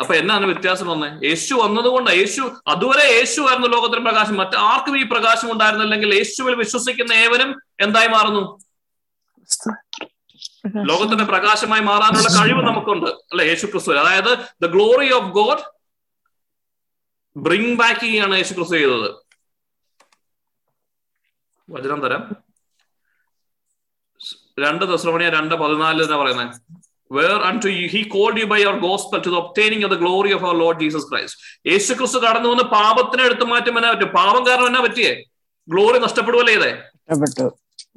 അപ്പൊ 0.00 0.14
എന്നാണ് 0.14 0.46
വ്യത്യാസം 0.46 0.88
വന്നത് 0.88 1.24
യേശു 1.24 1.54
വന്നതുകൊണ്ട് 1.54 2.10
യേശു 2.10 2.56
അതുവരെ 2.66 3.04
യേശു 3.04 3.40
ആയിരുന്നു 3.40 3.68
ലോകത്തിന് 3.68 4.04
പ്രകാശം. 4.04 4.36
മറ്റാർക്കും 4.36 4.98
ഈ 4.98 5.02
പ്രകാശം 5.02 5.52
ഉണ്ടായിരുന്നില്ലെങ്കിൽ 5.52 6.14
യേശുവിൽ 6.14 6.54
വിശ്വസിക്കുന്ന 6.54 7.12
ഏവനും 7.12 7.62
എന്തായി 7.80 8.08
മാറുന്നു? 8.08 8.58
ലോകത്തിന്റെ 10.76 11.24
പ്രകാശമായി 11.24 11.82
മാറാനുള്ള 11.82 12.42
കഴിവ് 12.42 12.62
നമുക്കുണ്ട് 12.66 13.06
അല്ലെ? 13.06 13.44
യേശു 13.44 13.66
ക്രിസ്തു. 13.66 13.92
അതായത് 13.92 14.38
the 14.62 14.66
glory 14.66 15.12
of 15.12 15.32
God 15.32 15.62
bring 17.36 17.76
back 17.76 18.00
ചെയ്യാണ് 18.00 18.34
യേശു 18.36 18.54
ക്രിസ്തു 18.54 18.74
ചെയ്തത്. 18.74 19.10
വചനം 21.70 22.00
തരാം. 22.00 22.36
രണ്ട് 24.58 24.84
ദശ്രമണിയ 24.84 25.28
രണ്ട് 25.28 25.54
പതിനാലിൽ 25.54 26.02
എന്നാ 26.02 26.16
പറയുന്നത് 26.16 26.60
where 27.10 27.38
unto 27.50 27.68
you 27.68 27.84
he 27.88 28.00
called 28.06 28.36
you 28.40 28.46
by 28.46 28.58
your 28.58 28.74
gospel 28.80 29.18
to 29.20 29.30
the 29.30 29.38
obtaining 29.38 29.82
of 29.84 29.90
the 29.90 29.96
glory 29.96 30.32
of 30.32 30.42
our 30.44 30.56
Lord 30.62 30.76
Jesus 30.84 31.04
Christ. 31.10 31.34
Yesu 31.66 31.92
Kristu 31.98 32.18
കടന്നു 32.24 32.48
വന്ന് 32.52 32.66
പാപത്തിനെ 32.74 33.22
എടുത്തു 33.28 33.46
മാറ്റും 33.52 33.76
എന്നാ 33.78 33.90
പറ്റും 33.94 34.10
പാപം 34.18 34.42
കാരണം 34.48 34.68
എന്നാ 34.70 34.82
പറ്റിയേ? 34.86 35.12
ഗ്ലോറി 35.68 35.98
നഷ്ടപ്പെടുവല്ലേ 36.04 36.54
ഇതേ? 36.58 36.70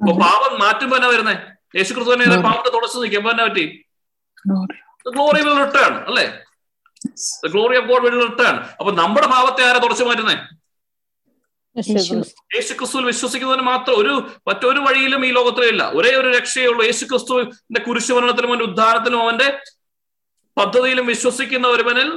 അപ്പൊ 0.00 0.12
പാപം 0.24 0.52
മാറ്റുമ്പോ 0.64 0.96
എന്നാ 0.98 1.10
വരുന്നേ? 1.14 1.34
യേശു 1.78 1.90
ക്രിസ്തു 1.96 2.12
തന്നെ 2.14 2.38
പാപത്തെ 2.48 2.70
തുടച്ചു 2.76 2.98
നിൽക്കുമ്പോ 3.02 3.30
എന്നാ 3.34 3.44
പറ്റി? 3.48 3.66
ഗ്ലോറി 5.06 5.40
വിൽ 5.46 5.56
റിട്ടേൺ 5.62 5.92
അല്ലേ? 6.08 6.26
Glory 7.52 7.76
of 7.80 7.88
God 7.90 8.04
will 8.06 8.18
return 8.24 8.56
അപ്പൊ 8.80 8.90
നമ്മുടെ 9.00 9.28
പാപത്തെ 9.34 9.62
ആരാ 9.68 9.78
തുടച്ചു 9.84 10.04
മാറ്റുന്നേ? 10.08 10.36
യേശു 11.76 12.72
ക്രിസ്തുവിൽ 12.78 13.04
വിശ്വസിക്കുന്നതിന് 13.10 13.64
മാത്രം 13.70 13.94
ഒരു 14.00 14.12
മറ്റൊരു 14.48 14.80
വഴിയിലും 14.86 15.22
ഈ 15.26 15.30
ലോകത്തിലില്ല. 15.38 15.82
ഒരേ 15.98 16.10
ഒരു 16.20 16.28
രക്ഷയേ 16.36 16.66
ഉള്ളൂ 16.72 16.82
യേശു 16.88 17.04
ക്രിസ്തുവിന്റെ 17.10 17.80
കുരിശുമരണത്തിലും 17.86 18.50
അവന്റെ 18.50 18.66
ഉദ്ധാരത്തിലും 18.70 19.20
അവന്റെ 19.24 19.48
പദ്ധതിയിലും 20.56 21.06
വിശ്വസിക്കുന്ന 21.12 21.66
ഒരുവനിൽ 21.74 22.10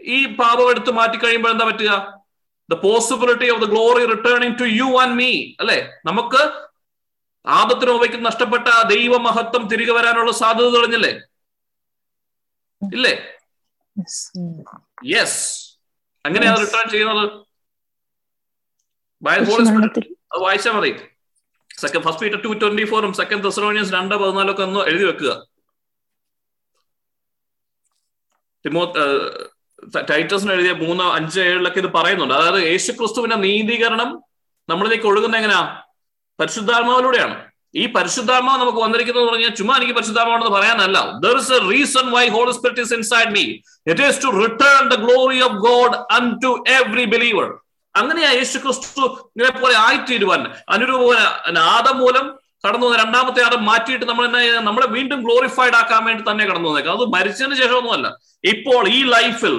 ഈ 0.00 0.18
പാപം 0.40 0.66
എടുത്ത് 0.72 0.90
മാറ്റി 0.98 1.18
കഴിയുമ്പോൾ 1.22 1.52
എന്താ 1.54 1.66
പറ്റുക? 1.70 1.92
The 2.68 2.74
possibility 2.86 3.48
of 3.54 3.62
the 3.64 3.68
glory 3.74 4.04
returning 4.14 4.56
to 4.60 4.66
you 4.80 4.88
and 5.02 5.16
me 5.22 5.30
അല്ലെ? 5.62 5.78
നമുക്ക് 6.08 6.42
ആദത്തിന് 7.44 7.92
ഉപയ്ക്ക് 7.98 8.18
നഷ്ടപ്പെട്ട 8.28 8.68
ദൈവ 8.94 9.12
മഹത്വം 9.26 9.62
തിരികെ 9.72 9.92
വരാനുള്ള 9.98 10.32
സാധ്യത 10.42 10.70
തെളിഞ്ഞില്ലേ? 10.76 11.12
ഇല്ലേ? 12.82 13.14
യെസ് 15.14 15.40
അങ്ങനെയാണ് 16.24 16.58
റിട്ടേൺ 16.64 16.86
ചെയ്യുന്നത് 16.94 17.24
ബൈ 17.24 17.26
ഹോളി 17.26 17.26
സ്പിരിറ്റ് 17.26 17.26
അത് 17.26 17.38
വായിച്ചാൽ 19.22 20.72
മതി. 20.72 20.92
Second 21.80 22.04
first 22.04 22.22
Peter 22.22 22.42
two 22.42 22.48
twenty 22.48 22.84
ഫോറും 22.84 23.12
സെക്കൻഡ് 23.12 23.44
തെസറോണിയൻസ് 23.44 23.92
രണ്ട് 23.92 24.14
പതിനാലും 24.14 24.50
ഒക്കെ 24.50 24.62
ഒന്ന് 24.62 24.80
എഴുതി 24.80 25.04
വെക്കുക. 25.04 25.32
തിമോ 28.66 28.92
ടൈറ്റസിന് 30.10 30.52
എഴുതിയ 30.52 30.72
മൂന്ന് 30.72 31.04
അഞ്ച് 31.04 31.40
ഏഴിലൊക്കെ 31.40 31.78
ഇത് 31.78 31.92
പറയുന്നുണ്ട്. 31.92 32.34
അതായത് 32.34 32.66
യേശു 32.66 32.92
ക്രിസ്തുവിന്റെ 32.92 33.36
നീതീകരണം 33.36 34.10
നമ്മളിലേക്ക് 34.68 35.04
ഒഴുകുന്ന 35.04 35.36
എങ്ങനെയാ? 35.36 35.82
പരിശുദ്ധാത്മാവിലൂടെയാണ്. 36.40 37.36
ഈ 37.74 37.86
പരിശുദ്ധാത്മാവ് 37.86 38.60
നമുക്ക് 38.60 38.78
വന്നിരിക്കുന്നത് 38.78 39.26
പറഞ്ഞാൽ 39.26 39.54
ചുമ്മാ 39.54 39.76
എനിക്ക് 39.76 39.92
പരിശുദ്ധാത്മാവെന്ന് 39.92 40.50
പറയാനല്ല. 40.58 40.98
There 41.18 41.36
is 41.38 41.52
a 41.52 41.58
reason 41.70 42.10
why 42.10 42.28
Holy 42.28 42.52
Spirit 42.52 42.80
is 42.80 42.94
inside 42.94 43.30
me 43.30 43.44
it 43.86 44.02
is 44.02 44.22
to 44.24 44.28
return 44.28 44.88
the 44.88 44.94
glory 44.94 45.40
of 45.40 45.54
God 45.54 45.96
unto 46.44 46.64
every 46.68 47.04
believer 47.04 47.58
അങ്ങനെയാ 47.94 48.30
യേശു 48.30 48.58
ക്രിസ്തു 48.58 49.04
ഇങ്ങനെ 49.34 49.50
പോലെ 49.60 49.76
ആയിത്തീരുവാൻ. 49.86 50.42
അനുരൂപ 50.74 51.08
ആദം 51.76 51.98
മൂലം 51.98 52.26
കടന്നു 52.64 52.86
വന്ന 52.86 52.96
രണ്ടാമത്തെ 53.02 53.40
ആദം 53.46 53.62
മാറ്റിയിട്ട് 53.64 54.06
നമ്മൾ 54.08 54.24
എന്നാ 54.28 54.40
നമ്മളെ 54.68 54.86
വീണ്ടും 54.86 55.20
ഗ്ലോറിഫൈഡ് 55.26 55.76
ആക്കാൻ 55.80 56.02
വേണ്ടി 56.04 56.22
തന്നെ 56.30 56.44
കടന്നു 56.46 56.68
വന്നേക്കാം. 56.70 56.96
അത് 56.98 57.06
മരിച്ചതിന് 57.14 57.56
ശേഷമൊന്നുമല്ല 57.60 58.08
ഇപ്പോൾ 58.44 58.82
ഈ 58.88 59.02
ലൈഫിൽ 59.14 59.56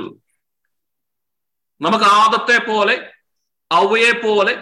നമുക്ക് 1.82 2.06
ആദത്തെ 2.22 2.58
പോലെ 2.72 2.96
അവയെ 3.72 4.12
പോലെ 4.26 4.54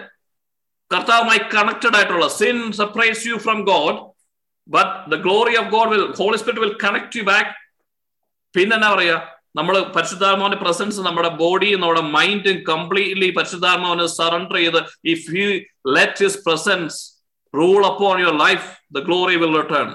കർത്താവുമായി 0.91 1.41
കണക്റ്റഡ് 1.55 1.95
ആയിട്ടുള്ള 1.95 2.27
sin 2.39 2.57
separates 2.71 3.27
you 3.27 3.35
from 3.37 3.59
God 3.63 3.97
but 4.69 4.93
the 5.11 5.15
glory 5.25 5.55
of 5.57 5.69
God 5.69 5.89
will 5.89 6.05
Holy 6.19 6.37
Spirit 6.37 6.63
will 6.65 6.75
connect 6.83 7.17
you 7.17 7.23
back 7.23 7.51
പിന്നെ 8.55 8.75
എന്നാ 8.75 8.89
പറയാ? 8.95 9.17
നമ്മൾ 9.55 9.75
പരിശുദ്ധാത്മാവിന്റെ 9.95 10.59
പ്രസൻസ് 10.65 11.05
നമ്മുടെ 11.07 11.29
ബോഡിയും 11.43 11.81
നമ്മുടെ 11.83 12.03
മൈൻഡും 12.17 12.57
കംപ്ലീറ്റ്ലി 12.71 13.29
പരിശുദ്ധാത്മാവിന് 13.37 14.05
സറണ്ടർ 14.17 14.57
ചെയ്ത് 14.63 14.79
if 15.13 15.25
you 15.37 15.47
let 15.97 16.23
his 16.25 16.39
presence 16.47 16.99
rule 17.53 17.81
upon 17.91 18.15
your 18.23 18.37
life 18.45 18.67
the 18.97 19.03
glory 19.07 19.37
will 19.43 19.55
return 19.61 19.89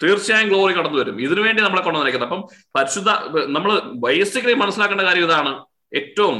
തീർച്ചയായും 0.00 0.48
ഗ്ലോറി 0.50 0.72
കടന്നു 0.74 0.98
വരും. 1.00 1.16
ഇതിനു 1.26 1.40
വേണ്ടി 1.44 1.60
നമ്മളെ 1.62 1.82
കൊണ്ടുവന്നിരിക്കുന്നത് 1.84 2.28
അപ്പം 2.28 2.42
പരിശുദ്ധ 2.76 3.10
നമ്മൾ 3.54 3.70
ബേസിക്കലി 4.04 4.54
മനസ്സിലാക്കേണ്ട 4.60 5.04
കാര്യം 5.08 5.24
ഇതാണ്. 5.28 5.52
ഏറ്റവും 6.00 6.36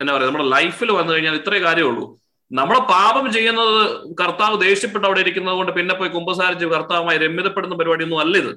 എന്താ 0.00 0.10
പറയുക 0.14 0.28
നമ്മുടെ 0.28 0.46
ലൈഫിൽ 0.54 0.90
വന്നു 0.96 1.12
കഴിഞ്ഞാൽ 1.12 1.36
ഇത്രേ 1.40 1.58
കാര്യമുള്ളൂ. 1.66 2.04
നമ്മളെ 2.50 2.80
പാപം 2.94 3.26
ചെയ്യുന്നത് 3.36 3.76
കർത്താവ് 4.20 4.56
ദേഷ്യപ്പെട്ട് 4.66 5.06
അവിടെ 5.08 5.20
ഇരിക്കുന്നത് 5.24 5.56
കൊണ്ട് 5.58 5.72
പിന്നെ 5.78 5.94
പോയി 6.00 6.10
കുമ്പസാരിച്ച് 6.16 6.66
കർത്താവുമായി 6.74 7.18
രമ്യതപ്പെടുന്ന 7.24 7.76
പരിപാടിയൊന്നും 7.80 8.20
അല്ല 8.24 8.36
ഇത്. 8.42 8.52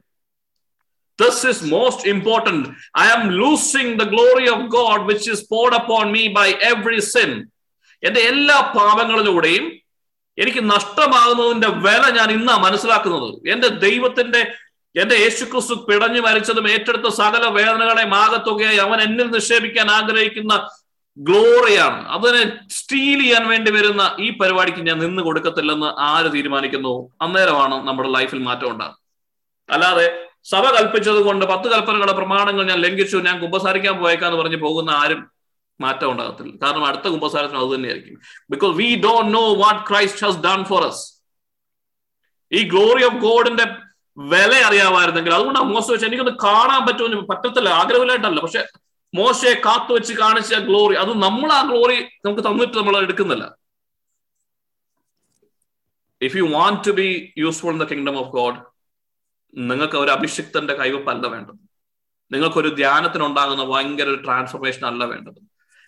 This 1.20 1.44
is 1.44 1.58
most 1.70 2.06
important. 2.08 2.64
I 2.96 3.08
am 3.10 3.30
losing 3.32 3.98
the 3.98 4.06
glory 4.06 4.48
of 4.48 4.70
God 4.72 5.06
which 5.06 5.28
is 5.28 5.44
poured 5.44 5.74
upon 5.74 6.12
me 6.12 6.24
by 6.32 6.48
every 6.72 7.02
sin. 7.14 7.32
എന്റെ 8.04 8.22
എല്ലാ 8.28 8.58
പാപങ്ങളിലൂടെയും 8.76 9.64
എനിക്ക് 10.38 10.62
നഷ്ടമാകുന്നതിന്റെ 10.70 11.70
വില 11.86 12.04
ഞാൻ 12.18 12.30
ഇന്നാ 12.32 12.54
മനസ്സിലാക്കുന്നത് 12.66 13.30
എന്റെ 13.50 13.70
ദൈവത്തിന്റെ 13.82 14.42
എന്റെ 14.96 15.16
യേശുക്രിസ്തു 15.16 15.76
പിടഞ്ഞു 15.90 16.22
മരിച്ചതും 16.22 16.68
ഏറ്റെടുത്ത 16.74 17.08
സകല 17.18 17.44
വേദനകളെ 17.58 18.06
മാകത്തുകയായി 18.14 18.80
അവൻ 18.86 19.00
എന്നിൽ 19.08 19.28
നിക്ഷേപിക്കാൻ 19.36 19.90
ആഗ്രഹിക്കുന്ന 19.98 20.54
ഗ്ലോറിയാണ് 21.18 22.00
അതിനെ 22.16 22.44
സ്റ്റീൽ 22.78 23.20
ചെയ്യാൻ 23.22 23.44
വേണ്ടി 23.52 23.72
വരുന്ന 23.78 24.04
ഈ 24.26 24.30
പരിപാടിക്ക് 24.42 24.82
ഞാൻ 24.90 24.98
നിന്ന് 25.06 25.24
കൊടുക്കത്തില്ലെന്ന് 25.28 25.90
ആര് 26.10 26.30
തീരുമാനിക്കുന്നു 26.36 26.94
അന്നേരമാണ് 27.26 27.78
നമ്മുടെ 27.88 28.12
ലൈഫിൽ 28.18 28.42
മാറ്റം 28.48 28.70
ഉണ്ടാകുന്നത് 28.74 28.98
അല്ലാതെ 29.70 30.08
സഭ 30.46 30.66
കൽപ്പിച്ചത് 30.76 31.20
കൊണ്ട് 31.28 31.46
പത്ത് 31.46 31.68
കൽപ്പനകളുടെ 31.72 32.16
പ്രമാണങ്ങൾ 32.20 32.64
ഞാൻ 32.70 32.80
ലംഘിച്ചു 32.86 33.18
ഞാൻ 33.28 33.36
കുമ്പസാരിക്കാൻ 33.42 33.96
പോയേക്കാന്ന് 34.02 34.38
പറഞ്ഞ് 34.42 34.60
പോകുന്ന 34.66 34.90
ആരും 35.02 35.22
മാറ്റം 35.80 36.12
ഉണ്ടാകത്തില്ല. 36.12 36.54
കാരണം 36.64 36.86
അടുത്ത 36.86 37.08
കുമ്പസാരത്തിന് 37.14 37.60
അത് 37.64 37.70
തന്നെയായിരിക്കും. 37.76 38.16
Because 38.54 38.74
we 38.78 38.90
don't 39.06 39.32
know 39.34 39.44
what 39.64 39.82
Christ 39.90 40.26
has 40.26 40.40
done 40.48 40.64
for 40.72 40.84
us 40.88 41.04
ഈ 42.52 42.62
ഗ്ലോറി 42.72 43.04
ഓഫ് 43.10 43.20
ഗോഡിന്റെ 43.28 43.66
വില 44.18 44.54
അറിയാമായിരുന്നെങ്കിൽ 44.68 45.34
അതുകൊണ്ട് 45.34 45.60
മോശ 45.74 45.86
വെച്ച് 45.92 46.06
എനിക്കൊന്ന് 46.06 46.36
കാണാൻ 46.46 46.82
പറ്റുമെന്ന് 46.88 47.28
പറ്റത്തില്ല 47.32 47.70
ആഗ്രഹമില്ലായിട്ടല്ല. 47.82 48.42
പക്ഷെ 48.46 48.64
മോശയെ 49.14 49.54
കാത്തു 49.68 49.92
വെച്ച് 49.94 50.14
കാണിച്ച 50.14 50.56
ഗ്ലോറി 50.68 50.96
അത് 51.04 51.12
നമ്മൾ 51.26 51.52
ആ 51.58 51.62
ഗ്ലോറി 51.70 52.00
നമുക്ക് 52.26 52.44
തന്നിട്ട് 52.50 52.76
നമ്മൾ 52.78 52.98
എടുക്കുന്നില്ല. 53.06 53.46
If 56.22 56.38
you 56.38 56.44
want 56.58 56.82
to 56.88 56.92
be 56.92 57.08
useful 57.38 57.72
in 57.72 57.80
the 57.84 57.88
kingdom 57.94 58.18
of 58.24 58.30
God 58.30 58.60
നിങ്ങൾക്ക് 59.54 59.96
ഒരു 59.96 60.12
അഭിഷിക്തന്റെ 60.12 60.74
കൈവപ്പല്ല 60.74 61.28
വേണ്ടത്. 61.28 61.62
നിങ്ങൾക്കൊരു 62.32 62.70
ധ്യാനത്തിനുണ്ടാകുന്ന 62.70 63.64
ഭയങ്കര 63.64 64.08
ഒരു 64.08 64.22
ട്രാൻസ്ഫോർമേഷൻ 64.22 64.86
അല്ല 64.86 65.06
വേണ്ടത്. 65.06 65.40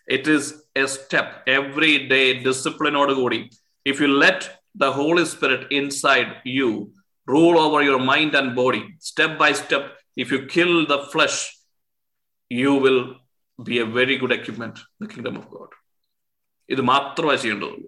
It 0.07 0.31
is 0.31 0.53
a 0.77 0.85
step 0.85 1.51
every 1.51 2.07
day 2.07 2.33
ഡിസിപ്ലിനോട് 2.47 3.13
കൂടി 3.13 3.49
if 3.85 4.01
you 4.01 4.07
let 4.07 4.45
the 4.75 4.85
Holy 4.85 5.25
Spirit 5.25 5.73
inside 5.73 6.33
you 6.47 6.93
rule 7.27 7.59
over 7.59 7.81
your 7.83 7.99
mind 7.99 8.37
and 8.37 8.53
body 8.53 8.81
step 8.99 9.37
by 9.39 9.51
step 9.51 9.91
if 10.17 10.33
you 10.33 10.39
kill 10.55 10.85
the 10.85 10.97
flesh 11.11 11.43
you 12.51 12.73
will 12.79 13.15
be 13.59 13.75
a 13.79 13.83
very 13.83 14.17
good 14.17 14.33
equipment 14.33 14.79
the 15.01 15.07
kingdom 15.13 15.37
of 15.37 15.47
God 15.47 15.75
ഇത് 16.69 16.81
മാത്രമേ 16.81 17.35
ചെയ്യേണ്ടതുള്ളൂ. 17.35 17.87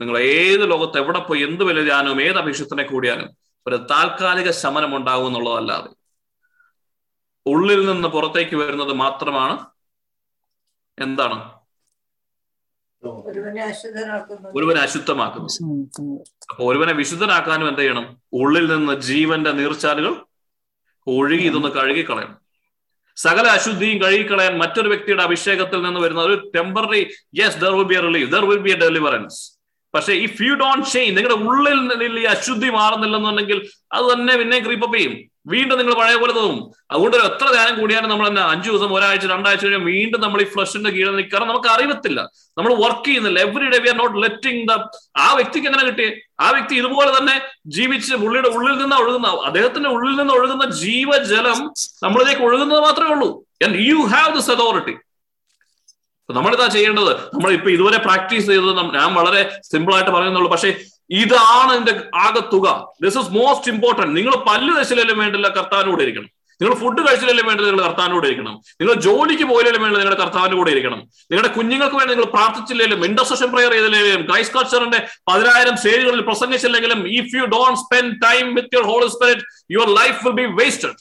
നിങ്ങൾ 0.00 0.18
ഏത് 0.18 0.70
ലോകത്ത് 0.70 0.98
എവിടെ 0.98 1.18
പോയി 1.18 1.40
എന്ത് 1.42 1.64
വലിയ 1.64 1.84
ധ്യാനവും 1.84 2.22
ഏത് 2.22 2.38
അഭിഷേകത്തിനെ 2.38 2.82
കൂടിയാലും 2.82 3.39
ഒരു 3.66 3.76
താൽക്കാലിക 3.90 4.50
ശമനം 4.62 4.92
ഉണ്ടാകും 4.96 5.26
എന്നുള്ളതല്ലാതെ. 5.26 5.90
ഉള്ളിൽ 7.46 7.80
നിന്ന് 7.86 8.08
പുറത്തേക്ക് 8.08 8.56
വരുന്നത് 8.56 8.92
മാത്രമാണ് 8.92 9.54
എന്താണ്? 10.98 11.38
ഒരുവനെ 14.54 14.80
അശുദ്ധമാക്കുന്നു 14.80 15.48
അപ്പൊ 16.50 16.62
ഒരുവനെ 16.70 16.92
വിശുദ്ധനാക്കാനും 16.92 17.68
എന്ത് 17.68 17.80
ചെയ്യണം? 17.80 18.06
ഉള്ളിൽ 18.32 18.66
നിന്ന് 18.72 18.94
ജീവന്റെ 19.08 19.52
നീർച്ചാലുകൾ 19.52 20.14
ഒഴുകി 21.06 21.46
ഇതൊന്ന് 21.50 21.68
കഴുകിക്കളയണം. 21.68 22.36
സകല 23.16 23.46
അശുദ്ധിയും 23.58 23.96
കഴുകിക്കളയാൻ 24.02 24.58
മറ്റൊരു 24.58 24.88
വ്യക്തിയുടെ 24.88 25.22
അഭിഷേകത്തിൽ 25.22 25.82
നിന്ന് 25.82 26.00
വരുന്ന 26.00 26.20
ഒരു 26.20 26.36
temporary 26.56 27.00
yes 27.40 27.58
there 27.64 27.72
will 27.78 27.88
be 27.92 27.96
relief 28.06 28.28
there 28.34 28.44
will 28.50 28.62
be 28.66 28.70
a 28.70 28.78
deliverance 28.84 29.40
പക്ഷേ 29.94 30.12
ഇഫ് 30.26 30.42
യു 30.46 30.54
ഡോണ്ട് 30.62 30.86
ചേഞ്ച് 30.92 31.14
നിങ്ങളുടെ 31.16 31.38
ഉള്ളിൽ 31.48 31.78
നിന്ന് 31.88 32.20
ഈ 32.22 32.26
അശുദ്ധി 32.34 32.68
മാറുന്നില്ലെന്നുണ്ടെങ്കിൽ 32.78 33.58
അത് 33.96 34.04
തന്നെ 34.12 34.34
പിന്നെ 34.40 34.58
ക്രീപ്പപ്പ് 34.66 34.96
ചെയ്യും. 34.98 35.14
വീണ്ടും 35.52 35.78
നിങ്ങൾ 35.78 35.94
പഴയ 35.98 36.16
പോലെ 36.22 36.32
തോന്നും. 36.38 36.58
അതുകൊണ്ട് 36.92 37.16
എത്ര 37.28 37.46
ധ്യാനം 37.54 37.74
കൂടിയാലും 37.80 38.08
നമ്മൾ 38.12 38.26
തന്നെ 38.28 38.42
അഞ്ചു 38.52 38.68
ദിവസം 38.70 38.90
ഒരാഴ്ച 38.96 39.26
രണ്ടാഴ്ച 39.32 39.62
കഴിഞ്ഞാൽ 39.64 39.84
വീണ്ടും 39.90 40.20
നമ്മൾ 40.24 40.40
ഈ 40.44 40.46
ഫ്ലഷിന്റെ 40.54 40.90
കീഴിൽ 40.96 41.14
നിൽക്കണം 41.20 41.48
നമുക്ക് 41.50 41.68
അറിയത്തില്ല. 41.74 42.20
നമ്മൾ 42.58 42.72
വർക്ക് 42.82 43.06
ചെയ്യുന്നില്ല. 43.06 43.38
Every 43.46 43.68
day 43.74 43.78
we 43.84 43.90
are 43.92 43.96
not 44.02 44.16
letting 44.24 44.62
the 44.70 44.76
ആ 45.26 45.28
വ്യക്തിക്ക് 45.38 45.66
എങ്ങനെ 45.70 45.84
കിട്ടിയേ 45.88 46.10
ആ 46.46 46.50
വ്യക്തി 46.56 46.74
ഇതുപോലെ 46.82 47.10
തന്നെ 47.18 47.36
ജീവിച്ച് 47.78 48.14
പുള്ളിയുടെ 48.22 48.50
ഉള്ളിൽ 48.56 48.76
നിന്ന് 48.82 48.96
ഒഴുകുന്ന 49.02 49.28
അദ്ദേഹത്തിന്റെ 49.48 49.90
ഉള്ളിൽ 49.96 50.14
നിന്ന് 50.20 50.34
ഒഴുകുന്ന 50.38 50.66
ജീവജലം 50.84 51.58
നമ്മളിലേക്ക് 52.06 52.44
ഒഴുകുന്നത് 52.48 52.82
മാത്രമേ 52.88 53.12
ഉള്ളൂ. 53.16 53.30
യു 53.90 54.00
ഹാവ് 54.14 54.34
ദിസ് 54.38 54.52
അതോറിറ്റി 54.56 54.96
നമ്മളിതാ 56.32 56.66
ചെയ്യേണ്ടത് 56.66 57.12
നമ്മൾ 57.16 57.52
ഇപ്പൊ 57.52 57.70
ഇതുവരെ 57.70 57.98
പ്രാക്ടീസ് 57.98 58.46
ചെയ്തത് 58.46 58.94
ഞാൻ 58.98 59.14
വളരെ 59.14 59.60
സിമ്പിൾ 59.72 59.94
ആയിട്ട് 59.94 60.10
പറയുന്നുള്ളൂ. 60.10 60.50
പക്ഷേ 60.50 60.80
ഇതാണ് 61.10 61.72
എന്റെ 61.72 62.02
ആകെ 62.14 62.40
തുക. 62.40 62.86
ദിസ് 63.02 63.18
ഇസ് 63.18 63.30
മോസ്റ്റ് 63.30 63.70
ഇമ്പോർട്ടന്റ് 63.70 64.16
നിങ്ങൾ 64.16 64.36
പല്ല് 64.36 64.76
ദശയിലും 64.80 65.18
വേണ്ടില്ല 65.18 65.48
കർത്താവിനൂടെ 65.48 66.02
ഇരിക്കണം. 66.02 66.28
നിങ്ങൾ 66.62 66.74
ഫുഡ് 66.74 67.08
കഴിച്ചില്ലെങ്കിലും 67.08 67.48
വേണ്ടത് 67.48 67.66
നിങ്ങൾ 67.66 67.84
കർത്താവിനോട് 67.84 68.26
ഇരിക്കണം. 68.26 68.60
നിങ്ങൾ 68.80 68.94
ജോലിക്ക് 68.94 69.42
പോയില്ലെങ്കിലും 69.42 69.82
വേണ്ടത് 69.82 70.00
നിങ്ങളുടെ 70.00 70.22
കർത്താവിന്റെ 70.22 70.56
കൂടെ 70.56 70.70
ഇരിക്കണം. 70.70 70.98
നിങ്ങളുടെ 71.30 71.54
കുഞ്ഞുങ്ങൾക്ക് 71.54 71.96
വേണ്ടി 71.96 72.14
നിങ്ങൾ 72.14 72.30
പ്രാർത്ഥിച്ചില്ലെങ്കിലും 72.30 73.04
ഇന്റർസെഷൻ 73.04 73.52
പ്രയർ 73.52 73.70
ചെയ്തില്ലെങ്കിലും 73.70 74.26
ക്രൈസ്റ്റ് 74.26 74.56
കൾച്ചറിന്റെ 74.58 75.08
പതിനായിരം 75.28 75.76
സേരികളിൽ 75.76 76.20
പ്രസംഗിച്ചില്ലെങ്കിലും 76.20 77.08
if 77.08 77.36
you 77.36 77.44
don't 77.44 77.80
spend 77.80 78.22
time 78.22 78.54
with 78.54 78.74
your 78.74 78.86
Holy 78.86 79.06
Spirit 79.06 79.42
your 79.70 79.94
life 79.94 80.28
will 80.28 80.32
be 80.32 80.64
wasted 80.64 80.96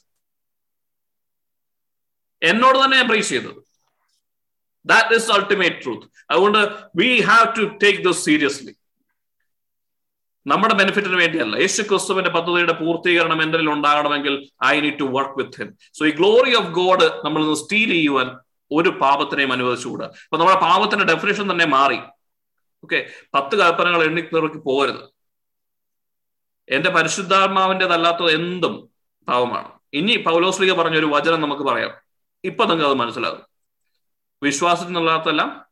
എന്നോട് 2.43 2.77
തന്നെ 2.83 2.97
ഞാൻ 2.97 3.07
പ്രൈസ് 3.07 3.29
ചെയ്തത്. 3.29 3.68
ദാറ്റ് 4.91 5.15
ഇസ് 5.19 5.31
അൾട്ടിമേറ്റ് 5.35 5.79
ട്രൂത്ത് 5.83 6.07
അതുകൊണ്ട് 6.31 6.59
we 7.01 7.09
have 7.29 7.47
to 7.57 7.63
take 7.83 8.03
those 8.07 8.21
seriously 8.29 8.73
നമ്മുടെ 10.45 10.73
ബെനിഫിറ്റിന് 10.73 11.17
വേണ്ടിയല്ല. 11.21 11.55
യേശു 11.63 11.81
ക്രിസ്തുവിന്റെ 11.81 12.31
പദ്ധതിയുടെ 12.35 12.73
പൂർത്തീകരണം 12.73 13.39
എന്തെങ്കിലും 13.45 13.73
ഉണ്ടാകണമെങ്കിൽ 13.73 14.35
I 14.65 14.75
need 14.85 14.99
to 14.99 15.07
work 15.15 15.37
with 15.39 15.57
him 15.61 15.69
so 15.97 16.05
ഈ 16.09 16.11
ഗ്ലോറി 16.19 16.53
ഓഫ് 16.59 16.71
ഗോഡ് 16.79 17.07
നമ്മൾ 17.25 17.41
നിന്ന് 17.41 17.57
സ്റ്റീൽ 17.63 17.89
ചെയ്യുവാൻ 17.89 18.29
ഒരു 18.71 18.89
പാപത്തിനെയും 19.01 19.51
അനുവദിച്ചുകൂടാ. 19.51 20.05
അപ്പൊ 20.25 20.37
നമ്മുടെ 20.37 20.59
പാപത്തിന്റെ 20.59 21.05
ഡെഫിനേഷൻ 21.11 21.45
തന്നെ 21.51 21.65
മാറി. 21.75 21.99
ഓക്കെ 22.83 22.99
പത്ത് 23.35 23.55
കൽപ്പനകൾ 23.61 24.01
എണ്ണിക്കുന്നവർക്ക് 24.03 24.59
പോകരുത്. 24.67 25.03
എന്റെ 26.67 26.89
പരിശുദ്ധാത്മാവിന്റെതല്ലാത്ത 26.97 28.31
എന്തും 28.39 28.75
പാവമാണ് 29.27 29.69
ഇനി 29.93 30.15
പൗലോസ്ലിക 30.27 30.71
പറഞ്ഞ 30.79 30.97
ഒരു 30.97 31.09
വചനം 31.15 31.41
നമുക്ക് 31.41 31.61
പറയാം. 31.61 31.93
ഇപ്പൊ 32.43 32.63
നിങ്ങൾക്ക് 32.65 32.89
അത് 32.91 32.99
മനസ്സിലാകും. 33.03 33.43
വിശ്വാസത്തിനല്ലാത്തതെല്ലാം 34.43 35.65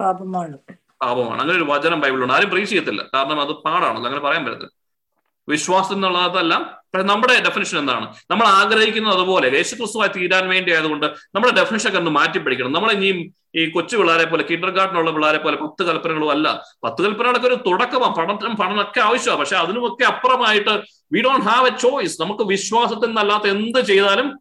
പാപമാണ്. 0.00 0.56
പാപമാണ്. 1.02 1.40
അങ്ങനെ 1.42 1.58
ഒരു 1.58 1.64
വചനം 1.64 2.00
ബൈബിളുണ്ട് 2.00 2.34
ആരും 2.34 2.50
പ്രീച്ച് 2.50 2.70
ചെയ്യത്തില്ല. 2.70 3.04
കാരണം 3.14 3.40
അത് 3.40 3.48
പാടാണല്ലോ 3.48 4.06
അങ്ങനെ 4.06 4.20
പറയാൻ 4.20 4.44
പറ്റത്തില്ല. 4.44 4.72
വിശ്വാസം 5.48 5.94
എന്നുള്ളതല്ല 5.94 6.58
പക്ഷെ 6.58 7.06
നമ്മുടെ 7.06 7.40
ഡെഫിനിഷൻ 7.40 7.78
എന്താണ്? 7.78 8.14
നമ്മൾ 8.30 8.46
ആഗ്രഹിക്കുന്നത് 8.46 9.14
അതുപോലെ. 9.14 9.48
യേശുക്രിസ്തുവായി 9.56 10.18
തീരാൻ 10.18 10.48
വേണ്ടി 10.48 10.72
ആയതുകൊണ്ട് 10.72 11.06
നമ്മുടെ 11.06 11.54
ഡെഫിനിഷൻ 11.54 11.88
ഒക്കെ 11.88 11.98
ഒന്ന് 11.98 12.10
മാറ്റി 12.10 12.38
പഠിക്കണം 12.38 12.72
നമ്മൾ 12.72 12.92
ഇനിയും 12.92 13.34
ഈ 13.54 13.70
കൊച്ചു 13.70 13.96
പിള്ളേരെ 13.96 14.24
പോലെ 14.24 14.42
കിൻഡർ 14.42 14.70
ഗാർഡനുള്ള 14.70 15.10
പിള്ളേരെ 15.10 15.38
പോലെ 15.38 15.56
പത്ത് 15.56 15.82
കൽപ്പനകളും 15.82 16.30
അല്ല. 16.30 16.64
പത്ത് 16.84 17.02
കൽപ്പനകളൊക്കെ 17.02 17.48
ഒരു 17.48 17.54
തുടക്കമാണ്. 17.54 18.14
പഠനം 18.14 18.56
പഠനമൊക്കെ 18.56 19.00
ആവശ്യമാണ്. 19.00 19.40
പക്ഷെ 19.40 19.56
അതിനുമൊക്കെ 19.56 20.04
അപ്പുറമായിട്ട് 20.04 20.82
we 21.12 21.22
don't 21.22 21.44
have 21.44 21.66
a 21.66 21.76
choice 21.76 22.22
നമുക്ക് 22.22 22.42
വിശ്വാസത്തിൽ 22.42 23.06
നിന്നല്ലാത്ത 23.06 23.44
എന്ത് 23.44 23.80
ചെയ്താലും 23.80 24.40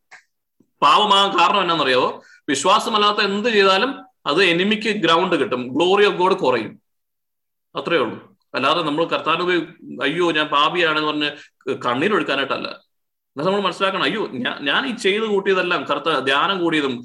പാവമാകാൻ 0.82 1.40
കാരണം 1.40 1.62
എന്നാണെന്നറിയാവോ? 1.62 2.22
വിശ്വാസമല്ലാത്ത 2.50 3.18
എന്ത് 3.18 3.50
ചെയ്താലും 3.50 3.92
അത് 4.26 4.44
എനിമിക്ക് 4.44 4.90
ഗ്രൗണ്ട് 4.90 5.36
കിട്ടും. 5.36 5.68
ഗ്ലോറി 5.68 6.06
ഓഫ് 6.06 6.16
ഗോഡ് 6.16 6.36
കുറയും. 6.36 6.82
അത്രേ 7.76 7.98
ഉള്ളൂ. 7.98 8.36
അല്ലാതെ 8.56 8.82
നമ്മൾ 8.82 9.06
കർത്താനുപ 9.06 9.52
അയ്യോ 10.04 10.32
ഞാൻ 10.32 10.48
പാപിയാണെന്ന് 10.48 11.08
പറഞ്ഞ് 11.08 11.30
കണ്ണീരൊഴുക്കാനായിട്ടല്ല 11.86 12.68
എന്നാൽ 12.68 13.46
നമ്മൾ 13.46 13.62
മനസ്സിലാക്കണം 13.62 14.04
അയ്യോ 14.04 14.28
ഞാൻ 14.28 14.66
ഞാൻ 14.66 14.88
ഈ 14.88 14.96
ചെയ്ത് 14.96 15.24
കൂട്ടിയതെല്ലാം 15.24 15.84
കർത്ത 15.84 16.20
ധ്യാനം 16.20 16.60
കൂടിയതും 16.60 17.04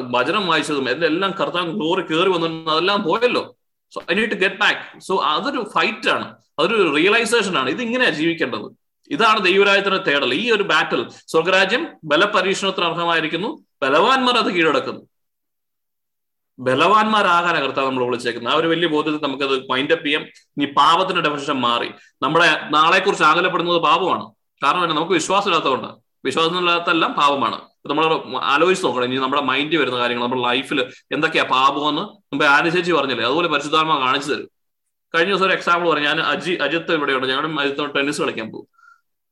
വചനം 0.00 0.46
വായിച്ചതും 0.46 0.88
എല്ലാം 0.90 1.32
കർത്താൻ 1.40 1.70
ഗ്ലോറി 1.70 2.02
കയറി 2.02 2.28
വന്നു 2.28 2.70
അതെല്ലാം 2.70 3.02
പോയല്ലോ. 3.02 3.56
So 3.90 4.02
I 4.10 4.14
need 4.14 4.30
to 4.30 4.34
get 4.34 4.56
back 4.56 5.00
so 5.00 5.16
അതൊരു 5.24 5.70
ഫൈറ്റ് 5.74 6.08
ആണ്. 6.08 6.36
അതൊരു 6.58 6.94
റിയലൈസേഷൻ 6.96 7.58
ആണ്. 7.58 7.70
ഇത് 7.70 7.82
ഇങ്ങനെയാണ് 7.82 8.14
ജീവിക്കേണ്ടത്. 8.14 8.87
ഇതാണ് 9.10 9.44
ദൈവരാജ്യത്തിന്റെ 9.44 10.02
തേടൽ. 10.02 10.34
ഈ 10.34 10.50
ഒരു 10.50 10.62
ബാറ്റിൽ 10.62 11.08
സ്വർഗരാജ്യം 11.26 11.88
ബലപരീക്ഷണത്തിന് 12.04 12.84
അർഹമായിരിക്കുന്നു 12.84 13.64
ബലവാന്മാർ 13.82 14.36
അത് 14.36 14.54
കീഴടക്കുന്നു. 14.54 15.08
ബലവാന്മാരാകാൻ 16.58 17.62
കർത്താവ് 17.62 17.86
നമ്മൾ 17.86 18.04
വിളിച്ചേക്കുന്നത്. 18.04 18.54
ആ 18.54 18.56
ഒരു 18.56 18.68
വലിയ 18.68 18.88
ബോധ്യത്തിൽ 18.88 19.26
നമുക്കത് 19.26 19.70
മൈൻഡ് 19.70 19.92
അപ്പ് 19.92 20.06
ചെയ്യാം. 20.06 20.22
ഇനി 20.22 20.64
പാപത്തിന്റെ 20.64 21.20
ഡെഫിനേഷൻ 21.20 21.52
മാറി. 21.52 21.90
നമ്മുടെ 22.22 22.60
നാളെക്കുറിച്ച് 22.70 23.24
ആകലപ്പെടുന്നത് 23.24 23.78
പാപമാണ്. 23.78 24.30
കാരണം 24.64 24.88
നമുക്ക് 24.88 25.12
വിശ്വാസമില്ലാത്തതുകൊണ്ട് 25.12 25.88
വിശ്വാസമില്ലാത്തതെല്ലാം 26.24 27.12
പാപമാണ്. 27.12 27.60
നമ്മൾ 27.86 28.36
ആലോചിച്ച് 28.38 28.86
നോക്കണം. 28.86 29.04
ഇനി 29.04 29.16
നമ്മുടെ 29.16 29.42
മൈൻഡിൽ 29.42 29.76
വരുന്ന 29.76 29.98
കാര്യങ്ങൾ 29.98 30.24
നമ്മുടെ 30.24 30.42
ലൈഫിൽ 30.42 30.92
എന്തൊക്കെയാ 31.12 31.44
പാപമെന്ന് 31.44 32.02
മുമ്പ് 32.02 32.44
ആനുചേച്ചി 32.44 32.92
പറഞ്ഞില്ലേ? 32.92 33.24
അതുപോലെ 33.24 33.48
പരിശുദ്ധാത്മ 33.48 33.98
കാണിച്ചു 33.98 34.32
തരും. 34.32 34.50
കഴിഞ്ഞ 35.14 35.32
ദിവസം 35.32 35.46
ഒരു 35.46 35.52
എക്സാമ്പിൾ 35.52 35.90
പറഞ്ഞു 35.90 36.06
ഞാൻ 36.06 36.20
അജി 36.20 36.52
അജിത്ത് 36.52 36.92
ഇവിടെയുണ്ട്. 36.92 37.26
ഞങ്ങളും 37.26 37.60
അജിത്തോട് 37.60 37.94
ടെന്നീസ് 37.94 38.22
കളിക്കാൻ 38.22 38.52
പോകും. 38.52 38.77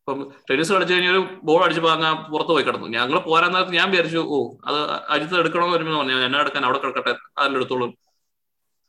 അപ്പം 0.08 0.32
ടെന്നീസ് 0.50 0.72
കളിച്ചു 0.72 0.94
കഴിഞ്ഞാൽ 0.94 1.12
ഒരു 1.12 1.28
ബോൾ 1.42 1.64
അടിച്ചപ്പോൾ 1.64 1.92
അങ്ങ് 1.92 2.30
പുറത്ത് 2.32 2.50
പോയി 2.50 2.64
കിടന്നു. 2.64 2.86
ഞങ്ങൾ 2.86 3.18
പോരാൻ 3.18 3.52
നേരത്ത് 3.52 3.72
ഞാൻ 3.72 3.90
വിചാരിച്ചു 3.90 4.18
ഓ 4.18 4.54
അത് 4.64 4.90
അജിത്ത് 4.90 5.38
എടുക്കണമെന്ന് 5.38 5.76
വരുമ്പോൾ 5.76 5.98
പറഞ്ഞു 5.98 6.24
എന്നെ 6.24 6.38
എടുക്കാൻ 6.38 6.64
അവിടെ 6.64 6.78
കിടക്കട്ടെ 6.78 7.14
അതിലെടുത്തോളൂ 7.38 7.86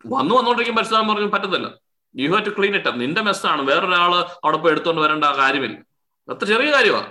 വന്നു 0.05 0.36
വന്നോണ്ടിരിക്കും 0.36 0.76
പരിസരം 0.76 1.07
പറഞ്ഞു 1.07 1.28
പറ്റത്തില്ല. 1.28 1.68
You 2.15 2.30
have 2.30 2.45
to 2.45 2.49
clean 2.49 2.76
it 2.76 3.01
നിന്റെ 3.01 3.22
മെസ്സാണ് 3.22 3.61
വേറൊരാൾ 3.61 4.15
അവിടെ 4.15 4.57
പോയി 4.57 4.72
എടുത്തോണ്ട് 4.72 5.01
വരേണ്ട 5.01 5.24
ആ 5.24 5.38
കാര്യമില്ല. 5.38 5.78
അത്ര 6.30 6.45
ചെറിയ 6.45 6.72
കാര്യമാണ് 6.72 7.09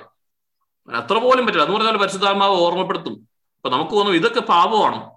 അത്ര 0.97 1.19
പോലും 1.19 1.47
പറ്റില്ല. 1.47 1.67
എന്ന് 1.67 1.77
പറഞ്ഞാൽ 1.77 1.97
പരിശുദ്ധാത്മാവ് 1.97 2.53
ഓർമ്മപ്പെടുത്തും. 2.53 3.29
അപ്പൊ 3.57 3.71
നമുക്ക് 3.71 3.93
തോന്നും 3.93 4.15
ഇതൊക്കെ 4.15 4.41
പാപമാണ്. 4.41 5.11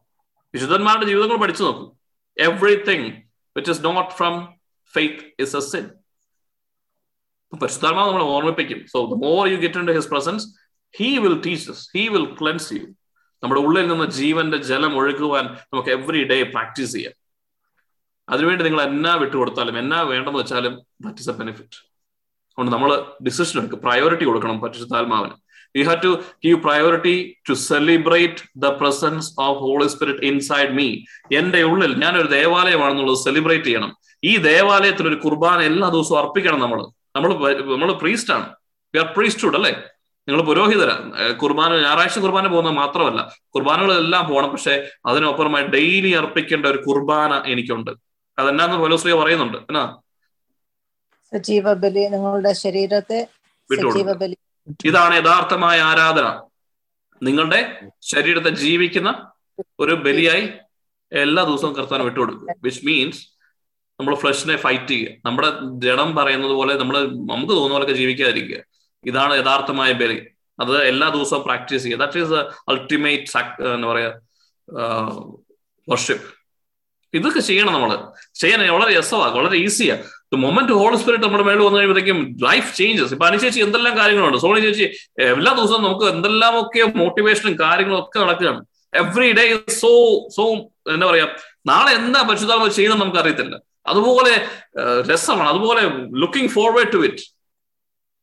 വിശുദ്ധന്മാരുടെ 0.54 1.06
ജീവിതങ്ങൾ 1.06 1.38
പഠിച്ചു 1.38 1.64
നോക്കും. 1.64 1.92
Everything 2.38 3.10
which 3.58 3.72
is 3.72 3.86
not 3.86 4.12
from 4.12 4.54
faith 4.94 5.42
is 5.42 5.58
a 5.58 5.60
sin 5.60 5.99
പരിശുദ്ധാത്മാവ് 7.58 8.08
നമ്മളെ 8.08 8.26
ഓർമ്മിപ്പിക്കും. 8.26 8.80
So 8.94 9.06
the 9.12 9.18
more 9.26 9.48
you 9.52 9.58
get 9.58 9.80
in 9.80 9.94
his 10.00 10.10
presence 10.10 10.46
he 11.00 11.18
will 11.18 11.42
teaches 11.48 11.98
he 11.98 12.08
will 12.08 12.28
cleanse 12.42 12.74
you 12.74 12.86
നമ്മുടെ 13.44 13.62
ഉള്ളിൽ 13.62 13.88
നിന്ന് 13.88 14.06
ജീവന്റെ 14.06 14.58
ജലം 14.58 14.98
ഒഴുകുവാൻ 14.98 15.46
നമുക്ക് 15.46 15.90
എവറി 15.90 16.24
ഡേ 16.24 16.44
പ്രാക്ടീസ് 16.44 16.94
ചെയ്യാം. 16.94 17.14
അതിനുവേണ്ടി 18.30 18.64
നിങ്ങൾ 18.64 18.82
എന്നാ 18.82 19.16
വിട്ടുകൊടുത്താലും 19.16 19.78
എന്നാ 19.78 20.02
വേണ്ടെന്ന് 20.02 20.40
വെച്ചാലും 20.40 20.74
ദാറ്റ് 21.02 21.18
ഇസ് 21.20 21.30
എ 21.30 21.34
ബെനിഫിറ്റ് 21.34 21.78
അതുകൊണ്ട് 22.50 22.72
നമ്മൾ 22.76 23.06
ഡിസിഷൻ 23.26 23.60
എടുക്കും 23.60 23.80
പ്രയോറിറ്റി 23.80 24.26
കൊടുക്കണം 24.26 24.62
പരിശുദ്ധാത്മാവിന്. 24.62 25.36
You 25.78 25.84
have 25.84 26.02
to 26.04 26.12
give 26.46 26.60
priority 26.62 27.36
to 27.50 27.54
celebrate 27.54 28.42
the 28.58 28.66
presence 28.66 29.34
of 29.40 29.60
Holy 29.60 29.88
Spirit 29.88 30.26
inside 30.26 30.72
me 30.72 30.88
എന്റെ 31.40 31.64
ഉള്ളിൽ 31.64 31.92
ഞാൻ 31.92 32.00
ഞാനൊരു 32.04 32.28
ദേവാലയമാണെന്നുള്ളത് 32.28 33.18
സെലിബ്രേറ്റ് 33.18 33.66
ചെയ്യണം. 33.66 33.92
ഈ 34.24 34.38
ദേവാലയത്തിൽ 34.38 35.08
ഒരു 35.08 35.16
കുർബാന 35.16 35.62
എല്ലാ 35.62 35.90
ദിവസവും 35.90 36.20
അർപ്പിക്കണം 36.22 36.60
നമ്മൾ 36.60 36.82
നമ്മൾ 37.16 37.30
നമ്മൾ 37.62 37.94
പ്രീസ്റ്റ് 37.94 38.34
ആണ്. 38.34 38.56
വി 38.96 39.00
ആർ 39.00 39.14
പ്രീസ്റ്റ്ഹുഡ് 39.18 39.56
അല്ലേ? 39.56 39.72
നിങ്ങൾ 40.28 40.42
പുരോഹിതര. 40.42 40.92
കുർബാന 41.44 41.82
ഞായറാഴ്ച 41.82 42.20
കുർബാന 42.20 42.48
പോകുന്നത് 42.48 42.74
മാത്രമല്ല 42.74 43.36
കുർബാനകളെല്ലാം 43.56 44.28
പോകണം 44.30 44.50
പക്ഷെ 44.50 44.92
അതിനൊപ്പുറമായി 45.06 45.66
ഡെയിലി 45.66 46.12
അർപ്പിക്കേണ്ട 46.12 46.66
ഒരു 46.66 46.78
കുർബാന 46.78 47.34
എനിക്കുണ്ട്. 47.46 47.92
അതെന്നാന്ന് 48.40 48.78
പോലോശ്രീ 48.78 49.12
പറയുന്നുണ്ട്. 49.12 49.58
എന്നാ? 49.58 49.98
സജീവ 51.34 51.74
ബലി 51.74 52.08
നിങ്ങളുടെ 52.08 52.54
ശരീരത്തെ 52.54 53.28
വിട്ടുകൊടുക്കുക. 53.72 54.02
സജീവ 54.02 54.16
ബലി 54.16 54.38
ഇതാണ് 54.86 55.16
യഥാർത്ഥമായ 55.16 55.82
ആരാധന. 55.82 56.44
നിങ്ങളുടെ 57.24 57.82
ശരീരത്തെ 58.02 58.50
ജീവിക്കുന്ന 58.50 59.32
ഒരു 59.80 59.94
ബലിയായി 59.94 60.50
എല്ലാ 61.12 61.44
ദിവസവും 61.44 61.76
കർത്താൻ 61.76 62.02
വിട്ടുകൊടുക്കും 62.02 62.48
വിച്ച് 62.64 62.86
മീൻസ് 62.86 63.39
നമ്മൾ 64.00 64.14
ഫ്ലഷിനെ 64.22 64.56
ഫൈറ്റ് 64.64 64.92
ചെയ്യുക. 64.92 65.14
നമ്മുടെ 65.28 65.50
ജഡം 65.86 66.10
പറയുന്നത് 66.18 66.54
പോലെ 66.60 66.74
നമ്മൾ 66.82 66.96
നമുക്ക് 67.32 67.54
തോന്നുന്ന 67.56 67.76
പോലെയൊക്കെ 67.76 67.96
ജീവിക്കാതിരിക്കുക. 68.02 68.60
ഇതാണ് 69.04 69.34
യഥാർത്ഥമായ 69.42 69.92
ബലി. 70.02 70.20
അത് 70.64 70.74
എല്ലാ 70.92 71.08
ദിവസവും 71.16 71.42
പ്രാക്ടീസ് 71.48 71.84
ചെയ്യുക. 71.84 72.00
ദാറ്റ് 72.04 72.20
ഈസ് 72.24 72.40
അൾട്ടിമേറ്റ് 72.72 73.38
എന്താ 73.76 73.88
പറയാ 73.92 74.10
വർഷിപ്പ് 75.92 76.28
ഇതൊക്കെ 77.18 77.42
ചെയ്യണം 77.50 77.74
നമ്മൾ 77.76 77.92
ചെയ്യാൻ 78.42 78.60
വളരെ 78.76 78.92
രസമാണ് 78.98 79.34
വളരെ 79.38 79.58
ഈസിയാണ് 79.66 80.04
മൊമെന്റ് 80.44 80.74
ഹോൾ 80.80 80.94
സ്പിരിറ്റ് 81.02 81.26
നമ്മുടെ 81.26 81.46
മേളിൽ 81.48 81.64
വന്നു 81.66 81.78
കഴിയുമ്പോഴത്തേക്കും 81.80 82.20
ലൈഫ് 82.48 82.70
ചേഞ്ചസ് 82.80 83.14
ഇപ്പൊ 83.16 83.26
അനുചേച്ചി 83.30 83.60
എന്തെല്ലാം 83.66 83.94
കാര്യങ്ങളുണ്ട്? 84.00 84.38
സോണി 84.44 84.60
ചേച്ചി 84.66 84.86
എല്ലാ 85.34 85.52
ദിവസവും 85.60 85.82
നമുക്ക് 85.86 86.06
എന്തെല്ലാം 86.14 86.54
ഒക്കെ 86.60 86.84
മോട്ടിവേഷനും 87.00 87.56
കാര്യങ്ങളും 87.64 88.00
ഒക്കെ 88.04 88.20
നടക്കുകയാണ്. 88.24 88.62
എവറി 89.02 89.30
ഡേ 89.40 89.46
സോ 89.80 89.92
സോ 90.36 90.44
എന്താ 90.96 91.08
പറയാ 91.12 91.26
നാളെ 91.72 91.92
എന്താ 92.02 92.22
പരിശുദ്ധ 92.30 92.54
ചെയ്യുന്നത് 92.78 93.02
നമുക്ക് 93.04 93.20
അറിയത്തില്ല 93.24 93.56
അതുപോലെ 93.88 94.34
രസമാണ്. 95.12 95.50
അതുപോലെ 95.50 95.82
ലുക്കിംഗ് 96.22 96.50
ഫോർവേഡ് 96.50 96.92
ടു 96.94 97.00
ഇറ്റ് 97.06 97.26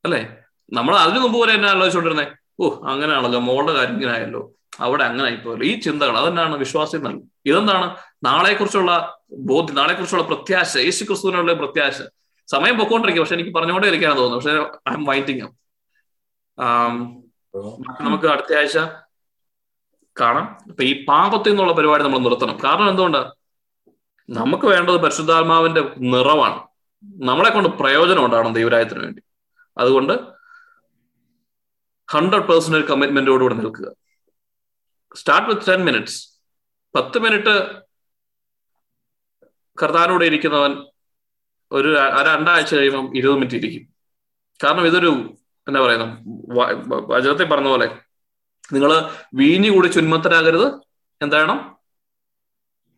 അല്ലേ? 0.04 0.20
നമ്മൾ 0.72 0.96
അതിനു 0.96 1.18
മുമ്പ് 1.18 1.38
വരെ 1.42 1.52
എന്നെ 1.52 1.68
ആലോചിച്ചുകൊണ്ടിരുന്നേ? 1.68 2.26
ഓ 2.60 2.68
അങ്ങനെയാണല്ലോ. 2.90 3.40
മോളുടെ 3.40 3.72
കാര്യം 3.72 3.94
ഇങ്ങനെയായല്ലോ 3.94 4.42
അവിടെ 4.80 5.04
അങ്ങനെ 5.04 5.26
ആയിപ്പോയല്ലോ. 5.28 5.66
ഈ 5.66 5.80
ചിന്തകൾ 5.80 6.18
അതെന്നാണ് 6.18 6.56
വിശ്വാസം 6.56 7.04
നൽകും 7.04 7.30
ഇതെന്താണ്? 7.46 7.96
നാളെ 8.24 8.54
കുറിച്ചുള്ള 8.54 8.92
ബോധ്യം 9.32 9.76
നാളെ 9.76 9.94
കുറിച്ചുള്ള 9.94 10.24
പ്രത്യാശ 10.24 10.76
യേശു 10.76 11.04
ക്രിസ്തുവിനുള്ള 11.04 11.52
പ്രത്യാശ. 11.52 12.02
സമയം 12.48 12.78
പൊക്കോണ്ടിരിക്കും 12.78 13.22
പക്ഷെ 13.22 13.34
എനിക്ക് 13.34 13.54
പറഞ്ഞുകൊണ്ടേ 13.54 13.88
ഇരിക്കാനാണ് 13.88 14.18
തോന്നുന്നു 14.18 14.36
പക്ഷെ 14.36 14.90
ഐ 14.90 14.94
എം 14.94 15.04
വൈറ്റിംഗ് 15.04 15.42
നമുക്ക് 18.00 18.26
അടുത്ത 18.26 18.56
ആഴ്ച 18.58 18.78
കാണാം. 20.20 20.58
അപ്പൊ 20.68 20.82
ഈ 20.82 21.04
പാപത്തിൽ 21.04 21.50
നിന്നുള്ള 21.50 21.72
പരിപാടി 21.72 22.04
നമ്മൾ 22.04 22.18
നിർത്തണം. 22.18 22.58
കാരണം 22.64 22.88
എന്തുകൊണ്ടാ? 22.90 23.32
നമുക്ക് 24.30 24.64
വേണ്ടത് 24.64 24.94
പരിശുദ്ധാത്മാവിന്റെ 24.94 25.80
നിറവാണ്. 25.98 26.68
നമ്മളെ 27.04 27.50
കൊണ്ട് 27.50 27.68
പ്രയോജനം 27.68 28.24
ഉണ്ടാവണം 28.24 28.52
ദൈവരായത്തിന് 28.52 29.00
വേണ്ടി. 29.00 29.22
അതുകൊണ്ട് 29.78 30.12
ഹൺഡ്രഡ് 32.10 32.46
പേഴ്സന്റ് 32.46 32.78
ഒരു 32.78 32.86
കമ്മിറ്റ്മെന്റോടുകൂടി 32.86 33.54
നിൽക്കുക. 33.54 33.92
സ്റ്റാർട്ട് 35.14 35.48
വിത്ത് 35.48 35.66
ടെൻ 35.66 35.84
മിനിറ്റ്സ് 35.84 36.40
പത്ത് 36.94 37.18
മിനിറ്റ് 37.18 37.80
കർത്താനോട് 39.82 40.24
ഇരിക്കുന്നവൻ 40.24 40.86
ഒരു 41.72 41.94
രണ്ടാഴ്ച 42.26 42.74
കഴിയുമ്പം 42.74 43.16
ഇരുപത് 43.16 43.36
മിനിറ്റ് 43.36 43.56
ഇരിക്കും. 43.56 43.94
കാരണം 44.64 44.86
ഇതൊരു 44.86 45.36
എന്താ 45.68 45.80
പറയുന്നത് 45.80 46.18
വചനത്തിൽ 47.12 47.48
പറഞ്ഞ 47.48 47.68
പോലെ 47.68 47.98
നിങ്ങൾ 48.72 49.10
വീഞ്ഞു 49.34 49.70
കൂടി 49.70 49.88
ചുന്മത്തരാകരുത് 49.88 50.80
എന്താണ് 51.22 51.74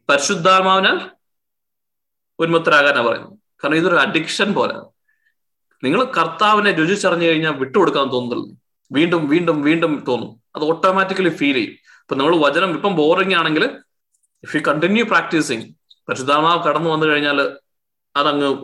പരിശുദ്ധാത്മാവിനാൽ 0.08 1.17
ഉന്മത്തരാകാനാ 2.38 3.02
പറയുന്നത്. 3.02 3.38
കാരണം 3.64 3.76
ഇതൊരു 3.76 3.96
അഡിക്ഷൻ 3.96 4.54
പോലെ. 4.54 4.74
നിങ്ങൾ 5.84 6.04
കർത്താവിനെ 6.04 6.72
രുചിച്ചറിഞ്ഞു 6.72 7.26
കഴിഞ്ഞാൽ 7.26 7.52
വിട്ടുകൊടുക്കാൻ 7.52 8.12
തോന്നുന്നില്ല 8.12 8.54
വീണ്ടും 8.92 9.28
വീണ്ടും 9.28 9.62
വീണ്ടും 9.62 10.04
തോന്നും. 10.08 10.40
അത് 10.56 10.64
ഓട്ടോമാറ്റിക്കലി 10.64 11.28
ഫീൽ 11.28 11.54
ചെയ്യും. 11.54 11.72
ഇപ്പൊ 11.72 12.14
നമ്മൾ 12.14 12.36
വചനം 12.36 12.70
ഇപ്പം 12.70 12.96
ബോറിംഗ് 12.96 13.34
ആണെങ്കിൽ 13.34 13.64
ഇഫ് 14.42 14.56
യു 14.56 14.60
കണ്ടിന്യൂ 14.68 15.04
പ്രാക്ടീസിങ് 15.04 15.62
പരിശുദ്ധാത്മാവ് 16.08 16.62
കടന്നു 16.62 16.90
വന്നു 16.90 17.06
കഴിഞ്ഞാൽ 17.06 17.50
അതങ്ങ് 18.16 18.56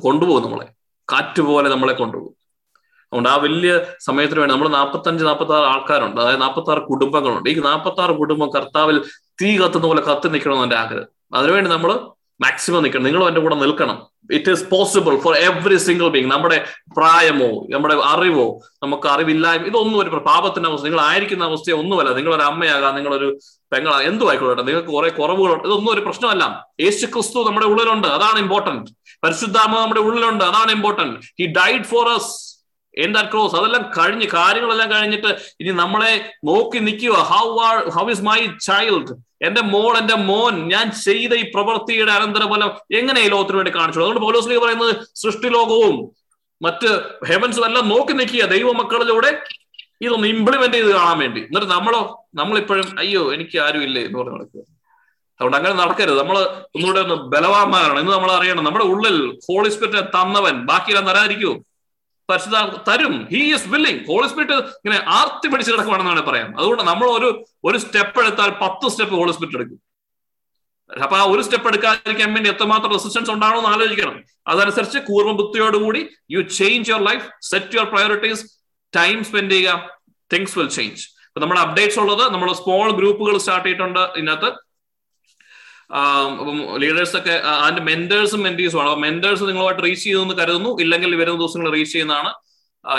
കൊണ്ടുപോകും 0.00 0.42
നമ്മളെ. 0.42 0.68
കാറ്റുപോലെ 1.12 1.68
നമ്മളെ 1.68 1.92
കൊണ്ടുപോകും. 1.92 2.34
അതുകൊണ്ട് 3.02 3.28
ആ 3.28 3.36
വലിയ 3.36 3.84
സമയത്തിന് 4.00 4.40
വേണ്ടി 4.40 4.54
നമ്മൾ 4.54 4.68
നാൽപ്പത്തഞ്ച് 4.68 5.24
നാൽപ്പത്തി 5.24 5.52
ആറ് 5.52 5.64
ആൾക്കാരുണ്ട്. 5.64 6.20
അതായത് 6.20 6.40
നാൽപ്പത്തി 6.40 6.70
ആറ് 6.70 6.78
കുടുംബങ്ങളുണ്ട്. 6.78 7.50
ഈ 7.50 7.60
നാൽപ്പത്തി 7.60 8.00
ആറ് 8.00 8.10
കുടുംബം 8.10 8.50
കർത്താവിൽ 8.50 9.04
തീ 9.42 9.58
കത്തുന്ന 9.58 9.86
പോലെ 9.86 10.00
കത്തി 10.00 10.28
നിൽക്കണമെന്ന് 10.28 10.64
എന്റെ 10.64 10.76
ആഗ്രഹം. 10.76 11.06
അതിനുവേണ്ടി 11.34 11.70
നമ്മൾ 11.70 12.10
മാക്സിമം 12.40 12.82
നിൽക്കണം. 12.82 13.04
നിങ്ങളും 13.04 13.28
എന്റെ 13.28 13.40
കൂടെ 13.40 13.54
നിൽക്കണം. 13.54 14.06
It 14.32 14.50
is 14.50 14.64
possible 14.70 15.18
for 15.18 15.34
every 15.34 15.76
single 15.76 16.08
being 16.08 16.30
നമ്മുടെ 16.30 16.64
പ്രായമോ 16.96 17.66
നമ്മുടെ 17.70 17.94
അറിവോ 17.94 18.62
നമുക്ക് 18.82 19.08
അറിവില്ലായ്മ 19.08 19.64
ഇതൊന്നും 19.64 19.98
ഒരു 19.98 20.10
പാപത്തിന്റെ 20.10 20.68
അവസ്ഥ. 20.68 20.84
നിങ്ങൾ 20.84 21.00
ആയിരിക്കുന്ന 21.00 21.44
അവസ്ഥയോ 21.44 21.76
ഒന്നുമല്ല. 21.78 22.10
നിങ്ങളൊരു 22.10 22.42
അമ്മയാകാം 22.42 22.94
നിങ്ങളൊരു 22.94 23.38
പെങ്ങളാ 23.72 24.00
എന്തു 24.00 24.28
ആയിക്കോട്ടെ 24.28 24.62
നിങ്ങൾക്ക് 24.62 24.88
കുറെ 24.88 25.08
കുറവുകളുണ്ട്. 25.08 25.68
ഇതൊന്നും 25.68 25.92
ഒരു 25.92 26.00
പ്രശ്നമല്ല. 26.00 26.66
യേശു 26.80 27.06
ക്രിസ്തു 27.06 27.46
നമ്മുടെ 27.46 27.66
ഉള്ളിലുണ്ട്. 27.66 28.06
അതാണ് 28.06 28.38
ഇമ്പോർട്ടന്റ് 28.38 28.90
പരിശുദ്ധാത്മ 29.24 29.80
നമ്മുടെ 29.80 30.00
ഉള്ളിലുണ്ട്. 30.00 30.44
അതാണ് 30.44 30.70
important 30.72 31.16
he 31.40 31.46
died 31.46 31.82
for 31.82 32.08
us 32.08 32.47
that 32.96 33.30
cross 33.32 33.56
അതെല്ലാം 33.56 33.90
കഴിഞ്ഞ് 33.98 34.26
കാര്യങ്ങളെല്ലാം 34.26 34.92
കഴിഞ്ഞിട്ട് 34.92 35.26
ഇനി 35.60 35.70
നമ്മളെ 35.70 36.32
നോക്കി 36.44 36.78
നിൽക്കുക. 36.78 37.10
How 37.10 37.58
are 37.58 37.88
how 37.88 38.10
is 38.10 38.22
my 38.22 38.46
child 38.46 39.28
എന്റെ 39.42 39.60
മോൾ 39.60 39.98
എന്റെ 39.98 40.14
മോൻ 40.14 40.68
ഞാൻ 40.68 40.90
ചെയ്ത 40.90 41.32
ഈ 41.32 41.50
പ്രവൃത്തിയുടെ 41.54 42.12
അനന്തരഫലം 42.12 42.98
എങ്ങനെ 42.98 43.20
ഈ 43.20 43.28
ലോകത്തിന് 43.28 43.56
വേണ്ടി 43.56 43.74
കാണിച്ചു? 43.74 44.00
അതുകൊണ്ട് 44.00 44.20
പൗലോസ്ലീ 44.20 44.56
പറയുന്നത് 44.56 44.96
സൃഷ്ടിലോകവും 45.14 46.10
മറ്റ് 46.62 47.00
ഹെവൻസും 47.26 47.66
എല്ലാം 47.66 47.88
നോക്കി 47.88 48.12
നിൽക്കുക 48.12 48.44
ദൈവമക്കളിലൂടെ. 48.44 49.42
ഇതൊന്ന് 50.00 50.28
ഇംപ്ലിമെന്റ് 50.28 50.76
ചെയ്ത് 50.76 50.94
കാണാൻ 50.94 51.18
വേണ്ടി. 51.18 51.40
എന്നിട്ട് 51.40 51.70
നമ്മളോ 51.70 52.26
നമ്മളിപ്പോഴും 52.34 52.98
അയ്യോ 52.98 53.34
എനിക്ക് 53.34 53.58
ആരും 53.58 53.82
ഇല്ലേ? 53.82 54.02
എന്ന് 54.02 54.18
പറഞ്ഞ് 54.18 54.34
നടക്കുക. 54.34 54.60
അതുകൊണ്ട് 55.40 55.56
അങ്ങനെ 55.56 55.74
നടക്കരുത്. 55.74 56.18
നമ്മൾ 56.18 56.38
ഒന്നുകൂടെ 56.74 57.00
ഒന്ന് 57.00 57.14
ബലവാന്മാരാണ്. 57.14 58.00
ഇന്ന് 58.00 58.12
നമ്മൾ 58.12 58.32
അറിയണം 58.32 58.64
നമ്മുടെ 58.64 58.84
ഉള്ളിൽ 58.84 59.38
ഹോളി 59.48 59.68
സ്പിരിറ്റ് 59.68 60.08
തന്നവൻ. 60.08 60.66
ബാക്കിയെല്ലാം 60.66 61.06
തരാതിരിക്കുമോ 61.06 61.62
പരിശുദ്ധ 62.28 62.56
തരും. 62.88 63.14
He 63.32 63.42
is 63.54 63.68
willing 63.72 64.00
Holy 64.08 64.28
Spirit 64.30 64.56
ഇങ്ങനെ 64.80 64.98
ആർത്തി 65.18 65.48
പിടിച്ച് 65.52 65.70
കിടക്കുവാണെന്നാണ് 65.72 66.22
പറയാം. 66.30 66.48
അതുകൊണ്ട് 66.58 66.82
നമ്മൾ 66.90 67.06
ഒരു 67.18 67.28
ഒരു 67.68 67.78
സ്റ്റെപ്പ് 67.84 68.18
എടുത്താൽ 68.22 68.50
പത്ത് 68.64 68.90
സ്റ്റെപ്പ് 68.94 69.14
ഹോളി 69.20 69.34
സ്പിരിറ്റ് 69.36 69.58
എടുക്കും. 69.60 69.78
അപ്പൊ 70.90 71.16
ആ 71.20 71.24
ഒരു 71.32 71.42
സ്റ്റെപ്പ് 71.46 71.68
എടുക്കാതിരിക്കാൻ 71.70 72.28
വേണ്ടി 72.34 72.48
എത്രമാത്രം 72.52 72.92
റെസിസ്റ്റൻസ് 72.96 73.30
ഉണ്ടാണോ 73.34 73.56
എന്ന് 73.60 73.70
ആലോചിക്കണം. 73.74 74.14
അതനുസരിച്ച് 74.52 74.98
കൂർമ്മ 75.08 75.32
ബുദ്ധിയോടുകൂടി 75.40 76.00
you 76.34 76.40
change 76.58 76.88
your 76.90 77.02
life 77.08 77.26
set 77.50 77.76
your 77.76 77.86
priorities 77.94 78.44
time 78.94 79.18
spend 79.28 79.54
ചെയ്യുക 79.56 79.74
തിങ്സ് 80.30 80.56
വിൽ 80.58 80.70
ചേഞ്ച് 80.78 81.02
ഇപ്പൊ 81.28 81.40
നമ്മുടെ 81.42 81.60
അപ്ഡേറ്റ്സ് 81.66 81.98
ഉള്ളത് 82.02 82.24
നമ്മൾ 82.34 82.48
സ്മോൾ 82.60 82.88
ഗ്രൂപ്പുകൾ 83.00 83.34
സ്റ്റാർട്ട് 83.44 83.66
ചെയ്തിട്ടുണ്ട് 83.68 84.02
ഇതിനകത്ത്. 84.18 84.50
ലീഡേഴ്സ് 86.78 87.16
ഒക്കെ 87.16 87.42
ആൻഡ് 87.44 87.64
അതിന്റെ 87.64 87.82
മെന്റേഴ്സും 87.82 88.42
മെന്റീസും 88.42 88.80
ആണ് 88.80 88.96
മെന്റേഴ്സ് 88.96 89.42
നിങ്ങളുമായിട്ട് 89.42 89.82
റീച്ച് 89.82 90.04
ചെയ്തെന്ന് 90.04 90.34
കരുതുന്നു. 90.34 90.80
ഇല്ലെങ്കിൽ 90.80 91.16
വരുന്ന 91.16 91.38
ദിവസങ്ങൾ 91.38 91.72
റീച്ച് 91.72 91.92
ചെയ്യുന്നതാണ്. 91.92 92.34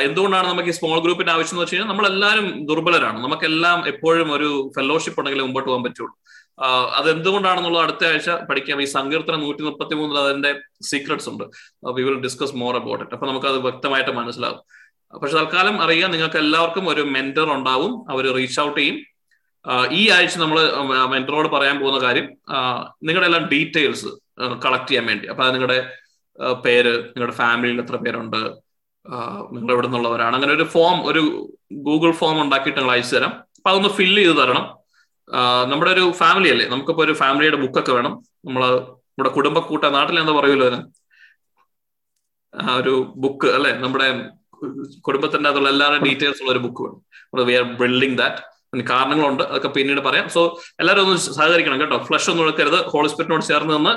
എന്തുകൊണ്ടാണ് 0.01 0.47
നമുക്ക് 0.47 0.69
ഈ 0.69 0.71
സ്മോൾ 0.71 0.99
ഗ്രൂപ്പിന്റെ 0.99 1.33
ആവശ്യം 1.33 1.55
എന്ന് 1.55 1.61
വെച്ച് 1.61 1.75
കഴിഞ്ഞാൽ 1.75 1.89
നമ്മളെല്ലാവരും 1.89 2.65
ദുർബലരാണ്. 2.65 3.23
നമുക്കെല്ലാം 3.23 3.87
എപ്പോഴും 3.87 4.31
ഒരു 4.33 4.71
ഫെലോഷിപ്പ് 4.75 5.19
ഉണ്ടെങ്കിൽ 5.19 5.41
മുമ്പോട്ട് 5.41 5.69
പോകാൻ 5.69 5.83
പറ്റുള്ളൂ. 5.83 6.17
അത് 6.61 7.09
അതെന്തുകൊണ്ടാണെന്നുള്ളത് 7.09 7.83
അടുത്ത 7.83 8.05
ആഴ്ച 8.05 8.29
പഠിക്കാം. 8.29 8.81
ഈ 8.81 8.85
സങ്കീർത്തനം 8.85 9.39
നൂറ്റി 9.39 9.61
മുപ്പത്തി 9.61 9.95
മൂന്നിൽ 9.95 10.19
അതിന്റെ 10.19 10.59
സീക്രട്സ് 10.81 11.29
ഉണ്ട്. 11.29 11.43
We 11.85 12.01
will 12.01 12.19
discuss 12.19 12.55
more 12.55 12.75
about 12.75 13.03
it 13.03 13.13
അപ്പൊ 13.13 13.27
നമുക്ക് 13.27 13.47
അത് 13.47 13.57
വ്യക്തമായിട്ട് 13.57 14.11
മനസ്സിലാവും 14.11 14.79
പക്ഷെ 15.21 15.37
തൽക്കാലം 15.37 15.81
അറിയാം 15.81 16.11
നിങ്ങൾക്ക് 16.11 16.37
എല്ലാവർക്കും 16.37 16.89
ഒരു 16.89 17.01
മെന്റർ 17.01 17.53
ഉണ്ടാവും. 17.53 18.11
അവർ 18.11 18.33
റീച്ച് 18.35 18.61
ഔട്ട് 18.61 18.79
ചെയ്യും. 18.79 19.08
ഈ 19.91 20.09
ആഴ്ച 20.09 20.37
നമ്മൾ 20.37 20.59
മെന്ററോട് 21.05 21.47
പറയാൻ 21.47 21.79
പോകുന്ന 21.79 21.99
കാര്യം 22.03 22.25
നിങ്ങളുടെ 23.03 23.25
എല്ലാം 23.25 23.45
ഡീറ്റെയിൽസ് 23.45 24.05
കളക്ട് 24.65 24.87
ചെയ്യാൻ 24.87 25.05
വേണ്ടി. 25.05 25.27
അപ്പൊ 25.27 25.43
നിങ്ങളുടെ 25.51 25.79
പേര് 26.65 26.93
നിങ്ങളുടെ 26.99 27.35
ഫാമിലിയിൽ 27.35 27.81
എത്ര 27.81 27.95
പേരുണ്ട് 27.95 28.37
നിങ്ങൾ 29.55 29.73
എവിടെ 29.73 29.87
നിന്നുള്ളവരാണ് 29.87 30.35
അങ്ങനെ 30.35 30.53
ഒരു 30.53 30.63
ഫോം 30.63 31.05
ഒരു 31.05 31.21
ഗൂഗിൾ 31.73 32.11
ഫോം 32.11 32.41
ഉണ്ടാക്കിയിട്ട് 32.41 32.79
നിങ്ങൾ 32.79 32.93
അയച്ചു 32.93 33.15
തരാം. 33.15 33.29
അപ്പൊ 33.29 33.69
അതൊന്ന് 33.69 33.89
ഫില്ല് 33.89 34.21
ചെയ്ത് 34.21 34.37
തരണം. 34.37 34.65
നമ്മുടെ 35.69 35.91
ഒരു 35.91 36.11
ഫാമിലി 36.11 36.49
അല്ലേ? 36.49 36.65
നമുക്കിപ്പോ 36.67 37.03
ഒരു 37.03 37.13
ഫാമിലിയുടെ 37.13 37.57
ബുക്കൊക്കെ 37.57 37.91
വേണം. 37.91 38.13
നമ്മൾ 38.45 38.63
നമ്മുടെ 38.79 39.29
കുടുംബക്കൂട്ട 39.29 39.83
നാട്ടിൽ 39.83 40.19
എന്താ 40.19 40.33
പറയുമല്ലോ 40.33 40.67
അതിന്? 40.67 40.81
ആ, 42.61 42.75
ഒരു 42.75 43.13
ബുക്ക് 43.15 43.47
അല്ലെ? 43.47 43.71
നമ്മുടെ 43.73 44.07
കുടുംബത്തിന്റെ 44.99 45.49
അതുള്ള 45.49 45.69
എല്ലാവരുടെ 45.69 46.05
ഡീറ്റെയിൽസ് 46.05 46.41
ഉള്ള 46.41 46.51
ഒരു 46.51 46.59
ബുക്ക് 46.59 46.81
വേണം. 46.81 47.45
വി 47.45 47.53
ആർ 47.53 47.63
ബിൽഡിംഗ് 47.63 48.17
ദാറ്റ് 48.17 48.41
കാരണങ്ങളുണ്ട് 48.77 49.43
അതൊക്കെ 49.43 49.67
പിന്നീട് 49.67 50.01
പറയാം. 50.01 50.29
സോ 50.29 50.59
എല്ലാവരും 50.79 51.05
ഒന്ന് 51.05 51.17
സഹകരിക്കണം 51.17 51.79
കേട്ടോ. 51.81 51.97
ഫ്ലഷ് 51.97 52.29
ഒന്നും 52.29 52.43
എടുക്കരുത്. 52.43 52.85
ഹോളിസ്പിരിറ്റിനോട് 52.85 53.45
ചേർന്ന് 53.45 53.77
നിന്ന് 53.77 53.89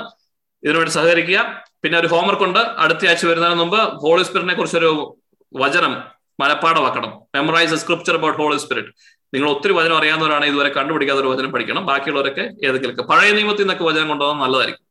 ഇതിനുവേണ്ടി 0.63 0.91
സഹകരിക്കുക. 0.91 1.63
പിന്നെ 1.83 1.99
ഒരു 1.99 2.07
ഹോംവർക്ക് 2.07 2.43
ഉണ്ട്. 2.43 2.59
അടുത്ത 2.59 3.07
ആഴ്ച 3.07 3.25
വരുന്നതിന് 3.25 3.59
മുമ്പ് 3.59 3.77
ഹോളി 3.77 4.23
സ്പിരിറ്റിനെ 4.23 4.53
കുറിച്ചൊരു 4.53 5.17
വചനം 5.55 6.03
മനപ്പാടമാക്കണം 6.39 7.09
memorise 7.35 7.75
scripture 7.75 8.13
about 8.13 8.39
Holy 8.39 8.57
Spirit 8.57 8.89
നിങ്ങൾ 9.33 9.49
ഒത്തിരി 9.49 9.73
വചനം 9.73 9.97
അറിയാവുന്നവരാണ് 9.97 10.45
ഇതുവരെ 10.45 10.69
കണ്ടുപിടിക്കാത്ത 10.69 11.21
ഒരു 11.21 11.27
വചനം 11.27 11.51
പഠിക്കണം. 11.51 11.85
ബാക്കിയുള്ളവരൊക്കെ 11.85 12.41
ഏതെങ്കിലും 12.41 13.07
പഴയ 13.07 13.31
നിയമത്തിൽ 13.31 13.61
നിന്നൊക്കെ 13.61 13.83
വചനം 13.83 14.07
കൊണ്ടുപോകാൻ 14.07 14.39
നല്ലതായിരിക്കും. 14.39 14.83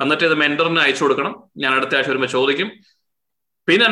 എന്നിട്ട് 0.00 0.24
ഇത് 0.24 0.34
മെന്ററിന് 0.34 0.80
അയച്ചു 0.80 1.02
കൊടുക്കണം. 1.02 1.42
ഞാൻ 1.56 1.74
അടുത്ത 1.74 1.94
ആഴ്ച 1.96 2.08
വരുമ്പോൾ 2.08 2.26
ചോദിക്കും. 2.26 2.70
പിന്നെ 3.68 3.86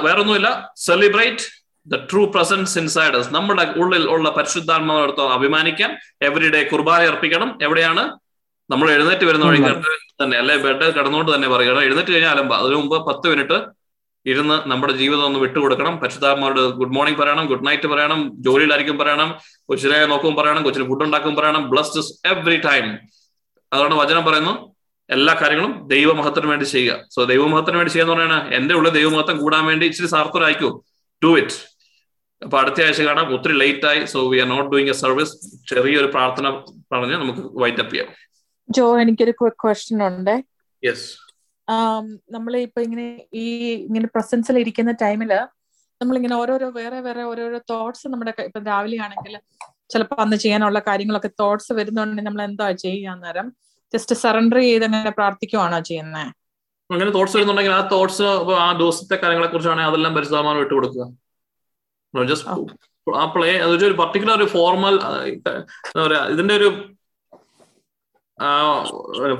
വേറൊന്നുമില്ല. 0.00 0.72
Celebrate 0.76 1.55
the 1.86 1.96
true 1.96 2.26
presence 2.26 2.78
inside 2.78 3.34
നമ്മുടെ 3.34 3.64
ഉള്ളിൽ 3.76 4.08
ഉള്ള 4.08 4.30
പരിശുദ്ധാത്മാവിനടുത്ത് 4.30 5.20
അഭിമാനിക്കാം 5.20 5.90
എവറി 6.22 6.48
ഡേ 6.50 6.64
കുർബാന 6.64 7.06
അർപ്പിക്കണം. 7.06 7.58
എവിടെയാണ്? 7.62 8.18
നമ്മൾ 8.70 8.90
എഴുന്നേറ്റ് 8.90 9.24
വരുന്ന 9.24 9.46
വഴി 9.46 9.60
തന്നെ 10.22 10.38
അല്ലെ? 10.38 10.56
ബെഡ് 10.56 10.94
കിടന്നുകൊണ്ട് 10.94 11.34
തന്നെ 11.34 11.48
പറയുക 11.48 11.80
എഴുന്നേറ്റ് 11.80 12.12
കഴിഞ്ഞാൽ 12.12 12.30
അലമ്പ. 12.30 12.54
അതിനു 12.54 12.76
മുമ്പ് 12.76 13.06
പത്ത് 13.06 13.28
മിനിറ്റ് 13.28 13.58
ഇരുന്ന് 14.26 14.70
നമ്മുടെ 14.70 14.92
ജീവിതം 14.92 15.24
ഒന്ന് 15.24 15.38
വിട്ടുകൊടുക്കണം 15.38 15.98
പരിശുദ്ധാത്മാവോട് 15.98 16.60
ഗുഡ് 16.60 16.94
മോർണിംഗ് 16.94 17.20
പറയണം 17.20 17.46
ഗുഡ് 17.46 17.66
നൈറ്റ് 17.66 17.86
പറയണം 17.86 18.32
ജോലിയിലായിരിക്കും 18.34 18.98
പറയണം 18.98 19.38
കൊച്ചിനെ 19.68 20.06
നോക്കും 20.06 20.34
പറയണം 20.34 20.62
കൊച്ചിന് 20.62 20.86
ഫുഡ് 20.86 21.04
ഉണ്ടാക്കും 21.04 21.34
പറയണം 21.36 21.70
ബ്ലസ്ഡ് 21.70 22.28
എവറി 22.28 22.56
ടൈം 22.56 22.98
അതുകൊണ്ട് 23.72 23.96
വചനം 23.96 24.24
പറയുന്നു. 24.24 24.74
എല്ലാ 25.10 25.34
കാര്യങ്ങളും 25.42 25.88
ദൈവമഹത്തിന് 25.88 26.46
വേണ്ടി 26.46 26.64
ചെയ്യുക. 26.64 26.98
സോ 27.10 27.24
ദൈവമഹത്തിന് 27.24 27.76
വേണ്ടി 27.76 27.92
ചെയ്യുക 27.92 28.12
എന്ന് 28.12 28.24
പറയുന്നത് 28.24 28.54
എന്റെ 28.54 28.74
ഉള്ളിൽ 28.74 28.92
ദൈവമഹത്വം 28.92 29.38
കൂടാൻ 29.38 29.66
വേണ്ടി 29.66 29.86
ഇച്ചിരി 29.86 30.06
സാർത്ഥരായിക്കോ 30.06 30.84
ഡു 31.24 31.38
ഇറ്റ് 31.38 31.75
അപ്പൊ 32.42 32.56
അടുത്ത 32.60 32.78
ആഴ്ച 32.86 33.02
കാണാം. 33.08 33.26
ഒത്തിരി 33.34 33.54
ലേറ്റ് 33.62 33.86
ആയി 33.90 34.00
so 34.12 34.20
we 34.32 34.38
are 34.42 34.48
not 34.54 34.68
doing 34.72 34.92
a 34.94 34.96
service 35.02 35.34
ചെറിയൊരു 35.70 36.08
പ്രാർത്ഥന 36.14 36.46
പറഞ്ഞ് 36.92 37.16
നമുക്ക് 37.22 37.42
വൈറ്റ് 37.62 37.82
അപ്പ് 37.84 37.94
ചെയ്യാം. 37.94 38.08
ജോ 38.68 38.84
എനിക്കൊരു 39.02 39.32
ക്വസ്റ്റ്യൻ 39.62 40.00
ഉണ്ട്. 40.10 40.34
യെസ് 40.82 41.06
നമ്മൾ 42.34 42.52
ഇപ്പൊ 42.66 42.80
ഇങ്ങനെ 42.86 43.06
ഈ 43.42 43.44
ഇങ്ങനെ 43.86 44.08
പ്രസൻസിൽ 44.14 44.56
ഇരിക്കുന്ന 44.62 44.92
ടൈമിൽ 45.04 45.32
നമ്മളിങ്ങനെ 46.00 46.34
ഓരോരോ 46.40 46.66
വേറെ 46.78 46.98
വേറെ 47.06 47.22
ഓരോരോ 47.30 47.58
തോട്ട്സ് 47.72 48.06
നമ്മുടെ 48.12 48.32
ഇപ്പൊ 48.48 48.60
രാവിലെ 48.68 48.96
ആണെങ്കിൽ 49.04 49.34
ചിലപ്പോൾ 49.92 50.20
അന്ന് 50.24 50.36
ചെയ്യാനുള്ള 50.44 50.78
കാര്യങ്ങളൊക്കെ 50.88 51.30
തോട്ട്സ് 51.42 51.72
വരുന്നുണ്ടെങ്കിൽ 51.78 52.26
നമ്മൾ 52.28 52.42
എന്താ 52.48 52.66
ചെയ്യാൻ 52.84 53.18
നേരം 53.26 53.46
ജസ്റ്റ് 53.94 54.16
സറണ്ടർ 54.22 54.58
ചെയ്ത് 54.66 54.84
അങ്ങനെ 54.88 55.12
പ്രാർത്ഥിക്കുവാണോ 55.18 55.78
ചെയ്യുന്നത് 55.90 56.30
അങ്ങനെ 56.90 57.10
തോട്ട്സ് 57.16 57.36
വരുന്നുണ്ടെങ്കിൽ 57.36 57.74
ആ 57.78 57.82
തോട്ട്സ് 57.94 58.26
ആ 58.64 58.68
ദിവസത്തെ 58.82 59.16
കാര്യങ്ങളെ 59.22 59.48
കുറിച്ചാണെങ്കിൽ 59.48 59.90
അതെല്ലാം 59.90 60.14
പരിശുദ്ധമാനം 60.16 60.62
ഇട്ട് 60.64 60.74
കൊടുക്കുക 60.74 61.06
ജസ്റ്റ് 62.24 62.50
ആ. 62.50 63.24
പ്ലേ 63.34 63.50
അതൊരു 63.64 63.96
പർട്ടിക്കുലർ 64.00 64.34
ഒരു 64.34 64.46
ഫോർമൽ 64.54 64.94
എന്താ 65.28 65.52
പറയാ 65.96 66.22
ഇതിന്റെ 66.26 66.54
ഒരു 66.54 66.68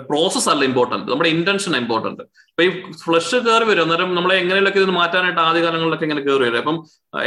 പ്രോസസ് 0.09 0.49
അല്ല 0.49 0.65
ഇമ്പോർട്ടന്റ് 0.65 1.11
നമ്മുടെ 1.11 1.29
ഇന്റൻഷൻ 1.29 1.77
ഇമ്പോർട്ടന്റ് 1.77 2.23
അപ്പൊ 2.51 2.63
ഈ 2.63 2.69
ഫ്ലഷ് 3.03 3.39
കയറി 3.47 3.65
വരും 3.65 3.83
അന്നേരം 3.83 4.15
നമ്മളെ 4.15 4.37
എങ്ങനെയൊക്കെ 4.43 4.81
ഇത് 4.81 4.93
മാറ്റാനായിട്ട് 4.99 5.41
ആദ്യ 5.41 5.63
കാലങ്ങളിലൊക്കെ 5.65 6.05
ഇങ്ങനെ 6.05 6.23
കയറി 6.23 6.45
വരും. 6.47 6.59
അപ്പം 6.59 6.77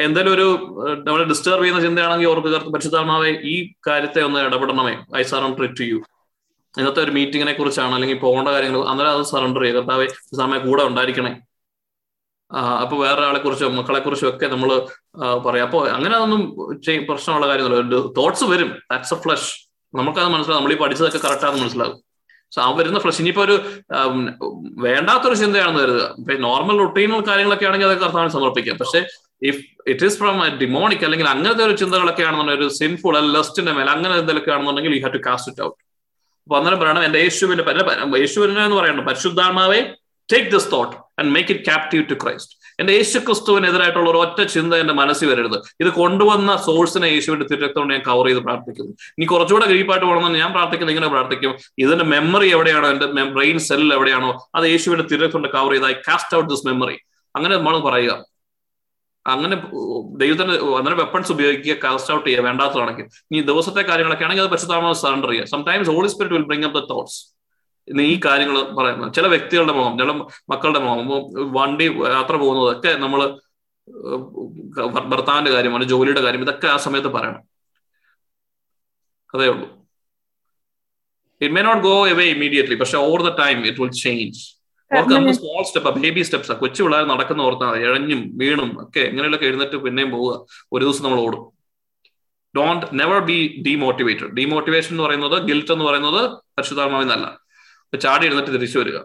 എന്തെങ്കിലും 0.05 0.33
ഒരു 0.37 0.47
നമ്മളെ 1.05 1.23
ഡിസ്റ്റർബ് 1.23 1.63
ചെയ്യുന്ന 1.63 1.81
ചിന്തയാണെങ്കിൽ 1.81 2.27
ഓർക്ക് 2.27 2.49
കയർത്ത് 2.49 2.73
പരിശുദ്ധാത്മാവെ 2.75 3.31
ഈ 3.51 3.55
കാര്യത്തെ 3.87 4.21
ഒന്ന് 4.27 4.39
ഇടപെടണമേ. 4.47 4.95
ഐ 5.15 5.23
സറണ്ടർ 5.23 5.67
ടു 5.79 5.85
യു 5.91 5.99
ഇന്നത്തെ 6.75 7.01
ഒരു 7.03 7.11
മീറ്റിങ്ങിനെ 7.11 7.53
കുറിച്ചാണ് 7.53 7.93
അല്ലെങ്കിൽ 7.93 8.19
പോകേണ്ട 8.19 8.49
കാര്യങ്ങൾ 8.49 8.81
അന്നേരം 8.91 9.11
അത് 9.11 9.23
സറണ്ടർ 9.33 9.61
ചെയ്യുക 9.61 9.79
കർത്താവെ 9.79 10.07
സമയം 10.41 10.61
കൂടെ 10.67 10.83
ഉണ്ടായിരിക്കണേ. 10.89 11.31
അപ്പൊ 12.51 12.97
വേറെ 12.97 13.25
ആളെ 13.25 13.39
കുറിച്ചോ 13.39 13.69
മക്കളെ 13.69 13.99
കുറിച്ചോ 13.99 14.29
ഒക്കെ 14.29 14.45
നമ്മൾ 14.45 14.87
പറയാം. 15.45 15.65
അപ്പൊ 15.65 15.87
അങ്ങനെ 15.87 16.15
അതൊന്നും 16.15 16.57
പ്രശ്നമുള്ള 17.07 17.47
കാര്യമൊന്നുമില്ല. 17.47 18.13
തോട്ട്സ് 18.17 18.43
വരും. 18.43 18.67
ദാറ്റ്സ് 18.91 19.13
എ 19.13 19.17
ഫ്ലഷ് 19.17 19.69
നമുക്കത് 19.95 20.27
മനസ്സിലാവും. 20.27 20.63
നമ്മൾ 20.63 20.73
ഈ 20.73 20.77
പഠിച്ചതൊക്കെ 20.77 21.27
കറക്റ്റാന്ന് 21.27 21.61
മനസ്സിലാവും. 21.61 21.97
സോ 22.55 22.61
ആ 22.61 22.75
വരുന്ന 22.75 22.99
ഫ്ലഷ് 22.99 23.19
ഇനിയിപ്പോ 23.19 23.43
ഒരു 23.43 23.61
വേണ്ടാത്തൊരു 24.81 25.33
ചിന്തയാണെന്ന് 25.33 25.83
കരുതുക. 25.83 26.15
ഇപ്പൊ 26.17 26.33
നോർമൽ 26.33 26.79
റുട്ടീനൽ 26.79 27.27
കാര്യങ്ങളൊക്കെ 27.27 27.65
ആണെങ്കിൽ 27.65 27.85
അതൊക്കെ 27.85 28.05
കർത്താവിന് 28.05 28.31
സമർപ്പിക്കാം. 28.31 28.77
പക്ഷെ 28.77 29.07
if 29.41 29.89
it 29.89 30.05
is 30.05 30.19
from 30.19 30.57
demonic 30.57 31.03
അല്ലെങ്കിൽ 31.03 31.27
അങ്ങനത്തെ 31.27 31.63
ഒരു 31.63 31.71
ചിന്തകളൊക്കെ 31.71 32.23
ആണെന്നുണ്ടെങ്കിൽ 32.23 32.65
ഒരു 32.65 32.73
സിൻഫുൾ 32.73 33.19
ലസ്റ്റിന്റെ 33.19 33.71
മേലെ 33.71 33.91
അങ്ങനെ 33.91 34.15
എന്തെങ്കിലും 34.15 34.53
ആണെന്നുണ്ടെങ്കിൽ 34.53 34.95
you 34.95 35.01
have 35.01 35.13
to 35.13 35.17
cast 35.17 35.51
it 35.51 35.63
out 35.63 35.77
അപ്പൊ 36.43 36.57
അന്നേരം 36.57 36.79
പറയണം 36.79 37.05
എന്റെ 37.05 37.19
യേശുവിന്റെ 37.19 37.63
യേശുവിനെ 38.17 38.65
എന്ന് 38.65 38.77
പറയണം 38.77 39.05
പരിശുദ്ധാത്മാവേ 39.05 39.93
take 40.33 40.51
this 40.51 40.71
thought 40.71 40.95
and 41.19 41.31
make 41.35 41.51
it 41.51 41.65
captive 41.65 42.03
to 42.09 42.13
Christ 42.23 42.55
എന്റെ 42.81 42.93
യേശു 42.93 43.17
ക്രിസ്തുവിനെതിരായിട്ടുള്ള 43.19 44.09
ഒരു 44.09 44.17
ഒറ്റ 44.17 44.43
ചിന്ത 44.43 44.73
എന്റെ 44.73 44.93
മനസ്സിൽ 44.93 45.27
വരരുത്. 45.29 45.57
ഇത് 45.81 45.89
കൊണ്ടുവന്ന 45.89 46.55
സോഴ്സിനെ 46.55 47.07
യേശുവിന്റെ 47.07 47.45
തിരക്തോണ്ട് 47.51 47.93
ഞാൻ 47.93 48.03
കവർ 48.07 48.25
ചെയ്ത് 48.25 48.39
പ്രാർത്ഥിക്കുന്നു. 48.39 48.91
ഇനി 49.17 49.25
കുറച്ചുകൂടെ 49.25 49.65
ഗ്രീപ്പായിട്ട് 49.65 50.05
പോകണമെന്ന് 50.05 50.39
ഞാൻ 50.39 50.51
പ്രാർത്ഥിക്കുന്നത് 50.51 50.95
ഇങ്ങനെ 50.95 51.09
പ്രാർത്ഥിക്കും. 51.15 51.53
ഇതിന്റെ 51.77 52.05
മെമ്മറി 52.05 52.49
എവിടെയാണോ? 52.49 52.89
എന്റെ 52.89 53.23
ബ്രെയിൻ 53.23 53.59
സെല്ലിൽ 53.59 53.93
എവിടെയാണോ? 53.93 54.47
അത് 54.55 54.65
യേശുവിന്റെ 54.65 55.07
തിരക്തോണ്ട് 55.11 55.47
കവർ 55.47 55.71
ചെയ്ത് 55.71 55.85
I 55.85 55.93
cast 56.07 56.37
out 56.37 56.49
this 56.49 56.67
memory 56.67 56.97
അങ്ങനെ 57.35 57.55
നമ്മൾ 57.55 57.79
പറയുക. 57.79 58.13
അങ്ങനെ 59.25 59.55
ദൈവത്തിന്റെ 60.21 60.53
അങ്ങനെ 60.79 60.95
വെപ്പൺസ് 60.95 61.31
ഉപയോഗിക്കുക 61.31 61.75
കാസ്റ്റ് 61.83 62.13
ഔട്ട് 62.13 62.27
ചെയ്യുക 62.29 62.43
വേണ്ടാത്തതാണെങ്കിൽ. 62.43 63.05
ഇനി 63.31 63.41
ദിവസത്തെ 63.41 63.81
കാര്യങ്ങളൊക്കെ 63.81 64.23
ആണെങ്കിൽ 64.23 64.43
അത് 64.43 64.51
പരിശുദ്ധമാവ് 64.51 64.93
സറണ്ടർ 64.93 65.29
ചെയ്യുക. 65.29 65.45
Sometimes 65.45 65.89
Holy 65.89 66.07
Spirit 66.07 66.35
will 66.35 66.43
bring 66.43 66.63
up 66.63 66.73
the 66.73 66.83
thoughts 66.89 67.38
ഈ 68.09 68.15
കാര്യങ്ങൾ 68.25 68.57
പറയുന്നത് 68.79 69.13
ചില 69.17 69.27
വ്യക്തികളുടെ 69.33 69.73
മുഖം 69.77 69.93
ചില 69.99 70.11
മക്കളുടെ 70.51 70.81
മുഖം 70.85 71.07
വണ്ടി 71.57 71.85
യാത്ര 72.15 72.35
പോകുന്നതൊക്കെ 72.43 72.91
നമ്മൾ 73.03 73.21
ഭർത്താവിന്റെ 75.11 75.51
കാര്യമാണ് 75.53 75.77
അല്ലെങ്കിൽ 75.77 75.93
ജോലിയുടെ 75.93 76.23
കാര്യം 76.25 76.43
ഇതൊക്കെ 76.45 76.67
ആ 76.73 76.77
സമയത്ത് 76.85 77.09
പറയണം. 77.15 77.43
അതേ 79.33 79.47
ഉള്ളൂ 79.53 79.67
it 81.41 81.53
may 81.55 81.61
not 81.67 81.83
go 81.87 81.95
away 82.13 82.25
immediately 82.35 82.77
പക്ഷെ 82.81 82.97
over 83.05 83.21
the 83.27 83.31
time 83.41 83.59
it 83.69 83.81
will 83.83 83.93
change 84.01 84.41
ഓർക്ക് 84.91 85.13
നമ്മൾ 85.15 85.33
സ്മോൾ 85.39 85.63
സ്റ്റെപ്പ് 85.69 85.99
ബേബി 86.05 86.21
സ്റ്റെപ്സ് 86.27 86.55
കൊച്ചു 86.61 86.81
പിള്ളേർ 86.83 87.03
നടക്കുന്ന 87.11 87.41
ഓർത്താൽ 87.47 87.75
ഇഴഞ്ഞും 87.83 88.21
വീണും 88.41 88.69
ഒക്കെ 88.83 89.01
എങ്ങനെയുള്ള 89.09 89.37
എഴുന്നേറ്റ് 89.49 89.77
പിന്നെയും 89.85 90.11
പോവുക. 90.15 90.33
ഒരു 90.73 90.83
ദിവസം 90.85 91.03
നമ്മൾ 91.05 91.19
ഓടും. 91.25 91.43
Don't 92.55 92.85
never 92.99 93.19
be 93.29 93.35
demotivated 93.65 94.31
demotivation 94.37 94.91
എന്ന് 94.93 95.03
പറയുന്നത് 95.07 95.35
ഗിൽറ്റ് 95.49 95.73
എന്ന് 95.75 95.85
പറയുന്നത് 95.85 96.21
പരിശുദ്ധാത്മാവിന്നല്ല 96.55 97.27
ചാടി 97.97 98.25
എഴുന്നേറ്റ് 98.25 98.53
തിരിച്ചു 98.53 98.79
വരിക. 98.79 98.97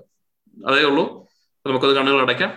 അതേ 0.69 0.83
ഉള്ളൂ. 0.83 1.29
നമുക്കത് 1.67 1.97
കണ്ണുകൾ 1.97 2.21
അടയ്ക്കാം. 2.21 2.53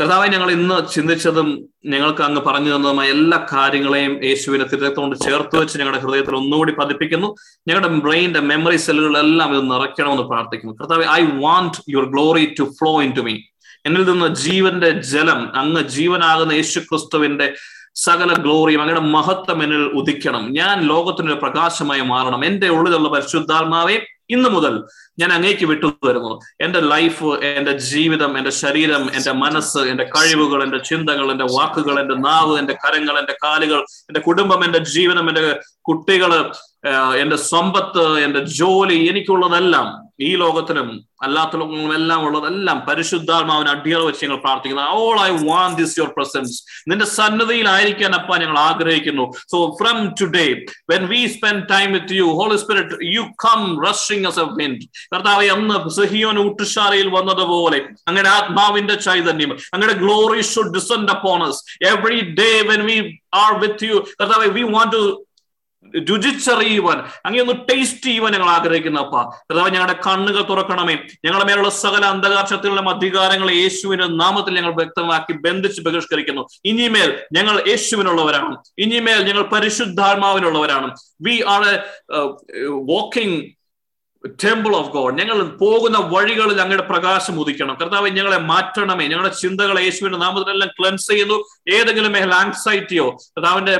കർത്താവായി 0.00 0.28
ഞങ്ങൾ 0.28 0.50
ഇന്ന് 0.50 0.88
ചിന്തിച്ചതും 0.92 1.68
ഞങ്ങൾക്ക് 1.86 2.22
അങ്ങ് 2.22 2.42
പറഞ്ഞു 2.42 2.76
തന്നതുമായ 2.76 3.10
എല്ലാ 3.10 3.46
കാര്യങ്ങളെയും 3.52 4.24
യേശുവിനെ 4.24 4.64
തിരുത്തോണ്ട് 4.64 5.16
ചേർത്ത് 5.16 5.56
വെച്ച് 5.56 5.78
ഞങ്ങളുടെ 5.78 6.02
ഹൃദയത്തിൽ 6.02 6.36
ഒന്നുകൂടി 6.36 6.72
പതിപ്പിക്കുന്നു. 6.72 7.34
ഞങ്ങളുടെ 7.68 7.88
ബ്രെയിന്റെ 7.88 8.40
മെമ്മറി 8.40 8.76
സെല്ലുകളെല്ലാം 8.76 9.56
ഇത് 9.56 9.70
നിറയ്ക്കണമെന്ന് 9.70 10.22
പ്രാർത്ഥിക്കുന്നു. 10.22 10.74
കർത്താവ് 10.74 11.04
I 11.04 11.24
want 11.24 11.76
your 11.88 12.04
glory 12.04 12.54
to 12.58 12.64
flow 12.64 13.02
into 13.16 13.20
me 13.20 13.40
എന്നിൽ 13.86 14.10
നിന്ന് 14.10 14.34
ജീവന്റെ 14.34 14.90
ജലം 14.90 15.56
അങ്ങ് 15.56 15.82
ജീവനാകുന്ന 15.82 16.52
യേശു 16.52 16.78
ക്രിസ്തുവിന്റെ 16.78 17.54
സകല 17.94 18.34
ഗ്ലോറിയും 18.34 18.80
അങ്ങയുടെ 18.80 19.00
മഹത്വം 19.00 19.62
എന്നിൽ 19.62 19.82
ഉദിക്കണം. 19.82 20.52
ഞാൻ 20.52 20.80
ലോകത്തിനൊരു 20.80 21.38
പ്രകാശമായി 21.42 22.00
മാറണം. 22.00 22.44
എന്റെ 22.44 22.68
ഉള്ളിലുള്ള 22.68 23.08
പരിശുദ്ധാത്മാവെ 23.08 24.06
ഇന്നു 24.30 24.48
മുതൽ 24.50 24.82
ഞാൻ 25.18 25.32
അങ്ങേക്ക് 25.32 25.66
വിട്ടു 25.66 25.88
തരുന്നു 26.06 26.40
എന്റെ 26.62 26.80
ലൈഫ് 26.80 27.24
എന്റെ 27.24 27.78
ജീവിതം 27.78 28.38
എന്റെ 28.38 28.50
ശരീരം 28.50 29.10
എന്റെ 29.14 29.32
മനസ്സ് 29.32 29.78
എന്റെ 29.78 30.04
കഴിവുകൾ 30.04 30.62
എന്റെ 30.62 30.78
ചിന്തകൾ 30.78 31.30
എന്റെ 31.30 31.44
വാക്കുകൾ 31.44 32.00
എന്റെ 32.00 32.14
നാവ് 32.14 32.58
എന്റെ 32.58 32.74
കരങ്ങൾ 32.74 33.18
എന്റെ 33.18 33.36
കാലുകൾ 33.44 33.80
എന്റെ 34.08 34.20
കുടുംബം 34.20 34.64
എന്റെ 34.64 34.78
ജീവിതം 34.78 35.28
എന്റെ 35.28 35.60
കുട്ടികൾ 35.80 36.32
എന്റെ 37.20 37.36
സമ്പത്ത് 37.36 38.06
എന്റെ 38.20 38.40
ജോലി 38.40 39.08
എനിക്കുള്ളതെല്ലാം 39.08 40.03
ഈ 40.20 40.36
ലോകത്തിലും 40.36 40.88
അല്ലാത്ത 41.22 41.56
ലോകങ്ങളും 41.56 41.94
എല്ലാം 41.94 42.26
ഉള്ളതെല്ലാം 42.26 42.84
പരിശുദ്ധാത്മാവിന് 42.88 43.70
അടിയറ 43.70 43.98
വെച്ച് 43.98 44.24
ഞങ്ങൾ 44.24 44.36
പ്രാർത്ഥിക്കുന്നു. 44.36 44.82
All 44.82 45.20
I 45.20 45.30
want 45.30 45.78
this 45.82 45.98
your 45.98 46.10
presence 46.16 46.82
നിന്റെ 46.90 47.04
സന്നദ്ധയിലായിരിക്കാൻ 47.04 48.14
അപ്പ 48.14 48.36
ഞങ്ങൾ 48.36 48.58
ആഗ്രഹിക്കുന്നു. 48.58 49.32
So 49.52 49.76
from 49.80 49.98
today 50.20 50.46
when 50.92 51.08
we 51.08 51.26
spend 51.26 51.68
time 51.70 51.92
with 51.92 52.12
you 52.12 52.24
Holy 52.24 52.56
Spirit 52.56 52.98
you 53.14 53.22
come 53.46 53.84
rushing 53.86 54.28
as 54.28 54.38
a 54.38 54.46
wind 54.60 54.86
കർത്താവ് 55.14 55.50
അന്ന് 55.56 55.90
സഹിയോൻ 55.90 56.38
ഊട്ടുശാലയിൽ 56.46 57.08
വന്നതുപോലെ 57.08 57.80
അങ്ങനെ 58.08 58.28
ആത്മാവിന്റെ 58.28 58.94
ചൈതന്യം 58.94 59.52
അങ്ങനെ 59.74 59.92
glory 59.92 60.42
should 60.42 60.74
descend 60.78 61.10
upon 61.10 61.42
us. 61.48 61.58
Every 61.92 62.20
day 62.40 62.50
when 62.72 62.84
we 62.84 62.98
are 63.34 63.52
with 63.58 63.84
you 63.84 63.96
കർത്താവ് 64.20 64.50
വി 64.58 64.62
വാണ്ട് 64.62 64.96
ടു 64.96 65.02
രുചിച്ചറിയുവാൻ 65.98 66.98
അങ്ങനെ 66.98 67.42
ഒന്ന് 67.42 67.54
ടേസ്റ്റ് 67.54 68.06
ചെയ്യുവാൻ 68.06 68.32
ഞങ്ങൾ 68.32 68.48
ആഗ്രഹിക്കുന്ന 68.48 69.00
അപ്പ. 69.00 69.16
കർത്താവ് 69.20 69.70
ഞങ്ങളുടെ 69.70 70.00
കണ്ണുകൾ 70.06 70.48
തുറക്കണമേ. 70.48 70.94
ഞങ്ങളുടെ 71.24 71.46
മേലുള്ള 71.46 71.70
സകല 71.70 72.04
അന്ധകാർഷത്തിലുള്ള 72.04 72.90
അധികാരങ്ങളെ 72.90 73.54
യേശുവിന്റെ 73.54 74.06
നാമത്തിൽ 74.06 74.54
ഞങ്ങൾ 74.54 74.74
വ്യക്തമാക്കി 74.74 75.32
ബന്ധിച്ച് 75.32 75.80
ബഹിഷ്കരിക്കുന്നു. 75.82 76.48
ഇനിമേൽ 76.64 77.18
ഞങ്ങൾ 77.32 77.64
യേശുവിനുള്ളവരാണ്. 77.68 78.56
ഇനിമേൽ 78.78 79.22
ഞങ്ങൾ 79.22 79.42
പരിശുദ്ധാത്മാവിനുള്ളവരാണ്. 79.42 80.96
We 81.20 81.44
are 81.48 81.62
walking 82.68 83.63
temple 84.44 84.76
of 84.76 84.90
God 84.90 85.18
ഞങ്ങൾ 85.18 85.38
പോകുന്ന 85.56 85.98
വഴികളിൽ 85.98 86.60
അങ്ങയുടെ 86.60 86.84
പ്രകാശം 86.90 87.40
ഉദിക്കണം. 87.40 87.74
കർത്താവ് 87.80 88.10
ഞങ്ങളെ 88.10 88.38
മാറ്റണമേ. 88.50 89.04
ഞങ്ങളുടെ 89.08 89.34
ചിന്തകളെ 89.34 89.82
യേശുവിന്റെ 89.82 90.18
നാമത്തിലെല്ലാം 90.18 90.70
ക്ലെൻസ് 90.80 91.08
ചെയ്യുന്നു. 91.10 91.38
ഏതെങ്കിലും 91.72 92.12
മേഖല 92.12 92.34
ആങ്സൈറ്റിയോ 92.34 93.06
കർത്താവിന്റെ 93.10 93.74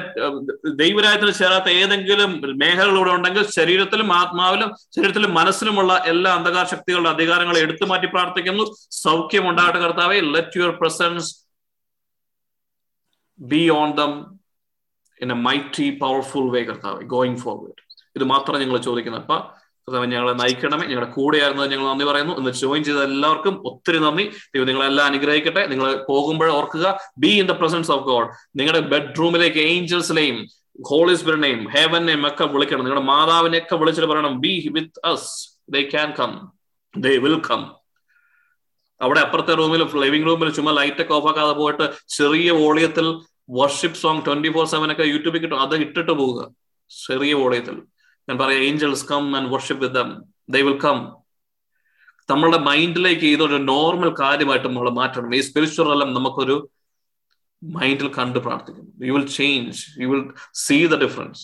ദൈവരായത്തിന് 0.74 1.32
ചേരാത്ത 1.32 1.68
ഏതെങ്കിലും 1.68 2.30
മേഖലകളിലൂടെ 2.58 3.10
ഉണ്ടെങ്കിൽ 3.10 3.46
ശരീരത്തിലും 3.50 4.12
ആത്മാവിലും 4.12 4.70
ശരീരത്തിലും 4.96 5.34
മനസ്സിലുമുള്ള 5.34 6.02
എല്ലാ 6.06 6.34
അന്ധകാര 6.34 6.66
ശക്തികളുടെ 6.66 7.10
അധികാരങ്ങളെ 7.10 7.60
എടുത്തു 7.60 7.84
മാറ്റി 7.84 8.06
പ്രാർത്ഥിക്കുന്നു. 8.06 8.64
സൗഖ്യം 8.90 9.50
ഉണ്ടാകട്ടെ 9.50 9.78
കർത്താവെ. 9.78 10.20
Let 10.20 10.58
your 10.58 10.70
presence 10.80 11.30
be 13.38 13.70
on 13.70 13.90
them 13.94 14.12
in 15.20 15.32
a 15.32 15.34
mighty 15.34 15.98
powerful 16.02 16.50
way 16.50 16.62
കർത്താവെ. 16.62 17.02
ഗോയിങ് 17.02 17.36
ഫോർവേഡ് 17.36 17.82
ഇത് 18.16 18.24
മാത്രം 18.24 18.60
ഞങ്ങൾ 18.60 18.76
ചോദിക്കുന്നത്. 18.78 19.22
അപ്പൊ 19.22 19.38
കർത്താവ് 19.88 20.06
ഞങ്ങളെ 20.06 20.32
നയിക്കണമേ. 20.32 20.86
ഞങ്ങളുടെ 20.86 21.10
കൂടെയായിരുന്നത് 21.12 21.70
ഞങ്ങൾ 21.70 21.86
നന്ദി 21.90 22.04
പറയുന്നു. 22.04 22.34
ഇന്ന് 22.34 22.50
ജോയിൻ 22.50 22.84
ചെയ്ത 22.84 22.98
എല്ലാവർക്കും 22.98 23.54
ഒത്തിരി 23.66 23.98
നന്ദി. 23.98 24.22
ദൈവം 24.54 24.66
നിങ്ങളെല്ലാം 24.66 25.06
അനുഗ്രഹിക്കട്ടെ. 25.06 25.66
നിങ്ങൾ 25.66 26.06
പോകുമ്പോൾ 26.08 26.48
ഓർക്കുക 26.50 26.98
be 27.18 27.28
in 27.28 27.46
the 27.46 27.50
presence 27.50 27.90
of 27.90 28.04
God 28.04 28.28
നിങ്ങളുടെ 28.56 28.80
ബെഡ്റൂമിലേക്ക് 28.80 29.58
ഏഞ്ചൽസിലെയും 29.58 30.46
ഹോളി 30.86 31.14
സ്പിരിനെയും 31.14 31.64
ഹേവനെയും 31.64 32.26
ഒക്കെ 32.26 32.44
വിളിക്കണം. 32.44 32.78
നിങ്ങളുടെ 32.78 33.06
മാതാവിനെയൊക്കെ 33.06 33.76
വിളിച്ചിട്ട് 33.76 34.10
പറയണം 34.10 34.40
be 34.40 34.70
with 34.72 35.06
us 35.06 35.48
they 35.68 35.82
can 35.82 36.14
come 36.18 36.52
they 36.96 37.16
will 37.16 37.42
come 37.50 37.62
അവിടെ 39.02 39.20
അപ്പുറത്തെ 39.20 39.54
റൂമിൽ 39.54 40.00
ലിവിംഗ് 40.00 40.26
റൂമിൽ 40.26 40.50
ചുമ്മാ 40.50 40.72
ലൈറ്റ് 40.72 41.02
ഒക്കെ 41.02 41.12
ഓഫ് 41.12 41.26
ആക്കാതെ 41.26 41.52
പോയിട്ട് 41.52 41.92
ചെറിയ 42.08 42.50
വോളിയത്തിൽ 42.50 43.06
worship 43.50 43.98
song 43.98 44.26
twenty 44.26 44.52
four 44.52 44.66
seven 44.66 44.92
ഒക്കെ 44.92 45.02
യൂട്യൂബിൽ 45.02 45.40
കിട്ടും. 45.40 45.60
അത് 45.60 45.74
ഇട്ടിട്ട് 45.76 46.12
പോവുക. 46.12 46.50
ചെറിയ 47.06 47.32
വോളിയത്തിൽ. 47.32 47.82
ഞാൻ 48.28 48.38
പറയാം 48.38 48.62
angels 48.62 49.08
come 49.08 49.36
and 49.36 49.50
worship 49.52 49.82
with 49.84 49.94
them 49.94 50.10
they 50.48 50.60
will 50.62 50.78
come 50.84 50.98
നമ്മളുടെ 52.30 52.58
മൈൻഡിലേക്ക് 52.58 53.24
ഇതൊരു 53.24 53.56
നോർമൽ 53.56 54.14
കാര്യമായിട്ട് 54.20 54.68
നമ്മൾ 54.68 54.90
മാറ്റണം. 54.90 55.34
ഈ 55.34 55.40
സ്പിരിച്വൽ 55.40 55.92
എല്ലാം 55.92 56.14
നമുക്കൊരു 56.14 56.70
മൈൻഡിൽ 57.62 58.08
കണ്ട് 58.14 58.38
പ്രാർത്ഥിക്കും 58.38 58.86
you 59.06 59.12
will 59.12 59.26
change 59.26 60.02
you 60.02 60.08
will 60.08 60.22
see 60.54 60.86
the 60.86 60.96
difference 61.04 61.42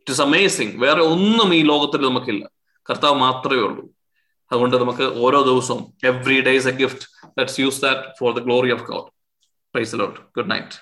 it 0.00 0.10
is 0.10 0.22
amazing 0.22 0.74
വേറെ 0.84 1.02
ഒന്നും 1.02 1.54
ഈ 1.54 1.62
ലോകത്തിൽ 1.62 2.00
നമുക്കില്ല. 2.08 2.44
കർത്താവ് 2.90 3.16
മാത്രമേ 3.18 3.62
ഉള്ളൂ. 3.62 3.84
അതുകൊണ്ട് 4.52 4.76
നമുക്ക് 4.76 5.04
ഓരോ 5.24 5.40
ദിവസവും 5.42 5.82
every 6.04 6.40
day 6.40 6.52
is 6.60 6.68
a 6.68 6.70
gift 6.70 7.06
let's 7.38 7.60
use 7.60 7.82
that 7.82 8.02
for 8.20 8.30
the 8.38 8.42
glory 8.46 8.72
of 8.72 8.82
God 8.82 9.08
praise 9.74 9.96
Lord 10.00 10.20
good 10.36 10.50
night 10.50 10.76